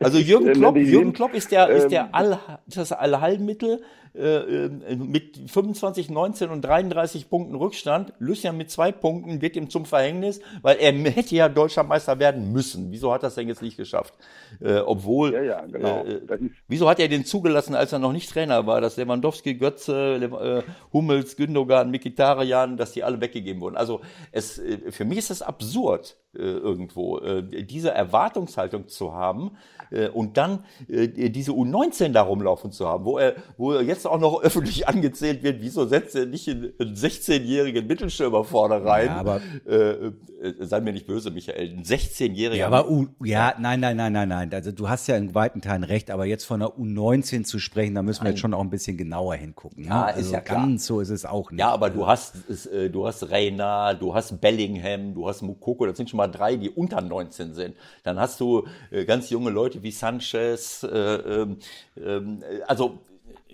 also 0.00 0.18
Jürgen 0.18 0.52
Klopp, 0.52 0.76
Jürgen 0.76 1.12
Klopp 1.12 1.34
ist 1.34 1.52
der 1.52 1.68
ist 1.68 1.88
der 1.88 2.04
ähm, 2.04 2.08
All, 2.12 2.38
das 2.66 2.92
Allheilmittel 2.92 3.82
äh, 4.12 4.66
äh, 4.66 4.96
mit 4.96 5.38
25, 5.46 6.10
19 6.10 6.50
und 6.50 6.62
33 6.62 7.30
Punkten 7.30 7.54
Rückstand. 7.54 8.12
Lucien 8.18 8.56
mit 8.56 8.68
zwei 8.68 8.90
Punkten 8.90 9.40
wird 9.40 9.54
ihm 9.54 9.70
zum 9.70 9.84
Verhängnis, 9.84 10.40
weil 10.62 10.78
er 10.78 10.92
hätte 10.92 11.36
ja 11.36 11.48
deutscher 11.48 11.84
Meister 11.84 12.18
werden 12.18 12.52
müssen. 12.52 12.90
Wieso 12.90 13.12
hat 13.12 13.20
er 13.20 13.28
das 13.28 13.36
denn 13.36 13.46
jetzt 13.46 13.62
nicht 13.62 13.76
geschafft? 13.76 14.14
Äh, 14.60 14.78
obwohl, 14.78 15.32
ja, 15.32 15.42
ja, 15.42 15.60
genau. 15.64 16.04
Äh, 16.04 16.20
wieso 16.66 16.88
hat 16.88 16.98
er 16.98 17.06
den 17.06 17.24
zugelassen, 17.24 17.76
als 17.76 17.92
er 17.92 18.00
noch 18.00 18.12
nicht 18.12 18.28
Trainer 18.30 18.66
war, 18.66 18.80
dass 18.80 18.96
Lewandowski, 18.96 19.54
Götze, 19.54 20.16
äh, 20.16 20.62
Hummels, 20.92 21.36
Gündogan, 21.36 21.92
Mikitarian, 21.92 22.76
dass 22.76 22.90
die 22.90 23.04
alle 23.04 23.20
weggegeben 23.20 23.62
wurden? 23.62 23.76
Also 23.76 24.00
es, 24.32 24.58
äh, 24.58 24.90
für 24.90 25.04
mich 25.04 25.18
ist 25.18 25.30
das 25.30 25.40
absurd 25.40 26.16
äh, 26.29 26.29
irgendwo, 26.32 27.18
äh, 27.18 27.64
diese 27.64 27.90
Erwartungshaltung 27.90 28.88
zu 28.88 29.12
haben 29.12 29.52
äh, 29.90 30.08
und 30.08 30.36
dann 30.36 30.64
äh, 30.88 31.08
diese 31.08 31.52
U19 31.52 32.12
da 32.12 32.22
rumlaufen 32.22 32.70
zu 32.70 32.86
haben, 32.86 33.04
wo 33.04 33.18
er, 33.18 33.34
wo 33.56 33.72
er 33.72 33.82
jetzt 33.82 34.06
auch 34.06 34.20
noch 34.20 34.40
öffentlich 34.42 34.88
angezählt 34.88 35.42
wird, 35.42 35.60
wieso 35.60 35.86
setzt 35.86 36.14
er 36.14 36.26
nicht 36.26 36.48
einen 36.48 36.72
16-jährigen 36.78 37.86
Mittelstürmer 37.86 38.44
vorne 38.44 38.84
rein? 38.84 39.06
Ja, 39.06 39.16
aber, 39.16 39.40
äh, 39.66 39.72
äh, 39.72 40.12
sei 40.60 40.80
mir 40.80 40.92
nicht 40.92 41.06
böse, 41.06 41.30
Michael, 41.30 41.78
ein 41.78 41.82
16-jähriger. 41.82 42.54
Ja, 42.54 42.66
aber 42.68 42.88
U, 42.88 43.08
ja, 43.24 43.54
nein, 43.58 43.80
nein, 43.80 43.96
nein, 43.96 44.12
nein, 44.12 44.28
nein. 44.28 44.54
Also 44.54 44.72
du 44.72 44.88
hast 44.88 45.06
ja 45.08 45.16
in 45.16 45.34
weiten 45.34 45.60
Teilen 45.60 45.84
recht, 45.84 46.10
aber 46.10 46.26
jetzt 46.26 46.44
von 46.44 46.60
der 46.60 46.70
U19 46.70 47.44
zu 47.44 47.58
sprechen, 47.58 47.94
da 47.94 48.02
müssen 48.02 48.24
wir 48.24 48.30
jetzt 48.30 48.40
schon 48.40 48.54
auch 48.54 48.60
ein 48.60 48.70
bisschen 48.70 48.96
genauer 48.96 49.34
hingucken. 49.34 49.84
Ja, 49.84 49.98
ne? 49.98 50.04
also 50.06 50.20
ist 50.20 50.32
ja 50.32 50.40
klar. 50.40 50.62
ganz 50.62 50.86
so 50.86 51.00
ist 51.00 51.10
es 51.10 51.26
auch 51.26 51.50
nicht. 51.50 51.60
Ja, 51.60 51.70
aber 51.70 51.90
du 51.90 52.06
hast, 52.06 52.36
äh, 52.72 52.88
du 52.88 53.06
hast 53.06 53.30
Reina, 53.30 53.94
du 53.94 54.14
hast 54.14 54.40
Bellingham, 54.40 55.14
du 55.14 55.28
hast 55.28 55.42
Mukoko, 55.42 55.86
das 55.86 55.96
sind 55.96 56.08
schon 56.08 56.19
mal 56.20 56.28
drei, 56.28 56.56
die 56.56 56.70
unter 56.70 57.00
19 57.00 57.54
sind. 57.54 57.76
Dann 58.02 58.18
hast 58.18 58.40
du 58.40 58.66
äh, 58.90 59.04
ganz 59.04 59.30
junge 59.30 59.50
Leute 59.50 59.82
wie 59.82 59.90
Sanchez, 59.90 60.82
äh, 60.82 60.88
ähm, 60.88 61.58
äh, 61.96 62.62
also 62.66 62.98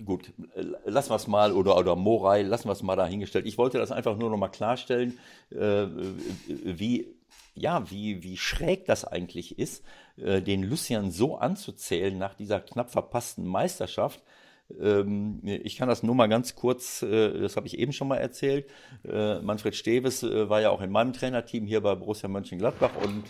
gut, 0.04 0.32
lassen 0.84 1.10
wir 1.10 1.16
es 1.16 1.26
mal, 1.26 1.52
oder, 1.52 1.76
oder 1.78 1.96
Morai, 1.96 2.42
lassen 2.42 2.68
wir 2.68 2.72
es 2.72 2.82
mal 2.82 2.96
dahingestellt. 2.96 3.46
Ich 3.46 3.58
wollte 3.58 3.78
das 3.78 3.92
einfach 3.92 4.16
nur 4.16 4.30
noch 4.30 4.36
mal 4.36 4.48
klarstellen, 4.48 5.18
äh, 5.50 5.86
wie, 6.46 7.14
ja, 7.54 7.90
wie, 7.90 8.22
wie 8.22 8.36
schräg 8.36 8.84
das 8.86 9.04
eigentlich 9.04 9.58
ist, 9.58 9.82
äh, 10.16 10.42
den 10.42 10.62
Lucian 10.62 11.10
so 11.10 11.36
anzuzählen 11.36 12.16
nach 12.18 12.34
dieser 12.34 12.60
knapp 12.60 12.90
verpassten 12.90 13.46
Meisterschaft. 13.46 14.22
Ähm, 14.80 15.40
ich 15.44 15.76
kann 15.76 15.88
das 15.88 16.02
nur 16.02 16.14
mal 16.14 16.26
ganz 16.26 16.54
kurz, 16.54 17.02
äh, 17.02 17.40
das 17.40 17.56
habe 17.56 17.66
ich 17.66 17.78
eben 17.78 17.92
schon 17.92 18.08
mal 18.08 18.16
erzählt. 18.16 18.68
Äh, 19.06 19.40
Manfred 19.40 19.74
Steves 19.74 20.22
äh, 20.22 20.48
war 20.48 20.60
ja 20.60 20.70
auch 20.70 20.80
in 20.80 20.90
meinem 20.90 21.12
Trainerteam 21.12 21.66
hier 21.66 21.80
bei 21.80 21.94
Borussia 21.94 22.28
Mönchengladbach 22.28 22.90
und 23.02 23.24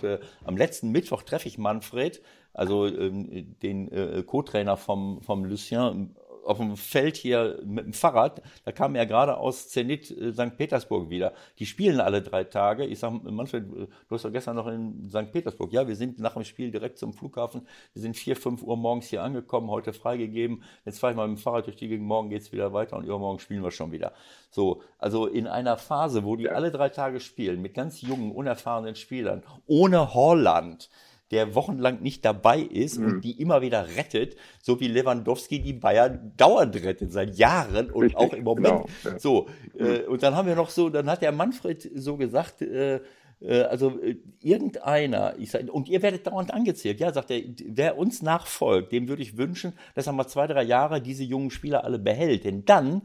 am 0.45 0.57
letzten 0.57 0.91
Mittwoch 0.91 1.22
treffe 1.22 1.49
ich 1.49 1.59
Manfred, 1.59 2.22
also 2.53 2.87
ähm, 2.87 3.57
den 3.62 4.24
Co-Trainer 4.26 4.76
vom, 4.76 5.20
vom 5.22 5.45
Lucien 5.45 6.16
auf 6.47 6.59
dem 6.59 6.76
Feld 6.76 7.16
hier 7.16 7.61
mit 7.64 7.84
dem 7.84 7.92
Fahrrad. 7.92 8.42
Da 8.64 8.72
kam 8.72 8.94
er 8.94 9.07
gerade 9.07 9.36
aus 9.36 9.68
Zenit 9.68 10.11
äh, 10.11 10.32
St. 10.32 10.57
Petersburg 10.57 11.11
wieder. 11.11 11.32
Die 11.59 11.66
spielen 11.66 12.01
alle 12.01 12.22
drei 12.22 12.44
Tage. 12.44 12.84
Ich 12.84 13.01
sage, 13.01 13.20
Manfred, 13.30 13.64
du 13.68 13.88
hast 14.11 14.24
doch 14.24 14.32
gestern 14.32 14.57
noch 14.57 14.66
in 14.68 15.09
St. 15.11 15.32
Petersburg. 15.32 15.72
Ja, 15.72 15.86
wir 15.86 15.97
sind 15.97 16.18
nach 16.18 16.34
dem 16.34 16.44
Spiel 16.44 16.70
direkt 16.70 16.99
zum 16.99 17.12
Flughafen. 17.12 17.66
Wir 17.92 18.03
sind 18.03 18.16
vier, 18.16 18.36
fünf 18.36 18.62
Uhr 18.62 18.76
morgens 18.76 19.09
hier 19.09 19.22
angekommen, 19.22 19.70
heute 19.70 19.92
freigegeben. 19.92 20.62
Jetzt 20.84 21.01
fahre 21.01 21.12
ich 21.12 21.16
mal 21.16 21.28
mit 21.28 21.38
dem 21.38 21.42
Fahrrad 21.42 21.66
durch 21.66 21.76
die 21.76 21.88
Gegend. 21.88 22.07
Morgen 22.07 22.30
geht's 22.30 22.53
wieder 22.53 22.72
weiter 22.72 22.97
und 22.97 23.05
übermorgen 23.05 23.40
spielen 23.40 23.62
wir 23.62 23.70
schon 23.70 23.92
wieder. 23.92 24.12
So, 24.51 24.82
also 24.99 25.26
in 25.26 25.47
einer 25.47 25.76
Phase, 25.76 26.24
wo 26.24 26.36
die 26.36 26.49
alle 26.49 26.70
drei 26.70 26.88
Tage 26.88 27.20
spielen, 27.20 27.61
mit 27.61 27.74
ganz 27.74 28.01
jungen, 28.03 28.32
unerfahrenen 28.32 28.94
Spielern, 28.94 29.42
ohne 29.66 30.14
Holland, 30.14 30.88
der 31.30 31.54
wochenlang 31.54 32.02
nicht 32.02 32.24
dabei 32.24 32.60
ist 32.60 32.98
mhm. 32.98 33.06
und 33.06 33.24
die 33.24 33.40
immer 33.40 33.62
wieder 33.62 33.86
rettet, 33.96 34.36
so 34.62 34.80
wie 34.80 34.88
Lewandowski 34.88 35.60
die 35.60 35.72
Bayern 35.72 36.32
dauernd 36.36 36.76
rettet, 36.76 37.12
seit 37.12 37.36
Jahren 37.36 37.90
und 37.90 38.04
Richtig, 38.04 38.18
auch 38.18 38.32
im 38.32 38.44
Moment. 38.44 38.66
Genau, 38.66 38.86
ja. 39.04 39.18
So, 39.18 39.48
mhm. 39.74 39.86
äh, 39.86 40.02
und 40.02 40.22
dann 40.22 40.36
haben 40.36 40.46
wir 40.46 40.54
noch 40.54 40.70
so, 40.70 40.88
dann 40.88 41.10
hat 41.10 41.22
der 41.22 41.32
Manfred 41.32 41.90
so 41.94 42.16
gesagt, 42.16 42.62
äh, 42.62 43.00
äh 43.40 43.62
also 43.62 44.00
äh, 44.00 44.16
irgendeiner, 44.40 45.34
ich 45.38 45.50
sag, 45.50 45.68
und 45.68 45.88
ihr 45.88 46.02
werdet 46.02 46.26
dauernd 46.26 46.54
angezählt, 46.54 47.00
ja, 47.00 47.12
sagt 47.12 47.30
er, 47.30 47.42
wer 47.66 47.98
uns 47.98 48.22
nachfolgt, 48.22 48.92
dem 48.92 49.08
würde 49.08 49.22
ich 49.22 49.36
wünschen, 49.36 49.72
dass 49.94 50.06
er 50.06 50.12
mal 50.12 50.28
zwei, 50.28 50.46
drei 50.46 50.62
Jahre 50.62 51.00
diese 51.00 51.24
jungen 51.24 51.50
Spieler 51.50 51.84
alle 51.84 51.98
behält. 51.98 52.44
Denn 52.44 52.64
dann 52.64 53.02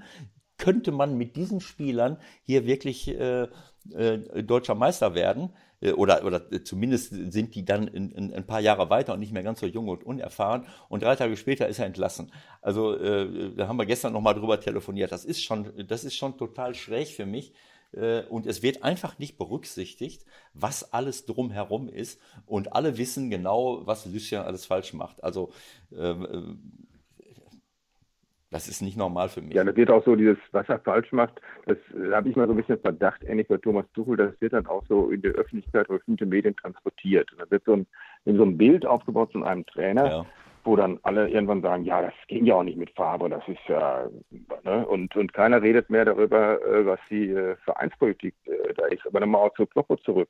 könnte 0.61 0.91
man 0.91 1.17
mit 1.17 1.36
diesen 1.36 1.59
Spielern 1.59 2.17
hier 2.43 2.67
wirklich 2.67 3.07
äh, 3.07 3.47
äh, 3.93 4.43
deutscher 4.43 4.76
Meister 4.76 5.15
werden. 5.15 5.49
Äh, 5.82 5.92
oder, 5.94 6.24
oder 6.26 6.64
zumindest 6.64 7.10
sind 7.32 7.56
die 7.56 7.66
dann 7.66 7.88
in, 7.88 8.12
in, 8.12 8.34
ein 8.34 8.46
paar 8.46 8.62
Jahre 8.62 8.90
weiter 8.90 9.14
und 9.14 9.20
nicht 9.20 9.34
mehr 9.34 9.44
ganz 9.44 9.60
so 9.60 9.66
jung 9.66 9.88
und 9.90 10.04
unerfahren. 10.04 10.66
Und 10.90 11.04
drei 11.04 11.16
Tage 11.16 11.36
später 11.36 11.68
ist 11.68 11.80
er 11.80 11.86
entlassen. 11.86 12.32
Also 12.62 12.96
äh, 12.96 13.54
da 13.56 13.68
haben 13.68 13.78
wir 13.78 13.86
gestern 13.86 14.14
nochmal 14.14 14.36
drüber 14.36 14.60
telefoniert. 14.60 15.12
Das 15.12 15.26
ist 15.26 15.44
schon, 15.44 15.72
das 15.88 16.04
ist 16.04 16.16
schon 16.16 16.38
total 16.38 16.76
schräg 16.76 17.10
für 17.10 17.26
mich. 17.26 17.54
Äh, 17.94 18.22
und 18.24 18.46
es 18.46 18.62
wird 18.62 18.84
einfach 18.84 19.20
nicht 19.20 19.38
berücksichtigt, 19.38 20.26
was 20.54 20.94
alles 20.94 21.26
drumherum 21.26 21.90
ist. 21.90 22.20
Und 22.46 22.74
alle 22.74 22.98
wissen 22.98 23.30
genau, 23.30 23.86
was 23.86 24.06
Lucien 24.06 24.42
alles 24.42 24.66
falsch 24.66 24.94
macht. 24.94 25.24
Also 25.24 25.52
ähm, 25.96 26.26
äh, 26.26 26.91
das 28.52 28.68
ist 28.68 28.82
nicht 28.82 28.97
normal 28.97 29.30
für 29.30 29.41
mich. 29.41 29.54
Ja, 29.54 29.64
das 29.64 29.76
wird 29.78 29.89
auch 29.89 30.04
so, 30.04 30.16
dieses, 30.16 30.38
was 30.52 30.68
er 30.68 30.80
falsch 30.80 31.12
macht, 31.14 31.41
das 31.66 31.78
äh, 31.95 32.14
habe 32.14 32.30
ich 32.30 32.36
mal 32.36 32.47
so 32.47 32.54
ein 32.54 32.58
bisschen 32.58 32.80
Verdacht, 32.80 33.24
ähnlich 33.24 33.47
bei 33.47 33.58
Thomas 33.58 33.86
Tuchel, 33.93 34.18
das 34.18 34.39
wird 34.41 34.54
dann 34.54 34.68
auch 34.68 34.84
so 34.88 35.10
in 35.10 35.22
der 35.22 35.32
Öffentlichkeit 35.32 35.89
oder 35.89 35.99
bestimmte 35.99 36.26
Medien 36.26 36.56
transportiert. 36.58 37.32
Und 37.32 37.39
da 37.41 37.49
wird 37.49 37.64
so 37.66 37.74
ein, 37.74 37.88
so 38.26 38.43
ein 38.43 38.58
Bild 38.58 38.86
aufgebaut 38.86 39.32
von 39.32 39.45
einem 39.45 39.66
Trainer, 39.66 40.06
ja. 40.06 40.26
wo 40.66 40.76
dann 40.76 40.99
alle 41.04 41.30
irgendwann 41.30 41.62
sagen, 41.62 41.86
ja, 41.86 42.02
das 42.02 42.14
ging 42.28 42.45
ja 42.45 42.56
auch 42.56 42.64
nicht 42.64 42.78
mit 42.78 42.91
Farbe, 42.91 43.30
das 43.30 43.47
ist 43.47 43.68
ja, 43.70 44.10
ne? 44.66 44.86
und, 44.86 45.16
und 45.16 45.34
keiner 45.34 45.62
redet 45.62 45.89
mehr 45.89 46.04
darüber, 46.04 46.62
äh, 46.62 46.86
was 46.86 46.99
die 47.10 47.30
äh, 47.30 47.56
Vereinspolitik 47.64 48.36
da 48.76 48.86
ist. 48.88 49.08
Aber 49.08 49.22
nochmal 49.22 49.47
auch 49.47 49.54
zur 49.56 49.70
Kloppo 49.70 49.95
zurück. 49.95 50.30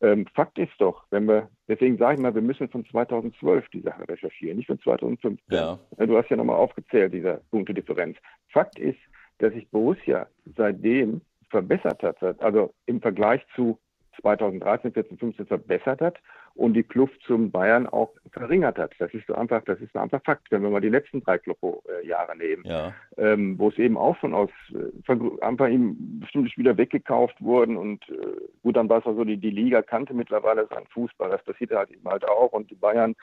Ähm, 0.00 0.26
Fakt 0.34 0.58
ist 0.58 0.72
doch, 0.78 1.04
wenn 1.10 1.26
wir, 1.26 1.48
deswegen 1.66 1.98
sage 1.98 2.14
ich 2.14 2.20
mal, 2.20 2.34
wir 2.34 2.42
müssen 2.42 2.68
von 2.68 2.84
2012 2.86 3.68
die 3.70 3.80
Sache 3.80 4.08
recherchieren, 4.08 4.56
nicht 4.56 4.68
von 4.68 4.80
2015. 4.80 5.40
Ja. 5.50 5.78
Du 5.98 6.16
hast 6.16 6.30
ja 6.30 6.36
nochmal 6.36 6.56
aufgezählt, 6.56 7.12
diese 7.12 7.40
Punktedifferenz. 7.50 8.16
Fakt 8.52 8.78
ist, 8.78 8.98
dass 9.38 9.52
sich 9.52 9.68
Borussia 9.70 10.28
seitdem 10.56 11.20
verbessert 11.50 12.02
hat, 12.02 12.22
also 12.42 12.74
im 12.86 13.00
Vergleich 13.00 13.42
zu 13.54 13.78
2013, 14.20 14.92
14, 14.92 15.18
15 15.18 15.46
verbessert 15.46 16.00
hat 16.00 16.18
und 16.58 16.74
die 16.74 16.82
Kluft 16.82 17.22
zum 17.24 17.52
Bayern 17.52 17.86
auch 17.86 18.10
verringert 18.32 18.78
hat. 18.78 18.92
Das 18.98 19.14
ist 19.14 19.26
so 19.28 19.34
einfach, 19.34 19.62
das 19.64 19.80
ist 19.80 19.96
einfach 19.96 20.20
Fakt, 20.24 20.50
wenn 20.50 20.62
wir 20.62 20.70
mal 20.70 20.80
die 20.80 20.88
letzten 20.88 21.22
drei 21.22 21.38
Kloppo-Jahre 21.38 22.36
nehmen, 22.36 22.64
ja. 22.66 22.92
ähm, 23.16 23.56
wo 23.58 23.68
es 23.68 23.78
eben 23.78 23.96
auch 23.96 24.16
schon 24.18 24.34
aus 24.34 24.50
äh, 24.74 25.40
einfach 25.40 25.68
eben 25.68 26.18
bestimmte 26.18 26.50
Spieler 26.50 26.76
weggekauft 26.76 27.40
wurden 27.40 27.76
und 27.76 28.02
äh, 28.08 28.14
gut, 28.62 28.76
dann 28.76 28.88
war 28.88 28.98
es 28.98 29.06
auch 29.06 29.14
so, 29.14 29.24
die, 29.24 29.36
die 29.36 29.50
Liga 29.50 29.82
kannte 29.82 30.14
mittlerweile 30.14 30.66
seinen 30.66 30.88
Fußball, 30.88 31.30
das 31.30 31.44
passiert 31.44 31.70
halt 31.70 31.90
eben 31.92 32.08
halt 32.08 32.28
auch 32.28 32.52
und 32.52 32.68
die 32.70 32.74
Bayern, 32.74 33.14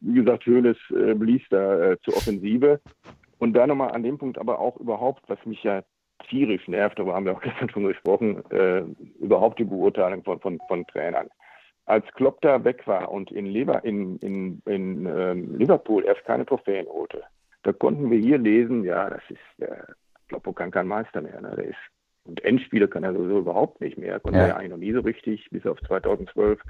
wie 0.00 0.14
gesagt, 0.14 0.44
Höhles 0.44 0.76
äh, 0.90 1.14
blies 1.14 1.42
da 1.50 1.92
äh, 1.92 2.00
zur 2.00 2.16
Offensive. 2.16 2.80
Und 3.38 3.52
da 3.52 3.66
nochmal 3.66 3.92
an 3.92 4.02
dem 4.02 4.18
Punkt 4.18 4.38
aber 4.38 4.58
auch 4.58 4.76
überhaupt, 4.78 5.22
was 5.28 5.38
mich 5.44 5.62
ja 5.62 5.82
tierisch 6.28 6.66
nervt, 6.66 6.98
darüber 6.98 7.14
haben 7.14 7.26
wir 7.26 7.36
auch 7.36 7.42
gestern 7.42 7.70
schon 7.70 7.86
gesprochen, 7.86 8.42
äh, 8.50 8.82
überhaupt 9.20 9.60
die 9.60 9.64
Beurteilung 9.64 10.24
von, 10.24 10.40
von, 10.40 10.58
von 10.66 10.84
Trainern. 10.86 11.28
Als 11.86 12.06
Klopp 12.14 12.40
da 12.40 12.64
weg 12.64 12.86
war 12.86 13.10
und 13.10 13.30
in, 13.30 13.46
Lever, 13.46 13.84
in, 13.84 14.16
in, 14.18 14.62
in 14.64 15.06
äh, 15.06 15.34
Liverpool 15.34 16.04
erst 16.04 16.24
keine 16.24 16.46
Trophäen 16.46 16.86
holte, 16.86 17.22
da 17.62 17.72
konnten 17.72 18.10
wir 18.10 18.18
hier 18.18 18.38
lesen, 18.38 18.84
ja, 18.84 19.10
das 19.10 19.22
ist, 19.28 19.40
der 19.58 19.86
Kloppo 20.28 20.52
kann 20.52 20.70
kein 20.70 20.86
Meister 20.86 21.20
mehr. 21.20 21.40
Ne? 21.40 21.54
Der 21.56 21.64
ist, 21.66 21.76
und 22.24 22.42
Endspiele 22.44 22.88
kann 22.88 23.04
er 23.04 23.12
sowieso 23.12 23.38
überhaupt 23.38 23.80
nicht 23.80 23.98
mehr. 23.98 24.20
Konnte 24.20 24.38
ja. 24.38 24.46
er 24.46 24.56
eigentlich 24.56 24.70
noch 24.70 24.78
nie 24.78 24.92
so 24.92 25.00
richtig, 25.00 25.48
bis 25.50 25.66
auf 25.66 25.78
2012. 25.82 26.60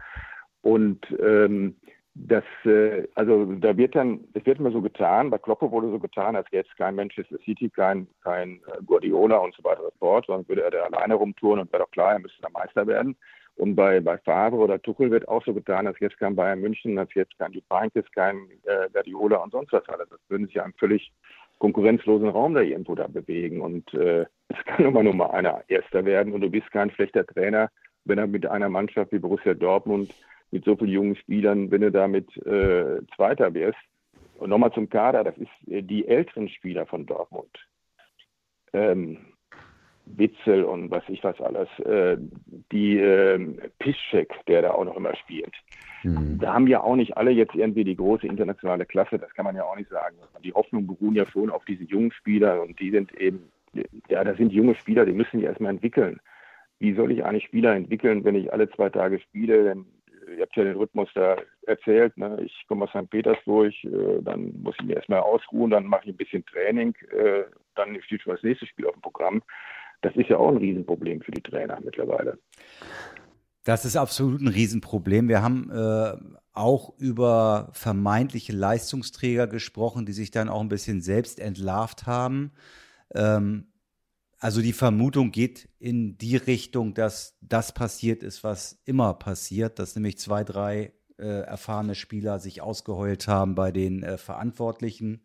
Und 0.63 1.07
ähm, 1.21 1.77
das, 2.15 2.45
äh, 2.65 3.07
also 3.15 3.45
da 3.57 3.77
wird 3.77 3.95
dann, 3.95 4.25
es 4.35 4.47
wird 4.47 4.59
immer 4.59 4.71
so 4.71 4.81
getan, 4.81 5.31
bei 5.31 5.39
Kloppe 5.39 5.71
wurde 5.71 5.91
so 5.91 5.99
getan, 5.99 6.37
als 6.37 6.49
gäbe 6.51 6.67
es 6.69 6.77
kein 6.77 6.95
Manchester 6.95 7.39
City, 7.45 7.69
kein, 7.69 8.07
kein 8.23 8.61
äh, 8.67 8.83
Guardiola 8.85 9.37
und 9.39 9.55
so 9.55 9.65
weiter 9.65 9.85
und 9.85 9.93
so 9.95 9.99
fort, 9.99 10.27
sondern 10.27 10.49
würde 10.49 10.63
er 10.63 10.71
da 10.71 10.83
alleine 10.85 11.15
rumtouren 11.15 11.61
und 11.61 11.73
wäre 11.73 11.83
doch 11.83 11.91
klar, 11.91 12.13
er 12.13 12.21
müsste 12.21 12.41
da 12.41 12.49
Meister 12.51 12.87
werden. 12.87 13.17
Und 13.57 13.77
bei, 13.77 14.01
bei 14.01 14.19
Favre 14.19 14.57
oder 14.57 14.83
Tuchel 14.83 15.11
wird 15.11 15.29
auch 15.29 15.45
so 15.45 15.55
getan, 15.55 15.87
als 15.87 15.99
jetzt 16.01 16.19
kein 16.19 16.35
Bayern 16.35 16.61
München, 16.61 16.99
als 16.99 17.15
jetzt 17.15 17.39
kein 17.39 17.53
Dupainkes, 17.53 18.05
kein 18.13 18.49
äh, 18.65 18.89
Guardiola 18.93 19.37
und 19.37 19.53
sonst 19.53 19.73
was 19.73 19.89
alles. 19.89 20.09
Das 20.09 20.19
würden 20.29 20.47
sich 20.47 20.57
ja 20.57 20.65
einem 20.65 20.75
völlig 20.75 21.13
konkurrenzlosen 21.59 22.29
Raum 22.29 22.55
da 22.55 22.61
irgendwo 22.61 22.95
da 22.95 23.07
bewegen. 23.07 23.61
Und 23.61 23.95
äh, 23.95 24.27
es 24.49 24.65
kann 24.65 24.85
immer 24.85 25.03
nur 25.03 25.15
mal 25.15 25.31
einer 25.31 25.63
Erster 25.69 26.05
werden 26.05 26.33
und 26.33 26.41
du 26.41 26.51
bist 26.51 26.71
kein 26.73 26.91
schlechter 26.91 27.25
Trainer, 27.27 27.71
wenn 28.05 28.19
er 28.19 28.27
mit 28.27 28.47
einer 28.47 28.69
Mannschaft 28.69 29.13
wie 29.13 29.19
Borussia 29.19 29.55
Dortmund 29.55 30.13
mit 30.51 30.65
so 30.65 30.77
vielen 30.77 30.91
jungen 30.91 31.17
Spielern, 31.17 31.71
wenn 31.71 31.81
du 31.81 31.91
damit 31.91 32.37
äh, 32.47 33.01
Zweiter 33.17 33.55
wirst. 33.55 33.79
Und 34.37 34.51
nochmal 34.51 34.73
zum 34.73 34.89
Kader, 34.89 35.25
das 35.25 35.37
ist 35.39 35.69
äh, 35.69 35.83
die 35.83 36.09
älteren 36.09 36.49
Spieler 36.49 36.87
von 36.87 37.07
Dortmund. 37.07 37.57
Ähm, 38.73 39.19
Witzel 40.07 40.65
und 40.65 40.91
was 40.91 41.03
ich 41.09 41.23
was 41.25 41.41
alles, 41.41 41.69
äh, 41.81 42.17
die 42.73 42.99
äh, 42.99 43.39
Piszczek, 43.79 44.33
der 44.47 44.63
da 44.63 44.71
auch 44.73 44.85
noch 44.85 44.97
immer 44.97 45.15
spielt. 45.17 45.55
Mhm. 46.03 46.39
Da 46.39 46.53
haben 46.53 46.67
ja 46.67 46.83
auch 46.83 46.97
nicht 46.97 47.17
alle 47.17 47.31
jetzt 47.31 47.55
irgendwie 47.55 47.85
die 47.85 47.97
große 47.97 48.27
internationale 48.27 48.85
Klasse, 48.85 49.19
das 49.19 49.33
kann 49.35 49.45
man 49.45 49.57
ja 49.57 49.65
auch 49.65 49.77
nicht 49.77 49.91
sagen. 49.91 50.17
Die 50.43 50.53
Hoffnungen 50.53 50.87
beruhen 50.87 51.15
ja 51.15 51.27
schon 51.27 51.51
auf 51.51 51.65
diese 51.65 51.85
jungen 51.85 52.13
Spieler 52.13 52.63
und 52.63 52.79
die 52.79 52.91
sind 52.91 53.13
eben, 53.19 53.51
ja, 54.09 54.23
das 54.23 54.37
sind 54.37 54.53
junge 54.53 54.75
Spieler, 54.75 55.07
die 55.07 55.13
müssen 55.13 55.41
die 55.41 55.47
erstmal 55.47 55.71
entwickeln. 55.71 56.21
Wie 56.79 56.93
soll 56.93 57.13
ich 57.13 57.25
eigentlich 57.25 57.45
Spieler 57.45 57.75
entwickeln, 57.75 58.25
wenn 58.25 58.35
ich 58.35 58.53
alle 58.53 58.71
zwei 58.71 58.91
Tage 58.91 59.21
spiele? 59.21 59.65
Dann 59.65 59.87
ihr 60.37 60.43
habt 60.43 60.57
ja 60.57 60.65
den 60.65 60.77
Rhythmus 60.77 61.09
da 61.15 61.37
erzählt. 61.67 62.17
Ne? 62.17 62.39
Ich 62.45 62.65
komme 62.69 62.85
aus 62.85 62.91
St. 62.91 63.11
Petersburg, 63.11 63.73
äh, 63.85 64.23
dann 64.23 64.53
muss 64.63 64.75
ich 64.81 64.87
mir 64.87 64.97
erstmal 64.97 65.21
ausruhen, 65.21 65.71
dann 65.71 65.87
mache 65.87 66.03
ich 66.05 66.15
ein 66.15 66.17
bisschen 66.17 66.45
Training, 66.47 66.95
äh, 67.11 67.45
dann 67.75 68.01
steht 68.03 68.23
schon 68.23 68.35
das 68.35 68.43
nächste 68.43 68.67
Spiel 68.67 68.87
auf 68.87 68.95
dem 68.95 69.03
Programm. 69.03 69.43
Das 70.05 70.15
ist 70.17 70.29
ja 70.29 70.37
auch 70.37 70.51
ein 70.51 70.59
Riesenproblem 70.59 71.23
für 71.23 71.33
die 71.33 71.41
Trainer 71.41 71.81
mittlerweile. 71.83 72.39
Das 73.65 73.87
ist 73.87 73.97
absolut 73.97 74.43
ein 74.43 74.49
Riesenproblem. 74.49 75.29
Wir 75.29 75.43
haben 75.43 75.71
äh, 75.71 76.13
auch 76.53 76.93
über 76.99 77.71
vermeintliche 77.73 78.53
Leistungsträger 78.53 79.47
gesprochen, 79.47 80.05
die 80.05 80.13
sich 80.13 80.31
dann 80.31 80.51
auch 80.51 80.61
ein 80.61 80.69
bisschen 80.69 81.01
selbst 81.01 81.41
entlarvt 81.41 82.07
haben. 82.07 82.53
Ähm, 83.15 83.69
also 84.39 84.61
die 84.61 84.75
Vermutung 84.75 85.31
geht 85.31 85.71
in 85.79 86.19
die 86.19 86.37
Richtung, 86.37 86.93
dass 86.93 87.39
das 87.41 87.73
passiert 87.73 88.23
ist, 88.23 88.45
was 88.45 88.83
immer 88.85 89.15
passiert, 89.15 89.79
dass 89.79 89.95
nämlich 89.95 90.19
zwei, 90.19 90.45
drei 90.45 90.93
äh, 91.17 91.25
erfahrene 91.25 91.95
Spieler 91.95 92.41
sich 92.41 92.61
ausgeheult 92.61 93.27
haben 93.27 93.55
bei 93.55 93.73
den 93.73 94.03
äh, 94.03 94.19
Verantwortlichen. 94.19 95.23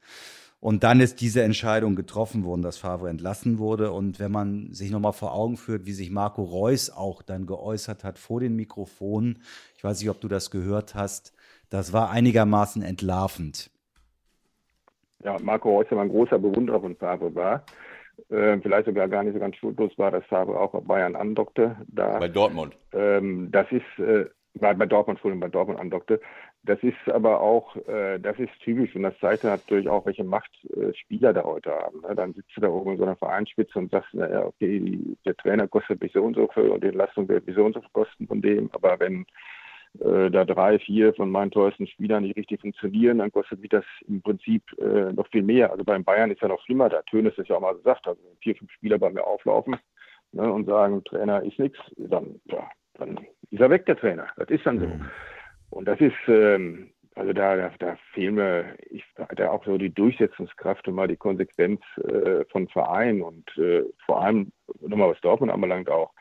Und 0.62 0.84
dann 0.84 1.00
ist 1.00 1.22
diese 1.22 1.42
Entscheidung 1.42 1.96
getroffen 1.96 2.44
worden, 2.44 2.62
dass 2.62 2.78
Favre 2.78 3.10
entlassen 3.10 3.60
wurde. 3.60 3.92
Und 3.92 4.20
wenn 4.20 4.32
man 4.32 4.74
sich 4.74 4.92
nochmal 4.92 5.14
vor 5.14 5.34
Augen 5.34 5.56
führt, 5.56 5.86
wie 5.86 5.94
sich 5.94 6.12
Marco 6.12 6.44
Reus 6.44 6.90
auch 6.90 7.22
dann 7.22 7.46
geäußert 7.46 8.04
hat 8.04 8.20
vor 8.20 8.42
den 8.42 8.56
Mikrofonen, 8.56 9.42
ich 9.78 9.84
weiß 9.84 10.02
nicht, 10.02 10.10
ob 10.10 10.20
du 10.20 10.28
das 10.28 10.52
gehört 10.52 10.96
hast, 10.96 11.34
das 11.70 11.94
war 11.94 12.10
einigermaßen 12.10 12.82
entlarvend. 12.82 13.70
ja, 15.24 15.38
Marco 15.42 15.70
Reus 15.70 15.88
ein 15.92 16.10
großer 16.10 16.40
Bewunderer 16.40 16.82
von 16.82 16.96
Favre 16.96 17.34
war. 17.36 17.64
Äh, 18.30 18.60
vielleicht 18.60 18.86
sogar 18.86 19.08
gar 19.08 19.24
nicht 19.24 19.34
so 19.34 19.40
ganz 19.40 19.56
schuldlos 19.56 19.98
war, 19.98 20.12
dass 20.12 20.26
Favre 20.26 20.60
auch 20.60 20.72
bei 20.72 20.82
Bayern 20.82 21.16
andockte. 21.16 21.78
Da, 21.88 22.20
bei 22.20 22.28
Dortmund. 22.28 22.76
Ähm, 22.92 23.50
das 23.52 23.68
ist, 23.72 24.00
äh, 24.00 24.26
bei, 24.56 24.74
bei 24.74 24.86
Dortmund, 24.86 25.18
Entschuldigung, 25.18 25.40
bei 25.40 25.50
Dortmund 25.50 25.80
andockte. 25.80 26.20
Das 26.64 26.82
ist 26.84 26.98
aber 27.08 27.40
auch, 27.40 27.76
äh, 27.88 28.20
das 28.20 28.38
ist 28.38 28.52
typisch 28.60 28.94
und 28.96 29.04
das 29.04 29.18
zeigt 29.20 29.46
natürlich 29.46 29.88
auch, 29.88 30.06
welche 30.06 30.26
Macht 30.26 30.52
äh, 30.76 30.94
Spieler 30.94 31.32
da 31.34 31.44
heute 31.44 31.72
haben. 31.72 32.02
Ne? 32.02 32.14
Dann 32.16 32.34
sitzt 32.34 32.56
du 32.56 32.62
da 32.62 32.68
oben 32.68 32.92
in 32.92 32.98
so 32.98 33.04
einer 33.04 33.16
Vereinsspitze 33.16 33.80
und 33.80 33.92
sagst, 33.92 34.14
naja, 34.14 34.46
okay, 34.46 35.00
der 35.26 35.38
Trainer 35.38 35.68
kostet 35.68 36.02
mich 36.02 36.12
so 36.12 36.22
und 36.22 36.36
so 36.36 36.48
viel 36.54 36.70
und 36.70 36.84
die 36.84 36.90
Entlastung 36.90 37.30
wird 37.30 37.48
mich 37.48 37.56
so 37.56 37.64
und 37.64 37.74
so 37.74 37.82
viel 37.82 37.90
kosten 37.94 38.28
von 38.28 38.42
dem. 38.42 38.70
Aber 38.74 39.00
wenn 39.00 39.26
äh, 40.00 40.30
da 40.30 40.44
drei, 40.44 40.80
vier 40.80 41.14
von 41.14 41.32
meinen 41.32 41.52
teuersten 41.52 41.88
Spielern 41.88 42.24
nicht 42.24 42.38
richtig 42.38 42.60
funktionieren, 42.60 43.20
dann 43.20 43.32
kostet 43.32 43.62
mich 43.62 43.70
das 43.70 43.86
im 44.08 44.22
Prinzip 44.22 44.64
äh, 44.80 45.14
noch 45.14 45.28
viel 45.30 45.44
mehr. 45.44 45.72
Also 45.72 45.86
beim 45.86 46.04
Bayern 46.04 46.30
ist 46.30 46.42
ja 46.42 46.50
noch 46.50 46.62
schlimmer, 46.64 46.90
da 46.90 47.02
Tönes 47.04 47.38
es 47.38 47.48
ja 47.48 47.56
auch 47.56 47.62
mal 47.62 47.76
gesagt, 47.76 48.06
also 48.06 48.22
wenn 48.24 48.38
vier, 48.38 48.56
fünf 48.56 48.72
Spieler 48.74 49.00
bei 49.00 49.10
mir 49.10 49.26
auflaufen 49.26 49.78
ne, 50.34 50.52
und 50.52 50.66
sagen, 50.66 51.04
Trainer 51.06 51.42
ist 51.42 51.58
nichts, 51.58 51.80
dann, 51.98 52.40
ja, 52.46 52.70
dann 52.96 53.18
ist 53.50 53.62
er 53.62 53.70
weg, 53.70 53.86
der 53.86 53.98
Trainer. 53.98 54.28
Das 54.36 54.50
ist 54.50 54.66
dann 54.66 54.80
so. 54.80 54.86
Mhm. 54.86 55.06
Und 55.70 55.88
das 55.88 56.00
ist, 56.00 56.14
ähm, 56.28 56.92
also 57.16 57.34
da, 57.34 57.56
da, 57.56 57.72
da 57.80 57.98
fehlen 58.14 58.36
mir 58.36 58.76
ich, 58.90 59.04
da 59.36 59.50
auch 59.50 59.66
so 59.66 59.78
die 59.78 59.94
Durchsetzungskraft 59.94 60.88
und 60.88 60.96
mal 60.96 61.08
die 61.08 61.18
Konsequenz 61.18 61.82
äh, 61.98 62.46
von 62.52 62.68
Vereinen 62.70 63.22
und 63.22 63.58
äh, 63.58 63.84
vor 64.06 64.22
allem, 64.22 64.52
nochmal 64.82 65.10
was 65.10 65.22
Dortmund 65.22 65.52
anbelangt 65.52 65.90
auch, 65.90 66.12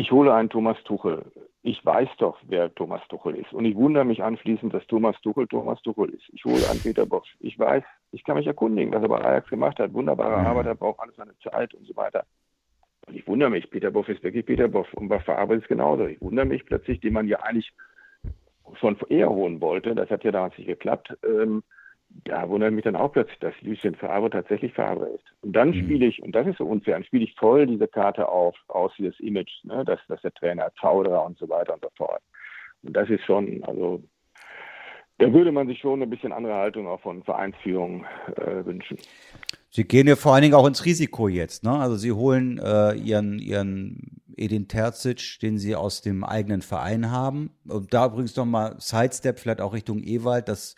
ich 0.00 0.12
hole 0.12 0.32
einen 0.32 0.48
Thomas 0.48 0.76
Tuchel. 0.84 1.24
Ich 1.62 1.84
weiß 1.84 2.08
doch, 2.18 2.38
wer 2.46 2.72
Thomas 2.72 3.02
Tuchel 3.08 3.34
ist. 3.34 3.52
Und 3.52 3.64
ich 3.64 3.74
wundere 3.74 4.04
mich 4.04 4.22
anschließend, 4.22 4.72
dass 4.72 4.86
Thomas 4.86 5.20
Tuchel 5.22 5.48
Thomas 5.48 5.82
Tuchel 5.82 6.10
ist. 6.10 6.22
Ich 6.32 6.44
hole 6.44 6.62
einen 6.70 6.80
Peter 6.80 7.04
Bosch. 7.04 7.34
Ich 7.40 7.58
weiß, 7.58 7.82
ich 8.12 8.22
kann 8.22 8.36
mich 8.36 8.46
erkundigen, 8.46 8.94
was 8.94 9.02
er 9.02 9.08
bei 9.08 9.20
Ajax 9.20 9.50
gemacht 9.50 9.80
hat. 9.80 9.92
Wunderbare 9.92 10.40
mhm. 10.40 10.46
Arbeit, 10.46 10.66
er 10.66 10.76
braucht 10.76 11.00
alles 11.00 11.16
seine 11.16 11.36
Zeit 11.38 11.74
und 11.74 11.84
so 11.84 11.96
weiter. 11.96 12.24
Und 13.08 13.16
ich 13.16 13.26
wundere 13.26 13.50
mich, 13.50 13.68
Peter 13.70 13.90
Bosch 13.90 14.08
ist 14.08 14.22
wirklich 14.22 14.46
Peter 14.46 14.68
Bosch. 14.68 14.94
Und 14.94 15.08
bei 15.08 15.18
Farbe 15.18 15.56
ist 15.56 15.62
es 15.62 15.68
genauso. 15.68 16.06
Ich 16.06 16.20
wundere 16.20 16.46
mich 16.46 16.64
plötzlich, 16.64 17.00
den 17.00 17.14
man 17.14 17.26
ja 17.26 17.40
eigentlich 17.40 17.72
schon 18.76 18.96
eher 19.08 19.30
holen 19.30 19.60
wollte. 19.60 19.94
Das 19.94 20.10
hat 20.10 20.24
ja 20.24 20.32
damals 20.32 20.56
nicht 20.58 20.66
geklappt. 20.66 21.16
Ähm, 21.24 21.62
da 22.24 22.48
wundert 22.48 22.72
mich 22.72 22.84
dann 22.84 22.96
auch 22.96 23.12
plötzlich, 23.12 23.38
dass 23.38 23.54
Lucien 23.60 23.94
Favre 23.94 24.30
tatsächlich 24.30 24.72
Favre 24.72 25.06
ist. 25.08 25.24
Und 25.42 25.52
dann 25.52 25.70
mhm. 25.70 25.84
spiele 25.84 26.06
ich, 26.06 26.22
und 26.22 26.32
das 26.32 26.46
ist 26.46 26.58
so 26.58 26.64
unfair, 26.64 26.94
dann 26.94 27.04
spiele 27.04 27.24
ich 27.24 27.34
voll 27.34 27.66
diese 27.66 27.86
Karte 27.86 28.28
auf, 28.28 28.56
aus 28.68 28.92
dieses 28.98 29.18
Image, 29.20 29.52
ne, 29.64 29.84
dass, 29.84 30.00
dass 30.08 30.20
der 30.22 30.32
Trainer 30.34 30.72
Zauderer 30.80 31.24
und 31.24 31.38
so 31.38 31.48
weiter 31.48 31.74
und 31.74 31.82
so 31.82 31.90
fort. 31.96 32.22
Und 32.82 32.96
das 32.96 33.10
ist 33.10 33.24
schon, 33.24 33.62
also 33.64 34.02
da 35.18 35.32
würde 35.32 35.52
man 35.52 35.66
sich 35.66 35.80
schon 35.80 36.02
ein 36.02 36.10
bisschen 36.10 36.32
andere 36.32 36.54
Haltung 36.54 36.86
auch 36.86 37.00
von 37.00 37.22
Vereinsführung 37.24 38.04
äh, 38.36 38.64
wünschen. 38.64 38.98
Sie 39.70 39.84
gehen 39.84 40.06
ja 40.06 40.16
vor 40.16 40.32
allen 40.32 40.42
Dingen 40.42 40.54
auch 40.54 40.66
ins 40.66 40.84
Risiko 40.84 41.28
jetzt, 41.28 41.64
ne? 41.64 41.72
Also 41.72 41.96
Sie 41.96 42.12
holen 42.12 42.58
äh, 42.58 42.94
Ihren, 42.94 43.38
Ihren 43.38 44.17
Edin 44.38 44.68
Terzic, 44.68 45.38
den 45.40 45.58
Sie 45.58 45.74
aus 45.74 46.00
dem 46.02 46.24
eigenen 46.24 46.62
Verein 46.62 47.10
haben. 47.10 47.50
Und 47.66 47.92
da 47.92 48.06
übrigens 48.06 48.36
nochmal 48.36 48.76
Sidestep, 48.78 49.38
vielleicht 49.38 49.60
auch 49.60 49.72
Richtung 49.72 50.02
Ewald, 50.02 50.48
das 50.48 50.74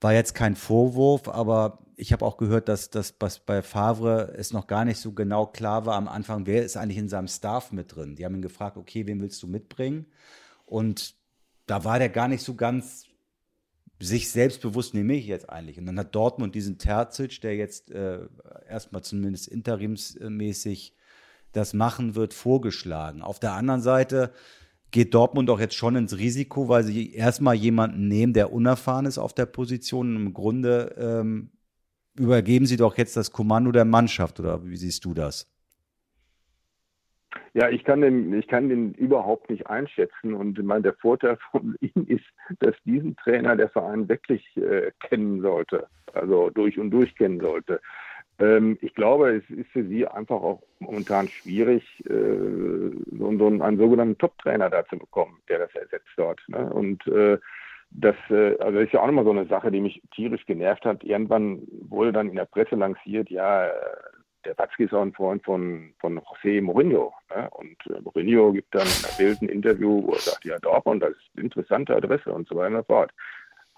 war 0.00 0.12
jetzt 0.12 0.34
kein 0.34 0.54
Vorwurf, 0.54 1.28
aber 1.28 1.80
ich 1.96 2.12
habe 2.12 2.24
auch 2.24 2.36
gehört, 2.36 2.68
dass 2.68 2.90
das 2.90 3.12
bei 3.12 3.62
Favre 3.62 4.32
es 4.36 4.52
noch 4.52 4.68
gar 4.68 4.84
nicht 4.84 5.00
so 5.00 5.12
genau 5.12 5.46
klar 5.46 5.84
war 5.84 5.96
am 5.96 6.06
Anfang, 6.06 6.46
wer 6.46 6.64
ist 6.64 6.76
eigentlich 6.76 6.98
in 6.98 7.08
seinem 7.08 7.26
Staff 7.26 7.72
mit 7.72 7.96
drin. 7.96 8.14
Die 8.14 8.24
haben 8.24 8.36
ihn 8.36 8.42
gefragt, 8.42 8.76
okay, 8.76 9.06
wen 9.06 9.20
willst 9.20 9.42
du 9.42 9.48
mitbringen? 9.48 10.06
Und 10.64 11.16
da 11.66 11.84
war 11.84 11.98
der 11.98 12.08
gar 12.08 12.28
nicht 12.28 12.44
so 12.44 12.54
ganz 12.54 13.06
sich 14.00 14.30
selbstbewusst, 14.30 14.94
nehme 14.94 15.14
ich 15.14 15.26
jetzt 15.26 15.50
eigentlich. 15.50 15.78
Und 15.78 15.86
dann 15.86 15.98
hat 15.98 16.14
Dortmund 16.14 16.54
diesen 16.54 16.78
Terzic, 16.78 17.40
der 17.40 17.56
jetzt 17.56 17.90
äh, 17.90 18.28
erstmal 18.68 19.02
zumindest 19.02 19.48
interimsmäßig 19.48 20.94
das 21.58 21.74
machen 21.74 22.14
wird, 22.14 22.34
vorgeschlagen. 22.34 23.22
Auf 23.22 23.38
der 23.38 23.52
anderen 23.52 23.80
Seite 23.80 24.32
geht 24.90 25.14
Dortmund 25.14 25.48
doch 25.48 25.60
jetzt 25.60 25.74
schon 25.74 25.96
ins 25.96 26.16
Risiko, 26.18 26.68
weil 26.68 26.82
sie 26.82 27.12
erstmal 27.12 27.54
jemanden 27.54 28.08
nehmen, 28.08 28.32
der 28.32 28.52
unerfahren 28.52 29.06
ist 29.06 29.18
auf 29.18 29.34
der 29.34 29.46
Position. 29.46 30.16
Im 30.16 30.32
Grunde 30.32 30.94
ähm, 30.98 31.50
übergeben 32.18 32.66
sie 32.66 32.76
doch 32.76 32.96
jetzt 32.96 33.16
das 33.16 33.32
Kommando 33.32 33.72
der 33.72 33.84
Mannschaft, 33.84 34.40
oder 34.40 34.64
wie 34.64 34.76
siehst 34.76 35.04
du 35.04 35.14
das? 35.14 35.46
Ja, 37.54 37.68
ich 37.68 37.84
kann 37.84 38.00
den, 38.00 38.32
ich 38.34 38.46
kann 38.46 38.68
den 38.68 38.94
überhaupt 38.94 39.50
nicht 39.50 39.66
einschätzen. 39.66 40.34
Und 40.34 40.58
ich 40.58 40.64
meine, 40.64 40.82
der 40.82 40.94
Vorteil 40.94 41.38
von 41.50 41.76
ihm 41.80 42.06
ist, 42.06 42.24
dass 42.60 42.74
diesen 42.84 43.16
Trainer 43.16 43.56
der 43.56 43.68
Verein 43.68 44.08
wirklich 44.08 44.44
äh, 44.56 44.92
kennen 45.00 45.42
sollte, 45.42 45.86
also 46.12 46.50
durch 46.50 46.78
und 46.78 46.90
durch 46.90 47.14
kennen 47.16 47.40
sollte. 47.40 47.80
Ähm, 48.38 48.78
ich 48.80 48.94
glaube, 48.94 49.36
es 49.36 49.50
ist 49.50 49.70
für 49.70 49.84
sie 49.84 50.06
einfach 50.06 50.40
auch 50.40 50.62
momentan 50.78 51.28
schwierig, 51.28 51.82
äh, 52.08 52.90
so, 53.18 53.28
einen, 53.28 53.62
einen, 53.62 53.78
sogenannten 53.78 54.18
Top-Trainer 54.18 54.70
da 54.70 54.86
zu 54.86 54.96
bekommen, 54.96 55.38
der 55.48 55.58
das 55.60 55.74
ersetzt 55.74 56.08
dort. 56.16 56.40
Ne? 56.48 56.72
Und 56.72 57.04
äh, 57.08 57.38
das, 57.90 58.16
äh, 58.30 58.56
also 58.58 58.78
das 58.78 58.86
ist 58.86 58.92
ja 58.92 59.02
auch 59.02 59.06
nochmal 59.06 59.24
so 59.24 59.30
eine 59.30 59.46
Sache, 59.46 59.72
die 59.72 59.80
mich 59.80 60.00
tierisch 60.14 60.46
genervt 60.46 60.84
hat. 60.84 61.02
Irgendwann 61.02 61.62
wurde 61.88 62.12
dann 62.12 62.28
in 62.28 62.36
der 62.36 62.44
Presse 62.44 62.76
lanciert, 62.76 63.28
ja, 63.28 63.68
der 64.44 64.56
Watzki 64.56 64.84
ist 64.84 64.94
auch 64.94 65.02
ein 65.02 65.12
Freund 65.12 65.44
von, 65.44 65.92
von 65.98 66.20
José 66.20 66.62
Mourinho. 66.62 67.12
Ne? 67.34 67.48
Und 67.50 67.76
Mourinho 68.04 68.52
gibt 68.52 68.72
dann 68.72 68.86
in 68.86 69.04
einem 69.04 69.18
wilden 69.18 69.48
Interview, 69.48 70.06
wo 70.06 70.12
er 70.12 70.20
sagt, 70.20 70.44
ja, 70.44 70.58
Dortmund, 70.60 71.02
das 71.02 71.10
ist 71.10 71.30
eine 71.34 71.44
interessante 71.44 71.96
Adresse 71.96 72.32
und 72.32 72.46
so 72.46 72.54
weiter 72.54 72.76
und 72.76 72.86
so 72.86 72.94
fort 72.94 73.12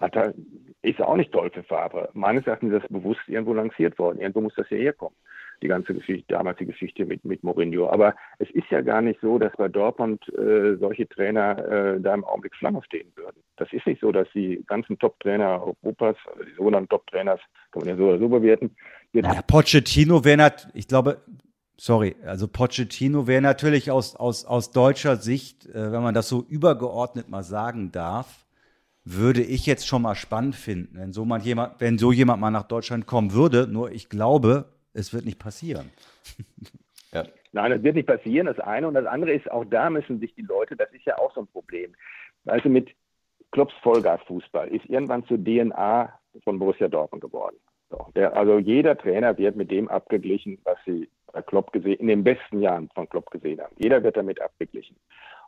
hat 0.01 0.15
er, 0.15 0.33
ist 0.81 1.01
auch 1.01 1.15
nicht 1.15 1.31
toll 1.31 1.49
für 1.51 1.63
Fabre. 1.63 2.09
Meines 2.13 2.45
Erachtens 2.47 2.73
ist 2.73 2.83
das 2.83 2.89
bewusst 2.89 3.21
irgendwo 3.27 3.53
lanciert 3.53 3.97
worden. 3.99 4.19
Irgendwo 4.19 4.41
muss 4.41 4.55
das 4.55 4.69
ja 4.69 4.77
herkommen. 4.77 5.15
Die 5.61 5.67
ganze 5.67 5.93
Geschichte, 5.93 6.25
damals 6.33 6.57
die 6.57 6.65
Geschichte 6.65 7.05
mit, 7.05 7.23
mit 7.23 7.43
Mourinho. 7.43 7.87
Aber 7.91 8.15
es 8.39 8.49
ist 8.49 8.65
ja 8.71 8.81
gar 8.81 9.01
nicht 9.01 9.19
so, 9.21 9.37
dass 9.37 9.55
bei 9.57 9.67
Dortmund 9.67 10.27
äh, 10.29 10.75
solche 10.77 11.07
Trainer 11.07 11.57
äh, 11.59 12.01
da 12.01 12.15
im 12.15 12.23
Augenblick 12.23 12.55
Schlange 12.55 12.81
stehen 12.83 13.11
würden. 13.15 13.43
Das 13.57 13.71
ist 13.71 13.85
nicht 13.85 14.01
so, 14.01 14.11
dass 14.11 14.27
die 14.33 14.63
ganzen 14.65 14.97
Top-Trainer 14.97 15.61
Europas, 15.61 16.17
also 16.31 16.43
die 16.43 16.55
sogenannten 16.55 16.89
Top-Trainers, 16.89 17.39
kann 17.71 17.81
man 17.81 17.89
ja 17.89 17.95
so 17.95 18.07
oder 18.07 18.17
so 18.17 18.27
bewerten. 18.27 18.75
Ja, 19.13 19.43
Pochettino 19.43 20.25
wäre 20.25 20.51
ich 20.73 20.87
glaube, 20.87 21.21
sorry, 21.77 22.15
also 22.25 22.47
Pochettino 22.47 23.27
wäre 23.27 23.41
natürlich 23.41 23.91
aus, 23.91 24.15
aus, 24.15 24.45
aus 24.45 24.71
deutscher 24.71 25.17
Sicht, 25.17 25.67
äh, 25.67 25.91
wenn 25.91 26.01
man 26.01 26.15
das 26.15 26.27
so 26.27 26.43
übergeordnet 26.47 27.29
mal 27.29 27.43
sagen 27.43 27.91
darf, 27.91 28.45
würde 29.03 29.41
ich 29.41 29.65
jetzt 29.65 29.87
schon 29.87 30.03
mal 30.03 30.15
spannend 30.15 30.55
finden, 30.55 30.97
wenn 30.97 31.11
so, 31.11 31.25
man 31.25 31.41
jemand, 31.41 31.81
wenn 31.81 31.97
so 31.97 32.11
jemand 32.11 32.39
mal 32.39 32.51
nach 32.51 32.67
Deutschland 32.67 33.07
kommen 33.07 33.33
würde. 33.33 33.67
Nur 33.67 33.91
ich 33.91 34.09
glaube, 34.09 34.65
es 34.93 35.13
wird 35.13 35.25
nicht 35.25 35.39
passieren. 35.39 35.89
Ja. 37.13 37.25
Nein, 37.51 37.71
das 37.71 37.83
wird 37.83 37.95
nicht 37.95 38.07
passieren, 38.07 38.47
das 38.47 38.59
eine. 38.59 38.87
Und 38.87 38.93
das 38.93 39.05
andere 39.05 39.33
ist, 39.33 39.51
auch 39.51 39.65
da 39.65 39.89
müssen 39.89 40.19
sich 40.19 40.33
die 40.35 40.43
Leute, 40.43 40.77
das 40.77 40.89
ist 40.93 41.05
ja 41.05 41.17
auch 41.17 41.33
so 41.33 41.41
ein 41.41 41.47
Problem. 41.47 41.93
Also 42.45 42.69
mit 42.69 42.89
Klopps 43.51 43.73
Vollgasfußball 43.83 44.69
ist 44.69 44.85
irgendwann 44.85 45.25
zur 45.25 45.37
DNA 45.37 46.17
von 46.43 46.57
Borussia 46.57 46.87
Dortmund 46.87 47.21
geworden. 47.21 47.57
So, 47.89 48.07
der, 48.15 48.37
also 48.37 48.57
jeder 48.57 48.97
Trainer 48.97 49.37
wird 49.37 49.57
mit 49.57 49.69
dem 49.69 49.89
abgeglichen, 49.89 50.59
was 50.63 50.77
sie 50.85 51.09
bei 51.33 51.41
Klopp 51.41 51.73
gesehen, 51.73 51.99
in 51.99 52.07
den 52.07 52.23
besten 52.23 52.61
Jahren 52.61 52.89
von 52.95 53.09
Klopp 53.09 53.29
gesehen 53.29 53.59
haben. 53.59 53.75
Jeder 53.77 54.01
wird 54.03 54.15
damit 54.15 54.41
abgeglichen. 54.41 54.95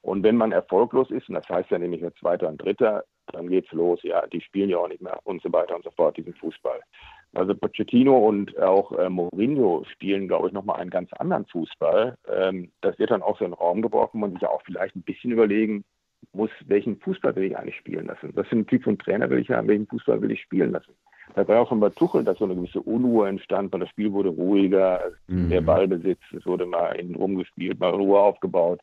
Und 0.02 0.24
wenn 0.24 0.36
man 0.36 0.52
erfolglos 0.52 1.10
ist, 1.12 1.30
und 1.30 1.36
das 1.36 1.48
heißt 1.48 1.72
ja 1.72 1.80
nämlich 1.80 2.02
nur 2.02 2.14
Zweiter 2.16 2.50
und 2.50 2.62
Dritter, 2.62 3.06
dann 3.32 3.48
geht's 3.48 3.72
los. 3.72 4.00
Ja, 4.04 4.26
die 4.28 4.42
spielen 4.42 4.70
ja 4.70 4.78
auch 4.78 4.88
nicht 4.88 5.02
mehr 5.02 5.20
und 5.24 5.42
so 5.42 5.52
weiter 5.52 5.76
und 5.76 5.84
so 5.84 5.92
fort, 5.92 6.18
diesen 6.18 6.34
Fußball. 6.34 6.80
Also 7.34 7.56
Pochettino 7.56 8.16
und 8.16 8.58
auch 8.60 8.92
äh, 8.92 9.10
Mourinho 9.10 9.84
spielen, 9.92 10.28
glaube 10.28 10.48
ich, 10.48 10.54
nochmal 10.54 10.80
einen 10.80 10.92
ganz 10.92 11.12
anderen 11.14 11.46
Fußball. 11.48 12.16
Ähm, 12.32 12.72
das 12.82 12.98
wird 13.00 13.12
dann 13.12 13.24
auch 13.24 13.40
so 13.40 13.46
in 13.46 13.52
den 13.52 13.58
Raum 13.58 13.82
geworfen 13.82 14.22
und 14.22 14.34
sich 14.34 14.42
ja 14.42 14.50
auch 14.50 14.62
vielleicht 14.64 14.96
ein 14.96 15.02
bisschen 15.02 15.32
überlegen 15.32 15.84
muss, 16.32 16.52
welchen 16.66 16.98
Fußball 17.00 17.36
will 17.36 17.44
ich 17.44 17.58
eigentlich 17.58 17.78
spielen 17.78 18.08
lassen? 18.08 18.32
Was 18.34 18.48
für 18.48 18.56
ein 18.56 18.68
Typ 18.68 18.84
von 18.84 18.98
Trainer 18.98 19.30
will 19.30 19.40
ich 19.40 19.50
haben? 19.50 19.68
Welchen 19.68 19.88
Fußball 19.88 20.22
will 20.22 20.32
ich 20.32 20.42
spielen 20.42 20.72
lassen? 20.72 20.94
Da 21.36 21.48
war 21.48 21.62
auch 21.62 21.70
schon 21.70 21.80
bei 21.80 21.90
Tuchel, 21.90 22.24
dass 22.24 22.38
so 22.38 22.46
eine 22.46 22.56
gewisse 22.56 22.82
Unruhe 22.82 23.28
entstand, 23.28 23.72
weil 23.72 23.80
das 23.80 23.90
Spiel 23.90 24.12
wurde 24.12 24.30
ruhiger, 24.30 25.12
mhm. 25.28 25.50
der 25.50 25.62
Ballbesitz, 25.62 26.20
es 26.38 26.46
wurde 26.46 26.66
mal 26.66 26.92
innen 27.00 27.16
rumgespielt, 27.16 27.80
mal 27.80 27.92
Ruhe 27.92 28.20
aufgebaut. 28.20 28.80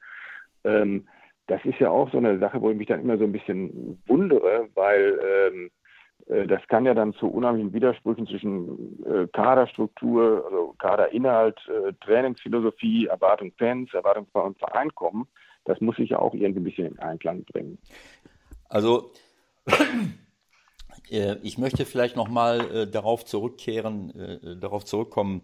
Ähm, 0.65 1.07
das 1.51 1.65
ist 1.65 1.81
ja 1.81 1.91
auch 1.91 2.11
so 2.13 2.19
eine 2.19 2.39
Sache, 2.39 2.61
wo 2.63 2.71
ich 2.71 2.77
mich 2.77 2.87
dann 2.87 3.01
immer 3.01 3.19
so 3.19 3.25
ein 3.25 3.33
bisschen 3.33 4.01
wundere, 4.07 4.69
weil 4.75 5.19
ähm, 5.21 5.71
äh, 6.27 6.47
das 6.47 6.65
kann 6.69 6.87
ja 6.87 6.95
dann 6.95 7.13
zu 7.15 7.27
unheimlichen 7.27 7.73
Widersprüchen 7.73 8.27
zwischen 8.29 9.05
äh, 9.05 9.27
Kaderstruktur, 9.33 10.45
also 10.47 10.75
Kaderinhalt, 10.79 11.59
äh, 11.69 11.93
Trainingsphilosophie, 12.05 13.07
Erwartung 13.07 13.53
Fans, 13.59 13.93
Erwartung 13.93 14.29
von 14.31 14.55
Verein 14.55 14.95
kommen. 14.95 15.27
Das 15.65 15.81
muss 15.81 15.97
sich 15.97 16.11
ja 16.11 16.21
auch 16.21 16.35
irgendwie 16.35 16.61
ein 16.61 16.65
bisschen 16.65 16.87
in 16.87 16.99
Einklang 17.01 17.45
bringen. 17.45 17.79
Also 18.69 19.11
äh, 21.11 21.35
ich 21.43 21.59
möchte 21.59 21.85
vielleicht 21.85 22.15
nochmal 22.15 22.61
äh, 22.61 22.87
darauf 22.87 23.25
zurückkehren, 23.25 24.15
äh, 24.15 24.57
darauf 24.57 24.85
zurückkommen, 24.85 25.43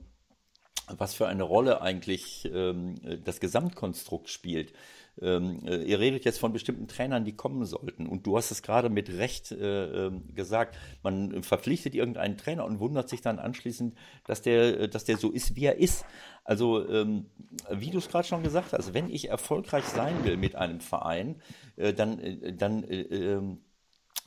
was 0.97 1.15
für 1.15 1.27
eine 1.27 1.43
Rolle 1.43 1.83
eigentlich 1.83 2.49
ähm, 2.55 2.95
das 3.25 3.41
Gesamtkonstrukt 3.41 4.29
spielt. 4.29 4.73
Ähm, 5.21 5.61
äh, 5.67 5.83
ihr 5.83 5.99
redet 5.99 6.25
jetzt 6.25 6.39
von 6.39 6.53
bestimmten 6.53 6.89
Trainern, 6.89 7.25
die 7.25 7.35
kommen 7.35 7.65
sollten. 7.65 8.07
Und 8.07 8.27
du 8.27 8.37
hast 8.37 8.51
es 8.51 8.63
gerade 8.63 8.91
mit 8.91 9.09
Recht 9.09 9.51
äh, 9.53 10.07
ähm, 10.07 10.35
gesagt. 10.35 10.77
Man 11.03 11.43
verpflichtet 11.43 11.95
irgendeinen 11.95 12.37
Trainer 12.37 12.65
und 12.65 12.81
wundert 12.81 13.09
sich 13.09 13.23
dann 13.23 13.39
anschließend, 13.39 13.97
dass 14.25 14.43
der, 14.43 14.89
dass 14.89 15.05
der 15.05 15.17
so 15.17 15.31
ist, 15.31 15.57
wie 15.57 15.65
er 15.65 15.79
ist. 15.79 16.05
Also, 16.45 16.89
ähm, 16.89 17.27
wie 17.71 17.91
du 17.91 17.99
es 17.99 18.09
gerade 18.09 18.29
schon 18.29 18.43
gesagt 18.43 18.73
hast, 18.73 18.95
wenn 18.95 19.11
ich 19.11 19.31
erfolgreich 19.31 19.85
sein 19.85 20.25
will 20.25 20.37
mit 20.37 20.55
einem 20.55 20.81
Verein, 20.81 21.41
äh, 21.77 21.93
dann, 21.93 22.19
äh, 22.21 22.53
dann 22.53 22.85
äh, 22.85 23.01
ähm, 23.01 23.59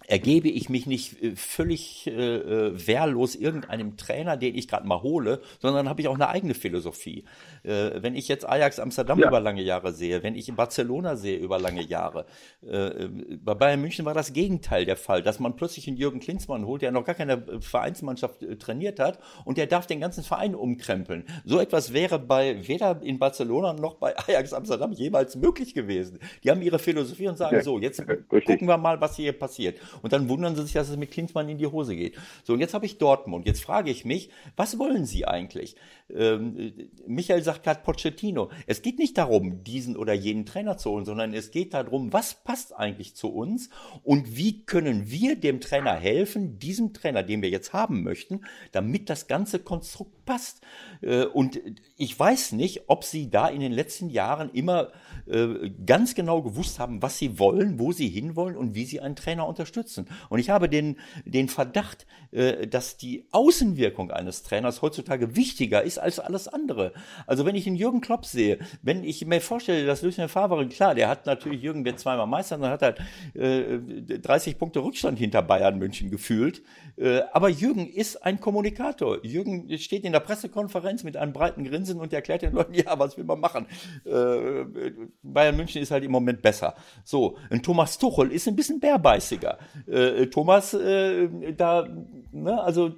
ergebe 0.10 0.50
ich 0.50 0.70
mich 0.70 0.88
nicht 0.88 1.22
äh, 1.22 1.36
völlig 1.36 2.08
äh, 2.08 2.12
äh, 2.12 2.88
wehrlos 2.88 3.36
irgendeinem 3.36 3.96
Trainer, 3.96 4.38
den 4.38 4.56
ich 4.56 4.68
gerade 4.68 4.88
mal 4.88 5.04
hole, 5.04 5.42
sondern 5.60 5.88
habe 5.88 6.02
ich 6.02 6.08
auch 6.08 6.16
eine 6.16 6.30
eigene 6.30 6.56
Philosophie. 6.56 7.26
Äh, 7.64 8.02
wenn 8.02 8.16
ich 8.16 8.28
jetzt 8.28 8.48
Ajax 8.48 8.80
Amsterdam 8.80 9.20
ja. 9.20 9.28
über 9.28 9.40
lange 9.40 9.62
Jahre 9.62 9.94
sehe, 9.94 10.24
wenn 10.24 10.36
ich 10.36 10.54
Barcelona 10.56 11.16
sehe 11.16 11.38
über 11.38 11.60
lange 11.60 11.84
Jahre, 11.84 12.26
äh, 12.68 13.08
bei 13.44 13.54
Bayern 13.54 13.82
München 13.82 14.04
war 14.04 14.16
das 14.16 14.34
Gegenteil 14.34 14.86
der 14.86 14.98
Fall, 14.98 15.22
dass 15.22 15.40
man 15.40 15.56
plötzlich 15.56 15.88
einen 15.88 15.98
Jürgen 15.98 16.20
Klinsmann 16.20 16.66
holt, 16.66 16.82
der 16.82 16.92
noch 16.92 17.06
gar 17.06 17.16
keine 17.16 17.34
äh, 17.34 17.62
Vereinsmannschaft 17.62 18.42
äh, 18.42 18.56
trainiert 18.58 19.00
hat 19.00 19.20
und 19.46 19.60
der 19.60 19.68
darf 19.68 19.86
den 19.86 20.00
ganzen 20.00 20.24
Verein 20.24 20.56
umkrempeln. 20.56 21.26
So 21.46 21.60
etwas 21.60 21.94
wäre 21.94 22.18
bei 22.18 22.68
weder 22.68 23.00
in 23.04 23.20
Barcelona 23.20 23.74
noch 23.74 23.96
bei 23.96 24.18
Ajax 24.28 24.54
Amsterdam 24.54 24.92
jemals 24.92 25.36
möglich 25.36 25.76
gewesen. 25.76 26.18
Die 26.44 26.50
haben 26.50 26.64
ihre 26.64 26.80
Philosophie 26.80 27.28
und 27.28 27.38
sagen 27.38 27.58
ja, 27.58 27.62
so, 27.62 27.78
jetzt 27.78 28.04
gucken 28.28 28.68
wir 28.68 28.78
mal, 28.78 29.00
was 29.00 29.16
hier 29.16 29.34
passiert. 29.34 29.78
Und 30.02 30.14
dann 30.14 30.30
wundern 30.30 30.56
sie 30.56 30.64
sich, 30.64 30.74
dass 30.74 30.90
es 30.90 30.98
mit 30.98 31.12
Klinsmann 31.12 31.50
in 31.50 31.58
die 31.58 31.68
Hose 31.68 31.96
geht. 31.96 32.18
So, 32.44 32.54
und 32.54 32.60
jetzt 32.60 32.74
habe 32.74 32.86
ich 32.86 32.98
Dortmund. 32.98 33.46
Jetzt 33.46 33.64
frage 33.64 33.92
ich 33.92 34.06
mich, 34.06 34.30
was 34.56 34.80
wollen 34.80 35.06
sie 35.06 35.26
eigentlich? 35.26 35.76
Ähm, 36.14 36.74
Michael 37.08 37.44
sagt 37.44 37.64
gerade 37.64 37.82
Pochettino. 37.82 38.50
Es 38.68 38.82
geht 38.82 39.00
nicht 39.00 39.18
darum, 39.18 39.64
diesen 39.64 39.96
oder 39.96 40.14
jenen 40.14 40.46
Trainer 40.46 40.78
zu 40.78 40.92
holen, 40.92 41.06
sondern 41.06 41.34
es 41.34 41.52
geht 41.52 41.74
darum, 41.74 42.14
was 42.14 42.34
passt 42.34 42.76
eigentlich 42.76 43.16
zu 43.16 43.30
uns 43.30 43.70
und 44.04 44.36
wie 44.36 44.66
können 44.66 45.10
wir 45.10 45.36
dem 45.36 45.62
Trainer 45.62 45.94
helfen, 45.94 46.60
diesem 46.60 46.94
Trainer, 46.94 47.24
den 47.24 47.42
wir 47.42 47.50
jetzt 47.50 47.74
haben 47.74 48.04
möchten, 48.04 48.42
damit 48.72 49.10
das 49.10 49.28
ganze 49.28 49.60
Konstrukt 49.60 50.26
passt. 50.26 50.62
Äh, 51.02 51.26
und 51.26 51.60
ich 51.98 52.18
weiß 52.18 52.54
nicht, 52.54 52.84
ob 52.88 53.04
sie 53.04 53.30
da 53.30 53.48
in 53.48 53.60
den 53.60 53.72
letzten 53.72 54.10
Jahren 54.10 54.50
immer 54.52 54.92
äh, 55.30 55.72
ganz 55.86 56.16
genau 56.16 56.42
gewusst 56.42 56.80
haben, 56.80 57.02
was 57.02 57.18
sie 57.18 57.40
wollen, 57.40 57.80
wo 57.80 57.92
sie 57.92 58.08
hinwollen 58.08 58.58
und 58.58 58.76
wie 58.76 58.86
sie 58.86 59.00
einen 59.00 59.16
Trainer 59.16 59.48
unterstützen. 59.48 60.08
Und 60.30 60.40
ich 60.40 60.50
habe 60.50 60.70
den, 60.70 60.98
den 61.26 61.50
Verdacht, 61.50 62.06
äh, 62.32 62.68
dass 62.68 62.98
die 62.98 63.28
Außenwirkung 63.32 64.12
eines 64.12 64.44
Trainers 64.44 64.82
heutzutage 64.82 65.36
wichtiger 65.36 65.84
ist 65.84 65.98
als 65.98 66.20
alles 66.20 66.48
andere. 66.48 66.94
Also 67.28 67.46
wenn 67.46 67.56
ich 67.56 67.68
einen 67.68 67.76
Jürgen 67.76 68.02
Klopp 68.02 68.26
sehe, 68.26 68.60
wenn 68.82 69.04
ich 69.04 69.26
mir 69.26 69.42
vorstelle, 69.42 69.86
dass 69.86 70.02
Lucien 70.02 70.30
Favre, 70.30 70.68
klar, 70.68 70.96
der 70.96 71.10
hat 71.10 71.26
natürlich, 71.26 71.62
Jürgen 71.62 71.86
wird 71.86 72.00
zweimal 72.00 72.28
Meister, 72.28 72.58
dann 72.58 72.72
hat 72.72 72.82
er 72.82 72.96
äh, 73.36 73.80
30 74.20 74.58
Punkte 74.58 74.84
Rückstand 74.84 75.20
hinter 75.20 75.42
Bayern 75.42 75.78
München 75.78 76.10
gefühlt. 76.10 76.64
Äh, 76.98 77.22
aber 77.32 77.50
Jürgen 77.50 77.88
ist 77.88 78.24
ein 78.24 78.40
Kommunikator. 78.40 79.24
Jürgen 79.24 79.78
steht 79.78 80.04
in 80.04 80.12
der 80.12 80.20
Pressekonferenz 80.20 81.04
mit 81.04 81.18
einem 81.18 81.34
breiten 81.34 81.64
Grinsen 81.64 82.00
und 82.00 82.14
erklärt 82.14 82.42
den 82.42 82.54
Leuten, 82.54 82.74
ja, 82.76 82.98
was 82.98 83.18
will 83.18 83.24
man 83.24 83.40
machen? 83.40 83.68
Äh, 84.06 84.92
Bayern 85.22 85.58
München 85.58 85.82
ist 85.82 85.92
halt 85.92 86.04
im 86.04 86.12
Moment 86.12 86.42
besser. 86.42 86.76
So, 87.04 87.38
ein 87.50 87.62
Thomas 87.62 87.98
Tuchel 87.98 88.32
ist 88.32 88.48
ein 88.48 88.56
bisschen 88.56 88.80
bärbeißiger. 88.80 89.58
Äh, 89.86 90.28
Thomas, 90.28 90.74
äh, 90.74 91.28
da, 91.54 91.88
ne, 92.32 92.62
also 92.62 92.96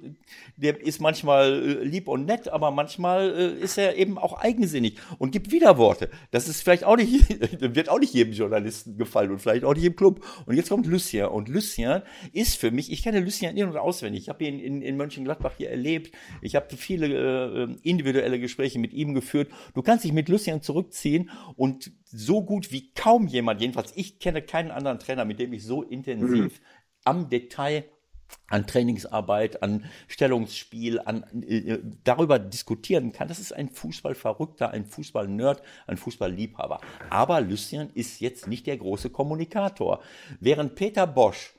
der 0.56 0.80
ist 0.80 1.00
manchmal 1.00 1.52
äh, 1.52 1.84
lieb 1.84 2.06
und 2.06 2.26
nett, 2.26 2.48
aber 2.48 2.70
manchmal 2.70 3.34
äh, 3.36 3.60
ist 3.60 3.76
er 3.76 3.96
eben 3.96 4.18
auch 4.18 4.34
eigensinnig 4.34 4.98
und 5.18 5.32
gibt 5.32 5.50
Widerworte. 5.50 6.10
Das 6.30 6.48
ist 6.48 6.62
vielleicht 6.62 6.84
auch 6.84 6.96
nicht, 6.96 7.28
wird 7.74 7.88
auch 7.88 7.98
nicht 7.98 8.14
jedem 8.14 8.34
Journalisten 8.34 8.96
gefallen 8.96 9.32
und 9.32 9.40
vielleicht 9.40 9.64
auch 9.64 9.74
nicht 9.74 9.84
im 9.84 9.96
Club. 9.96 10.24
Und 10.46 10.54
jetzt 10.54 10.68
kommt 10.68 10.86
Lucien 10.86 11.26
und 11.26 11.48
Lucien 11.48 12.02
ist 12.32 12.56
für 12.56 12.70
mich, 12.70 12.92
ich 12.92 13.02
kenne 13.02 13.18
Lucien 13.18 13.56
in- 13.56 13.68
und 13.68 13.76
auswendig. 13.76 14.22
Ich 14.22 14.28
habe 14.28 14.44
ihn 14.44 14.60
in, 14.60 14.80
in 14.80 14.96
Mönchengladbach 14.96 15.54
hier 15.56 15.70
erlebt. 15.70 16.14
Ich 16.40 16.54
habe 16.54 16.76
viele 16.76 17.06
äh, 17.08 17.76
individuelle 17.82 18.38
Gespräche 18.38 18.78
mit 18.78 18.92
ihm 18.92 19.12
geführt. 19.12 19.50
Du 19.74 19.82
kannst 19.82 20.04
dich 20.04 20.12
mit 20.12 20.28
Lucien 20.28 20.62
zurückziehen 20.62 21.30
und 21.56 21.90
so 22.12 22.44
gut 22.44 22.70
wie 22.70 22.92
kaum 22.92 23.26
jemand, 23.26 23.60
jedenfalls 23.60 23.92
ich 23.96 24.18
kenne 24.18 24.42
keinen 24.42 24.70
anderen 24.70 24.98
Trainer, 24.98 25.24
mit 25.24 25.38
dem 25.38 25.52
ich 25.52 25.64
so 25.64 25.82
intensiv 25.82 26.60
mhm. 26.60 26.64
am 27.04 27.28
Detail 27.30 27.84
an 28.48 28.66
Trainingsarbeit, 28.66 29.62
an 29.62 29.84
Stellungsspiel, 30.08 31.00
an 31.00 31.24
äh, 31.42 31.78
darüber 32.04 32.38
diskutieren 32.38 33.12
kann. 33.12 33.28
Das 33.28 33.38
ist 33.38 33.52
ein 33.52 33.68
Fußballverrückter, 33.68 34.70
ein 34.70 34.84
Fußballnerd, 34.86 35.62
ein 35.86 35.96
Fußballliebhaber. 35.96 36.80
Aber 37.10 37.40
Lucien 37.40 37.90
ist 37.94 38.20
jetzt 38.20 38.46
nicht 38.46 38.66
der 38.66 38.76
große 38.76 39.10
Kommunikator. 39.10 40.02
Während 40.40 40.74
Peter 40.74 41.06
Bosch 41.06 41.54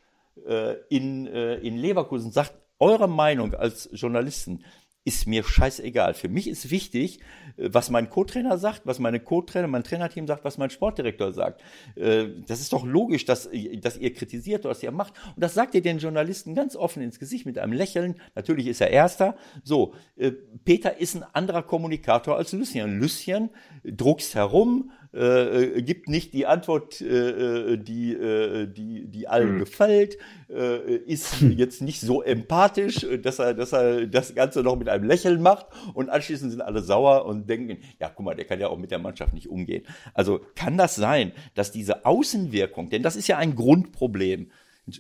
äh, 0.48 0.76
in, 0.90 1.28
äh, 1.28 1.56
in 1.56 1.78
Leverkusen 1.78 2.32
sagt, 2.32 2.54
eure 2.80 3.08
Meinung 3.08 3.54
als 3.54 3.90
Journalisten, 3.94 4.64
ist 5.06 5.28
mir 5.28 5.44
scheißegal. 5.44 6.14
Für 6.14 6.30
mich 6.30 6.48
ist 6.48 6.72
wichtig, 6.72 7.20
äh, 7.58 7.70
was 7.72 7.90
mein 7.90 8.10
Co-Trainer 8.10 8.58
sagt, 8.58 8.82
was 8.86 9.00
meine 9.00 9.20
Co-Trainer, 9.20 9.68
mein 9.68 9.84
Trainerteam 9.84 10.28
sagt, 10.28 10.46
was 10.46 10.58
mein 10.58 10.70
Sportdirektor 10.70 11.34
sagt. 11.34 11.62
Äh, 11.96 12.28
das 12.48 12.62
ist 12.62 12.74
doch 12.74 12.86
logisch, 12.86 13.26
dass, 13.26 13.50
dass 13.82 13.98
ihr 13.98 14.14
kritisiert, 14.14 14.66
was 14.66 14.84
ihr 14.84 14.92
macht. 14.92 15.14
Und 15.36 15.44
das 15.44 15.54
sagt 15.54 15.76
ihr 15.76 15.82
den 15.82 16.00
Journalisten 16.00 16.56
ganz 16.56 16.76
offen 16.76 17.04
ins 17.04 17.20
Gesicht 17.20 17.46
mit 17.46 17.58
einem 17.58 17.74
Lächeln. 17.74 18.16
Natürlich 18.36 18.68
ist 18.68 18.82
er 18.82 18.92
Erster. 18.92 19.36
So, 19.64 19.94
äh, 20.16 20.32
Peter 20.64 20.98
ist 21.00 21.16
ein 21.16 21.24
anderer 21.34 21.64
Kommunikator 21.64 22.38
als 22.38 22.54
Lucien. 22.54 23.00
Lucien 23.00 23.50
druckst 23.84 24.36
herum, 24.36 24.92
äh, 25.14 25.82
gibt 25.82 26.10
nicht 26.10 26.34
die 26.34 26.46
Antwort, 26.46 27.00
äh, 27.02 27.78
die, 27.78 28.14
äh, 28.14 28.68
die, 28.68 29.08
die 29.08 29.28
allen 29.28 29.56
mhm. 29.56 29.60
gefällt, 29.60 30.18
äh, 30.50 30.96
ist 30.96 31.42
jetzt 31.42 31.82
nicht 31.82 32.02
so 32.02 32.22
empathisch, 32.22 33.06
dass 33.22 33.40
er, 33.40 33.54
dass 33.54 33.74
er 33.74 34.08
das 34.08 34.36
Ganze 34.36 34.64
noch 34.64 34.76
mit 34.76 34.90
einem 34.90 35.06
Lächeln 35.06 35.42
macht 35.42 35.68
und 35.94 36.10
anschließend 36.10 36.52
sind 36.52 36.62
alle 36.62 36.82
sauer 36.82 37.26
und 37.26 37.50
denken, 37.50 37.78
ja, 38.00 38.10
guck 38.10 38.26
mal, 38.26 38.36
der 38.36 38.46
kann 38.46 38.60
ja 38.60 38.68
auch 38.68 38.78
mit 38.78 38.92
der 38.92 39.00
Mannschaft 39.00 39.34
nicht 39.34 39.50
umgehen. 39.50 39.86
Also 40.14 40.42
kann 40.56 40.78
das 40.78 40.96
sein, 40.96 41.32
dass 41.54 41.72
diese 41.72 42.06
Außenwirkung, 42.06 42.90
denn 42.90 43.04
das 43.04 43.16
ist 43.16 43.28
ja 43.28 43.38
ein 43.38 43.56
Grundproblem, 43.56 44.50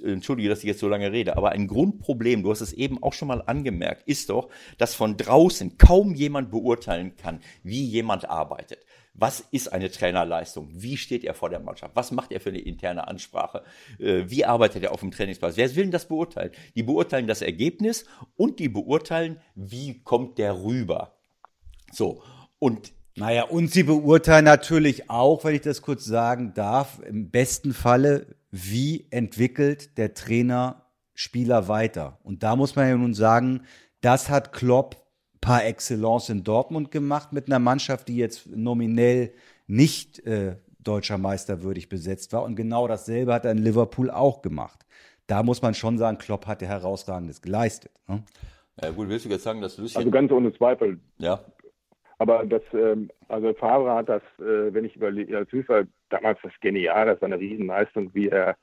entschuldige, 0.04 0.50
dass 0.50 0.60
ich 0.60 0.66
jetzt 0.66 0.80
so 0.80 0.88
lange 0.88 1.12
rede, 1.12 1.36
aber 1.36 1.52
ein 1.52 1.68
Grundproblem, 1.68 2.44
du 2.44 2.52
hast 2.52 2.62
es 2.62 2.74
eben 2.74 3.02
auch 3.04 3.14
schon 3.14 3.28
mal 3.28 3.42
angemerkt, 3.42 4.08
ist 4.08 4.30
doch, 4.30 4.50
dass 4.78 4.96
von 4.96 5.18
draußen 5.18 5.78
kaum 5.78 6.14
jemand 6.16 6.52
beurteilen 6.52 7.16
kann, 7.18 7.42
wie 7.64 7.84
jemand 7.84 8.30
arbeitet. 8.30 8.80
Was 9.16 9.42
ist 9.52 9.72
eine 9.72 9.92
Trainerleistung? 9.92 10.70
Wie 10.72 10.98
steht 10.98 11.24
er 11.24 11.36
vor 11.36 11.50
der 11.50 11.60
Mannschaft? 11.60 11.96
Was 11.96 12.12
macht 12.12 12.32
er 12.32 12.40
für 12.40 12.50
eine 12.50 12.60
interne 12.60 13.08
Ansprache? 13.08 13.64
Äh, 14.00 14.24
wie 14.28 14.44
arbeitet 14.44 14.84
er 14.84 14.92
auf 14.92 15.02
dem 15.02 15.12
Trainingsplatz? 15.12 15.56
Wer 15.56 15.76
will 15.76 15.84
denn 15.84 15.92
das 15.92 16.08
beurteilen? 16.08 16.52
Die 16.76 16.84
beurteilen 16.84 17.28
das 17.28 17.44
Ergebnis 17.44 18.06
und 18.36 18.60
die 18.60 18.70
beurteilen, 18.70 19.40
wie 19.54 20.02
kommt 20.04 20.40
der 20.40 20.64
rüber. 20.64 21.16
So. 21.92 22.24
Und 22.58 22.92
naja, 23.16 23.44
und 23.44 23.72
sie 23.72 23.84
beurteilen 23.84 24.46
natürlich 24.46 25.12
auch, 25.12 25.44
wenn 25.44 25.54
ich 25.54 25.62
das 25.62 25.84
kurz 25.84 26.06
sagen 26.06 26.54
darf, 26.56 27.00
im 27.08 27.30
besten 27.30 27.74
Falle, 27.74 28.36
wie 28.50 29.06
entwickelt 29.12 29.98
der 30.00 30.16
Trainer 30.16 30.88
Spieler 31.14 31.68
weiter. 31.68 32.18
Und 32.24 32.42
da 32.42 32.56
muss 32.56 32.76
man 32.76 32.88
ja 32.88 32.98
nun 32.98 33.14
sagen, 33.14 33.62
das 34.02 34.30
hat 34.30 34.52
Klopp 34.52 35.03
par 35.44 35.66
excellence 35.66 36.30
in 36.30 36.44
Dortmund 36.44 36.90
gemacht 36.90 37.34
mit 37.34 37.48
einer 37.48 37.60
Mannschaft, 37.60 38.08
die 38.08 38.16
jetzt 38.16 38.48
nominell 38.56 39.34
nicht 39.68 40.26
äh, 40.26 40.56
deutscher 40.80 41.18
Meister 41.18 41.64
würdig 41.64 41.90
besetzt 41.90 42.32
war. 42.32 42.44
Und 42.44 42.56
genau 42.56 42.88
dasselbe 42.88 43.34
hat 43.34 43.44
er 43.44 43.52
in 43.52 43.58
Liverpool 43.58 44.10
auch 44.10 44.42
gemacht. 44.42 44.86
Da 45.28 45.44
muss 45.44 45.62
man 45.62 45.74
schon 45.74 45.98
sagen, 45.98 46.18
Klopp 46.18 46.48
hat 46.48 46.62
ja 46.62 46.70
herausragendes 46.70 47.42
geleistet. 47.42 47.92
Ne? 48.08 48.24
Ja 48.82 48.92
gut, 48.92 49.10
willst 49.10 49.26
du 49.26 49.30
jetzt 49.30 49.44
sagen, 49.44 49.62
dass 49.62 49.78
Lucien... 49.78 49.98
Also 49.98 50.12
ganz 50.12 50.32
ohne 50.32 50.54
Zweifel. 50.54 51.00
Ja. 51.18 51.42
Aber 52.20 52.46
das, 52.46 52.62
ähm, 52.74 53.12
also 53.28 53.54
Favre 53.54 53.94
hat 53.96 54.08
das, 54.08 54.22
äh, 54.40 54.74
wenn 54.74 54.86
ich 54.86 54.96
überlege, 54.96 55.38
als 55.38 55.50
Süßer 55.50 55.84
damals 56.10 56.40
das 56.42 56.54
genial, 56.62 57.06
das 57.06 57.22
war 57.22 57.28
eine 57.28 57.40
Riesenleistung, 57.40 58.14
wie 58.14 58.30
er 58.30 58.56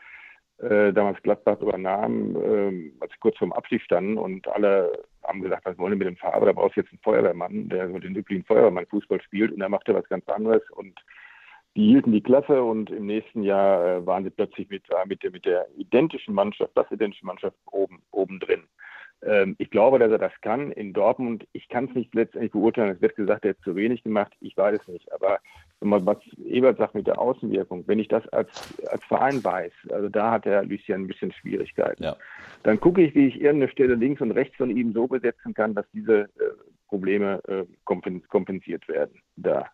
äh, 0.62 0.92
damals 0.92 1.22
Gladbach 1.22 1.60
übernahm, 1.60 2.36
äh, 2.36 2.92
als 3.00 3.12
sie 3.12 3.18
kurz 3.20 3.38
vorm 3.38 3.52
Abstieg 3.52 3.82
standen 3.82 4.18
und 4.18 4.46
alle 4.48 4.92
haben 5.24 5.42
gesagt, 5.42 5.64
was 5.64 5.78
wollen 5.78 5.92
wir 5.92 5.98
mit 5.98 6.08
dem 6.08 6.16
Fahrer? 6.16 6.46
Da 6.46 6.52
brauchst 6.52 6.76
du 6.76 6.80
jetzt 6.80 6.92
einen 6.92 7.00
Feuerwehrmann, 7.02 7.68
der 7.68 7.88
so 7.88 7.98
den 7.98 8.14
üblichen 8.14 8.44
Feuerwehrmann-Fußball 8.44 9.22
spielt 9.22 9.52
und 9.52 9.60
er 9.60 9.68
machte 9.68 9.94
was 9.94 10.08
ganz 10.08 10.28
anderes 10.28 10.62
und 10.72 11.00
die 11.76 11.86
hielten 11.86 12.12
die 12.12 12.22
Klasse 12.22 12.62
und 12.62 12.90
im 12.90 13.06
nächsten 13.06 13.42
Jahr 13.42 13.84
äh, 13.86 14.06
waren 14.06 14.24
sie 14.24 14.30
plötzlich 14.30 14.68
mit, 14.68 14.82
äh, 14.90 15.06
mit, 15.06 15.22
der, 15.22 15.30
mit 15.30 15.44
der 15.44 15.66
identischen 15.76 16.34
Mannschaft, 16.34 16.72
das 16.74 16.90
identische 16.90 17.24
Mannschaft 17.24 17.56
oben, 17.70 18.02
oben 18.10 18.40
drin. 18.40 18.64
Ähm, 19.22 19.54
ich 19.58 19.70
glaube, 19.70 19.98
dass 19.98 20.10
er 20.10 20.18
das 20.18 20.32
kann 20.40 20.72
in 20.72 20.92
Dortmund. 20.92 21.46
Ich 21.52 21.68
kann 21.68 21.86
es 21.86 21.94
nicht 21.94 22.14
letztendlich 22.14 22.52
beurteilen. 22.52 22.94
Es 22.94 23.02
wird 23.02 23.16
gesagt, 23.16 23.44
er 23.44 23.50
hat 23.50 23.60
zu 23.62 23.76
wenig 23.76 24.02
gemacht. 24.02 24.32
Ich 24.40 24.56
weiß 24.56 24.80
es 24.80 24.88
nicht. 24.88 25.12
Aber 25.12 25.38
was 25.80 26.18
Ebert 26.44 26.78
sagt 26.78 26.94
mit 26.94 27.06
der 27.06 27.18
Außenwirkung, 27.18 27.84
wenn 27.86 27.98
ich 27.98 28.08
das 28.08 28.26
als, 28.28 28.48
als 28.88 29.04
Verein 29.04 29.42
weiß, 29.42 29.72
also 29.90 30.08
da 30.08 30.32
hat 30.32 30.44
der 30.44 30.64
Lucien 30.64 31.02
ein 31.02 31.06
bisschen 31.06 31.32
Schwierigkeiten. 31.32 32.02
Ja. 32.02 32.16
Dann 32.62 32.80
gucke 32.80 33.02
ich, 33.02 33.14
wie 33.14 33.28
ich 33.28 33.40
irgendeine 33.40 33.70
Stelle 33.70 33.94
links 33.94 34.20
und 34.20 34.32
rechts 34.32 34.56
von 34.56 34.70
ihm 34.70 34.92
so 34.92 35.06
besetzen 35.06 35.54
kann, 35.54 35.74
dass 35.74 35.86
diese 35.92 36.22
äh, 36.22 36.28
Probleme 36.88 37.40
äh, 37.48 37.64
kompensiert 37.84 38.88
werden. 38.88 39.20
Da. 39.36 39.66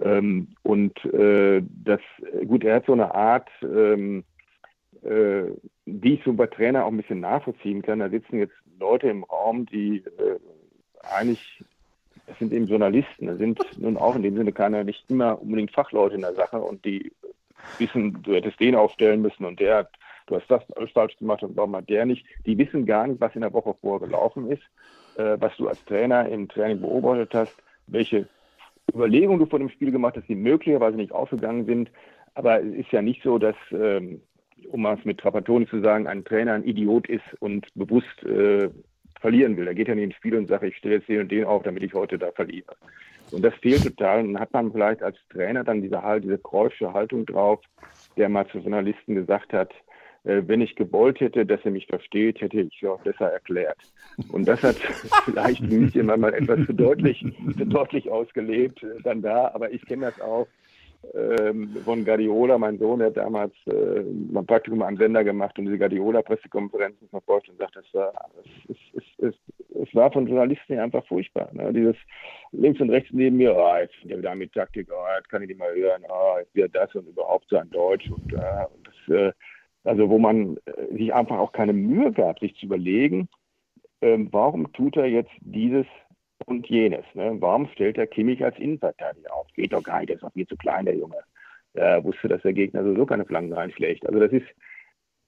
Ähm, 0.00 0.48
und 0.62 1.04
äh, 1.06 1.62
das, 1.84 2.00
gut, 2.46 2.64
er 2.64 2.76
hat 2.76 2.86
so 2.86 2.92
eine 2.92 3.14
Art, 3.14 3.48
ähm, 3.62 4.24
äh, 5.04 5.52
die 5.86 6.14
ich 6.14 6.24
so 6.24 6.32
bei 6.32 6.46
Trainer 6.46 6.84
auch 6.84 6.90
ein 6.90 6.96
bisschen 6.96 7.20
nachvollziehen 7.20 7.82
kann. 7.82 8.00
Da 8.00 8.08
sitzen 8.08 8.38
jetzt 8.38 8.54
Leute 8.78 9.08
im 9.08 9.24
Raum, 9.24 9.66
die 9.66 9.98
äh, 9.98 10.38
eigentlich, 11.02 11.62
das 12.26 12.38
sind 12.38 12.52
eben 12.52 12.66
Journalisten, 12.66 13.26
das 13.26 13.38
sind 13.38 13.60
nun 13.78 13.96
auch 13.96 14.16
in 14.16 14.22
dem 14.22 14.36
Sinne 14.36 14.52
keine, 14.52 14.84
nicht 14.84 15.04
immer 15.10 15.40
unbedingt 15.40 15.72
Fachleute 15.72 16.14
in 16.14 16.22
der 16.22 16.34
Sache 16.34 16.58
und 16.58 16.84
die 16.84 17.12
wissen, 17.78 18.22
du 18.22 18.34
hättest 18.34 18.60
den 18.60 18.74
aufstellen 18.74 19.22
müssen 19.22 19.44
und 19.44 19.60
der 19.60 19.78
hat, 19.78 19.90
du 20.26 20.36
hast 20.36 20.50
das 20.50 20.62
alles 20.72 20.90
falsch 20.92 21.16
gemacht 21.18 21.42
und 21.42 21.56
warum 21.56 21.76
hat 21.76 21.88
der 21.88 22.06
nicht. 22.06 22.26
Die 22.44 22.58
wissen 22.58 22.86
gar 22.86 23.06
nicht, 23.06 23.20
was 23.20 23.34
in 23.34 23.42
der 23.42 23.52
Woche 23.52 23.74
vorher 23.80 24.06
gelaufen 24.06 24.50
ist, 24.50 24.62
äh, 25.16 25.36
was 25.38 25.56
du 25.56 25.68
als 25.68 25.84
Trainer 25.84 26.28
im 26.28 26.48
Training 26.48 26.80
beobachtet 26.80 27.34
hast, 27.34 27.56
welche 27.86 28.28
Überlegungen 28.92 29.38
du 29.38 29.46
vor 29.46 29.58
dem 29.58 29.68
Spiel 29.68 29.90
gemacht 29.90 30.16
hast, 30.16 30.28
die 30.28 30.34
möglicherweise 30.34 30.96
nicht 30.96 31.12
aufgegangen 31.12 31.66
sind. 31.66 31.90
Aber 32.34 32.60
es 32.60 32.74
ist 32.74 32.92
ja 32.92 33.02
nicht 33.02 33.22
so, 33.22 33.38
dass, 33.38 33.56
ähm, 33.72 34.20
um 34.70 34.86
es 34.86 35.04
mit 35.04 35.18
Trapattoni 35.18 35.66
zu 35.66 35.80
sagen, 35.80 36.06
ein 36.06 36.24
Trainer 36.24 36.54
ein 36.54 36.64
Idiot 36.64 37.08
ist 37.08 37.24
und 37.40 37.66
bewusst 37.74 38.22
äh, 38.24 38.70
verlieren 39.20 39.56
will. 39.56 39.66
Er 39.66 39.74
geht 39.74 39.88
ja 39.88 39.94
nicht 39.94 40.04
ins 40.04 40.14
Spiel 40.16 40.36
und 40.36 40.48
sagt, 40.48 40.64
ich 40.64 40.76
stelle 40.76 40.96
jetzt 40.96 41.08
den 41.08 41.20
und 41.20 41.32
den 41.32 41.44
auf, 41.44 41.62
damit 41.62 41.82
ich 41.82 41.94
heute 41.94 42.18
da 42.18 42.30
verliere. 42.32 42.76
Und 43.32 43.44
das 43.44 43.54
fehlt 43.54 43.82
total. 43.82 44.20
Und 44.20 44.34
dann 44.34 44.42
hat 44.42 44.52
man 44.52 44.72
vielleicht 44.72 45.02
als 45.02 45.16
Trainer 45.30 45.64
dann 45.64 45.82
diese, 45.82 46.00
diese 46.22 46.38
kreuzsche 46.38 46.92
Haltung 46.92 47.26
drauf, 47.26 47.60
der 48.16 48.28
mal 48.28 48.46
zu 48.48 48.58
Journalisten 48.58 49.14
gesagt 49.14 49.52
hat, 49.52 49.72
äh, 50.24 50.42
wenn 50.46 50.60
ich 50.60 50.74
gewollt 50.74 51.20
hätte, 51.20 51.46
dass 51.46 51.60
er 51.64 51.70
mich 51.70 51.86
versteht, 51.86 52.40
hätte 52.40 52.60
ich 52.60 52.82
es 52.82 52.88
auch 52.88 53.00
besser 53.00 53.32
erklärt. 53.32 53.78
Und 54.32 54.46
das 54.46 54.62
hat 54.62 54.76
vielleicht 55.24 55.62
mich 55.62 55.94
immer 55.96 56.16
mal 56.16 56.34
etwas 56.34 56.66
zu 56.66 56.72
deutlich, 56.72 57.24
zu 57.56 57.64
deutlich 57.64 58.10
ausgelebt 58.10 58.82
äh, 58.82 59.00
dann 59.02 59.22
da, 59.22 59.50
aber 59.54 59.72
ich 59.72 59.84
kenne 59.86 60.06
das 60.06 60.20
auch 60.20 60.46
von 61.84 62.04
Guardiola. 62.04 62.58
Mein 62.58 62.78
Sohn 62.78 63.02
hat 63.02 63.16
damals 63.16 63.54
äh, 63.66 64.02
mein 64.30 64.46
Praktikum 64.46 64.82
am 64.82 64.96
Sender 64.96 65.24
gemacht 65.24 65.58
und 65.58 65.66
diese 65.66 65.78
Guardiola-Pressekonferenzen 65.78 67.08
verfolgt 67.08 67.48
und 67.48 67.58
sagt, 67.58 67.76
das 67.76 67.84
war, 67.94 68.12
es, 68.68 68.76
es, 68.94 69.04
es, 69.18 69.34
es, 69.80 69.94
war 69.94 70.12
von 70.12 70.26
Journalisten 70.26 70.78
einfach 70.78 71.06
furchtbar. 71.06 71.48
Ne? 71.52 71.72
Dieses 71.72 71.96
links 72.52 72.80
und 72.80 72.90
rechts 72.90 73.10
neben 73.12 73.36
mir, 73.36 73.56
oh, 73.56 73.76
jetzt 73.80 73.94
wir 74.04 74.18
wieder 74.18 74.34
mit 74.34 74.52
Taktik, 74.52 74.88
oh, 74.90 75.16
jetzt 75.16 75.28
kann 75.28 75.42
ich 75.42 75.48
nicht 75.48 75.58
mal 75.58 75.74
hören, 75.74 76.02
oh, 76.08 76.38
jetzt 76.38 76.54
wieder 76.54 76.68
das 76.68 76.94
und 76.94 77.08
überhaupt 77.08 77.48
sein 77.50 77.70
Deutsch 77.70 78.10
und, 78.10 78.32
äh, 78.32 78.66
und 78.74 78.86
das, 78.86 79.16
äh, 79.16 79.32
also 79.84 80.10
wo 80.10 80.18
man 80.18 80.58
äh, 80.66 80.96
sich 80.96 81.14
einfach 81.14 81.38
auch 81.38 81.52
keine 81.52 81.72
Mühe 81.72 82.12
gab, 82.12 82.38
sich 82.40 82.54
zu 82.56 82.66
überlegen, 82.66 83.28
ähm, 84.02 84.28
warum 84.32 84.72
tut 84.72 84.96
er 84.96 85.06
jetzt 85.06 85.32
dieses 85.40 85.86
und 86.44 86.68
jenes. 86.68 87.04
Ne? 87.14 87.36
Warum 87.40 87.68
stellt 87.68 87.98
er 87.98 88.06
Kimmich 88.06 88.44
als 88.44 88.58
Innenverteidiger 88.58 89.34
auf? 89.34 89.46
Geht 89.54 89.72
doch 89.72 89.82
gar 89.82 89.98
nicht, 89.98 90.10
der 90.10 90.16
ist 90.16 90.22
doch 90.22 90.32
viel 90.32 90.46
zu 90.46 90.56
klein, 90.56 90.84
der 90.84 90.96
Junge. 90.96 91.18
Er 91.74 92.04
wusste, 92.04 92.28
dass 92.28 92.42
der 92.42 92.52
Gegner 92.52 92.84
sowieso 92.84 93.06
keine 93.06 93.24
Flanken 93.24 93.52
reinschlägt. 93.52 94.06
Also 94.06 94.20
das 94.20 94.32
ist, 94.32 94.46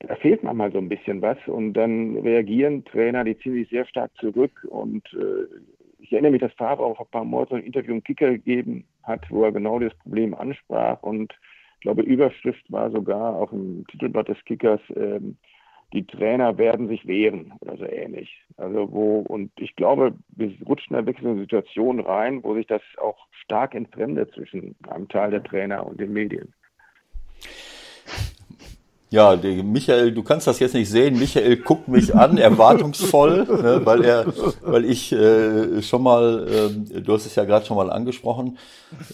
da 0.01 0.15
fehlt 0.17 0.43
manchmal 0.43 0.73
so 0.73 0.79
ein 0.79 0.89
bisschen 0.89 1.21
was 1.23 1.39
und 1.47 1.75
dann 1.75 2.19
reagieren 2.19 2.85
Trainer, 2.85 3.25
die 3.25 3.39
ziehen 3.39 3.55
sich 3.55 3.69
sehr 3.69 3.87
stark 3.87 4.11
zurück 4.17 4.67
und 4.69 5.05
äh, 5.15 5.47
ich 6.01 6.13
erinnere 6.13 6.33
mich, 6.33 6.41
dass 6.41 6.53
Favre 6.53 6.85
auch 6.85 7.01
ein 7.01 7.11
paar 7.11 7.25
Mal 7.25 7.47
so 7.49 7.57
ein 7.57 7.65
Interview 7.65 7.95
im 7.95 8.05
Kicker 8.05 8.31
gegeben 8.31 8.87
hat, 9.03 9.29
wo 9.31 9.45
er 9.45 9.53
genau 9.53 9.79
das 9.79 9.95
Problem 9.97 10.35
ansprach 10.35 11.03
und 11.03 11.35
ich 11.79 11.83
glaube, 11.83 12.03
Überschrift 12.03 12.73
war 12.73 12.91
sogar 12.91 13.37
auch 13.37 13.53
im 13.53 13.87
Titelblatt 13.87 14.29
des 14.29 14.45
Kickers, 14.45 14.81
ähm, 14.97 15.37
die 15.93 16.07
Trainer 16.07 16.59
werden 16.59 16.89
sich 16.89 17.07
wehren 17.07 17.55
oder 17.61 17.77
so 17.77 17.85
ähnlich. 17.85 18.45
Also 18.57 18.93
wo, 18.93 19.21
und 19.21 19.51
ich 19.59 19.75
glaube, 19.77 20.15
wir 20.37 20.53
rutschen 20.67 20.95
da 20.95 21.07
wirklich 21.07 21.25
in 21.25 21.31
eine 21.31 21.41
Situation 21.41 22.01
rein, 22.01 22.43
wo 22.45 22.55
sich 22.55 22.67
das 22.67 22.83
auch 22.99 23.27
stark 23.31 23.75
entfremdet 23.75 24.33
zwischen 24.35 24.77
einem 24.89 25.09
Teil 25.09 25.31
der 25.31 25.43
Trainer 25.43 25.87
und 25.87 26.01
den 26.01 26.13
Medien. 26.13 26.53
Ja, 29.11 29.37
Michael, 29.37 30.13
du 30.13 30.23
kannst 30.23 30.47
das 30.47 30.59
jetzt 30.59 30.75
nicht 30.75 30.91
sehen. 30.91 31.19
Michael 31.19 31.57
guckt 31.57 31.89
mich 31.89 32.15
an, 32.15 32.37
erwartungsvoll, 32.37 33.45
ne, 33.63 33.81
weil 33.85 34.05
er, 34.05 34.27
weil 34.61 34.85
ich 34.85 35.13
äh, 35.13 35.81
schon 35.81 36.03
mal, 36.03 36.47
äh, 36.95 37.01
du 37.01 37.15
hast 37.15 37.25
es 37.25 37.35
ja 37.35 37.45
gerade 37.45 37.65
schon 37.65 37.79
mal 37.79 37.91
angesprochen, 37.91 38.59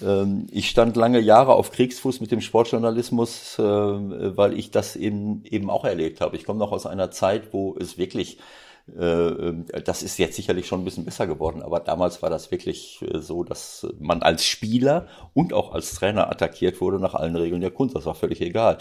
äh, 0.04 0.24
ich 0.50 0.68
stand 0.68 0.96
lange 0.96 1.20
Jahre 1.20 1.54
auf 1.54 1.70
Kriegsfuß 1.70 2.20
mit 2.20 2.32
dem 2.32 2.40
Sportjournalismus, 2.40 3.56
äh, 3.60 3.62
weil 3.62 4.58
ich 4.58 4.72
das 4.72 4.96
eben 4.96 5.44
eben 5.44 5.70
auch 5.70 5.84
erlebt 5.84 6.20
habe. 6.20 6.34
Ich 6.36 6.44
komme 6.44 6.58
noch 6.58 6.72
aus 6.72 6.86
einer 6.86 7.12
Zeit, 7.12 7.52
wo 7.52 7.76
es 7.78 7.96
wirklich 7.96 8.38
das 8.86 10.02
ist 10.02 10.18
jetzt 10.18 10.36
sicherlich 10.36 10.66
schon 10.66 10.82
ein 10.82 10.84
bisschen 10.84 11.06
besser 11.06 11.26
geworden, 11.26 11.62
aber 11.62 11.80
damals 11.80 12.22
war 12.22 12.28
das 12.28 12.50
wirklich 12.50 13.02
äh, 13.02 13.20
so, 13.20 13.42
dass 13.42 13.86
man 13.98 14.22
als 14.22 14.44
Spieler 14.44 15.06
und 15.32 15.54
auch 15.54 15.72
als 15.72 15.94
Trainer 15.94 16.30
attackiert 16.30 16.80
wurde 16.82 16.98
nach 16.98 17.14
allen 17.14 17.36
Regeln 17.36 17.62
der 17.62 17.70
Kunst. 17.70 17.96
Das 17.96 18.04
war 18.04 18.14
völlig 18.14 18.42
egal. 18.42 18.78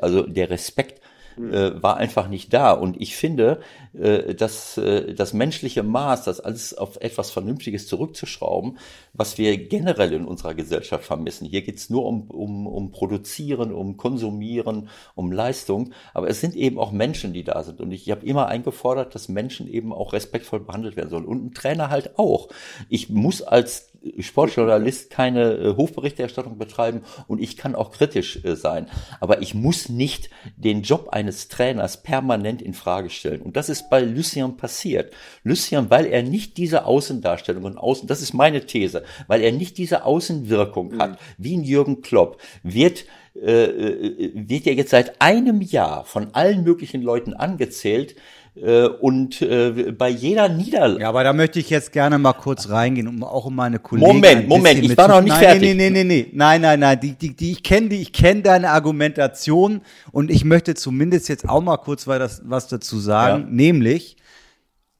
Also 0.00 0.22
der 0.22 0.48
Respekt 0.48 1.02
äh, 1.36 1.82
war 1.82 1.96
einfach 1.96 2.28
nicht 2.28 2.52
da. 2.52 2.72
Und 2.72 3.00
ich 3.00 3.16
finde, 3.16 3.60
äh, 3.92 4.34
dass 4.34 4.76
äh, 4.78 5.14
das 5.14 5.32
menschliche 5.32 5.82
Maß, 5.82 6.24
das 6.24 6.40
alles 6.40 6.74
auf 6.74 7.00
etwas 7.00 7.30
Vernünftiges 7.30 7.86
zurückzuschrauben, 7.86 8.78
was 9.12 9.38
wir 9.38 9.56
generell 9.56 10.12
in 10.12 10.24
unserer 10.24 10.54
Gesellschaft 10.54 11.04
vermissen. 11.04 11.46
Hier 11.46 11.62
geht's 11.62 11.90
nur 11.90 12.06
um, 12.06 12.30
um, 12.30 12.66
um 12.66 12.90
Produzieren, 12.90 13.72
um 13.72 13.96
Konsumieren, 13.96 14.88
um 15.14 15.32
Leistung. 15.32 15.92
Aber 16.12 16.28
es 16.28 16.40
sind 16.40 16.56
eben 16.56 16.78
auch 16.78 16.92
Menschen, 16.92 17.32
die 17.32 17.44
da 17.44 17.62
sind. 17.62 17.80
Und 17.80 17.92
ich 17.92 18.10
habe 18.10 18.26
immer 18.26 18.46
eingefordert, 18.48 19.14
dass 19.14 19.28
Menschen 19.28 19.68
eben 19.68 19.92
auch 19.92 20.12
respektvoll 20.12 20.60
behandelt 20.60 20.96
werden 20.96 21.10
sollen. 21.10 21.26
Und 21.26 21.44
ein 21.44 21.54
Trainer 21.54 21.90
halt 21.90 22.18
auch. 22.18 22.48
Ich 22.88 23.08
muss 23.08 23.42
als 23.42 23.93
Sportjournalist 24.18 25.10
keine 25.10 25.52
äh, 25.52 25.76
Hofberichterstattung 25.76 26.58
betreiben 26.58 27.02
und 27.26 27.40
ich 27.40 27.56
kann 27.56 27.74
auch 27.74 27.90
kritisch 27.90 28.44
äh, 28.44 28.56
sein. 28.56 28.88
Aber 29.20 29.42
ich 29.42 29.54
muss 29.54 29.88
nicht 29.88 30.30
den 30.56 30.82
Job 30.82 31.08
eines 31.10 31.48
Trainers 31.48 32.02
permanent 32.02 32.62
in 32.62 32.74
Frage 32.74 33.10
stellen. 33.10 33.42
Und 33.42 33.56
das 33.56 33.68
ist 33.68 33.90
bei 33.90 34.00
Lucien 34.00 34.56
passiert. 34.56 35.12
Lucien, 35.42 35.90
weil 35.90 36.06
er 36.06 36.22
nicht 36.22 36.56
diese 36.56 36.84
Außendarstellung 36.84 37.64
und 37.64 37.78
Außen, 37.78 38.06
das 38.08 38.22
ist 38.22 38.34
meine 38.34 38.66
These, 38.66 39.04
weil 39.26 39.42
er 39.42 39.52
nicht 39.52 39.78
diese 39.78 40.04
Außenwirkung 40.04 40.98
hat, 40.98 41.12
mhm. 41.12 41.16
wie 41.38 41.56
ein 41.56 41.64
Jürgen 41.64 42.02
Klopp, 42.02 42.40
wird 42.62 43.04
äh, 43.34 44.30
wird 44.32 44.64
ja 44.64 44.72
jetzt 44.72 44.90
seit 44.90 45.20
einem 45.20 45.60
Jahr 45.60 46.04
von 46.04 46.34
allen 46.34 46.62
möglichen 46.62 47.02
Leuten 47.02 47.34
angezählt, 47.34 48.14
äh, 48.56 48.86
und 48.86 49.42
äh, 49.42 49.92
bei 49.92 50.08
jeder 50.08 50.48
Niederlage. 50.48 51.00
Ja, 51.00 51.08
aber 51.08 51.24
da 51.24 51.32
möchte 51.32 51.58
ich 51.58 51.70
jetzt 51.70 51.92
gerne 51.92 52.18
mal 52.18 52.34
kurz 52.34 52.68
reingehen, 52.68 53.08
um 53.08 53.24
auch 53.24 53.46
um 53.46 53.54
meine 53.54 53.78
Kollegen. 53.78 54.06
Moment, 54.06 54.48
Moment, 54.48 54.84
ich 54.84 54.96
war 54.96 55.08
noch 55.08 55.20
nicht 55.22 55.32
nein, 55.32 55.42
fertig. 55.42 55.76
Nee, 55.76 55.90
nee, 55.90 56.04
nee, 56.04 56.30
nein, 56.32 56.60
nein, 56.60 56.80
nein, 56.80 57.00
die, 57.00 57.12
die, 57.12 57.34
die, 57.34 57.52
ich 57.52 57.62
kenne 57.62 57.88
die, 57.88 58.00
ich 58.00 58.12
kenne 58.12 58.42
deine 58.42 58.70
Argumentation 58.70 59.80
und 60.12 60.30
ich 60.30 60.44
möchte 60.44 60.74
zumindest 60.74 61.28
jetzt 61.28 61.48
auch 61.48 61.62
mal 61.62 61.78
kurz 61.78 62.06
was, 62.06 62.42
was 62.44 62.68
dazu 62.68 62.98
sagen, 62.98 63.44
ja. 63.44 63.50
nämlich 63.50 64.16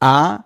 A, 0.00 0.44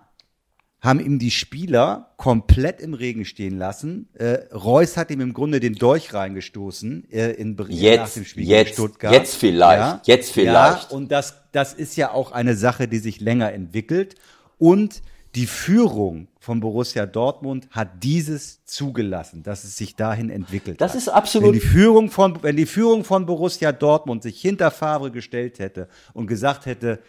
haben 0.81 0.99
ihm 0.99 1.19
die 1.19 1.31
Spieler 1.31 2.13
komplett 2.15 2.79
im 2.79 2.93
Regen 2.93 3.25
stehen 3.25 3.57
lassen. 3.57 4.07
Äh, 4.13 4.53
Reus 4.53 4.95
hat 4.95 5.11
ihm 5.11 5.19
im 5.19 5.33
Grunde 5.33 5.59
den 5.59 5.75
Dolch 5.75 6.13
reingestoßen 6.13 7.09
äh, 7.11 7.31
in 7.31 7.57
jetzt, 7.67 7.99
nach 7.99 8.09
dem 8.09 8.25
Spiel 8.25 8.47
jetzt, 8.47 8.73
Stuttgart. 8.73 9.13
Jetzt 9.13 9.35
vielleicht, 9.35 10.07
ja, 10.07 10.13
jetzt 10.13 10.31
vielleicht. 10.31 10.91
Ja, 10.91 10.95
und 10.95 11.11
das, 11.11 11.38
das 11.51 11.73
ist 11.73 11.95
ja 11.95 12.11
auch 12.11 12.31
eine 12.31 12.55
Sache, 12.55 12.87
die 12.87 12.99
sich 12.99 13.19
länger 13.19 13.51
entwickelt. 13.53 14.15
Und 14.57 15.01
die 15.35 15.45
Führung 15.45 16.27
von 16.39 16.59
Borussia 16.59 17.05
Dortmund 17.05 17.67
hat 17.71 18.03
dieses 18.03 18.65
zugelassen, 18.65 19.43
dass 19.43 19.63
es 19.63 19.77
sich 19.77 19.95
dahin 19.95 20.29
entwickelt. 20.29 20.81
Das 20.81 20.91
hat. 20.91 20.97
ist 20.97 21.09
absolut. 21.09 21.47
Wenn 21.47 21.53
die 21.53 21.59
Führung 21.59 22.09
von, 22.09 22.41
wenn 22.41 22.55
die 22.55 22.65
Führung 22.65 23.03
von 23.03 23.25
Borussia 23.25 23.71
Dortmund 23.71 24.23
sich 24.23 24.41
hinter 24.41 24.71
Favre 24.71 25.11
gestellt 25.11 25.59
hätte 25.59 25.87
und 26.13 26.27
gesagt 26.27 26.65
hätte, 26.65 26.99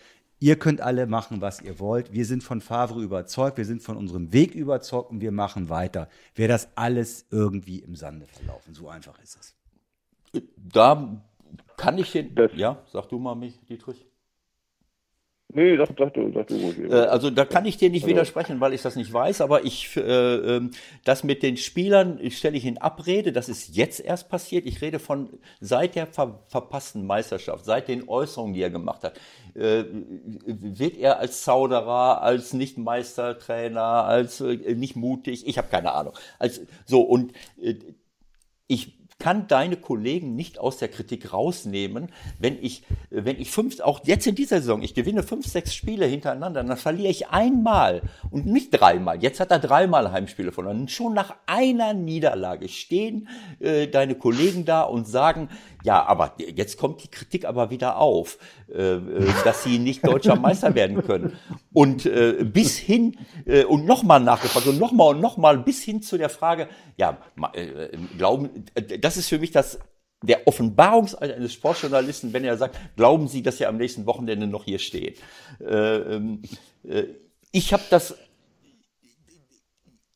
Ihr 0.42 0.58
könnt 0.58 0.80
alle 0.80 1.06
machen, 1.06 1.42
was 1.42 1.60
ihr 1.60 1.78
wollt. 1.78 2.14
Wir 2.14 2.24
sind 2.24 2.42
von 2.42 2.62
Favre 2.62 3.02
überzeugt, 3.02 3.58
wir 3.58 3.66
sind 3.66 3.82
von 3.82 3.98
unserem 3.98 4.32
Weg 4.32 4.54
überzeugt 4.54 5.10
und 5.10 5.20
wir 5.20 5.32
machen 5.32 5.68
weiter. 5.68 6.08
Wäre 6.34 6.48
das 6.48 6.70
alles 6.76 7.26
irgendwie 7.30 7.80
im 7.80 7.94
Sande 7.94 8.24
verlaufen. 8.24 8.72
So 8.72 8.88
einfach 8.88 9.20
ist 9.22 9.36
es. 9.38 10.42
Da 10.56 11.22
kann 11.76 11.98
ich 11.98 12.12
den. 12.12 12.34
Ja, 12.54 12.82
sag 12.90 13.10
du 13.10 13.18
mal 13.18 13.34
mich, 13.34 13.60
Dietrich. 13.68 14.06
Nee, 15.52 15.76
sag, 15.76 15.88
sag 15.98 16.14
du, 16.14 16.32
sag 16.32 16.46
du 16.46 16.56
ruhig. 16.56 16.78
Äh, 16.78 16.94
also 16.94 17.30
da 17.30 17.44
kann 17.44 17.66
ich 17.66 17.76
dir 17.76 17.90
nicht 17.90 18.04
also. 18.04 18.14
widersprechen, 18.14 18.60
weil 18.60 18.72
ich 18.72 18.82
das 18.82 18.94
nicht 18.96 19.12
weiß, 19.12 19.40
aber 19.40 19.64
ich, 19.64 19.96
äh, 19.96 20.00
ähm, 20.00 20.70
das 21.04 21.24
mit 21.24 21.42
den 21.42 21.56
Spielern 21.56 22.20
stelle 22.30 22.56
ich 22.56 22.64
in 22.64 22.78
Abrede, 22.78 23.32
das 23.32 23.48
ist 23.48 23.74
jetzt 23.74 24.00
erst 24.00 24.28
passiert. 24.28 24.66
Ich 24.66 24.80
rede 24.80 24.98
von 24.98 25.28
seit 25.60 25.96
der 25.96 26.06
ver 26.06 26.40
verpassten 26.46 27.06
Meisterschaft, 27.06 27.64
seit 27.64 27.88
den 27.88 28.08
Äußerungen, 28.08 28.54
die 28.54 28.62
er 28.62 28.70
gemacht 28.70 29.02
hat. 29.02 29.18
Äh, 29.54 29.84
wird 30.46 30.96
er 30.96 31.18
als 31.18 31.42
Zauderer, 31.42 32.22
als 32.22 32.52
Nicht-Meistertrainer, 32.52 33.80
als 33.80 34.40
äh, 34.40 34.74
nicht 34.74 34.94
mutig, 34.94 35.46
ich 35.48 35.58
habe 35.58 35.68
keine 35.68 35.92
Ahnung. 35.92 36.14
Als, 36.38 36.60
so, 36.86 37.00
und 37.00 37.32
äh, 37.60 37.74
ich 38.68 38.99
kann 39.20 39.46
deine 39.46 39.76
Kollegen 39.76 40.34
nicht 40.34 40.58
aus 40.58 40.78
der 40.78 40.88
Kritik 40.88 41.32
rausnehmen, 41.32 42.08
wenn 42.40 42.58
ich, 42.60 42.82
wenn 43.10 43.40
ich 43.40 43.52
fünf, 43.52 43.78
auch 43.80 44.00
jetzt 44.04 44.26
in 44.26 44.34
dieser 44.34 44.60
Saison, 44.60 44.82
ich 44.82 44.94
gewinne 44.94 45.22
fünf, 45.22 45.46
sechs 45.46 45.74
Spiele 45.74 46.06
hintereinander, 46.06 46.64
dann 46.64 46.76
verliere 46.76 47.10
ich 47.10 47.28
einmal 47.28 48.02
und 48.30 48.46
nicht 48.46 48.70
dreimal. 48.72 49.22
Jetzt 49.22 49.38
hat 49.38 49.52
er 49.52 49.60
dreimal 49.60 50.10
Heimspiele 50.10 50.50
verloren. 50.50 50.88
Schon 50.88 51.14
nach 51.14 51.36
einer 51.46 51.94
Niederlage 51.94 52.68
stehen 52.68 53.28
äh, 53.60 53.86
deine 53.86 54.16
Kollegen 54.16 54.64
da 54.64 54.82
und 54.82 55.06
sagen, 55.06 55.48
ja, 55.82 56.04
aber 56.04 56.34
jetzt 56.38 56.76
kommt 56.76 57.02
die 57.02 57.08
Kritik 57.08 57.44
aber 57.44 57.70
wieder 57.70 57.96
auf, 57.98 58.38
äh, 58.72 58.94
äh 58.94 59.00
dass 59.44 59.64
sie 59.64 59.78
nicht 59.78 60.06
deutscher 60.06 60.36
Meister 60.36 60.74
werden 60.74 61.02
können. 61.02 61.36
Und 61.72 62.06
äh, 62.06 62.44
bis 62.44 62.76
hin, 62.76 63.16
äh, 63.46 63.64
und 63.64 63.86
nochmal 63.86 64.20
nachgefragt, 64.20 64.66
und 64.66 64.78
nochmal 64.78 65.14
und 65.14 65.20
nochmal, 65.20 65.58
bis 65.58 65.82
hin 65.82 66.02
zu 66.02 66.18
der 66.18 66.28
Frage, 66.28 66.68
ja, 66.96 67.16
äh, 67.52 67.96
glauben, 68.18 68.50
äh, 68.74 68.98
das 69.10 69.16
ist 69.16 69.28
für 69.28 69.40
mich 69.40 69.50
das 69.50 69.80
der 70.22 70.46
Offenbarungseid 70.46 71.34
eines 71.34 71.52
Sportjournalisten, 71.52 72.32
wenn 72.32 72.44
er 72.44 72.56
sagt, 72.56 72.78
glauben 72.94 73.26
Sie, 73.26 73.42
dass 73.42 73.60
er 73.60 73.68
am 73.70 73.76
nächsten 73.76 74.06
Wochenende 74.06 74.46
noch 74.46 74.64
hier 74.64 74.78
steht. 74.78 75.18
Äh, 75.60 75.96
ähm, 75.96 76.42
äh, 76.86 77.04
ich 77.50 77.72
habe 77.72 77.82
das 77.90 78.14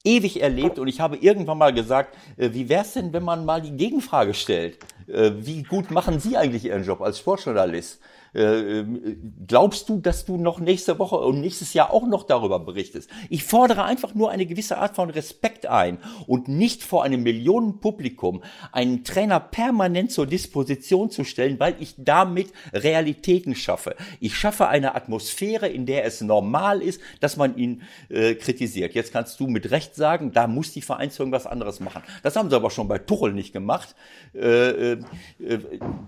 ewig 0.05 0.41
erlebt 0.41 0.79
und 0.79 0.87
ich 0.87 1.01
habe 1.01 1.17
irgendwann 1.17 1.59
mal 1.59 1.73
gesagt, 1.73 2.17
äh, 2.37 2.51
wie 2.53 2.69
wäre 2.69 2.83
es 2.83 2.93
denn, 2.93 3.13
wenn 3.13 3.25
man 3.25 3.45
mal 3.45 3.63
die 3.63 3.77
Gegenfrage 3.77 4.35
stellt? 4.35 4.79
Äh, 5.09 5.33
wie 5.39 5.65
gut 5.65 5.91
machen 5.91 6.21
Sie 6.21 6.37
eigentlich 6.37 6.67
Ihren 6.67 6.85
Job 6.85 7.01
als 7.01 7.19
Sportjournalist? 7.19 7.99
Äh, 8.35 8.81
ähm, 8.81 9.35
glaubst 9.47 9.89
du, 9.89 10.01
dass 10.01 10.25
du 10.25 10.37
noch 10.37 10.59
nächste 10.59 10.99
Woche 10.99 11.17
und 11.17 11.41
nächstes 11.41 11.73
Jahr 11.73 11.93
auch 11.93 12.07
noch 12.07 12.25
darüber 12.25 12.59
berichtest? 12.59 13.09
Ich 13.31 13.45
fordere 13.45 13.85
einfach 13.85 14.15
nur 14.15 14.31
eine 14.31 14.47
gewisse 14.47 14.79
Art 14.79 14.97
von 14.97 15.11
Respekt 15.11 15.67
ein 15.67 15.99
und 16.27 16.49
nicht 16.49 16.83
vor 16.83 17.05
einem 17.05 17.23
Millionenpublikum 17.23 18.43
einen 18.73 19.05
Trainer 19.05 19.39
permanent 19.39 20.11
zur 20.11 20.27
Disposition 20.27 21.11
zu 21.11 21.25
stellen, 21.25 21.61
weil 21.61 21.77
ich 21.79 21.95
damit 21.99 22.53
Realitäten 22.73 23.55
schaffe. 23.55 23.95
Ich 24.19 24.37
schaffe 24.37 24.69
eine 24.69 24.95
Atmosphäre, 24.95 25.69
in 25.69 25.87
der 25.87 26.05
es 26.05 26.21
normal 26.21 26.83
ist, 26.83 27.01
dass 27.21 27.37
man 27.37 27.57
ihn 27.57 27.83
äh, 28.09 28.35
kritisiert. 28.35 28.95
Jetzt 28.95 29.13
kannst 29.13 29.39
du 29.39 29.47
mit 29.47 29.71
Recht 29.71 29.95
sagen, 29.95 30.33
da 30.33 30.47
muss 30.49 30.73
die 30.73 30.83
Vereinsführung 30.83 31.31
was 31.31 31.47
anderes 31.47 31.79
machen. 31.79 32.03
Das 32.23 32.35
haben 32.35 32.51
sie 32.51 32.57
aber 32.57 32.71
schon 32.71 32.89
bei 32.89 32.99
Tuchel 32.99 33.33
nicht 33.33 33.53
gemacht. 33.53 33.95
Äh, 34.35 34.93
äh, 34.93 34.93
äh 35.39 35.59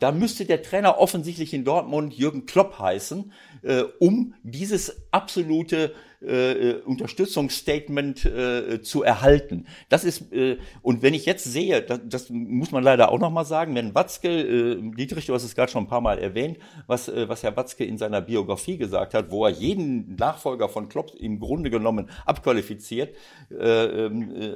da 0.01 0.13
müsste 0.13 0.45
der 0.45 0.63
Trainer 0.63 0.99
offensichtlich 0.99 1.55
in 1.55 1.65
Dortmund 1.65 2.16
Jürgen 2.17 2.47
Klopp 2.47 2.79
heißen, 2.79 3.33
äh, 3.67 3.83
um 3.99 4.35
dieses 4.43 5.09
absolute 5.11 5.93
äh, 6.23 6.71
äh, 6.71 6.83
Unterstützungsstatement 6.83 8.25
äh, 8.25 8.81
zu 8.81 9.03
erhalten. 9.03 9.67
Das 9.91 10.03
ist 10.03 10.33
äh, 10.33 10.57
und 10.81 11.03
wenn 11.03 11.13
ich 11.13 11.27
jetzt 11.27 11.45
sehe, 11.45 11.83
das, 11.83 12.01
das 12.05 12.31
muss 12.31 12.71
man 12.71 12.83
leider 12.83 13.13
auch 13.13 13.19
noch 13.19 13.31
mal 13.31 13.45
sagen, 13.45 13.75
wenn 13.75 13.95
Watzke, 13.95 14.29
äh, 14.29 14.81
Dietrich, 14.97 15.27
du 15.27 15.35
hast 15.35 15.45
es 15.45 15.55
gerade 15.55 15.71
schon 15.71 15.85
ein 15.85 15.89
paar 15.89 16.01
Mal 16.01 16.19
erwähnt, 16.19 16.59
was 16.87 17.09
äh, 17.09 17.29
was 17.29 17.43
Herr 17.43 17.55
Watzke 17.57 17.85
in 17.85 17.99
seiner 17.99 18.23
Biografie 18.23 18.79
gesagt 18.79 19.13
hat, 19.13 19.31
wo 19.31 19.45
er 19.45 19.51
jeden 19.51 20.17
Nachfolger 20.17 20.71
von 20.71 20.89
Klopp 20.89 21.13
im 21.19 21.39
Grunde 21.39 21.69
genommen 21.69 22.09
abqualifiziert 22.25 23.15
äh, 23.51 24.07
ähm, 24.07 24.35
äh, 24.35 24.55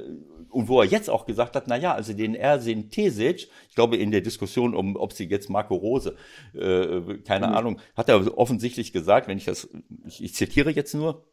und 0.49 0.67
wo 0.67 0.81
er 0.81 0.87
jetzt 0.87 1.09
auch 1.09 1.25
gesagt 1.25 1.55
hat, 1.55 1.67
na 1.67 1.77
ja, 1.77 1.93
also 1.93 2.13
den 2.13 2.35
Ersin 2.35 2.89
Tesic, 2.89 3.49
ich 3.69 3.75
glaube 3.75 3.97
in 3.97 4.11
der 4.11 4.21
Diskussion 4.21 4.75
um, 4.75 4.95
ob 4.95 5.13
sie 5.13 5.25
jetzt 5.25 5.49
Marco 5.49 5.75
Rose, 5.75 6.15
äh, 6.53 7.17
keine 7.25 7.47
mhm. 7.47 7.53
Ahnung, 7.53 7.79
hat 7.95 8.09
er 8.09 8.37
offensichtlich 8.37 8.91
gesagt, 8.91 9.00
wenn 9.07 9.37
ich 9.37 9.45
das, 9.45 9.69
ich, 10.05 10.23
ich 10.23 10.33
zitiere 10.35 10.71
jetzt 10.71 10.93
nur, 10.93 11.25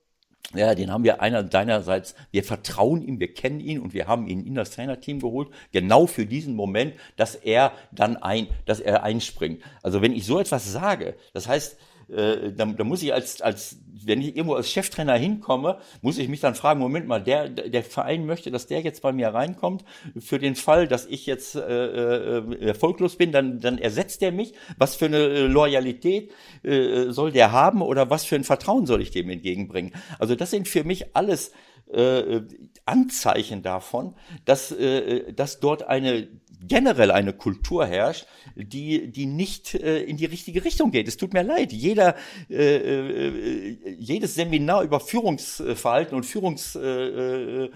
ja, 0.54 0.74
den 0.74 0.90
haben 0.90 1.04
wir 1.04 1.20
einer 1.20 1.42
deinerseits, 1.42 2.14
wir 2.30 2.42
vertrauen 2.42 3.02
ihm, 3.02 3.20
wir 3.20 3.34
kennen 3.34 3.60
ihn 3.60 3.80
und 3.80 3.92
wir 3.92 4.06
haben 4.06 4.26
ihn 4.28 4.46
in 4.46 4.54
das 4.54 4.70
Trainerteam 4.70 5.20
geholt, 5.20 5.48
genau 5.72 6.06
für 6.06 6.24
diesen 6.24 6.54
Moment, 6.54 6.94
dass 7.16 7.34
er 7.34 7.72
dann 7.92 8.16
ein, 8.16 8.48
dass 8.64 8.80
er 8.80 9.02
einspringt. 9.02 9.62
Also 9.82 10.00
wenn 10.00 10.12
ich 10.12 10.24
so 10.24 10.38
etwas 10.38 10.70
sage, 10.72 11.16
das 11.34 11.48
heißt, 11.48 11.76
äh, 12.08 12.52
da, 12.52 12.64
da 12.66 12.84
muss 12.84 13.02
ich 13.02 13.12
als, 13.12 13.40
als, 13.40 13.78
wenn 14.04 14.20
ich 14.20 14.36
irgendwo 14.36 14.54
als 14.54 14.70
Cheftrainer 14.70 15.14
hinkomme, 15.14 15.78
muss 16.00 16.18
ich 16.18 16.28
mich 16.28 16.40
dann 16.40 16.54
fragen, 16.54 16.80
Moment 16.80 17.06
mal, 17.06 17.22
der, 17.22 17.48
der 17.48 17.82
Verein 17.82 18.26
möchte, 18.26 18.50
dass 18.50 18.66
der 18.66 18.80
jetzt 18.80 19.02
bei 19.02 19.12
mir 19.12 19.28
reinkommt, 19.28 19.84
für 20.18 20.38
den 20.38 20.54
Fall, 20.54 20.88
dass 20.88 21.06
ich 21.06 21.26
jetzt 21.26 21.56
äh, 21.56 22.38
äh, 22.38 22.66
erfolglos 22.66 23.16
bin, 23.16 23.32
dann, 23.32 23.60
dann 23.60 23.78
ersetzt 23.78 24.22
er 24.22 24.32
mich. 24.32 24.54
Was 24.78 24.96
für 24.96 25.06
eine 25.06 25.18
äh, 25.18 25.46
Loyalität 25.46 26.32
äh, 26.62 27.10
soll 27.10 27.32
der 27.32 27.52
haben 27.52 27.82
oder 27.82 28.10
was 28.10 28.24
für 28.24 28.36
ein 28.36 28.44
Vertrauen 28.44 28.86
soll 28.86 29.02
ich 29.02 29.10
dem 29.10 29.28
entgegenbringen? 29.28 29.92
Also 30.18 30.34
das 30.34 30.50
sind 30.50 30.68
für 30.68 30.84
mich 30.84 31.14
alles 31.16 31.52
äh, 31.92 32.42
Anzeichen 32.84 33.62
davon, 33.62 34.14
dass, 34.44 34.72
äh, 34.72 35.32
dass 35.32 35.60
dort 35.60 35.84
eine 35.84 36.28
generell 36.66 37.10
eine 37.10 37.32
Kultur 37.32 37.86
herrscht, 37.86 38.26
die, 38.54 39.10
die 39.10 39.26
nicht 39.26 39.74
äh, 39.74 40.02
in 40.02 40.16
die 40.16 40.24
richtige 40.24 40.64
Richtung 40.64 40.90
geht. 40.90 41.08
Es 41.08 41.16
tut 41.16 41.32
mir 41.32 41.42
leid. 41.42 41.72
Jeder, 41.72 42.14
äh, 42.50 42.76
äh, 42.76 43.94
jedes 43.98 44.34
Seminar 44.34 44.82
über 44.82 45.00
Führungsverhalten 45.00 46.16
und 46.16 46.24
Führungs 46.24 46.76
äh, 46.76 47.64
äh, 47.64 47.70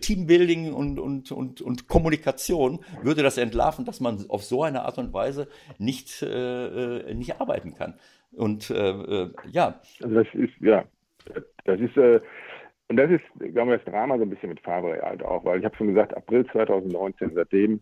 Teambuilding 0.00 0.72
und, 0.72 0.98
und, 0.98 1.32
und, 1.32 1.60
und 1.60 1.88
Kommunikation 1.88 2.84
würde 3.02 3.22
das 3.22 3.38
entlarven, 3.38 3.84
dass 3.84 4.00
man 4.00 4.24
auf 4.28 4.44
so 4.44 4.62
eine 4.62 4.82
Art 4.82 4.98
und 4.98 5.12
Weise 5.12 5.48
nicht, 5.78 6.22
äh, 6.22 7.08
äh 7.08 7.14
nicht 7.14 7.40
arbeiten 7.40 7.74
kann. 7.74 7.94
Und 8.32 8.70
äh, 8.70 9.28
ja. 9.50 9.80
Also 10.02 10.14
das 10.14 10.26
ist, 10.32 10.54
ja, 10.60 10.84
das 11.64 11.80
ist, 11.80 11.96
äh, 11.96 12.20
und 12.88 12.96
das 12.96 13.10
ist, 13.10 13.54
glaube 13.54 13.74
ich, 13.74 13.82
das 13.82 13.92
Drama 13.92 14.16
so 14.16 14.22
ein 14.22 14.30
bisschen 14.30 14.50
mit 14.50 14.60
Favre 14.60 15.00
halt 15.02 15.22
auch, 15.22 15.44
weil 15.44 15.58
ich 15.58 15.64
habe 15.64 15.76
schon 15.76 15.88
gesagt, 15.88 16.16
April 16.16 16.46
2019, 16.46 17.32
seitdem 17.34 17.80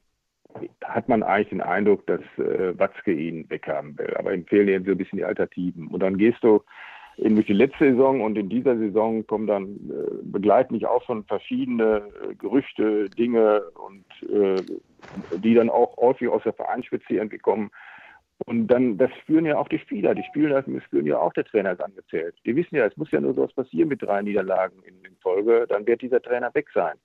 hat 0.85 1.09
man 1.09 1.23
eigentlich 1.23 1.51
den 1.51 1.61
Eindruck, 1.61 2.07
dass 2.07 2.21
äh, 2.39 2.79
Watzke 2.79 3.13
ihn 3.13 3.49
weghaben 3.49 3.99
will. 3.99 4.15
Aber 4.17 4.35
ihm 4.35 4.47
fehlen 4.47 4.85
so 4.85 4.93
ein 4.93 4.99
bisschen 4.99 5.19
die 5.19 5.25
Alternativen. 5.25 5.89
Und 5.89 6.01
dann 6.01 6.19
gehst 6.19 6.43
du 6.43 6.63
in 7.17 7.37
die 7.37 7.53
letzte 7.53 7.91
Saison 7.91 8.23
und 8.23 8.39
in 8.39 8.49
dieser 8.49 8.77
Saison 8.79 9.27
kommen 9.27 9.47
dann, 9.47 9.75
äh, 9.91 10.23
begleiten 10.23 10.75
mich 10.75 10.87
auch 10.87 11.03
schon 11.05 11.25
verschiedene 11.25 12.03
äh, 12.23 12.35
Gerüchte, 12.35 13.11
Dinge 13.11 13.63
und 13.75 14.05
äh, 14.31 14.63
die 15.39 15.55
dann 15.55 15.71
auch 15.71 15.97
häufig 15.97 16.29
aus 16.29 16.43
der 16.45 16.55
Vereinsspitze 16.55 17.15
irgendwie 17.15 17.39
kommen. 17.39 17.71
Und 18.47 18.69
dann, 18.69 18.97
das 18.97 19.11
spüren 19.23 19.45
ja 19.45 19.59
auch 19.59 19.69
die 19.69 19.79
Spieler. 19.79 20.15
Die 20.15 20.23
Spieler 20.23 20.63
das 20.63 20.83
spüren 20.85 21.05
ja 21.05 21.19
auch, 21.19 21.33
der 21.35 21.45
Trainer 21.45 21.73
ist 21.73 21.83
angezählt. 21.83 22.35
Die 22.47 22.57
wissen 22.57 22.77
ja, 22.77 22.87
es 22.87 22.97
muss 22.97 23.11
ja 23.11 23.21
nur 23.21 23.35
sowas 23.35 23.53
passieren 23.53 23.89
mit 23.89 24.01
drei 24.01 24.23
Niederlagen 24.23 24.83
in, 24.85 24.95
in 25.05 25.17
Folge, 25.17 25.67
dann 25.69 25.87
wird 25.87 26.01
dieser 26.01 26.23
Trainer 26.23 26.55
weg 26.55 26.69
sein 26.73 26.97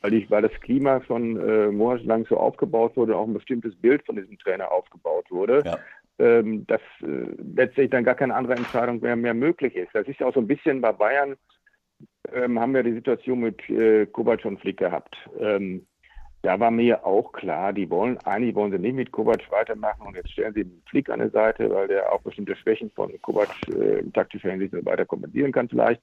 weil, 0.00 0.14
ich, 0.14 0.30
weil 0.30 0.42
das 0.42 0.52
Klima 0.60 1.00
von 1.00 1.36
äh, 1.36 1.70
monatelang 1.70 2.26
so 2.26 2.36
aufgebaut 2.36 2.96
wurde, 2.96 3.16
auch 3.16 3.26
ein 3.26 3.34
bestimmtes 3.34 3.74
Bild 3.76 4.04
von 4.06 4.16
diesem 4.16 4.38
Trainer 4.38 4.70
aufgebaut 4.70 5.26
wurde, 5.30 5.62
ja. 5.64 5.78
ähm, 6.18 6.66
dass 6.66 6.80
äh, 7.02 7.26
letztlich 7.54 7.90
dann 7.90 8.04
gar 8.04 8.14
keine 8.14 8.34
andere 8.34 8.54
Entscheidung 8.54 9.00
mehr, 9.00 9.16
mehr 9.16 9.34
möglich 9.34 9.76
ist. 9.76 9.94
Das 9.94 10.08
ist 10.08 10.20
ja 10.20 10.26
auch 10.26 10.34
so 10.34 10.40
ein 10.40 10.48
bisschen 10.48 10.80
bei 10.80 10.92
Bayern, 10.92 11.36
ähm, 12.32 12.58
haben 12.58 12.74
wir 12.74 12.82
die 12.82 12.94
Situation 12.94 13.40
mit 13.40 13.68
äh, 13.68 14.06
Kovac 14.06 14.44
und 14.44 14.60
Flick 14.60 14.78
gehabt. 14.78 15.16
Ähm, 15.38 15.86
da 16.42 16.58
war 16.58 16.72
mir 16.72 17.06
auch 17.06 17.32
klar, 17.32 17.72
die 17.72 17.88
wollen, 17.88 18.18
eigentlich 18.18 18.54
wollen 18.56 18.72
sie 18.72 18.78
nicht 18.78 18.96
mit 18.96 19.12
Kovac 19.12 19.48
weitermachen 19.50 20.06
und 20.06 20.16
jetzt 20.16 20.32
stellen 20.32 20.52
sie 20.54 20.64
den 20.64 20.82
Flick 20.90 21.08
an 21.08 21.20
der 21.20 21.30
Seite, 21.30 21.70
weil 21.70 21.86
der 21.86 22.12
auch 22.12 22.20
bestimmte 22.22 22.56
Schwächen 22.56 22.90
von 22.90 23.12
Kovac 23.22 23.48
äh, 23.68 24.00
in 24.00 24.12
taktischer 24.12 24.50
Hinsicht 24.50 24.74
weiter 24.84 25.06
kompensieren 25.06 25.52
kann 25.52 25.68
vielleicht. 25.68 26.02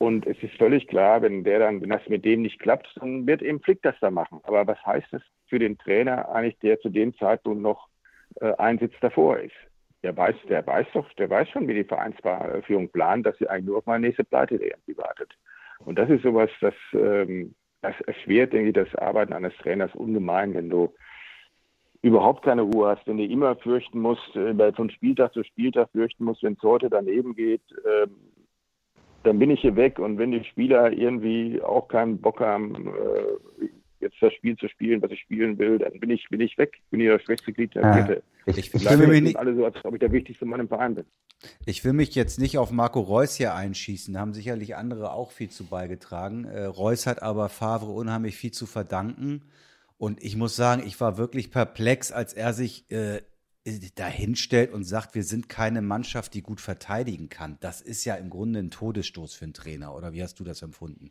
Und 0.00 0.26
es 0.26 0.42
ist 0.42 0.54
völlig 0.54 0.88
klar, 0.88 1.20
wenn 1.20 1.44
der 1.44 1.58
dann, 1.58 1.82
wenn 1.82 1.90
das 1.90 2.08
mit 2.08 2.24
dem 2.24 2.40
nicht 2.40 2.58
klappt, 2.58 2.88
dann 2.98 3.26
wird 3.26 3.42
eben 3.42 3.60
Flick 3.60 3.82
das 3.82 3.94
da 4.00 4.10
machen. 4.10 4.40
Aber 4.44 4.66
was 4.66 4.82
heißt 4.86 5.08
das 5.10 5.20
für 5.46 5.58
den 5.58 5.76
Trainer 5.76 6.26
eigentlich, 6.30 6.58
der 6.60 6.80
zu 6.80 6.88
dem 6.88 7.14
Zeitpunkt 7.18 7.60
noch 7.60 7.86
äh, 8.40 8.54
ein 8.54 8.78
Sitz 8.78 8.94
davor 9.02 9.40
ist? 9.40 9.52
Der 10.02 10.16
weiß, 10.16 10.36
der 10.48 10.66
weiß 10.66 10.86
doch, 10.94 11.12
der 11.18 11.28
weiß 11.28 11.50
schon, 11.50 11.68
wie 11.68 11.74
die 11.74 11.84
Vereinsführung 11.84 12.88
plant, 12.88 13.26
dass 13.26 13.36
sie 13.36 13.46
eigentlich 13.46 13.66
nur 13.66 13.76
auf 13.76 13.84
meine 13.84 14.06
nächste 14.06 14.24
Pleite 14.24 14.54
irgendwie 14.54 14.96
wartet. 14.96 15.34
Und 15.80 15.98
das 15.98 16.08
ist 16.08 16.22
sowas, 16.22 16.48
das, 16.62 16.74
ähm, 16.94 17.54
das 17.82 18.00
erschwert, 18.06 18.54
denke 18.54 18.68
ich, 18.68 18.74
das 18.74 18.94
Arbeiten 18.94 19.34
eines 19.34 19.54
Trainers 19.58 19.94
ungemein, 19.94 20.54
wenn 20.54 20.70
du 20.70 20.94
überhaupt 22.00 22.46
keine 22.46 22.62
Ruhe 22.62 22.88
hast, 22.88 23.06
wenn 23.06 23.18
du 23.18 23.24
immer 23.24 23.54
fürchten 23.56 24.00
musst, 24.00 24.34
äh, 24.34 24.72
von 24.72 24.88
Spieltag 24.88 25.34
zu 25.34 25.44
Spieltag 25.44 25.90
fürchten 25.90 26.24
musst, 26.24 26.42
wenn 26.42 26.54
es 26.54 26.62
heute 26.62 26.88
daneben 26.88 27.34
geht, 27.34 27.60
ähm, 27.86 28.29
dann 29.22 29.38
bin 29.38 29.50
ich 29.50 29.60
hier 29.60 29.76
weg 29.76 29.98
und 29.98 30.18
wenn 30.18 30.32
die 30.32 30.44
Spieler 30.44 30.92
irgendwie 30.92 31.60
auch 31.62 31.88
keinen 31.88 32.20
Bock 32.20 32.40
haben, 32.40 32.88
äh, 32.88 33.66
jetzt 34.00 34.16
das 34.20 34.32
Spiel 34.34 34.56
zu 34.56 34.68
spielen, 34.68 35.02
was 35.02 35.10
ich 35.10 35.20
spielen 35.20 35.58
will, 35.58 35.78
dann 35.78 35.98
bin 36.00 36.10
ich, 36.10 36.26
bin 36.30 36.40
ich 36.40 36.56
weg. 36.58 36.78
Bin 36.90 37.00
ich 37.00 37.08
das 37.08 37.22
schwächste 37.22 37.52
Glied 37.52 37.74
der 37.74 37.84
ah, 37.84 37.96
Kette. 37.96 38.22
Ich, 38.46 38.74
ich 38.74 38.74
will 38.74 39.06
mich 39.06 39.22
nicht, 39.22 39.36
alle 39.36 39.54
so, 39.54 39.64
als 39.64 39.84
ob 39.84 39.94
ich 39.94 40.00
der 40.00 40.12
wichtigste 40.12 40.46
Mann 40.46 40.60
im 40.60 40.68
Verein 40.68 40.94
bin. 40.94 41.04
Ich 41.66 41.84
will 41.84 41.92
mich 41.92 42.14
jetzt 42.14 42.38
nicht 42.38 42.58
auf 42.58 42.70
Marco 42.70 43.00
Reus 43.00 43.36
hier 43.36 43.54
einschießen. 43.54 44.14
Da 44.14 44.20
haben 44.20 44.32
sicherlich 44.32 44.76
andere 44.76 45.12
auch 45.12 45.30
viel 45.30 45.50
zu 45.50 45.66
beigetragen. 45.66 46.44
Äh, 46.44 46.64
Reus 46.64 47.06
hat 47.06 47.22
aber 47.22 47.48
Favre 47.48 47.92
unheimlich 47.92 48.36
viel 48.36 48.52
zu 48.52 48.66
verdanken. 48.66 49.42
Und 49.98 50.22
ich 50.22 50.36
muss 50.36 50.56
sagen, 50.56 50.82
ich 50.86 50.98
war 51.00 51.18
wirklich 51.18 51.50
perplex, 51.50 52.10
als 52.10 52.32
er 52.32 52.54
sich 52.54 52.90
äh, 52.90 53.20
dahinstellt 53.94 54.72
und 54.72 54.84
sagt, 54.84 55.14
wir 55.14 55.22
sind 55.22 55.48
keine 55.48 55.82
Mannschaft, 55.82 56.34
die 56.34 56.42
gut 56.42 56.60
verteidigen 56.60 57.28
kann. 57.28 57.58
Das 57.60 57.80
ist 57.80 58.04
ja 58.04 58.14
im 58.14 58.30
Grunde 58.30 58.58
ein 58.58 58.70
Todesstoß 58.70 59.34
für 59.34 59.44
einen 59.44 59.54
Trainer, 59.54 59.94
oder 59.94 60.12
wie 60.12 60.22
hast 60.22 60.40
du 60.40 60.44
das 60.44 60.62
empfunden? 60.62 61.10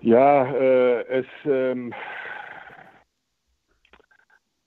Ja, 0.00 0.52
äh, 0.52 1.02
es, 1.20 1.26
ähm, 1.44 1.94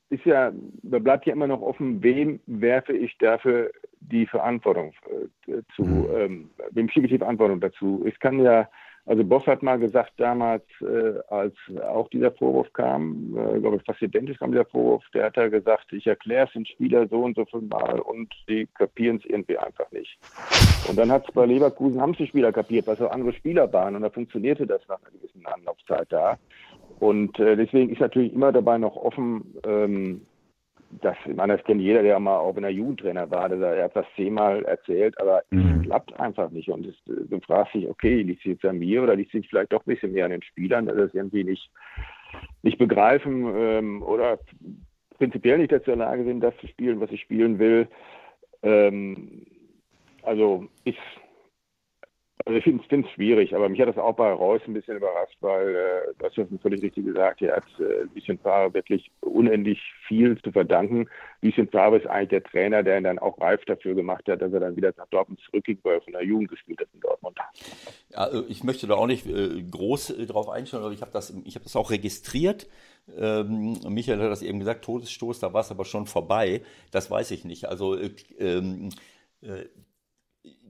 ist 0.10 0.26
ja, 0.26 0.54
da 0.84 1.00
bleibt 1.00 1.26
ja 1.26 1.34
immer 1.34 1.48
noch 1.48 1.62
offen, 1.62 2.02
wem 2.04 2.40
werfe 2.46 2.94
ich 2.94 3.18
dafür 3.18 3.72
die 4.00 4.28
Verantwortung 4.28 4.94
äh, 5.48 5.62
zu, 5.76 5.84
mhm. 5.84 6.08
ähm, 6.16 6.50
wem 6.72 6.90
schiebe 6.90 7.08
ich 7.08 7.12
die 7.12 7.18
Verantwortung 7.18 7.60
dazu? 7.60 8.06
Es 8.08 8.18
kann 8.20 8.40
ja 8.40 8.70
also 9.08 9.24
Boss 9.24 9.46
hat 9.46 9.62
mal 9.62 9.78
gesagt 9.78 10.14
damals, 10.18 10.64
äh, 10.82 11.20
als 11.30 11.54
auch 11.88 12.10
dieser 12.10 12.32
Vorwurf 12.32 12.72
kam, 12.74 13.38
äh, 13.38 13.56
ich 13.56 13.62
glaube 13.62 13.80
fast 13.86 14.02
identisch 14.02 14.40
kam 14.40 14.52
dieser 14.52 14.66
Vorwurf, 14.66 15.04
der 15.14 15.26
hat 15.26 15.38
ja 15.38 15.48
gesagt, 15.48 15.94
ich 15.94 16.08
erkläre 16.08 16.48
es 16.48 16.54
den 16.54 16.66
Spieler 16.66 17.08
so 17.08 17.22
und 17.22 17.36
so 17.36 17.46
viel 17.46 17.62
Mal 17.62 18.00
und 18.00 18.34
die 18.50 18.68
kapieren 18.74 19.18
es 19.18 19.26
irgendwie 19.26 19.58
einfach 19.58 19.92
nicht. 19.92 20.18
Und 20.90 20.98
dann 20.98 21.12
hat 21.12 21.28
es 21.28 21.34
bei 21.34 21.46
Leverkusen, 21.46 22.02
haben 22.02 22.12
es 22.12 22.18
die 22.18 22.28
Spieler 22.28 22.52
kapiert, 22.52 22.88
es 22.88 23.02
auch 23.02 23.12
andere 23.12 23.34
Spieler 23.34 23.72
waren 23.72 23.96
und 23.96 24.02
da 24.02 24.10
funktionierte 24.10 24.66
das 24.66 24.82
nach 24.88 25.00
einer 25.02 25.12
gewissen 25.12 25.46
Anlaufzeit 25.46 26.08
da. 26.10 26.38
Und 27.00 27.40
äh, 27.40 27.56
deswegen 27.56 27.92
ist 27.92 28.02
natürlich 28.02 28.34
immer 28.34 28.52
dabei 28.52 28.78
noch 28.78 28.96
offen, 28.96 29.54
ähm, 29.66 30.22
das, 31.02 31.18
ich 31.26 31.36
meine, 31.36 31.58
das 31.58 31.66
kennt 31.66 31.82
jeder, 31.82 32.04
der 32.04 32.20
mal 32.20 32.38
auch 32.38 32.56
in 32.56 32.64
der 32.64 32.72
Jugendtrainer 32.72 33.30
war, 33.32 33.50
der, 33.50 33.60
er 33.60 33.86
hat 33.86 33.96
das 33.96 34.06
zehnmal 34.16 34.64
erzählt, 34.66 35.20
aber 35.20 35.44
mhm. 35.50 35.82
es 35.82 35.84
klappt 35.84 36.20
einfach 36.20 36.50
nicht. 36.52 36.70
Und 36.70 36.86
es, 36.86 36.96
du 37.06 37.40
fragst 37.42 37.74
dich, 37.74 37.88
okay, 37.88 38.22
liegt 38.22 38.46
es 38.46 38.52
jetzt 38.52 38.66
an 38.66 38.80
mir 38.80 39.04
oder 39.04 39.16
liegt 39.16 39.34
es 39.34 39.46
vielleicht 39.48 39.74
doch 39.74 39.82
ein 39.86 39.94
bisschen 39.94 40.14
mehr 40.14 40.26
an 40.26 40.32
den 40.32 40.44
Spielern, 40.44 40.86
dass 40.86 40.96
sie 40.96 41.02
es 41.02 41.14
irgendwie 41.14 41.44
nicht, 41.44 41.70
nicht 42.64 42.78
begreifen 42.78 43.52
ähm, 43.56 44.04
oder 44.04 44.40
prinzipiell 45.18 45.58
nicht 45.58 45.72
dazu 45.72 45.92
in 45.92 46.00
der 46.00 46.08
Lage 46.08 46.24
sind, 46.24 46.42
das 46.42 46.56
zu 46.58 46.68
spielen, 46.68 47.00
was 47.00 47.12
ich 47.12 47.22
spielen 47.22 47.60
will. 47.60 47.88
Ähm, 48.64 49.46
also 50.24 50.68
ich 50.84 50.98
also 52.44 52.58
ich 52.58 52.64
finde 52.64 53.08
es 53.08 53.14
schwierig, 53.14 53.56
aber 53.56 53.70
mich 53.70 53.80
hat 53.80 53.88
das 53.88 53.98
auch 53.98 54.16
bei 54.16 54.32
Reus 54.32 54.62
ein 54.68 54.74
bisschen 54.74 54.98
überrascht, 54.98 55.38
weil, 55.40 55.70
äh, 55.70 56.14
du 56.20 56.26
hast 56.26 56.36
ja 56.36 56.46
völlig 56.62 56.82
richtig 56.84 57.06
gesagt, 57.06 57.42
er 57.42 57.56
hat 57.56 57.64
äh, 57.80 58.04
Lucien 58.14 58.38
Favre 58.40 58.74
wirklich 58.74 59.10
unendlich 59.22 59.82
viel 60.06 60.38
zu 60.42 60.52
verdanken. 60.52 61.08
Lucien 61.42 61.70
Favre 61.70 61.98
ist 61.98 62.08
eigentlich 62.08 62.30
der 62.30 62.44
Trainer, 62.44 62.84
der 62.84 62.98
ihn 62.98 63.06
dann 63.06 63.20
auch 63.20 63.40
reif 63.40 63.64
dafür 63.66 63.96
gemacht 63.96 64.28
hat, 64.28 64.42
dass 64.42 64.52
er 64.52 64.60
dann 64.60 64.76
wieder 64.76 64.94
nach 64.98 65.08
Dortmund 65.08 65.40
zurückging, 65.46 65.80
weil 65.84 65.96
er 65.96 66.02
von 66.02 66.12
der 66.12 66.26
Jugend 66.26 66.50
gespielt 66.50 66.82
hat 66.82 66.90
in 66.94 67.00
Dortmund. 67.00 67.38
Ja, 68.10 68.28
äh, 68.28 68.44
ich 68.50 68.66
möchte 68.66 68.86
da 68.86 68.96
auch 68.96 69.08
nicht 69.08 69.26
äh, 69.26 69.64
groß 69.64 70.10
äh, 70.10 70.26
drauf 70.26 70.50
einstellen, 70.50 70.84
aber 70.84 70.94
ich 70.94 71.02
habe 71.02 71.12
das, 71.12 71.34
hab 71.34 71.64
das 71.64 71.76
auch 71.78 71.90
registriert. 71.90 72.68
Ähm, 73.18 73.80
Michael 73.88 74.20
hat 74.20 74.32
das 74.32 74.42
eben 74.42 74.60
gesagt, 74.60 74.84
Todesstoß, 74.84 75.40
da 75.40 75.54
war 75.54 75.62
es 75.62 75.72
aber 75.72 75.86
schon 75.86 76.06
vorbei. 76.06 76.64
Das 76.92 77.10
weiß 77.10 77.32
ich 77.32 77.46
nicht. 77.46 77.66
Also 77.66 77.96
äh, 77.96 78.10
ähm, 78.40 78.90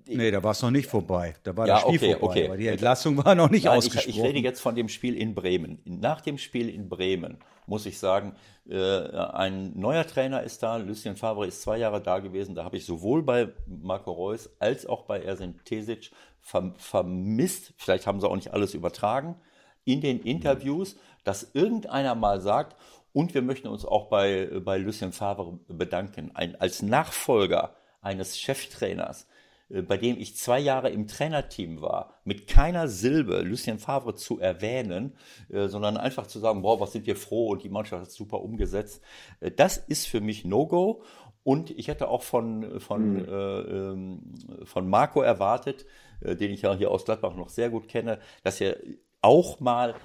Nee, 0.08 0.32
da 0.32 0.44
war 0.44 0.52
es 0.52 0.62
noch 0.62 0.72
nicht 0.72 0.88
vorbei. 0.88 1.36
Da 1.44 1.56
war 1.58 1.68
ja, 1.68 1.76
das 1.76 1.84
Spiel 1.84 1.96
okay, 1.96 2.20
vorbei, 2.20 2.26
okay. 2.26 2.48
aber 2.48 2.58
die 2.58 2.68
Entlassung 2.68 3.24
war 3.24 3.34
noch 3.36 3.50
nicht 3.50 3.66
Nein, 3.66 3.78
ausgesprochen. 3.78 4.10
Ich, 4.10 4.18
ich, 4.18 4.24
rede 4.24 4.40
jetzt 4.40 4.62
von 4.62 4.76
dem 4.76 4.88
Spiel 4.90 5.16
in 5.16 5.34
Bremen. 5.34 5.80
Nach 5.86 6.22
dem 6.22 6.38
Spiel 6.38 6.70
in 6.70 6.90
Bremen 6.90 7.38
muss 7.68 7.86
ich 7.86 7.98
sagen, 7.98 8.36
äh, 8.70 9.10
ein 9.10 9.78
neuer 9.78 10.06
Trainer 10.06 10.44
ist 10.44 10.62
da. 10.62 10.78
Lucien 10.78 11.16
Favre 11.16 11.48
ist 11.48 11.62
zwei 11.62 11.78
Jahre 11.78 12.02
da 12.02 12.20
gewesen. 12.20 12.56
Da 12.56 12.64
habe 12.64 12.78
ich 12.78 12.86
sowohl 12.86 13.24
bei 13.24 13.50
Marco 13.68 14.12
Reus 14.12 14.50
als 14.60 14.86
auch 14.86 15.04
bei 15.04 15.22
Ersin 15.22 15.60
Tesic 15.66 16.12
vermisst, 16.42 17.74
vielleicht 17.78 18.06
haben 18.06 18.22
sie 18.22 18.30
auch 18.30 18.36
nicht 18.36 18.54
alles 18.54 18.76
übertragen, 18.76 19.36
in 19.84 20.02
den 20.02 20.20
Interviews, 20.20 20.96
dass 21.24 21.52
irgendeiner 21.54 22.14
mal 22.14 22.40
sagt, 22.40 22.76
und 23.14 23.34
wir 23.34 23.42
möchten 23.42 23.68
uns 23.68 23.86
auch 23.86 24.10
bei, 24.10 24.50
bei 24.64 24.78
Lucien 24.78 25.12
Favre 25.12 25.58
bedanken. 25.68 26.32
Ein, 26.36 26.60
als 26.60 26.82
Nachfolger 26.82 27.76
eines 28.02 28.38
Cheftrainers 28.38 29.26
bei 29.70 29.98
dem 29.98 30.18
ich 30.18 30.38
zwei 30.38 30.60
Jahre 30.60 30.90
im 30.90 31.08
Trainerteam 31.08 31.82
war, 31.82 32.20
mit 32.24 32.48
keiner 32.48 32.88
Silbe 32.88 33.42
Lucien 33.42 33.80
Favre 33.80 34.14
zu 34.14 34.40
erwähnen, 34.40 35.16
äh, 35.50 35.68
sondern 35.68 35.98
einfach 35.98 36.28
zu 36.28 36.40
sagen, 36.40 36.62
boah, 36.62 36.80
was 36.80 36.92
sind 36.92 37.08
wir 37.08 37.16
froh 37.16 37.50
und 37.50 37.64
die 37.64 37.70
Mannschaft 37.70 38.04
hat 38.04 38.12
super 38.12 38.42
umgesetzt. 38.42 39.02
Äh, 39.40 39.52
das 39.52 39.78
ist 39.78 40.08
für 40.08 40.22
mich 40.22 40.46
No-Go. 40.46 41.02
Und 41.44 41.70
ich 41.70 41.90
hätte 41.90 42.08
auch 42.08 42.24
von, 42.24 42.80
von, 42.80 43.14
mhm. 43.14 43.26
äh, 43.26 43.60
ähm, 43.60 44.36
von 44.64 44.90
Marco 44.90 45.22
erwartet, 45.22 45.86
äh, 46.22 46.36
den 46.36 46.52
ich 46.52 46.64
ja 46.64 46.74
hier 46.74 46.90
aus 46.90 47.06
Gladbach 47.06 47.36
noch 47.36 47.50
sehr 47.50 47.70
gut 47.70 47.88
kenne, 47.88 48.20
dass 48.44 48.62
er 48.62 48.78
auch 49.22 49.60
mal 49.60 49.96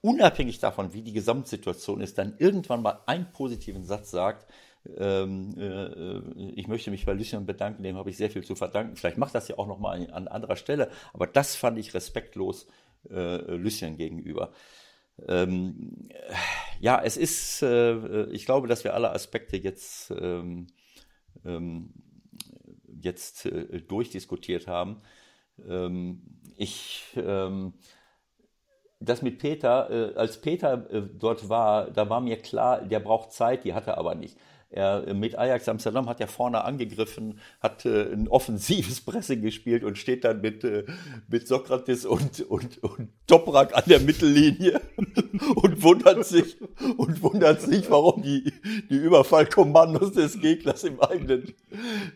unabhängig 0.00 0.58
davon, 0.60 0.92
wie 0.92 1.02
die 1.02 1.12
Gesamtsituation 1.12 2.00
ist, 2.00 2.18
dann 2.18 2.34
irgendwann 2.38 2.82
mal 2.82 3.00
einen 3.06 3.30
positiven 3.32 3.84
Satz 3.84 4.10
sagt, 4.10 4.46
ähm, 4.96 5.54
äh, 5.58 6.52
ich 6.54 6.68
möchte 6.68 6.90
mich 6.90 7.04
bei 7.04 7.12
Lucien 7.12 7.46
bedanken, 7.46 7.82
dem 7.82 7.96
habe 7.96 8.10
ich 8.10 8.16
sehr 8.16 8.30
viel 8.30 8.44
zu 8.44 8.54
verdanken. 8.54 8.96
Vielleicht 8.96 9.18
macht 9.18 9.34
das 9.34 9.48
ja 9.48 9.58
auch 9.58 9.66
nochmal 9.66 10.10
an 10.12 10.28
anderer 10.28 10.56
Stelle, 10.56 10.90
aber 11.12 11.26
das 11.26 11.56
fand 11.56 11.78
ich 11.78 11.94
respektlos 11.94 12.66
äh, 13.10 13.54
Lucien 13.54 13.96
gegenüber. 13.96 14.52
Ähm, 15.28 16.08
ja, 16.80 17.00
es 17.02 17.16
ist, 17.16 17.62
äh, 17.62 18.24
ich 18.30 18.46
glaube, 18.46 18.68
dass 18.68 18.84
wir 18.84 18.94
alle 18.94 19.12
Aspekte 19.12 19.56
jetzt, 19.56 20.10
ähm, 20.10 20.68
ähm 21.44 21.92
jetzt 23.02 23.46
äh, 23.46 23.80
durchdiskutiert 23.80 24.66
haben. 24.66 25.02
Ähm, 25.68 26.22
ich, 26.56 27.04
ähm, 27.16 27.74
das 28.98 29.22
mit 29.22 29.38
Peter, 29.38 29.90
äh, 29.90 30.14
als 30.14 30.40
Peter 30.40 30.90
äh, 30.90 31.02
dort 31.02 31.48
war, 31.48 31.90
da 31.90 32.08
war 32.10 32.20
mir 32.20 32.36
klar, 32.36 32.82
der 32.82 33.00
braucht 33.00 33.32
Zeit, 33.32 33.64
die 33.64 33.72
hat 33.72 33.86
er 33.86 33.98
aber 33.98 34.14
nicht. 34.14 34.36
Er 34.72 35.14
mit 35.14 35.36
Ajax 35.36 35.68
Amsterdam 35.68 36.08
hat 36.08 36.20
ja 36.20 36.28
vorne 36.28 36.62
angegriffen, 36.62 37.40
hat 37.58 37.84
äh, 37.84 38.12
ein 38.12 38.28
offensives 38.28 39.00
Pressing 39.04 39.42
gespielt 39.42 39.82
und 39.82 39.98
steht 39.98 40.22
dann 40.24 40.40
mit, 40.40 40.62
äh, 40.62 40.84
mit 41.28 41.48
Sokrates 41.48 42.06
und, 42.06 42.40
und, 42.42 42.80
und 42.84 43.08
Toprak 43.26 43.76
an 43.76 43.82
der 43.86 43.98
Mittellinie 43.98 44.80
und 45.56 45.82
wundert 45.82 46.24
sich 46.24 46.56
und 46.96 47.20
wundert 47.20 47.60
sich, 47.62 47.90
warum 47.90 48.22
die, 48.22 48.52
die 48.88 48.96
Überfallkommandos 48.96 50.12
des 50.12 50.40
Gegners 50.40 50.84
im 50.84 51.00
eigenen 51.00 51.52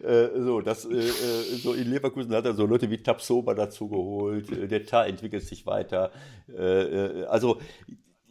äh, 0.04 0.28
so 0.36 0.60
das 0.60 0.84
äh, 0.84 0.94
äh 0.94 1.56
so 1.60 1.72
in 1.74 1.90
Leverkusen 1.90 2.32
hat 2.34 2.44
er 2.44 2.54
so 2.54 2.66
Leute 2.66 2.88
wie 2.88 2.98
Tapsoba 2.98 3.54
dazu 3.54 3.88
geholt, 3.88 4.52
äh, 4.52 4.68
der 4.68 4.86
Tar 4.86 5.08
entwickelt 5.08 5.42
sich 5.42 5.66
weiter. 5.66 6.12
Äh, 6.56 6.62
äh 6.62 7.24
also 7.24 7.58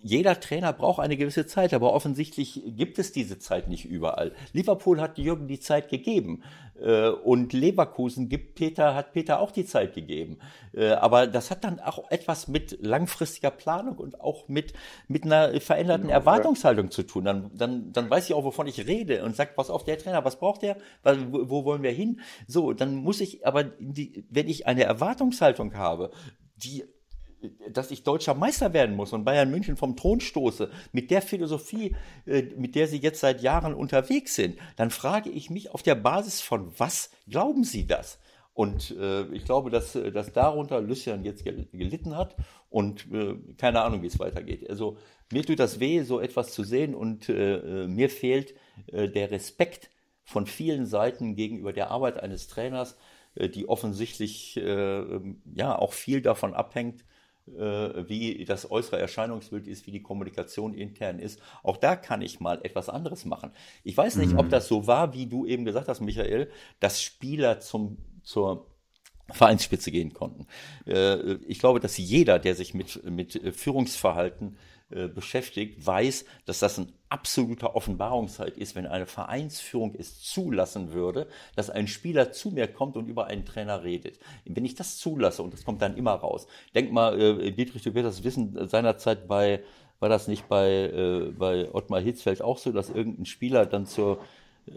jeder 0.03 0.39
Trainer 0.39 0.73
braucht 0.73 0.99
eine 0.99 1.15
gewisse 1.15 1.47
Zeit, 1.47 1.73
aber 1.73 1.93
offensichtlich 1.93 2.61
gibt 2.67 2.99
es 2.99 3.13
diese 3.13 3.39
Zeit 3.39 3.69
nicht 3.69 3.85
überall. 3.85 4.33
Liverpool 4.51 4.99
hat 4.99 5.17
Jürgen 5.17 5.47
die 5.47 5.61
Zeit 5.61 5.87
gegeben 5.87 6.43
äh, 6.79 7.07
und 7.07 7.53
Leverkusen 7.53 8.27
gibt 8.27 8.55
Peter, 8.55 8.95
hat 8.95 9.13
Peter 9.13 9.39
auch 9.39 9.51
die 9.51 9.65
Zeit 9.65 9.93
gegeben. 9.95 10.39
Äh, 10.73 10.89
aber 10.89 11.25
das 11.25 11.51
hat 11.51 11.63
dann 11.63 11.79
auch 11.79 12.11
etwas 12.11 12.49
mit 12.49 12.77
langfristiger 12.81 13.49
Planung 13.49 13.97
und 13.97 14.19
auch 14.19 14.49
mit, 14.49 14.73
mit 15.07 15.23
einer 15.23 15.59
veränderten 15.61 16.07
genau, 16.07 16.15
Erwartungshaltung 16.15 16.91
zu 16.91 17.03
tun. 17.03 17.23
Dann, 17.23 17.51
dann, 17.55 17.93
dann 17.93 18.09
weiß 18.09 18.25
ich 18.25 18.33
auch, 18.33 18.43
wovon 18.43 18.67
ich 18.67 18.85
rede 18.85 19.23
und 19.23 19.37
sagt, 19.37 19.55
pass 19.55 19.69
auf, 19.69 19.85
der 19.85 19.97
Trainer, 19.97 20.25
was 20.25 20.37
braucht 20.37 20.63
der? 20.63 20.75
Wo, 21.03 21.49
wo 21.49 21.65
wollen 21.65 21.81
wir 21.81 21.91
hin? 21.91 22.19
So, 22.45 22.73
dann 22.73 22.95
muss 22.95 23.21
ich 23.21 23.47
aber, 23.47 23.63
die, 23.63 24.25
wenn 24.29 24.49
ich 24.49 24.67
eine 24.67 24.83
Erwartungshaltung 24.83 25.75
habe, 25.75 26.11
die 26.57 26.83
dass 27.71 27.91
ich 27.91 28.03
deutscher 28.03 28.33
Meister 28.33 28.73
werden 28.73 28.95
muss 28.95 29.13
und 29.13 29.25
Bayern 29.25 29.51
München 29.51 29.77
vom 29.77 29.95
Thron 29.95 30.19
stoße, 30.19 30.69
mit 30.91 31.11
der 31.11 31.21
Philosophie, 31.21 31.95
äh, 32.25 32.43
mit 32.57 32.75
der 32.75 32.87
Sie 32.87 32.97
jetzt 32.97 33.19
seit 33.19 33.41
Jahren 33.41 33.73
unterwegs 33.73 34.35
sind, 34.35 34.57
dann 34.75 34.91
frage 34.91 35.29
ich 35.29 35.49
mich 35.49 35.71
auf 35.71 35.83
der 35.83 35.95
Basis 35.95 36.41
von 36.41 36.71
was 36.77 37.11
glauben 37.27 37.63
Sie 37.63 37.87
das? 37.87 38.19
Und 38.53 38.95
äh, 38.99 39.23
ich 39.33 39.45
glaube, 39.45 39.71
dass, 39.71 39.93
dass 39.93 40.31
darunter 40.31 40.79
Lucien 40.79 41.23
jetzt 41.23 41.43
gelitten 41.43 42.15
hat 42.15 42.35
und 42.69 43.11
äh, 43.11 43.35
keine 43.57 43.81
Ahnung, 43.81 44.03
wie 44.03 44.07
es 44.07 44.19
weitergeht. 44.19 44.69
Also 44.69 44.97
mir 45.31 45.43
tut 45.43 45.59
das 45.59 45.79
weh, 45.79 46.03
so 46.03 46.19
etwas 46.19 46.53
zu 46.53 46.63
sehen 46.63 46.93
und 46.93 47.29
äh, 47.29 47.87
mir 47.87 48.09
fehlt 48.09 48.53
äh, 48.87 49.09
der 49.09 49.31
Respekt 49.31 49.89
von 50.23 50.45
vielen 50.45 50.85
Seiten 50.85 51.35
gegenüber 51.35 51.73
der 51.73 51.89
Arbeit 51.89 52.21
eines 52.21 52.47
Trainers, 52.47 52.95
äh, 53.33 53.49
die 53.49 53.67
offensichtlich 53.67 54.55
äh, 54.57 55.19
ja 55.55 55.75
auch 55.77 55.93
viel 55.93 56.21
davon 56.21 56.53
abhängt, 56.53 57.01
äh, 57.01 57.05
wie 57.45 58.45
das 58.45 58.71
äußere 58.71 58.99
Erscheinungsbild 58.99 59.67
ist, 59.67 59.85
wie 59.85 59.91
die 59.91 60.01
Kommunikation 60.01 60.73
intern 60.73 61.19
ist. 61.19 61.41
Auch 61.61 61.77
da 61.77 61.95
kann 61.95 62.21
ich 62.21 62.39
mal 62.39 62.61
etwas 62.63 62.87
anderes 62.89 63.25
machen. 63.25 63.51
Ich 63.83 63.97
weiß 63.97 64.15
nicht, 64.15 64.33
mhm. 64.33 64.39
ob 64.39 64.49
das 64.49 64.67
so 64.67 64.87
war, 64.87 65.13
wie 65.13 65.25
du 65.25 65.45
eben 65.45 65.65
gesagt 65.65 65.89
hast, 65.89 65.99
Michael, 65.99 66.49
dass 66.79 67.01
Spieler 67.01 67.59
zum, 67.59 67.97
zur 68.23 68.67
Vereinsspitze 69.29 69.91
gehen 69.91 70.13
konnten. 70.13 70.47
Äh, 70.85 71.33
ich 71.47 71.59
glaube, 71.59 71.79
dass 71.79 71.97
jeder, 71.97 72.39
der 72.39 72.55
sich 72.55 72.73
mit, 72.73 73.03
mit 73.09 73.39
Führungsverhalten 73.55 74.55
äh, 74.55 74.72
beschäftigt, 75.13 75.85
weiß, 75.85 76.25
dass 76.45 76.59
das 76.59 76.77
ein 76.79 76.91
absoluter 77.13 77.75
Offenbarungszeit 77.75 78.57
ist, 78.57 78.75
wenn 78.75 78.87
eine 78.87 79.05
Vereinsführung 79.05 79.93
es 79.95 80.19
zulassen 80.19 80.93
würde, 80.93 81.27
dass 81.55 81.69
ein 81.69 81.87
Spieler 81.87 82.31
zu 82.31 82.49
mir 82.49 82.67
kommt 82.67 82.97
und 82.97 83.07
über 83.07 83.27
einen 83.27 83.45
Trainer 83.45 83.83
redet. 83.83 84.19
Wenn 84.45 84.65
ich 84.65 84.73
das 84.73 84.97
zulasse, 84.97 85.43
und 85.43 85.53
das 85.53 85.63
kommt 85.63 85.83
dann 85.83 85.95
immer 85.95 86.13
raus, 86.13 86.47
denk 86.73 86.91
mal, 86.91 87.19
äh, 87.21 87.51
Dietrich, 87.51 87.83
du 87.83 87.93
wirst 87.93 88.05
das 88.05 88.23
wissen, 88.23 88.67
seinerzeit 88.67 89.27
bei, 89.27 89.61
war 89.99 90.09
das 90.09 90.27
nicht 90.27 90.47
bei, 90.49 90.69
äh, 90.71 91.31
bei 91.37 91.71
Ottmar 91.71 92.01
Hitzfeld 92.01 92.41
auch 92.41 92.57
so, 92.57 92.71
dass 92.71 92.89
irgendein 92.89 93.27
Spieler 93.27 93.67
dann 93.67 93.85
zur 93.85 94.19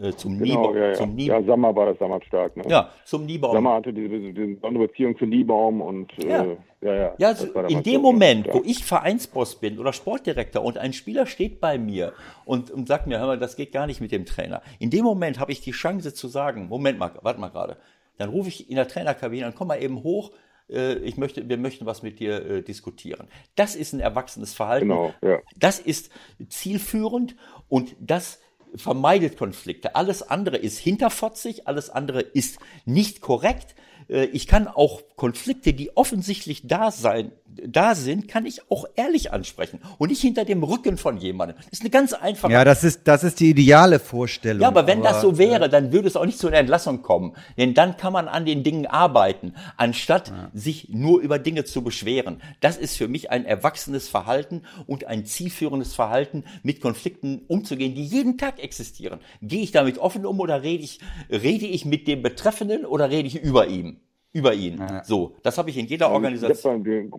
äh, 0.01 0.11
zum 0.13 0.37
Genau, 0.37 0.45
Niebaum. 0.45 0.77
ja, 0.77 0.87
ja. 0.87 0.93
Zum 0.93 1.15
Nie 1.15 1.27
ja, 1.27 1.41
Sammer 1.43 1.75
war 1.75 1.87
das 1.87 1.97
damals 1.97 2.25
stark. 2.25 2.55
Ne? 2.57 2.63
ja, 2.67 2.91
zum 3.05 3.25
Niebaum. 3.25 3.53
Sammer 3.53 3.73
hatte 3.75 3.93
diese, 3.93 4.09
diese 4.19 4.47
besondere 4.55 4.87
Beziehung 4.87 5.17
zu 5.17 5.25
Niebaum 5.25 5.81
und 5.81 6.11
Ja. 6.23 6.43
äh, 6.43 6.57
ja, 6.81 6.93
ja. 6.93 7.15
Ja, 7.17 7.29
das 7.31 7.41
so 7.41 7.59
in 7.61 7.83
dem 7.83 7.95
so, 7.95 8.01
Moment, 8.01 8.47
wo 8.53 8.61
ich 8.63 8.83
Vereinsboss 8.83 9.59
bin 9.59 9.79
oder 9.79 9.93
Sportdirektor 9.93 10.63
und 10.63 10.77
ein 10.77 10.93
Spieler 10.93 11.25
steht 11.25 11.59
bei 11.59 11.77
mir 11.77 12.13
und, 12.45 12.69
und 12.69 12.87
sagt 12.87 13.07
mir, 13.07 13.19
hör 13.19 13.27
mal, 13.27 13.39
das 13.39 13.55
geht 13.55 13.71
gar 13.71 13.87
nicht 13.87 14.01
mit 14.01 14.11
dem 14.11 14.25
Trainer. 14.25 14.61
In 14.79 14.89
dem 14.89 15.03
Moment 15.03 15.39
habe 15.39 15.51
ich 15.51 15.61
die 15.61 15.71
Chance 15.71 16.13
zu 16.13 16.27
sagen, 16.27 16.67
Moment 16.67 16.99
mal, 16.99 17.11
warte 17.21 17.39
mal 17.39 17.49
gerade. 17.49 17.77
Dann 18.17 18.29
rufe 18.29 18.49
ich 18.49 18.69
in 18.69 18.75
der 18.75 18.87
Trainerkabine 18.87 19.45
an, 19.45 19.53
komm 19.55 19.67
mal 19.69 19.81
eben 19.81 20.03
hoch, 20.03 20.31
äh, 20.69 20.95
ich 20.95 21.17
möchte, 21.17 21.47
wir 21.47 21.57
möchten 21.57 21.85
was 21.85 22.03
mit 22.03 22.19
dir 22.19 22.45
äh, 22.45 22.61
diskutieren. 22.61 23.27
Das 23.55 23.75
ist 23.75 23.93
ein 23.93 23.99
erwachsenes 23.99 24.53
Verhalten. 24.53 24.89
Genau, 24.89 25.13
ja. 25.21 25.39
Das 25.55 25.79
ist 25.79 26.11
zielführend 26.49 27.35
und 27.69 27.95
das 27.99 28.41
vermeidet 28.75 29.37
Konflikte. 29.37 29.95
Alles 29.95 30.21
andere 30.23 30.57
ist 30.57 30.77
hinterfotzig, 30.77 31.67
alles 31.67 31.89
andere 31.89 32.21
ist 32.21 32.59
nicht 32.85 33.21
korrekt. 33.21 33.75
Äh, 34.09 34.25
Ich 34.25 34.47
kann 34.47 34.67
auch 34.67 35.01
Konflikte, 35.15 35.73
die 35.73 35.95
offensichtlich 35.95 36.67
da 36.67 36.91
sein, 36.91 37.31
da 37.65 37.95
sind, 37.95 38.27
kann 38.27 38.45
ich 38.45 38.69
auch 38.71 38.85
ehrlich 38.95 39.31
ansprechen 39.31 39.79
und 39.97 40.09
nicht 40.09 40.21
hinter 40.21 40.45
dem 40.45 40.63
Rücken 40.63 40.97
von 40.97 41.17
jemandem. 41.17 41.57
Das 41.57 41.79
ist 41.79 41.81
eine 41.81 41.89
ganz 41.89 42.13
einfache 42.13 42.51
Ja, 42.51 42.63
das 42.63 42.83
ist, 42.83 43.07
das 43.07 43.23
ist 43.23 43.39
die 43.39 43.49
ideale 43.49 43.99
Vorstellung. 43.99 44.61
ja, 44.61 44.67
aber 44.67 44.87
wenn 44.87 45.01
das 45.01 45.21
so 45.21 45.33
äh, 45.33 45.37
wäre, 45.37 45.69
dann 45.69 45.91
würde 45.91 46.07
es 46.07 46.15
auch 46.15 46.25
nicht 46.25 46.39
zu 46.39 46.47
einer 46.47 46.57
Entlassung 46.57 47.01
kommen. 47.01 47.33
Denn 47.57 47.73
dann 47.73 47.97
kann 47.97 48.13
man 48.13 48.27
an 48.27 48.45
den 48.45 48.63
Dingen 48.63 48.85
arbeiten, 48.85 49.53
anstatt 49.77 50.31
sich 50.53 50.89
nur 50.89 51.21
über 51.21 51.39
Dinge 51.39 51.65
zu 51.65 51.83
beschweren. 51.83 52.41
Das 52.59 52.77
ist 52.77 52.97
für 52.97 53.07
mich 53.07 53.31
ein 53.31 53.45
erwachsenes 53.45 54.07
Verhalten 54.07 54.63
und 54.85 55.05
ein 55.05 55.25
zielführendes 55.25 55.93
Verhalten, 55.93 56.43
mit 56.63 56.81
Konflikten 56.81 57.41
umzugehen, 57.47 57.95
die 57.95 58.05
jeden 58.05 58.37
Tag 58.37 58.59
existieren. 58.59 59.19
Gehe 59.41 59.61
ich 59.61 59.71
damit 59.71 59.97
offen 59.97 60.25
um 60.25 60.39
oder 60.39 60.63
rede 60.63 60.83
ich, 60.83 60.99
rede 61.29 61.65
ich 61.65 61.85
mit 61.85 62.07
dem 62.07 62.21
Betreffenden 62.21 62.85
oder 62.85 63.09
rede 63.09 63.27
ich 63.27 63.41
über 63.41 63.67
ihm? 63.67 63.99
Über 64.33 64.53
ihn. 64.53 64.81
So, 65.03 65.35
das 65.43 65.57
habe 65.57 65.69
ich 65.69 65.77
in 65.77 65.85
jeder 65.87 66.11
Organisation. 66.11 67.11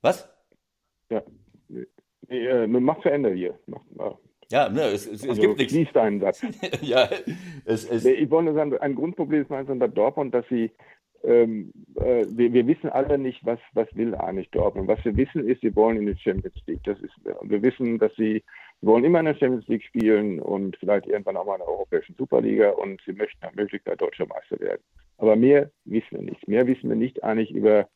Was? 0.00 0.28
Ja. 1.10 1.22
Nee, 2.28 2.46
äh, 2.46 2.66
mach 2.66 3.00
zu 3.00 3.08
Ende 3.08 3.32
hier. 3.32 3.58
Mach, 3.66 3.80
mach. 3.94 4.16
Ja, 4.50 4.68
ne, 4.68 4.82
es, 4.82 5.06
es, 5.06 5.22
es 5.22 5.28
Also, 5.28 5.42
gibt 5.42 5.58
nichts. 5.58 5.72
Schließ 5.72 5.92
deinen 5.92 6.20
Satz. 6.20 6.42
ja, 6.80 7.08
es, 7.64 7.84
es, 7.84 8.04
Nee, 8.04 8.12
Ich 8.12 8.30
wollte 8.30 8.46
nur 8.46 8.54
sagen, 8.54 8.76
ein 8.78 8.94
Grundproblem 8.94 9.42
ist 9.42 9.50
meistens 9.50 9.78
bei 9.78 9.88
Dortmund, 9.88 10.32
dass 10.34 10.46
sie, 10.48 10.70
ähm, 11.22 11.72
äh, 11.96 12.24
wir, 12.30 12.52
wir 12.52 12.66
wissen 12.66 12.88
alle 12.88 13.18
nicht, 13.18 13.44
was, 13.44 13.58
was 13.74 13.88
will 13.94 14.14
eigentlich 14.14 14.50
Dortmund. 14.50 14.88
Was 14.88 15.04
wir 15.04 15.16
wissen 15.16 15.46
ist, 15.46 15.60
sie 15.60 15.74
wollen 15.76 15.98
in 15.98 16.06
die 16.06 16.18
Champions 16.18 16.56
League. 16.66 16.82
Das 16.84 16.98
ist, 17.00 17.12
wir 17.42 17.62
wissen, 17.62 17.98
dass 17.98 18.14
sie 18.16 18.42
wollen 18.80 19.04
immer 19.04 19.20
in 19.20 19.26
der 19.26 19.34
Champions 19.34 19.66
League 19.66 19.84
spielen 19.84 20.40
und 20.40 20.76
vielleicht 20.76 21.06
irgendwann 21.06 21.36
auch 21.36 21.44
mal 21.44 21.54
in 21.54 21.60
der 21.60 21.68
Europäischen 21.68 22.14
Superliga 22.16 22.70
und 22.70 23.00
sie 23.04 23.12
möchten 23.12 23.38
nach 23.42 23.54
Möglichkeit 23.54 24.00
deutscher 24.00 24.26
Meister 24.26 24.58
werden. 24.60 24.82
Aber 25.18 25.36
mehr 25.36 25.70
wissen 25.84 26.12
wir 26.12 26.22
nicht. 26.22 26.46
Mehr 26.46 26.66
wissen 26.66 26.88
wir 26.88 26.96
nicht 26.96 27.24
eigentlich 27.24 27.50
über 27.50 27.88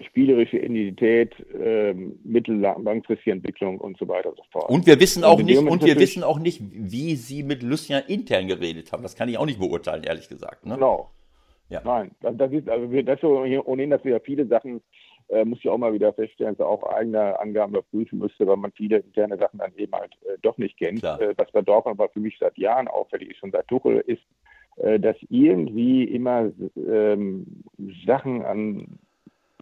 spielerische 0.00 0.58
Identität, 0.58 1.34
ähm, 1.58 2.18
mittel- 2.22 2.58
langfristige 2.58 3.32
Entwicklung 3.32 3.78
und 3.78 3.96
so 3.96 4.06
weiter 4.08 4.28
und 4.28 4.36
so 4.36 4.44
fort. 4.50 4.68
Und 4.68 4.86
wir 4.86 5.00
wissen 5.00 5.24
auch 5.24 5.40
nicht, 5.40 5.58
und 5.58 5.84
wir 5.84 5.98
wissen 5.98 6.22
auch 6.22 6.38
nicht, 6.38 6.60
wie 6.70 7.16
sie 7.16 7.42
mit 7.42 7.62
Lucien 7.62 8.02
intern 8.06 8.46
geredet 8.46 8.92
haben. 8.92 9.02
Das 9.02 9.16
kann 9.16 9.28
ich 9.28 9.38
auch 9.38 9.46
nicht 9.46 9.58
beurteilen, 9.58 10.04
ehrlich 10.04 10.28
gesagt. 10.28 10.66
Ne? 10.66 10.74
Genau. 10.74 11.10
Ja. 11.68 11.80
Nein, 11.84 12.12
das, 12.20 12.52
ist, 12.52 12.68
also 12.68 12.90
wir, 12.92 13.02
das 13.02 13.18
ist 13.18 13.24
ohnehin, 13.24 13.90
dass 13.90 14.04
wir 14.04 14.12
ja 14.12 14.20
viele 14.20 14.46
Sachen, 14.46 14.82
äh, 15.28 15.44
muss 15.44 15.58
ich 15.58 15.68
auch 15.68 15.78
mal 15.78 15.92
wieder 15.92 16.12
feststellen, 16.12 16.54
dass 16.56 16.64
er 16.64 16.68
auch 16.68 16.82
eigene 16.84 17.38
Angaben 17.40 17.72
überprüfen 17.72 18.18
müsste, 18.18 18.46
weil 18.46 18.56
man 18.56 18.72
viele 18.72 18.98
interne 18.98 19.36
Sachen 19.38 19.58
dann 19.58 19.74
eben 19.76 19.92
halt 19.92 20.14
äh, 20.24 20.38
doch 20.42 20.56
nicht 20.58 20.78
kennt. 20.78 21.02
Äh, 21.02 21.34
was 21.36 21.50
bei 21.52 21.62
Dortmund 21.62 21.98
aber 21.98 22.08
für 22.10 22.20
mich 22.20 22.36
seit 22.38 22.56
Jahren 22.58 22.88
auffällig 22.88 23.30
ist, 23.30 23.38
schon 23.38 23.50
seit 23.50 23.66
Tuchel, 23.68 23.98
ist, 24.06 24.22
äh, 24.76 25.00
dass 25.00 25.16
irgendwie 25.28 26.04
immer 26.04 26.50
ähm, 26.76 27.62
Sachen 28.06 28.44
an 28.44 28.98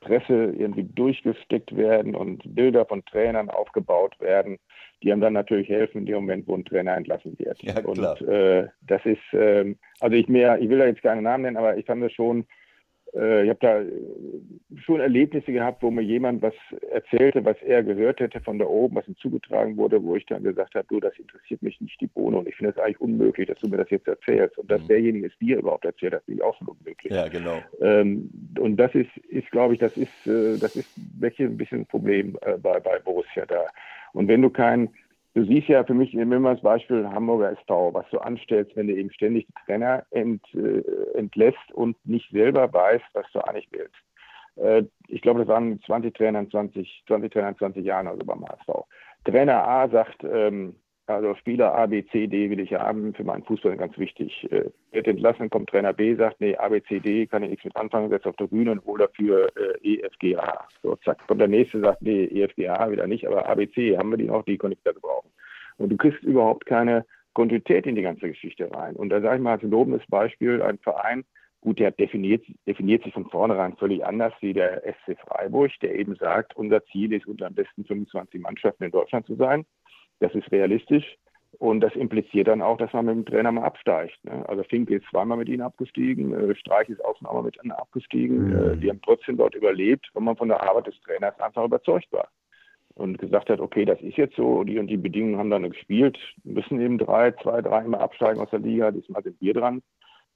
Presse 0.01 0.53
irgendwie 0.57 0.85
durchgesteckt 0.85 1.75
werden 1.77 2.15
und 2.15 2.43
Bilder 2.55 2.85
von 2.85 3.05
Trainern 3.07 3.49
aufgebaut 3.49 4.15
werden, 4.21 4.59
die 5.03 5.11
einem 5.11 5.23
dann 5.23 5.33
natürlich 5.33 5.69
helfen 5.69 5.99
in 5.99 6.07
dem 6.07 6.17
Moment, 6.17 6.47
wo 6.47 6.55
ein 6.55 6.65
Trainer 6.65 6.97
entlassen 6.97 7.39
wird. 7.39 7.63
Ja, 7.63 7.81
klar. 7.81 7.89
Und 8.21 8.29
äh, 8.29 8.69
das 8.83 9.05
ist, 9.07 9.23
ähm, 9.33 9.77
also 10.01 10.15
ich 10.15 10.29
mehr, 10.29 10.61
ich 10.61 10.69
will 10.69 10.79
da 10.79 10.87
jetzt 10.87 11.03
keine 11.03 11.23
Namen 11.23 11.45
nennen, 11.45 11.57
aber 11.57 11.77
ich 11.77 11.87
fand 11.87 12.03
das 12.03 12.13
schon, 12.13 12.45
ich 13.13 13.49
habe 13.49 13.59
da 13.61 13.81
äh, 13.81 13.91
schon 14.85 15.01
Erlebnisse 15.01 15.53
gehabt, 15.53 15.83
wo 15.83 15.91
mir 15.91 16.03
jemand 16.03 16.43
was 16.43 16.55
erzählte, 16.91 17.45
was 17.45 17.57
er 17.63 17.83
gehört 17.85 18.19
hätte 18.19 18.41
von 18.41 18.59
da 18.59 18.65
oben, 18.65 18.97
was 18.97 19.07
ihm 19.07 19.17
zugetragen 19.17 19.77
wurde, 19.77 20.03
wo 20.03 20.17
ich 20.17 20.27
dann 20.27 20.43
gesagt 20.43 20.75
habe, 20.75 20.87
du, 20.89 20.99
das 20.99 21.17
interessiert 21.19 21.63
mich 21.63 21.81
nicht 21.81 22.01
die 22.01 22.09
Bohne 22.09 22.39
und 22.39 22.49
ich 22.49 22.57
finde 22.57 22.73
es 22.73 22.79
eigentlich 22.79 23.01
unmöglich, 23.01 23.47
dass 23.47 23.59
du 23.61 23.69
mir 23.69 23.77
das 23.77 23.91
jetzt 23.91 24.09
erzählst. 24.09 24.59
Und 24.59 24.71
dass 24.71 24.81
Mhm. 24.83 24.89
derjenige 24.89 25.27
es 25.29 25.39
dir 25.39 25.59
überhaupt 25.59 25.85
erzählt, 25.85 26.15
das 26.15 26.25
finde 26.25 26.41
ich 26.41 26.45
auch 26.45 26.57
schon 26.59 26.69
unmöglich. 26.69 27.13
Ja, 27.13 27.29
genau. 27.29 27.63
Ähm, 27.81 28.31
und 28.59 28.77
das 28.77 28.95
ist, 28.95 29.17
ist 29.29 29.51
glaube 29.51 29.75
ich, 29.75 29.81
das 29.81 29.93
ist, 29.97 30.27
äh, 30.27 30.59
das 30.59 30.75
ist 30.75 30.89
wirklich 30.97 31.49
ein 31.49 31.57
bisschen 31.57 31.81
ein 31.81 31.87
Problem 31.87 32.37
äh, 32.43 32.59
bei, 32.59 32.81
bei 32.81 32.99
Borussia 32.99 33.47
da. 33.47 33.67
Und 34.13 34.29
wenn 34.29 34.43
du 34.43 34.51
kein, 34.51 34.89
du 35.35 35.45
siehst 35.45 35.69
ja 35.69 35.85
für 35.85 35.95
mich 35.95 36.15
immer 36.15 36.55
das 36.55 36.63
Beispiel 36.63 37.09
Hamburger 37.09 37.53
SV, 37.53 37.93
was 37.93 38.09
du 38.11 38.19
anstellst, 38.19 38.75
wenn 38.77 38.87
du 38.87 38.95
eben 38.95 39.13
ständig 39.13 39.47
die 39.47 39.67
Trainer 39.67 40.05
ent, 40.11 40.43
äh, 40.55 40.83
entlässt 41.19 41.73
und 41.73 41.97
nicht 42.07 42.31
selber 42.31 42.73
weißt, 42.73 43.05
was 43.13 43.27
du 43.33 43.41
eigentlich 43.41 43.69
willst. 43.73 43.95
Äh, 44.57 44.85
ich 45.09 45.23
glaube, 45.23 45.41
das 45.41 45.49
waren 45.49 45.81
20 45.83 46.15
Trainer 46.15 46.41
in 46.41 46.51
20, 46.51 47.05
20 47.07 47.33
Trainer 47.33 47.49
in 47.51 47.59
20 47.59 47.85
Jahren, 47.85 48.07
also 48.07 48.25
beim 48.25 48.45
HSV. 48.47 48.85
Trainer 49.25 49.67
A 49.67 49.89
sagt, 49.89 50.23
ähm, 50.25 50.77
also 51.07 51.35
Spieler 51.35 51.75
A, 51.75 51.87
B, 51.87 52.05
C, 52.07 52.27
D 52.27 52.51
will 52.51 52.61
ich 52.61 52.73
haben, 52.73 53.15
für 53.15 53.25
meinen 53.25 53.45
Fußball 53.45 53.77
ganz 53.77 53.97
wichtig. 53.99 54.51
Äh, 54.51 54.71
wird 54.93 55.07
entlassen, 55.07 55.51
kommt 55.51 55.69
Trainer 55.69 55.93
B, 55.93 56.15
sagt, 56.15 56.41
nee, 56.41 56.57
A, 56.57 56.69
B, 56.69 56.83
C, 56.83 57.01
D 57.01 57.27
kann 57.27 57.43
ich 57.43 57.51
nichts 57.51 57.65
mit 57.65 57.77
anfangen, 57.77 58.09
setzt 58.09 58.27
auf 58.27 58.37
der 58.37 58.47
Bühne 58.47 58.73
und 58.73 58.85
hol 58.85 58.99
dafür 58.99 59.49
äh, 59.57 59.79
E, 59.83 60.01
F, 60.01 60.19
G, 60.19 60.37
A. 60.37 60.67
So, 60.83 60.97
zack, 60.97 61.27
kommt 61.27 61.41
der 61.41 61.49
nächste, 61.49 61.81
sagt, 61.81 62.03
nee, 62.03 62.25
E, 62.25 62.43
F, 62.43 62.55
G, 62.55 62.69
A 62.69 62.91
wieder 62.91 63.07
nicht, 63.07 63.27
aber 63.27 63.49
A, 63.49 63.55
B, 63.55 63.69
C 63.71 63.97
haben 63.99 64.11
wir 64.11 64.17
die 64.17 64.25
noch, 64.25 64.45
die 64.45 64.59
kann 64.59 64.73
ich 64.73 64.79
da 64.85 64.93
gebrauchen. 64.93 65.31
Und 65.77 65.91
du 65.91 65.97
kriegst 65.97 66.23
überhaupt 66.23 66.67
keine 66.67 67.05
Kontinuität 67.35 67.87
in 67.87 67.97
die 67.97 68.03
ganze 68.03 68.29
Geschichte 68.29 68.71
rein. 68.73 68.97
Und 68.97 69.11
da 69.11 69.21
sage 69.21 69.37
ich 69.37 69.43
mal 69.43 69.53
als 69.53 69.63
lobendes 69.63 70.07
Beispiel, 70.09 70.63
ein 70.63 70.79
Verein, 70.79 71.25
gut, 71.61 71.79
der 71.81 71.91
definiert, 71.91 72.45
definiert 72.67 73.03
sich 73.03 73.13
von 73.13 73.29
vornherein 73.29 73.77
völlig 73.77 74.05
anders 74.05 74.33
wie 74.41 74.53
der 74.53 74.83
SC 74.85 75.19
Freiburg, 75.19 75.73
der 75.83 75.95
eben 75.95 76.15
sagt, 76.15 76.55
unser 76.57 76.85
Ziel 76.87 77.13
ist, 77.13 77.27
unter 77.27 77.47
am 77.47 77.55
besten 77.55 77.85
25 77.85 78.41
Mannschaften 78.41 78.85
in 78.85 78.91
Deutschland 78.91 79.27
zu 79.27 79.35
sein. 79.35 79.65
Das 80.25 80.35
ist 80.35 80.51
realistisch. 80.51 81.19
Und 81.59 81.81
das 81.81 81.95
impliziert 81.95 82.49
dann 82.49 82.63
auch, 82.63 82.79
dass 82.79 82.93
man 82.93 83.05
mit 83.05 83.15
dem 83.15 83.27
Trainer 83.27 83.53
mal 83.53 83.65
absteigt. 83.65 84.19
Ne? 84.25 84.45
Also 84.49 84.65
Finke 84.65 84.97
ist 84.97 85.07
zweimal 85.11 85.39
mit 85.39 85.49
ihnen 85.49 85.61
abgestiegen, 85.61 86.35
äh, 86.35 86.57
Streich 86.57 86.89
ist 86.89 87.05
auch 87.05 87.21
nochmal 87.21 87.45
mit 87.45 87.57
ihnen 87.63 87.73
abgestiegen. 87.73 88.49
Mhm. 88.49 88.73
Äh, 88.73 88.77
die 88.79 88.91
haben 88.91 89.01
trotzdem 89.03 89.37
dort 89.37 89.55
überlebt, 89.55 90.09
weil 90.15 90.23
man 90.23 90.37
von 90.37 90.49
der 90.49 90.63
Arbeit 90.63 90.89
des 90.89 91.01
Trainers 91.03 91.39
einfach 91.39 91.65
überzeugt 91.65 92.11
war. 92.11 92.29
Und 92.95 93.19
gesagt 93.19 93.51
hat, 93.51 93.61
okay, 93.61 93.85
das 93.85 94.01
ist 94.01 94.17
jetzt 94.17 94.37
so, 94.37 94.65
die 94.65 94.79
und 94.79 94.87
die 94.87 94.97
Bedingungen 94.97 95.37
haben 95.37 95.51
dann 95.51 95.69
gespielt, 95.69 96.19
müssen 96.45 96.81
eben 96.81 96.97
drei, 96.97 97.33
zwei, 97.33 97.61
drei 97.61 97.85
immer 97.85 98.01
absteigen 98.01 98.41
aus 98.41 98.51
der 98.51 98.61
Liga, 98.61 98.91
diesmal 98.91 99.23
sind 99.23 99.41
wir 99.41 99.53
dran. 99.53 99.83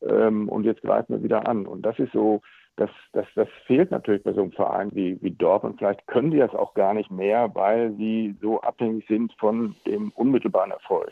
Ähm, 0.02 0.48
und 0.48 0.64
jetzt 0.64 0.82
greifen 0.82 1.14
wir 1.14 1.22
wieder 1.22 1.48
an. 1.48 1.66
Und 1.66 1.82
das 1.82 1.98
ist 1.98 2.12
so, 2.12 2.42
das, 2.78 2.90
das, 3.12 3.26
das 3.34 3.48
fehlt 3.66 3.90
natürlich 3.90 4.22
bei 4.22 4.32
so 4.32 4.42
einem 4.42 4.52
Verein 4.52 4.90
wie, 4.94 5.18
wie 5.20 5.32
Dortmund. 5.32 5.76
Vielleicht 5.78 6.06
können 6.06 6.30
die 6.30 6.38
das 6.38 6.54
auch 6.54 6.74
gar 6.74 6.94
nicht 6.94 7.10
mehr, 7.10 7.54
weil 7.54 7.94
sie 7.96 8.36
so 8.40 8.60
abhängig 8.60 9.06
sind 9.08 9.32
von 9.38 9.74
dem 9.86 10.10
unmittelbaren 10.14 10.70
Erfolg. 10.70 11.10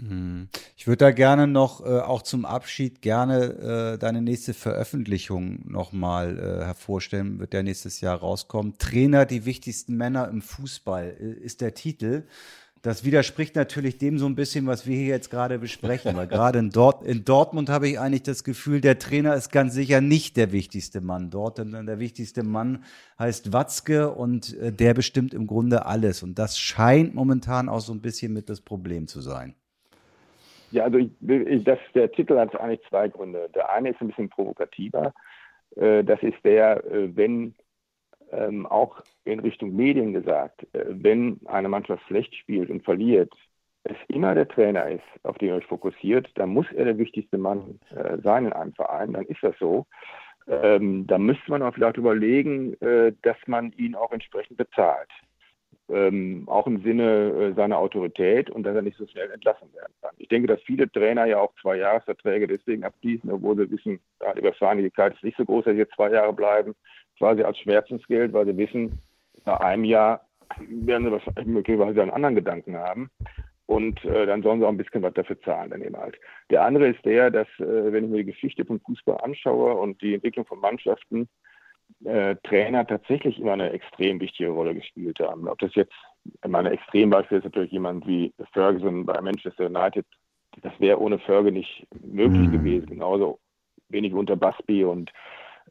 Hm. 0.00 0.48
Ich 0.76 0.86
würde 0.86 0.98
da 0.98 1.10
gerne 1.10 1.46
noch, 1.46 1.84
äh, 1.84 2.00
auch 2.00 2.22
zum 2.22 2.44
Abschied, 2.44 3.02
gerne 3.02 3.94
äh, 3.94 3.98
deine 3.98 4.22
nächste 4.22 4.54
Veröffentlichung 4.54 5.60
nochmal 5.68 6.38
äh, 6.38 6.64
hervorstellen, 6.64 7.38
wird 7.40 7.54
ja 7.54 7.62
nächstes 7.62 8.00
Jahr 8.00 8.18
rauskommen. 8.18 8.78
Trainer, 8.78 9.26
die 9.26 9.44
wichtigsten 9.44 9.96
Männer 9.96 10.28
im 10.28 10.40
Fußball 10.40 11.08
ist 11.08 11.60
der 11.60 11.74
Titel. 11.74 12.24
Das 12.82 13.04
widerspricht 13.04 13.54
natürlich 13.54 13.98
dem 13.98 14.18
so 14.18 14.26
ein 14.26 14.34
bisschen, 14.34 14.66
was 14.66 14.88
wir 14.88 14.96
hier 14.96 15.06
jetzt 15.06 15.30
gerade 15.30 15.60
besprechen, 15.60 16.16
weil 16.16 16.26
gerade 16.26 16.58
in, 16.58 16.70
Dort 16.70 17.04
in 17.04 17.24
Dortmund 17.24 17.68
habe 17.68 17.88
ich 17.88 18.00
eigentlich 18.00 18.24
das 18.24 18.42
Gefühl, 18.42 18.80
der 18.80 18.98
Trainer 18.98 19.36
ist 19.36 19.52
ganz 19.52 19.72
sicher 19.72 20.00
nicht 20.00 20.36
der 20.36 20.50
wichtigste 20.50 21.00
Mann 21.00 21.30
dort, 21.30 21.58
sondern 21.58 21.86
der 21.86 22.00
wichtigste 22.00 22.42
Mann 22.42 22.82
heißt 23.20 23.52
Watzke 23.52 24.10
und 24.10 24.58
äh, 24.58 24.72
der 24.72 24.94
bestimmt 24.94 25.32
im 25.32 25.46
Grunde 25.46 25.86
alles. 25.86 26.24
Und 26.24 26.40
das 26.40 26.58
scheint 26.58 27.14
momentan 27.14 27.68
auch 27.68 27.78
so 27.78 27.92
ein 27.92 28.02
bisschen 28.02 28.32
mit 28.32 28.48
das 28.48 28.60
Problem 28.60 29.06
zu 29.06 29.20
sein. 29.20 29.54
Ja, 30.72 30.82
also 30.82 30.98
ich, 30.98 31.10
ich, 31.28 31.62
das, 31.62 31.78
der 31.94 32.10
Titel 32.10 32.36
hat 32.36 32.58
eigentlich 32.58 32.80
zwei 32.88 33.06
Gründe. 33.06 33.48
Der 33.54 33.70
eine 33.72 33.90
ist 33.90 34.00
ein 34.00 34.08
bisschen 34.08 34.28
provokativer. 34.28 35.14
Äh, 35.76 36.02
das 36.02 36.20
ist 36.22 36.38
der, 36.42 36.84
äh, 36.86 37.14
wenn 37.14 37.54
ähm, 38.32 38.66
auch 38.66 39.00
in 39.24 39.40
Richtung 39.40 39.76
Medien 39.76 40.12
gesagt, 40.12 40.66
äh, 40.74 40.84
wenn 40.88 41.40
eine 41.46 41.68
Mannschaft 41.68 42.02
schlecht 42.06 42.34
spielt 42.34 42.70
und 42.70 42.84
verliert, 42.84 43.32
es 43.84 43.96
immer 44.08 44.34
der 44.34 44.48
Trainer 44.48 44.88
ist, 44.88 45.04
auf 45.24 45.38
den 45.38 45.48
ihr 45.48 45.54
euch 45.56 45.66
fokussiert, 45.66 46.30
dann 46.36 46.50
muss 46.50 46.66
er 46.72 46.84
der 46.84 46.98
wichtigste 46.98 47.38
Mann 47.38 47.80
äh, 47.90 48.18
sein 48.22 48.46
in 48.46 48.52
einem 48.52 48.74
Verein, 48.74 49.12
dann 49.12 49.26
ist 49.26 49.42
das 49.42 49.56
so. 49.58 49.86
Ähm, 50.48 51.06
da 51.06 51.18
müsste 51.18 51.50
man 51.50 51.62
auch 51.62 51.74
vielleicht 51.74 51.96
überlegen, 51.96 52.74
äh, 52.80 53.12
dass 53.22 53.36
man 53.46 53.72
ihn 53.72 53.94
auch 53.94 54.12
entsprechend 54.12 54.56
bezahlt. 54.56 55.10
ähm, 55.88 56.44
auch 56.48 56.66
im 56.66 56.82
Sinne 56.82 57.30
äh, 57.50 57.54
seiner 57.54 57.78
Autorität 57.78 58.50
und 58.50 58.62
dass 58.64 58.74
er 58.74 58.82
nicht 58.82 58.96
so 58.96 59.06
schnell 59.06 59.30
entlassen 59.30 59.72
werden 59.74 59.92
kann. 60.00 60.14
Ich 60.18 60.28
denke, 60.28 60.48
dass 60.48 60.62
viele 60.62 60.90
Trainer 60.90 61.26
ja 61.26 61.38
auch 61.38 61.52
zwei 61.60 61.76
Jahresverträge 61.76 62.46
deswegen 62.46 62.84
abschließen, 62.84 63.30
obwohl 63.30 63.56
sie 63.56 63.70
wissen, 63.70 64.00
die 64.38 64.42
Wahrscheinlichkeit 64.42 65.14
ist 65.14 65.24
nicht 65.24 65.36
so 65.36 65.44
groß, 65.44 65.64
dass 65.64 65.76
sie 65.76 65.86
zwei 65.94 66.10
Jahre 66.10 66.32
bleiben, 66.32 66.74
quasi 67.22 67.44
als 67.44 67.56
Schmerzensgeld, 67.58 68.32
weil 68.32 68.46
sie 68.46 68.56
wissen, 68.56 68.98
nach 69.46 69.60
einem 69.60 69.84
Jahr 69.84 70.26
werden 70.58 71.04
sie 71.06 71.12
wahrscheinlich 71.12 71.46
möglicherweise 71.46 72.02
einen 72.02 72.10
anderen 72.10 72.34
Gedanken 72.34 72.76
haben. 72.76 73.10
Und 73.66 74.04
äh, 74.04 74.26
dann 74.26 74.42
sollen 74.42 74.58
sie 74.58 74.66
auch 74.66 74.70
ein 74.70 74.76
bisschen 74.76 75.02
was 75.02 75.14
dafür 75.14 75.40
zahlen, 75.42 75.70
dann 75.70 75.82
eben 75.82 75.96
halt. 75.96 76.18
Der 76.50 76.64
andere 76.64 76.88
ist 76.88 77.04
der, 77.04 77.30
dass, 77.30 77.46
äh, 77.60 77.92
wenn 77.92 78.04
ich 78.04 78.10
mir 78.10 78.16
die 78.18 78.32
Geschichte 78.32 78.64
vom 78.64 78.80
Fußball 78.80 79.18
anschaue 79.18 79.74
und 79.74 80.02
die 80.02 80.14
Entwicklung 80.14 80.44
von 80.46 80.58
Mannschaften, 80.58 81.28
äh, 82.04 82.34
Trainer 82.42 82.84
tatsächlich 82.84 83.38
immer 83.38 83.52
eine 83.52 83.70
extrem 83.70 84.18
wichtige 84.20 84.50
Rolle 84.50 84.74
gespielt 84.74 85.20
haben. 85.20 85.46
Ob 85.46 85.60
das 85.60 85.76
jetzt, 85.76 85.94
mein 86.44 86.66
Extrembeispiel 86.66 87.38
ist 87.38 87.44
natürlich 87.44 87.70
jemand 87.70 88.04
wie 88.04 88.34
Ferguson 88.52 89.06
bei 89.06 89.20
Manchester 89.20 89.66
United. 89.66 90.04
Das 90.60 90.72
wäre 90.80 91.00
ohne 91.00 91.20
Ferguson 91.20 91.54
nicht 91.54 91.86
möglich 92.02 92.48
mhm. 92.48 92.52
gewesen. 92.52 92.86
Genauso 92.86 93.38
wenig 93.90 94.12
unter 94.12 94.34
Busby 94.34 94.82
und 94.82 95.12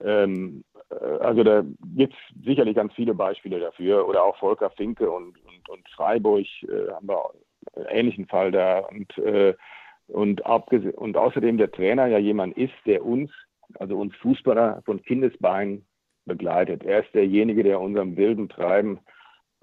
ähm, 0.03 0.63
äh, 0.70 0.70
also 1.19 1.43
da 1.43 1.63
gibt 1.95 2.13
es 2.13 2.45
sicherlich 2.45 2.75
ganz 2.75 2.93
viele 2.93 3.13
Beispiele 3.13 3.59
dafür. 3.59 4.07
Oder 4.07 4.23
auch 4.23 4.37
Volker 4.37 4.69
Finke 4.71 5.09
und, 5.09 5.37
und, 5.45 5.69
und 5.69 5.89
Freiburg 5.89 6.45
äh, 6.63 6.91
haben 6.91 7.07
wir 7.07 7.31
einen 7.75 7.85
ähnlichen 7.89 8.27
Fall 8.27 8.51
da. 8.51 8.79
Und, 8.79 9.17
äh, 9.19 9.53
und, 10.07 10.41
und 10.41 11.17
außerdem 11.17 11.57
der 11.57 11.71
Trainer 11.71 12.07
ja 12.07 12.17
jemand 12.17 12.57
ist, 12.57 12.73
der 12.85 13.05
uns, 13.05 13.31
also 13.79 13.97
uns 13.97 14.15
Fußballer 14.17 14.81
von 14.85 15.01
Kindesbeinen 15.01 15.85
begleitet. 16.25 16.83
Er 16.83 17.03
ist 17.03 17.13
derjenige, 17.13 17.63
der 17.63 17.79
unserem 17.79 18.17
wilden 18.17 18.49
Treiben 18.49 18.99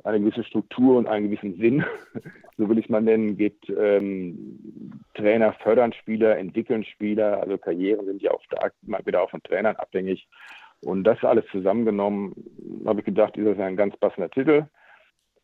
eine 0.05 0.21
gewisse 0.21 0.45
Struktur 0.45 0.97
und 0.97 1.07
einen 1.07 1.31
gewissen 1.31 1.59
Sinn, 1.59 1.85
so 2.57 2.69
will 2.69 2.79
ich 2.79 2.87
es 2.87 2.91
mal 2.91 3.03
nennen, 3.03 3.37
gibt. 3.37 3.69
Ähm, 3.69 5.03
Trainer 5.15 5.53
fördern 5.55 5.93
Spieler, 5.93 6.39
entwickeln 6.39 6.85
Spieler, 6.85 7.41
also 7.41 7.59
Karrieren 7.59 8.07
sind 8.07 8.23
ja 8.23 8.31
auch 8.31 8.43
stark 8.43 8.75
mal 8.83 9.05
wieder 9.05 9.23
auch 9.23 9.31
von 9.31 9.43
Trainern 9.43 9.77
abhängig. 9.77 10.29
Und 10.83 11.05
das 11.05 11.23
alles 11.25 11.45
zusammengenommen, 11.51 12.35
habe 12.87 13.01
ich 13.01 13.07
gedacht, 13.07 13.37
ist 13.37 13.47
das 13.47 13.59
ein 13.59 13.77
ganz 13.77 13.97
passender 13.97 14.31
Titel. 14.31 14.67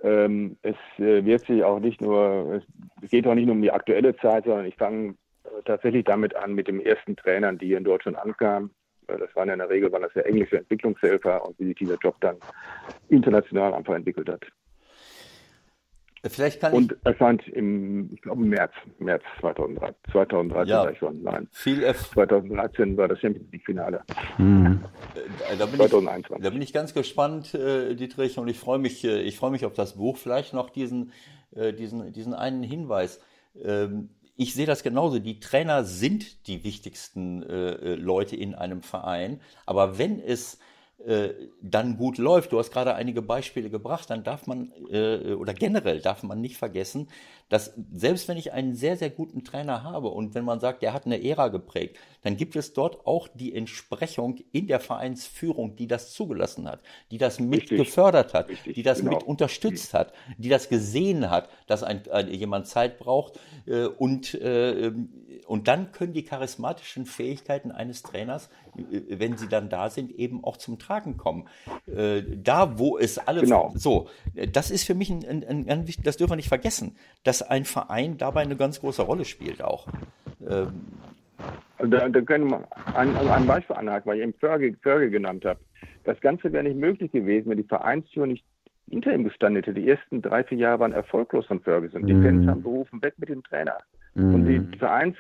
Ähm, 0.03 0.57
es 0.63 0.77
äh, 0.99 1.25
wird 1.25 1.45
sich 1.47 1.65
auch 1.65 1.81
nicht 1.81 2.01
nur, 2.01 2.63
es 3.03 3.11
geht 3.11 3.27
auch 3.27 3.35
nicht 3.35 3.47
nur 3.47 3.55
um 3.55 3.63
die 3.63 3.73
aktuelle 3.73 4.17
Zeit, 4.17 4.45
sondern 4.45 4.67
ich 4.67 4.77
fange 4.77 5.15
tatsächlich 5.65 6.05
damit 6.05 6.35
an, 6.37 6.55
mit 6.55 6.69
dem 6.69 6.81
ersten 6.81 7.17
Trainern, 7.17 7.59
die 7.59 7.67
hier 7.67 7.79
in 7.79 7.85
Deutschland 7.85 8.19
ankamen, 8.19 8.71
das 9.07 9.35
waren 9.35 9.49
ja 9.49 9.55
in 9.55 9.59
der 9.61 9.71
Regel 9.71 9.93
waren 9.93 10.03
das 10.03 10.15
ja 10.15 10.23
englische 10.23 10.59
Entwicklungshelfer 10.59 11.47
und 11.47 11.59
wie 11.59 11.67
sich 11.67 11.77
dieser 11.77 11.97
Job 11.97 12.17
dann 12.21 12.37
international 13.09 13.75
einfach 13.75 13.95
entwickelt 13.95 14.29
hat. 14.29 14.47
Vielleicht 16.31 16.61
kann 16.61 16.73
und 16.73 16.93
ich 16.93 16.99
erscheint 17.05 17.47
im, 17.49 18.13
ich 18.13 18.23
glaube, 18.23 18.43
im 18.43 18.49
März, 18.49 18.73
März 18.99 19.23
2013, 19.41 19.95
2013 20.13 20.69
ja, 20.69 20.85
war 20.85 20.95
schon, 20.95 21.23
nein. 21.23 21.49
Viel 21.53 21.83
F 21.83 22.11
2013 22.13 22.97
war 22.97 23.09
das 23.09 23.21
Champions 23.21 23.51
League 23.53 23.65
Finale. 23.65 24.03
Mhm. 24.39 24.81
Da, 25.59 25.67
bin 25.67 25.77
2021. 25.77 26.37
Ich, 26.37 26.43
da 26.43 26.51
bin 26.51 26.63
ich 26.63 26.73
ganz 26.73 26.95
gespannt, 26.95 27.55
äh, 27.55 27.95
Dietrich, 27.95 28.39
und 28.39 28.49
ich 28.49 28.59
freue 28.59 28.79
mich, 28.79 29.05
äh, 29.05 29.21
ich 29.21 29.37
freue 29.37 29.51
mich 29.51 29.67
auf 29.67 29.75
das 29.75 29.97
Buch. 29.97 30.17
Vielleicht 30.17 30.55
noch 30.55 30.71
diesen, 30.71 31.13
äh, 31.55 31.73
diesen, 31.73 32.13
diesen 32.13 32.35
einen 32.35 32.63
Hinweis. 32.63 33.21
Ähm, 33.63 34.11
ich 34.37 34.55
sehe 34.55 34.67
das 34.67 34.83
genauso. 34.83 35.19
Die 35.19 35.41
Trainer 35.41 35.85
sind 35.85 36.49
die 36.49 36.65
wichtigsten 36.65 37.43
äh, 37.43 37.71
äh, 37.71 37.95
Leute 37.97 38.37
in 38.37 38.55
einem 38.55 38.83
Verein. 38.83 39.41
Aber 39.67 39.99
wenn 39.99 40.19
es 40.21 40.55
äh, 40.55 40.59
dann 41.61 41.99
gut 41.99 42.17
läuft, 42.17 42.53
du 42.53 42.59
hast 42.59 42.71
gerade 42.71 42.95
einige 42.95 43.21
Beispiele 43.21 43.69
gebracht, 43.69 44.09
dann 44.09 44.25
darf 44.25 44.47
man, 44.47 44.73
äh, 44.91 45.35
oder 45.35 45.53
generell 45.53 46.01
darf 46.01 46.23
man 46.23 46.41
nicht 46.41 46.57
vergessen, 46.57 47.09
dass 47.49 47.75
selbst 47.95 48.27
wenn 48.27 48.39
ich 48.39 48.53
einen 48.53 48.75
sehr, 48.75 48.97
sehr 48.97 49.11
guten 49.11 49.45
Trainer 49.45 49.83
habe 49.83 50.09
und 50.09 50.35
wenn 50.35 50.45
man 50.45 50.61
sagt, 50.61 50.83
der 50.83 50.93
hat 50.93 51.05
eine 51.05 51.23
Ära 51.23 51.49
geprägt, 51.49 51.99
dann 52.23 52.37
gibt 52.37 52.57
es 52.57 52.73
dort 52.73 53.07
auch 53.07 53.29
die 53.35 53.55
Entsprechung 53.55 54.39
in 54.53 54.67
der 54.67 54.81
Vereinsführung, 54.81 55.77
die 55.77 55.87
das 55.87 56.13
zugelassen 56.13 56.67
hat, 56.67 56.81
die 57.11 57.19
das 57.19 57.39
mit 57.39 57.63
Richtig. 57.63 57.79
gefördert 57.79 58.33
hat, 58.33 58.49
Richtig, 58.49 58.75
die 58.75 58.83
das 58.83 59.01
genau. 59.01 59.13
mit 59.13 59.25
unterstützt 59.25 59.95
hat, 59.95 60.13
die 60.39 60.49
das 60.49 60.69
gesehen 60.69 61.31
hat, 61.31 61.51
dass 61.67 61.83
ein, 61.83 62.09
ein 62.11 62.33
jemand 62.33 62.67
Zeit 62.67 62.99
braucht 62.99 63.39
äh, 63.67 63.85
und, 63.85 64.35
äh, 64.35 64.93
und 65.47 65.69
dann 65.69 65.93
können 65.93 66.15
die 66.15 66.25
charismatischen 66.25 67.05
Fähigkeiten 67.05 67.73
eines 67.73 68.03
Trainers, 68.03 68.49
äh, 68.64 68.64
wenn 68.77 69.37
sie 69.37 69.49
dann 69.49 69.69
da 69.69 69.91
sind, 69.91 70.11
eben 70.13 70.43
auch 70.45 70.57
zum 70.57 70.79
Tragen 70.79 71.17
kommen. 71.17 71.49
Äh, 71.87 72.23
da, 72.37 72.79
wo 72.79 72.99
es 72.99 73.19
alle 73.19 73.43
genau. 73.43 73.73
so, 73.75 74.09
das 74.53 74.71
ist 74.71 74.85
für 74.85 74.95
mich 74.95 75.11
ein, 75.11 75.25
ein, 75.25 75.45
ein, 75.45 75.69
ein 75.69 75.87
das 76.03 76.17
dürfen 76.17 76.33
wir 76.33 76.37
nicht 76.37 76.49
vergessen, 76.49 76.97
dass 77.23 77.43
ein 77.43 77.65
Verein 77.65 78.19
dabei 78.19 78.43
eine 78.43 78.57
ganz 78.57 78.81
große 78.81 79.03
Rolle 79.03 79.25
spielt 79.25 79.63
auch. 79.63 79.87
Ähm, 80.49 80.85
also 81.79 81.91
da, 81.91 82.09
da 82.09 82.21
können 82.21 82.51
wir 82.51 82.67
ein, 82.95 83.15
also 83.17 83.31
ein 83.31 83.47
Beispiel 83.47 83.77
anhaken, 83.77 84.09
weil 84.09 84.19
ich 84.19 84.23
eben 84.23 84.35
Förge, 84.35 84.77
Förge 84.83 85.11
genannt 85.11 85.45
habe. 85.45 85.61
Das 86.05 86.21
Ganze 86.21 86.53
wäre 86.53 86.65
nicht 86.65 86.77
möglich 86.77 87.11
gewesen, 87.13 87.51
wenn 87.51 87.57
die 87.57 87.65
Vereinsführung 87.65 88.31
nicht 88.31 88.45
hinter 88.89 89.15
ihm 89.15 89.25
gestanden 89.25 89.63
hätte. 89.63 89.75
Die 89.75 89.89
ersten 89.89 90.23
drei, 90.23 90.45
vier 90.45 90.59
Jahre 90.59 90.81
waren 90.81 90.93
erfolglos 90.93 91.47
von 91.47 91.61
Ferguson. 91.61 92.07
Die 92.07 92.15
mhm. 92.15 92.23
Fans 92.23 92.47
haben 92.49 92.63
berufen, 92.63 93.03
weg 93.03 93.15
mit 93.19 93.29
dem 93.29 93.43
Trainer. 93.43 93.79
Mhm. 94.15 94.35
Und 94.35 94.47
die 94.47 94.79
Vereins, 94.79 95.17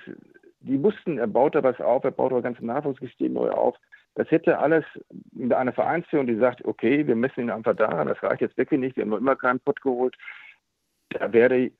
die 0.64 0.82
wussten, 0.82 1.18
er 1.18 1.26
baut 1.26 1.54
da 1.54 1.62
was 1.62 1.80
auf, 1.80 2.04
er 2.04 2.10
baut 2.10 2.32
da 2.32 2.40
ganze 2.40 2.64
Nachwuchssystem 2.64 3.32
neu 3.32 3.50
auf. 3.50 3.76
Das 4.14 4.30
hätte 4.30 4.58
alles 4.58 4.84
mit 5.32 5.52
einer 5.52 5.72
Vereinsführung, 5.72 6.26
die 6.26 6.36
sagt, 6.36 6.64
okay, 6.64 7.06
wir 7.06 7.16
messen 7.16 7.44
ihn 7.44 7.50
einfach 7.50 7.74
daran, 7.76 8.08
das 8.08 8.22
reicht 8.22 8.40
jetzt 8.40 8.56
wirklich 8.56 8.80
nicht, 8.80 8.96
wir 8.96 9.02
haben 9.02 9.10
noch 9.10 9.18
immer 9.18 9.36
keinen 9.36 9.60
Pott 9.60 9.80
geholt. 9.82 10.16
Da 11.10 11.32
wäre 11.32 11.70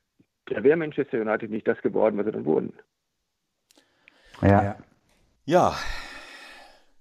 da 0.47 0.63
wäre 0.63 0.77
Manchester 0.77 1.21
United 1.21 1.51
nicht 1.51 1.67
das 1.67 1.81
geworden, 1.81 2.19
was 2.19 2.27
sie 2.27 2.33
dann 2.33 2.45
wurden. 2.45 2.75
Ja. 4.43 4.77
Ja. 5.47 5.75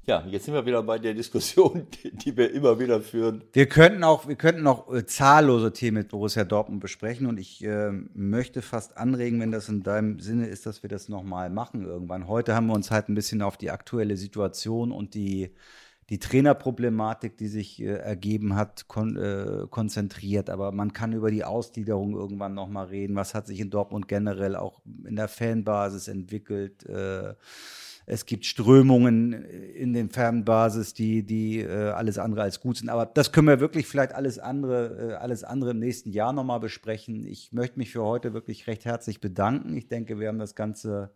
Ja, 0.05 0.25
jetzt 0.27 0.45
sind 0.45 0.53
wir 0.53 0.65
wieder 0.65 0.83
bei 0.83 0.99
der 0.99 1.13
Diskussion, 1.13 1.87
die 2.03 2.35
wir 2.35 2.51
immer 2.51 2.77
wieder 2.77 2.99
führen. 2.99 3.43
Wir 3.53 3.67
könnten 3.67 4.03
auch, 4.03 4.27
wir 4.27 4.35
könnten 4.35 4.67
auch 4.67 4.93
äh, 4.93 5.05
zahllose 5.05 5.71
Themen 5.71 5.99
mit 5.99 6.09
Borussia 6.09 6.43
Dortmund 6.43 6.81
besprechen 6.81 7.25
und 7.25 7.39
ich 7.39 7.63
äh, 7.63 7.91
möchte 8.13 8.61
fast 8.61 8.97
anregen, 8.97 9.39
wenn 9.39 9.51
das 9.51 9.69
in 9.69 9.81
deinem 9.81 10.19
Sinne 10.19 10.47
ist, 10.47 10.65
dass 10.65 10.83
wir 10.83 10.89
das 10.89 11.07
nochmal 11.07 11.49
machen 11.49 11.85
irgendwann. 11.85 12.27
Heute 12.27 12.53
haben 12.53 12.67
wir 12.67 12.73
uns 12.73 12.91
halt 12.91 13.07
ein 13.07 13.15
bisschen 13.15 13.41
auf 13.41 13.55
die 13.55 13.71
aktuelle 13.71 14.17
Situation 14.17 14.91
und 14.91 15.13
die 15.13 15.51
die 16.09 16.19
Trainerproblematik, 16.19 17.37
die 17.37 17.47
sich 17.47 17.81
äh, 17.81 17.85
ergeben 17.85 18.55
hat, 18.55 18.87
kon 18.87 19.15
äh, 19.15 19.67
konzentriert. 19.69 20.49
Aber 20.49 20.71
man 20.71 20.91
kann 20.91 21.13
über 21.13 21.31
die 21.31 21.45
Ausgliederung 21.45 22.13
irgendwann 22.13 22.53
nochmal 22.53 22.87
reden. 22.87 23.15
Was 23.15 23.33
hat 23.33 23.47
sich 23.47 23.59
in 23.61 23.69
Dortmund 23.69 24.07
generell 24.07 24.55
auch 24.55 24.81
in 25.05 25.15
der 25.15 25.29
Fanbasis 25.29 26.09
entwickelt? 26.09 26.85
Äh, 26.85 27.35
es 28.05 28.25
gibt 28.25 28.45
Strömungen 28.45 29.33
in 29.33 29.93
den 29.93 30.09
Fanbasis, 30.09 30.93
die, 30.93 31.23
die 31.23 31.59
äh, 31.59 31.89
alles 31.89 32.17
andere 32.17 32.41
als 32.41 32.59
gut 32.59 32.77
sind. 32.77 32.89
Aber 32.89 33.05
das 33.05 33.31
können 33.31 33.47
wir 33.47 33.59
wirklich 33.59 33.87
vielleicht 33.87 34.13
alles 34.13 34.39
andere, 34.39 35.11
äh, 35.11 35.13
alles 35.13 35.43
andere 35.43 35.71
im 35.71 35.79
nächsten 35.79 36.11
Jahr 36.11 36.33
nochmal 36.33 36.59
besprechen. 36.59 37.25
Ich 37.25 37.53
möchte 37.53 37.79
mich 37.79 37.91
für 37.91 38.03
heute 38.03 38.33
wirklich 38.33 38.67
recht 38.67 38.85
herzlich 38.85 39.21
bedanken. 39.21 39.75
Ich 39.77 39.87
denke, 39.87 40.19
wir 40.19 40.27
haben 40.27 40.39
das 40.39 40.55
Ganze 40.55 41.11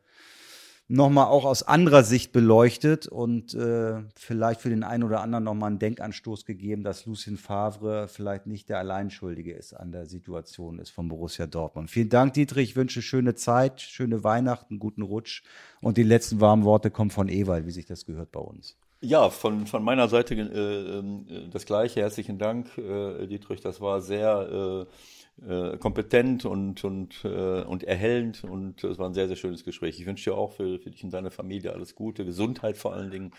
nochmal 0.90 1.26
auch 1.28 1.44
aus 1.44 1.64
anderer 1.64 2.04
Sicht 2.04 2.32
beleuchtet 2.32 3.08
und 3.08 3.54
äh, 3.54 4.02
vielleicht 4.16 4.62
für 4.62 4.70
den 4.70 4.84
einen 4.84 5.04
oder 5.04 5.22
anderen 5.22 5.44
nochmal 5.44 5.72
einen 5.72 5.80
Denkanstoß 5.80 6.46
gegeben, 6.46 6.84
dass 6.84 7.06
Lucien 7.06 7.38
Favre 7.38 8.08
vielleicht 8.08 8.48
nicht 8.48 8.70
der 8.70 8.80
Alleinschuldige 8.80 9.54
ist 9.54 9.74
an 9.74 9.92
der 9.92 10.06
Situation 10.06 10.80
ist 10.80 10.90
von 10.90 11.10
Borussia 11.10 11.46
Dortmund. 11.46 11.90
Vielen 11.92 12.10
Dank, 12.10 12.34
Dietrich. 12.34 12.70
Ich 12.70 12.76
wünsche 12.76 13.02
schöne 13.02 13.36
Zeit, 13.36 13.82
schöne 13.82 14.24
Weihnachten, 14.24 14.80
guten 14.80 15.02
Rutsch. 15.02 15.44
Und 15.82 15.98
die 15.98 16.04
letzten 16.04 16.40
warmen 16.40 16.64
Worte 16.64 16.90
kommen 16.90 17.12
von 17.12 17.28
Ewald, 17.28 17.66
wie 17.66 17.72
sich 17.72 17.86
das 17.86 18.06
gehört 18.06 18.32
bei 18.32 18.40
uns. 18.40 18.78
Ja, 19.02 19.30
von, 19.30 19.68
von 19.68 19.84
meiner 19.84 20.08
Seite 20.08 20.34
äh, 20.36 21.00
äh, 21.00 21.50
das 21.52 21.66
Gleiche. 21.66 22.00
Herzlichen 22.00 22.40
Dank, 22.40 22.78
äh, 22.78 23.28
Dietrich. 23.28 23.62
Das 23.62 23.80
war 23.82 24.02
sehr 24.02 24.88
äh, 25.46 25.48
äh, 25.48 25.78
kompetent 25.78 26.46
und, 26.46 26.84
und, 26.84 27.24
äh, 27.24 27.62
und 27.62 27.84
erhellend 27.84 28.44
und 28.44 28.84
es 28.84 28.98
war 28.98 29.08
ein 29.08 29.14
sehr, 29.14 29.28
sehr 29.28 29.36
schönes 29.36 29.64
Gespräch. 29.64 30.00
Ich 30.00 30.06
wünsche 30.06 30.32
dir 30.32 30.36
auch 30.36 30.54
für, 30.54 30.80
für 30.80 30.90
dich 30.90 31.04
und 31.04 31.12
deine 31.12 31.32
Familie 31.32 31.74
alles 31.74 31.96
Gute, 31.96 32.26
Gesundheit 32.26 32.78
vor 32.78 32.94
allen 32.94 33.12
Dingen, 33.12 33.32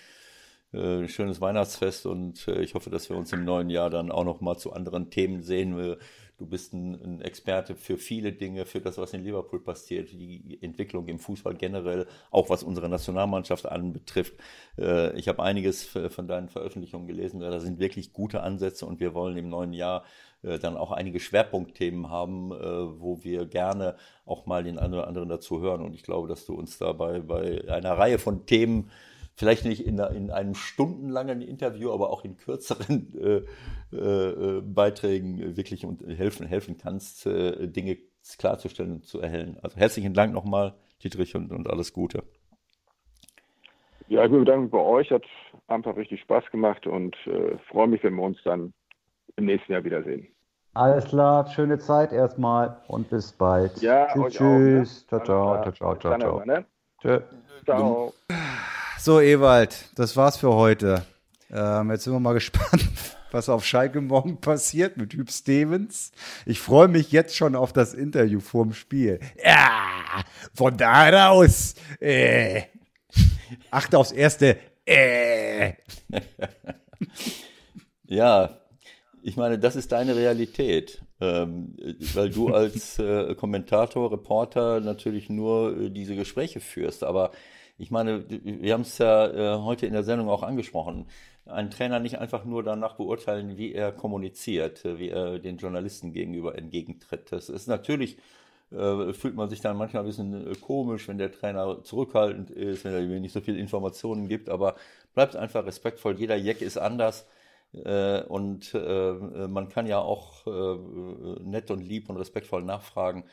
äh, 0.73 1.09
schönes 1.09 1.41
Weihnachtsfest 1.41 2.07
und 2.07 2.47
äh, 2.47 2.63
ich 2.63 2.75
hoffe, 2.75 2.91
dass 2.91 3.09
wir 3.09 3.17
uns 3.17 3.33
im 3.33 3.45
neuen 3.45 3.71
Jahr 3.71 3.91
dann 3.91 4.13
auch 4.13 4.25
noch 4.25 4.41
mal 4.41 4.57
zu 4.59 4.73
anderen 4.73 5.11
Themen 5.11 5.43
sehen. 5.43 5.97
Du 6.37 6.47
bist 6.47 6.73
ein, 6.73 6.95
ein, 6.95 7.21
Experte 7.21 7.75
für 7.75 7.99
viele 7.99 8.33
Dinge, 8.33 8.65
für 8.65 8.81
das, 8.81 8.97
was 8.97 9.13
in 9.13 9.25
Liverpool 9.25 9.61
passiert, 9.61 10.13
die 10.13 10.59
Entwicklung 10.61 11.09
im 11.09 11.19
Fußball 11.19 11.55
generell, 11.55 12.07
auch 12.31 12.49
was 12.49 12.63
unsere 12.63 12.89
Nationalmannschaft 12.89 13.67
anbetrifft. 13.67 14.35
Äh, 14.79 15.19
ich 15.19 15.27
habe 15.27 15.43
einiges 15.43 15.85
von 15.85 16.29
deinen 16.29 16.49
Veröffentlichungen 16.49 17.09
gelesen, 17.09 17.41
da 17.41 17.59
sind 17.59 17.81
wirklich 17.81 18.13
gute 18.13 18.43
Ansätze 18.43 18.87
und 18.87 19.01
wir 19.01 19.15
wollen 19.15 19.37
im 19.37 19.49
neuen 19.49 19.73
Jahr 19.73 20.05
äh, 20.05 20.28
dann 20.43 20.77
auch 20.77 20.93
einige 20.93 21.21
Schwerpunktthemen 21.21 22.11
haben, 22.11 22.53
äh, 22.53 22.57
wo 23.01 23.23
wir 23.25 23.47
gerne 23.47 23.97
auch 24.25 24.47
mal 24.47 24.63
den 24.63 24.79
einen 24.79 24.95
oder 24.95 25.09
anderen 25.09 25.29
dazu 25.29 25.61
hören. 25.61 25.83
Und 25.83 25.95
ich 25.95 26.03
glaube, 26.03 26.29
dass 26.29 26.47
du 26.47 26.55
uns 26.55 26.79
da 26.79 26.93
bei, 26.93 27.23
einer 27.69 27.99
Reihe 27.99 28.19
von 28.19 28.47
Themen 28.47 28.91
vielleicht 29.35 29.65
nicht 29.65 29.87
in, 29.87 29.99
in, 29.99 30.31
einem 30.31 30.55
stundenlangen 30.55 31.43
Interview, 31.43 31.93
aber 31.93 32.11
auch 32.11 32.25
in 32.25 32.37
kürzeren 32.37 33.13
äh, 33.93 33.97
äh, 33.97 34.61
Beiträgen 34.63 35.57
wirklich 35.57 35.87
helfen, 36.09 36.47
helfen 36.47 36.77
kannst, 36.77 37.27
äh, 37.27 37.69
Dinge 37.69 37.99
klarzustellen 38.37 38.93
und 38.93 39.07
zu 39.07 39.21
erhellen. 39.21 39.59
Also 39.63 39.77
herzlichen 39.77 40.13
Dank 40.13 40.35
nochmal, 40.35 40.75
Dietrich, 41.03 41.35
und, 41.35 41.53
und 41.53 41.71
alles 41.71 41.93
Gute. 41.93 42.25
Ja, 44.09 44.25
ich 44.25 44.31
bedanke 44.31 44.63
mich 44.63 44.71
bei 44.71 44.79
euch. 44.79 45.11
Hat 45.11 45.25
einfach 45.67 45.97
richtig 45.97 46.21
Spaß 46.23 46.51
gemacht 46.51 46.87
und 46.87 47.15
äh, 47.27 47.59
freue 47.71 47.89
mich, 47.89 48.03
wenn 48.03 48.15
wir 48.15 48.23
uns 48.23 48.39
dann 48.45 48.73
im 49.39 49.47
nächsten 49.47 49.73
Jahr 49.73 49.85
wiedersehen. 49.85 50.27
Alles 50.75 51.07
klar, 51.07 51.49
schöne 51.51 51.79
Zeit 51.79 52.13
erstmal 52.13 52.83
und 52.89 53.09
bis 53.09 53.33
bald. 53.33 53.81
Ja, 53.81 54.07
tschüss. 54.13 54.35
tschüss. 54.35 55.07
Ciao, 55.07 55.25
ciao, 55.25 55.63
ciao, 55.63 55.73
ciao, 55.73 55.97
ciao, 55.97 56.19
ciao. 56.19 56.45
Ne? 56.45 56.65
Tschö. 57.01 57.21
Ciao. 57.65 58.13
So, 58.99 59.21
Ewald, 59.21 59.91
das 59.97 60.17
war's 60.17 60.37
für 60.37 60.53
heute. 60.55 61.03
Ähm, 61.51 61.91
jetzt 61.91 62.05
sind 62.05 62.13
wir 62.13 62.21
mal 62.21 62.35
gespannt, 62.35 62.89
was 63.31 63.49
auf 63.49 63.65
Schalke 63.65 64.01
morgen 64.01 64.41
passiert 64.41 64.97
mit 64.97 65.15
Hüb 65.15 65.31
Stevens. 65.31 66.13
Ich 66.45 66.61
freue 66.61 66.89
mich 66.89 67.13
jetzt 67.13 67.35
schon 67.35 67.57
auf 67.57 67.73
das 67.73 67.95
Interview 67.95 68.41
vorm 68.41 68.73
Spiel. 68.73 69.21
Ja, 69.43 69.71
von 70.55 70.77
da 70.77 71.31
aus. 71.31 71.75
Äh. 72.01 72.63
Achte 73.71 73.99
aufs 73.99 74.13
erste. 74.13 74.59
Äh. 74.85 75.73
ja, 78.05 78.59
ich 79.29 79.37
meine, 79.37 79.59
das 79.59 79.77
ist 79.77 79.93
deine 79.93 80.17
Realität. 80.17 81.03
Ähm, 81.21 81.77
weil 82.15 82.31
du 82.31 82.49
als 82.49 82.99
äh, 82.99 83.35
Kommentator, 83.35 84.11
Reporter 84.11 84.81
natürlich 84.81 85.29
nur 85.29 85.77
äh, 85.77 85.91
diese 85.91 86.17
Gespräche 86.17 86.61
führst. 86.61 87.05
Aber 87.05 87.33
ich 87.77 87.91
meine, 87.91 88.25
wir 88.29 88.73
haben 88.73 88.83
es 88.83 88.97
ja 88.99 89.27
äh, 89.27 89.59
heute 89.61 89.87
in 89.87 89.93
der 89.93 90.03
Sendung 90.03 90.31
auch 90.31 90.43
angesprochen. 90.43 91.07
Ein 91.45 91.71
Trainer 91.71 91.99
nicht 91.99 92.19
einfach 92.19 92.45
nur 92.45 92.63
danach 92.63 92.95
beurteilen, 92.95 93.59
wie 93.59 93.73
er 93.75 93.93
kommuniziert, 93.93 94.85
äh, 94.87 94.99
wie 94.99 95.11
er 95.11 95.39
den 95.39 95.59
Journalisten 95.59 96.13
gegenüber 96.13 96.57
entgegentritt. 96.57 97.31
Das 97.31 97.51
ist 97.51 97.67
natürlich, 97.67 98.17
äh, 98.71 99.13
fühlt 99.13 99.35
man 99.35 99.51
sich 99.51 99.61
dann 99.61 99.77
manchmal 99.77 100.05
ein 100.05 100.07
bisschen 100.07 100.53
äh, 100.53 100.55
komisch, 100.55 101.07
wenn 101.07 101.19
der 101.19 101.33
Trainer 101.33 101.83
zurückhaltend 101.83 102.51
ist, 102.51 102.85
wenn 102.85 102.95
er 102.95 103.21
nicht 103.21 103.33
so 103.33 103.43
viele 103.43 103.59
Informationen 103.59 104.27
gibt, 104.27 104.49
aber 104.49 104.77
bleibt 105.13 105.37
einfach 105.37 105.67
respektvoll. 105.67 106.19
Jeder 106.19 106.37
Jack 106.37 106.63
ist 106.63 106.79
anders. 106.79 107.27
Äh, 107.73 108.23
und 108.23 108.75
äh, 108.75 109.13
man 109.49 109.69
kann 109.69 109.87
ja 109.87 109.99
auch 109.99 110.47
äh, 110.47 111.43
nett 111.43 111.71
und 111.71 111.81
lieb 111.81 112.09
und 112.09 112.17
respektvoll 112.17 112.63
nachfragen 112.63 113.25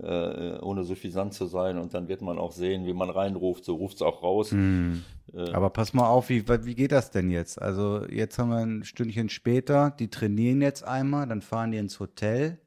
ohne 0.00 0.84
suffisant 0.84 1.34
zu 1.34 1.46
sein. 1.46 1.76
Und 1.76 1.92
dann 1.92 2.06
wird 2.06 2.22
man 2.22 2.38
auch 2.38 2.52
sehen, 2.52 2.86
wie 2.86 2.92
man 2.92 3.10
reinruft, 3.10 3.64
so 3.64 3.74
ruft 3.74 3.96
es 3.96 4.02
auch 4.02 4.22
raus. 4.22 4.52
Hm. 4.52 5.02
Äh, 5.34 5.50
Aber 5.50 5.70
pass 5.70 5.92
mal 5.92 6.06
auf, 6.06 6.28
wie, 6.28 6.46
wie 6.48 6.74
geht 6.76 6.92
das 6.92 7.10
denn 7.10 7.30
jetzt? 7.30 7.60
Also 7.60 8.04
jetzt 8.08 8.38
haben 8.38 8.50
wir 8.50 8.58
ein 8.58 8.84
Stündchen 8.84 9.28
später, 9.28 9.90
die 9.98 10.08
trainieren 10.08 10.62
jetzt 10.62 10.84
einmal, 10.84 11.26
dann 11.26 11.42
fahren 11.42 11.72
die 11.72 11.78
ins 11.78 11.98
Hotel 11.98 12.58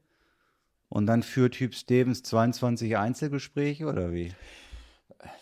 und 0.90 1.06
dann 1.06 1.24
führt 1.24 1.54
Typ 1.54 1.74
Stevens 1.74 2.22
22 2.24 2.98
Einzelgespräche 2.98 3.86
oder 3.86 4.12
wie? 4.12 4.34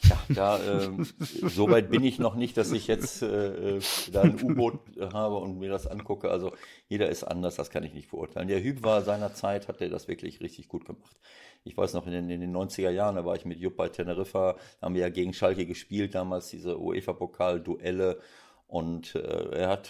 Ja, 0.01 0.19
da, 0.29 0.57
äh, 0.59 0.89
so 1.19 1.69
weit 1.69 1.89
bin 1.89 2.03
ich 2.03 2.19
noch 2.19 2.35
nicht, 2.35 2.57
dass 2.57 2.71
ich 2.71 2.87
jetzt 2.87 3.21
äh, 3.21 3.77
äh 3.77 3.81
da 4.11 4.21
ein 4.21 4.41
U-Boot 4.41 4.79
habe 5.13 5.35
und 5.37 5.59
mir 5.59 5.69
das 5.69 5.87
angucke. 5.87 6.29
Also 6.29 6.53
jeder 6.87 7.09
ist 7.09 7.23
anders, 7.23 7.55
das 7.55 7.69
kann 7.69 7.83
ich 7.83 7.93
nicht 7.93 8.11
beurteilen. 8.11 8.47
Der 8.47 8.61
Hüb 8.61 8.83
war 8.83 9.01
seinerzeit, 9.01 9.67
hat 9.67 9.81
er 9.81 9.89
das 9.89 10.07
wirklich 10.07 10.41
richtig 10.41 10.67
gut 10.67 10.85
gemacht 10.85 11.15
ich 11.63 11.77
weiß 11.77 11.93
noch, 11.93 12.05
in 12.07 12.13
den, 12.13 12.29
in 12.29 12.41
den 12.41 12.55
90er 12.55 12.89
Jahren, 12.89 13.15
da 13.15 13.25
war 13.25 13.35
ich 13.35 13.45
mit 13.45 13.59
Jupp 13.59 13.75
bei 13.75 13.89
Teneriffa, 13.89 14.55
haben 14.81 14.95
wir 14.95 15.01
ja 15.01 15.09
gegen 15.09 15.33
Schalke 15.33 15.65
gespielt, 15.65 16.15
damals 16.15 16.49
diese 16.49 16.79
UEFA-Pokal-Duelle. 16.79 18.19
Und 18.67 19.15
äh, 19.15 19.49
er 19.51 19.69
hat, 19.69 19.89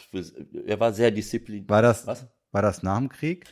er 0.66 0.80
war 0.80 0.94
sehr 0.94 1.11
diszipliniert. 1.11 1.70
War 1.70 1.82
das, 1.82 2.07
Was? 2.07 2.28
war 2.52 2.61
das 2.61 2.82
nach 2.82 2.98
dem 2.98 3.10
Krieg? 3.10 3.45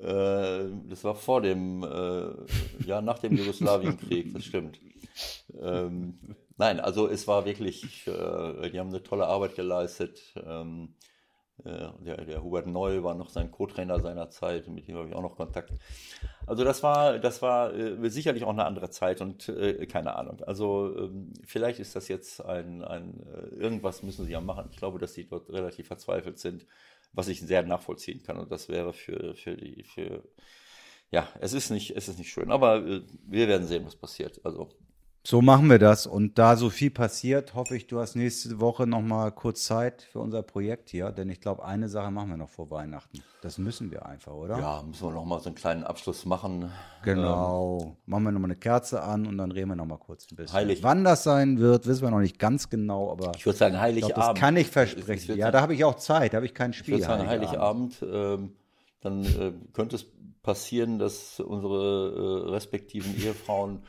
Äh, 0.00 0.66
das 0.88 1.02
war 1.02 1.14
vor 1.14 1.40
dem, 1.40 1.82
äh, 1.82 2.86
ja, 2.86 3.00
nach 3.00 3.18
dem 3.18 3.36
Jugoslawienkrieg, 3.36 4.32
das 4.34 4.44
stimmt. 4.44 4.80
Ähm, 5.60 6.36
nein, 6.56 6.80
also 6.80 7.08
es 7.08 7.26
war 7.28 7.44
wirklich, 7.44 8.06
äh, 8.06 8.70
die 8.70 8.78
haben 8.78 8.88
eine 8.88 9.02
tolle 9.02 9.26
Arbeit 9.26 9.54
geleistet. 9.54 10.34
Ähm, 10.44 10.94
äh, 11.64 11.88
der, 12.04 12.24
der 12.24 12.42
Hubert 12.42 12.66
Noll 12.66 13.04
war 13.04 13.14
noch 13.14 13.30
sein 13.30 13.50
Co-Trainer 13.50 14.00
seiner 14.00 14.28
Zeit, 14.30 14.66
mit 14.68 14.88
dem 14.88 14.96
habe 14.96 15.08
ich 15.08 15.14
auch 15.14 15.22
noch 15.22 15.36
Kontakt. 15.36 15.72
Also 16.46 16.64
das 16.64 16.82
war, 16.82 17.18
das 17.20 17.42
war 17.42 17.72
äh, 17.74 18.10
sicherlich 18.10 18.44
auch 18.44 18.50
eine 18.50 18.64
andere 18.64 18.90
Zeit 18.90 19.20
und 19.20 19.48
äh, 19.48 19.86
keine 19.86 20.16
Ahnung. 20.16 20.42
Also 20.42 20.96
ähm, 20.96 21.32
vielleicht 21.44 21.78
ist 21.78 21.94
das 21.94 22.08
jetzt 22.08 22.44
ein, 22.44 22.82
ein 22.82 23.20
äh, 23.32 23.54
irgendwas 23.56 24.02
müssen 24.02 24.24
sie 24.24 24.32
ja 24.32 24.40
machen. 24.40 24.68
Ich 24.70 24.76
glaube, 24.78 24.98
dass 24.98 25.14
sie 25.14 25.28
dort 25.28 25.48
relativ 25.50 25.86
verzweifelt 25.86 26.38
sind, 26.40 26.66
was 27.12 27.28
ich 27.28 27.40
sehr 27.40 27.62
nachvollziehen 27.62 28.22
kann. 28.24 28.36
Und 28.36 28.50
das 28.50 28.68
wäre 28.68 28.92
für, 28.92 29.36
für 29.36 29.56
die, 29.56 29.84
für 29.84 30.24
ja, 31.12 31.28
es 31.40 31.52
ist 31.52 31.70
nicht, 31.70 31.96
es 31.96 32.08
ist 32.08 32.18
nicht 32.18 32.32
schön, 32.32 32.50
aber 32.50 32.84
äh, 32.84 33.02
wir 33.26 33.46
werden 33.46 33.66
sehen, 33.68 33.86
was 33.86 33.94
passiert. 33.94 34.40
Also 34.44 34.70
so 35.26 35.40
machen 35.40 35.70
wir 35.70 35.78
das. 35.78 36.06
Und 36.06 36.38
da 36.38 36.56
so 36.56 36.68
viel 36.68 36.90
passiert, 36.90 37.54
hoffe 37.54 37.74
ich, 37.76 37.86
du 37.86 37.98
hast 37.98 38.14
nächste 38.14 38.60
Woche 38.60 38.86
noch 38.86 39.00
mal 39.00 39.30
kurz 39.30 39.64
Zeit 39.64 40.02
für 40.02 40.18
unser 40.18 40.42
Projekt 40.42 40.90
hier. 40.90 41.12
Denn 41.12 41.30
ich 41.30 41.40
glaube, 41.40 41.64
eine 41.64 41.88
Sache 41.88 42.10
machen 42.10 42.28
wir 42.28 42.36
noch 42.36 42.50
vor 42.50 42.70
Weihnachten. 42.70 43.22
Das 43.40 43.56
müssen 43.56 43.90
wir 43.90 44.04
einfach, 44.04 44.34
oder? 44.34 44.58
Ja, 44.58 44.82
müssen 44.86 45.08
wir 45.08 45.12
noch 45.12 45.24
mal 45.24 45.40
so 45.40 45.46
einen 45.46 45.54
kleinen 45.54 45.82
Abschluss 45.82 46.26
machen. 46.26 46.70
Genau. 47.02 47.78
Ähm, 47.80 47.96
machen 48.04 48.24
wir 48.24 48.32
noch 48.32 48.40
mal 48.40 48.48
eine 48.48 48.56
Kerze 48.56 49.02
an 49.02 49.26
und 49.26 49.38
dann 49.38 49.50
reden 49.50 49.70
wir 49.70 49.76
noch 49.76 49.86
mal 49.86 49.96
kurz 49.96 50.26
ein 50.30 50.36
bisschen. 50.36 50.54
Heilig. 50.54 50.82
Wann 50.82 51.04
das 51.04 51.22
sein 51.22 51.58
wird, 51.58 51.86
wissen 51.86 52.02
wir 52.02 52.10
noch 52.10 52.20
nicht 52.20 52.38
ganz 52.38 52.68
genau. 52.68 53.10
Aber 53.10 53.32
ich 53.34 53.46
würde 53.46 53.58
sagen, 53.58 53.80
Heiligabend. 53.80 54.18
das 54.18 54.34
kann 54.34 54.58
ich 54.58 54.68
versprechen. 54.68 55.38
Ja, 55.38 55.50
da 55.50 55.62
habe 55.62 55.72
ich 55.72 55.84
auch 55.84 55.94
Zeit. 55.94 56.34
Da 56.34 56.36
habe 56.36 56.46
ich 56.46 56.54
kein 56.54 56.74
Spiel. 56.74 56.96
Ich 56.96 57.00
würde 57.00 57.18
sagen, 57.18 57.28
Heiligabend. 57.28 58.00
Heiligabend 58.02 58.42
ähm, 58.42 58.56
dann 59.00 59.24
äh, 59.24 59.52
könnte 59.72 59.96
es 59.96 60.06
passieren, 60.42 60.98
dass 60.98 61.40
unsere 61.40 62.44
äh, 62.46 62.50
respektiven 62.50 63.16
Ehefrauen 63.16 63.82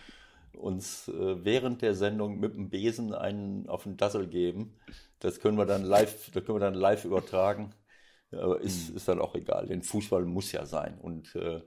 uns 0.56 1.08
äh, 1.08 1.44
während 1.44 1.82
der 1.82 1.96
Sendung 1.96 2.40
mit 2.40 2.56
dem 2.56 2.70
Besen 2.70 3.14
einen 3.14 3.68
auf 3.68 3.84
den 3.84 3.98
Dassel 3.98 4.28
geben. 4.28 4.76
Das 5.20 5.40
können 5.40 5.58
wir 5.58 5.66
dann 5.66 5.84
live, 5.84 6.32
das 6.32 6.44
können 6.44 6.58
wir 6.58 6.66
dann 6.66 6.74
live 6.74 7.06
übertragen. 7.06 7.74
Aber 8.32 8.60
ist, 8.60 8.90
mhm. 8.90 8.98
ist 8.98 9.08
dann 9.08 9.20
auch 9.20 9.36
egal. 9.36 9.68
Denn 9.68 9.82
Fußball 9.82 10.26
muss 10.26 10.52
ja 10.52 10.66
sein. 10.66 10.98
Und 11.00 11.36
äh, 11.36 11.62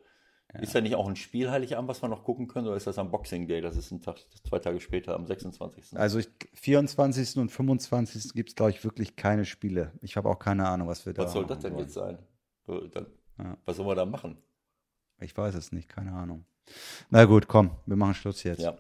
ja. 0.55 0.61
ist 0.61 0.75
ja 0.75 0.81
nicht 0.81 0.95
auch 0.95 1.09
ein 1.09 1.17
Spiel 1.17 1.51
Heiligabend, 1.51 1.89
was 1.89 2.03
wir 2.03 2.09
noch 2.09 2.25
gucken 2.25 2.49
können, 2.49 2.67
oder 2.67 2.77
ist 2.77 2.87
das 2.87 2.99
am 2.99 3.11
Boxing 3.11 3.47
Day? 3.47 3.61
Das 3.61 3.77
ist 3.77 3.91
ein 3.91 4.01
Tag, 4.01 4.19
zwei 4.47 4.59
Tage 4.59 4.81
später, 4.81 5.15
am 5.15 5.27
26. 5.27 5.97
Also 5.97 6.19
ich, 6.19 6.29
24. 6.55 7.37
und 7.37 7.51
25. 7.51 8.33
gibt 8.35 8.51
es, 8.51 8.55
glaube 8.55 8.71
ich, 8.71 8.85
wirklich 8.85 9.17
keine 9.17 9.45
Spiele. 9.45 9.93
Ich 10.01 10.17
habe 10.17 10.29
auch 10.29 10.39
keine 10.39 10.67
Ahnung, 10.69 10.89
was 10.89 11.07
wir 11.07 11.13
da 11.13 11.25
Was 11.25 11.33
soll 11.33 11.47
das 11.47 11.61
denn 11.61 11.75
wollen. 11.75 11.85
jetzt 11.85 11.95
sein? 11.95 12.19
Dann, 12.67 13.07
ja. 13.39 13.57
Was 13.65 13.77
sollen 13.77 13.89
wir 13.89 13.95
da 13.95 14.05
machen? 14.05 14.39
Ich 15.21 15.37
weiß 15.37 15.55
es 15.55 15.73
nicht, 15.73 15.89
keine 15.89 16.13
Ahnung. 16.13 16.45
Na 17.11 17.25
gut, 17.25 17.49
komm, 17.49 17.71
wir 17.87 17.97
machen 17.97 18.15
Schluss 18.15 18.43
jetzt. 18.43 18.61
Ja. 18.61 18.77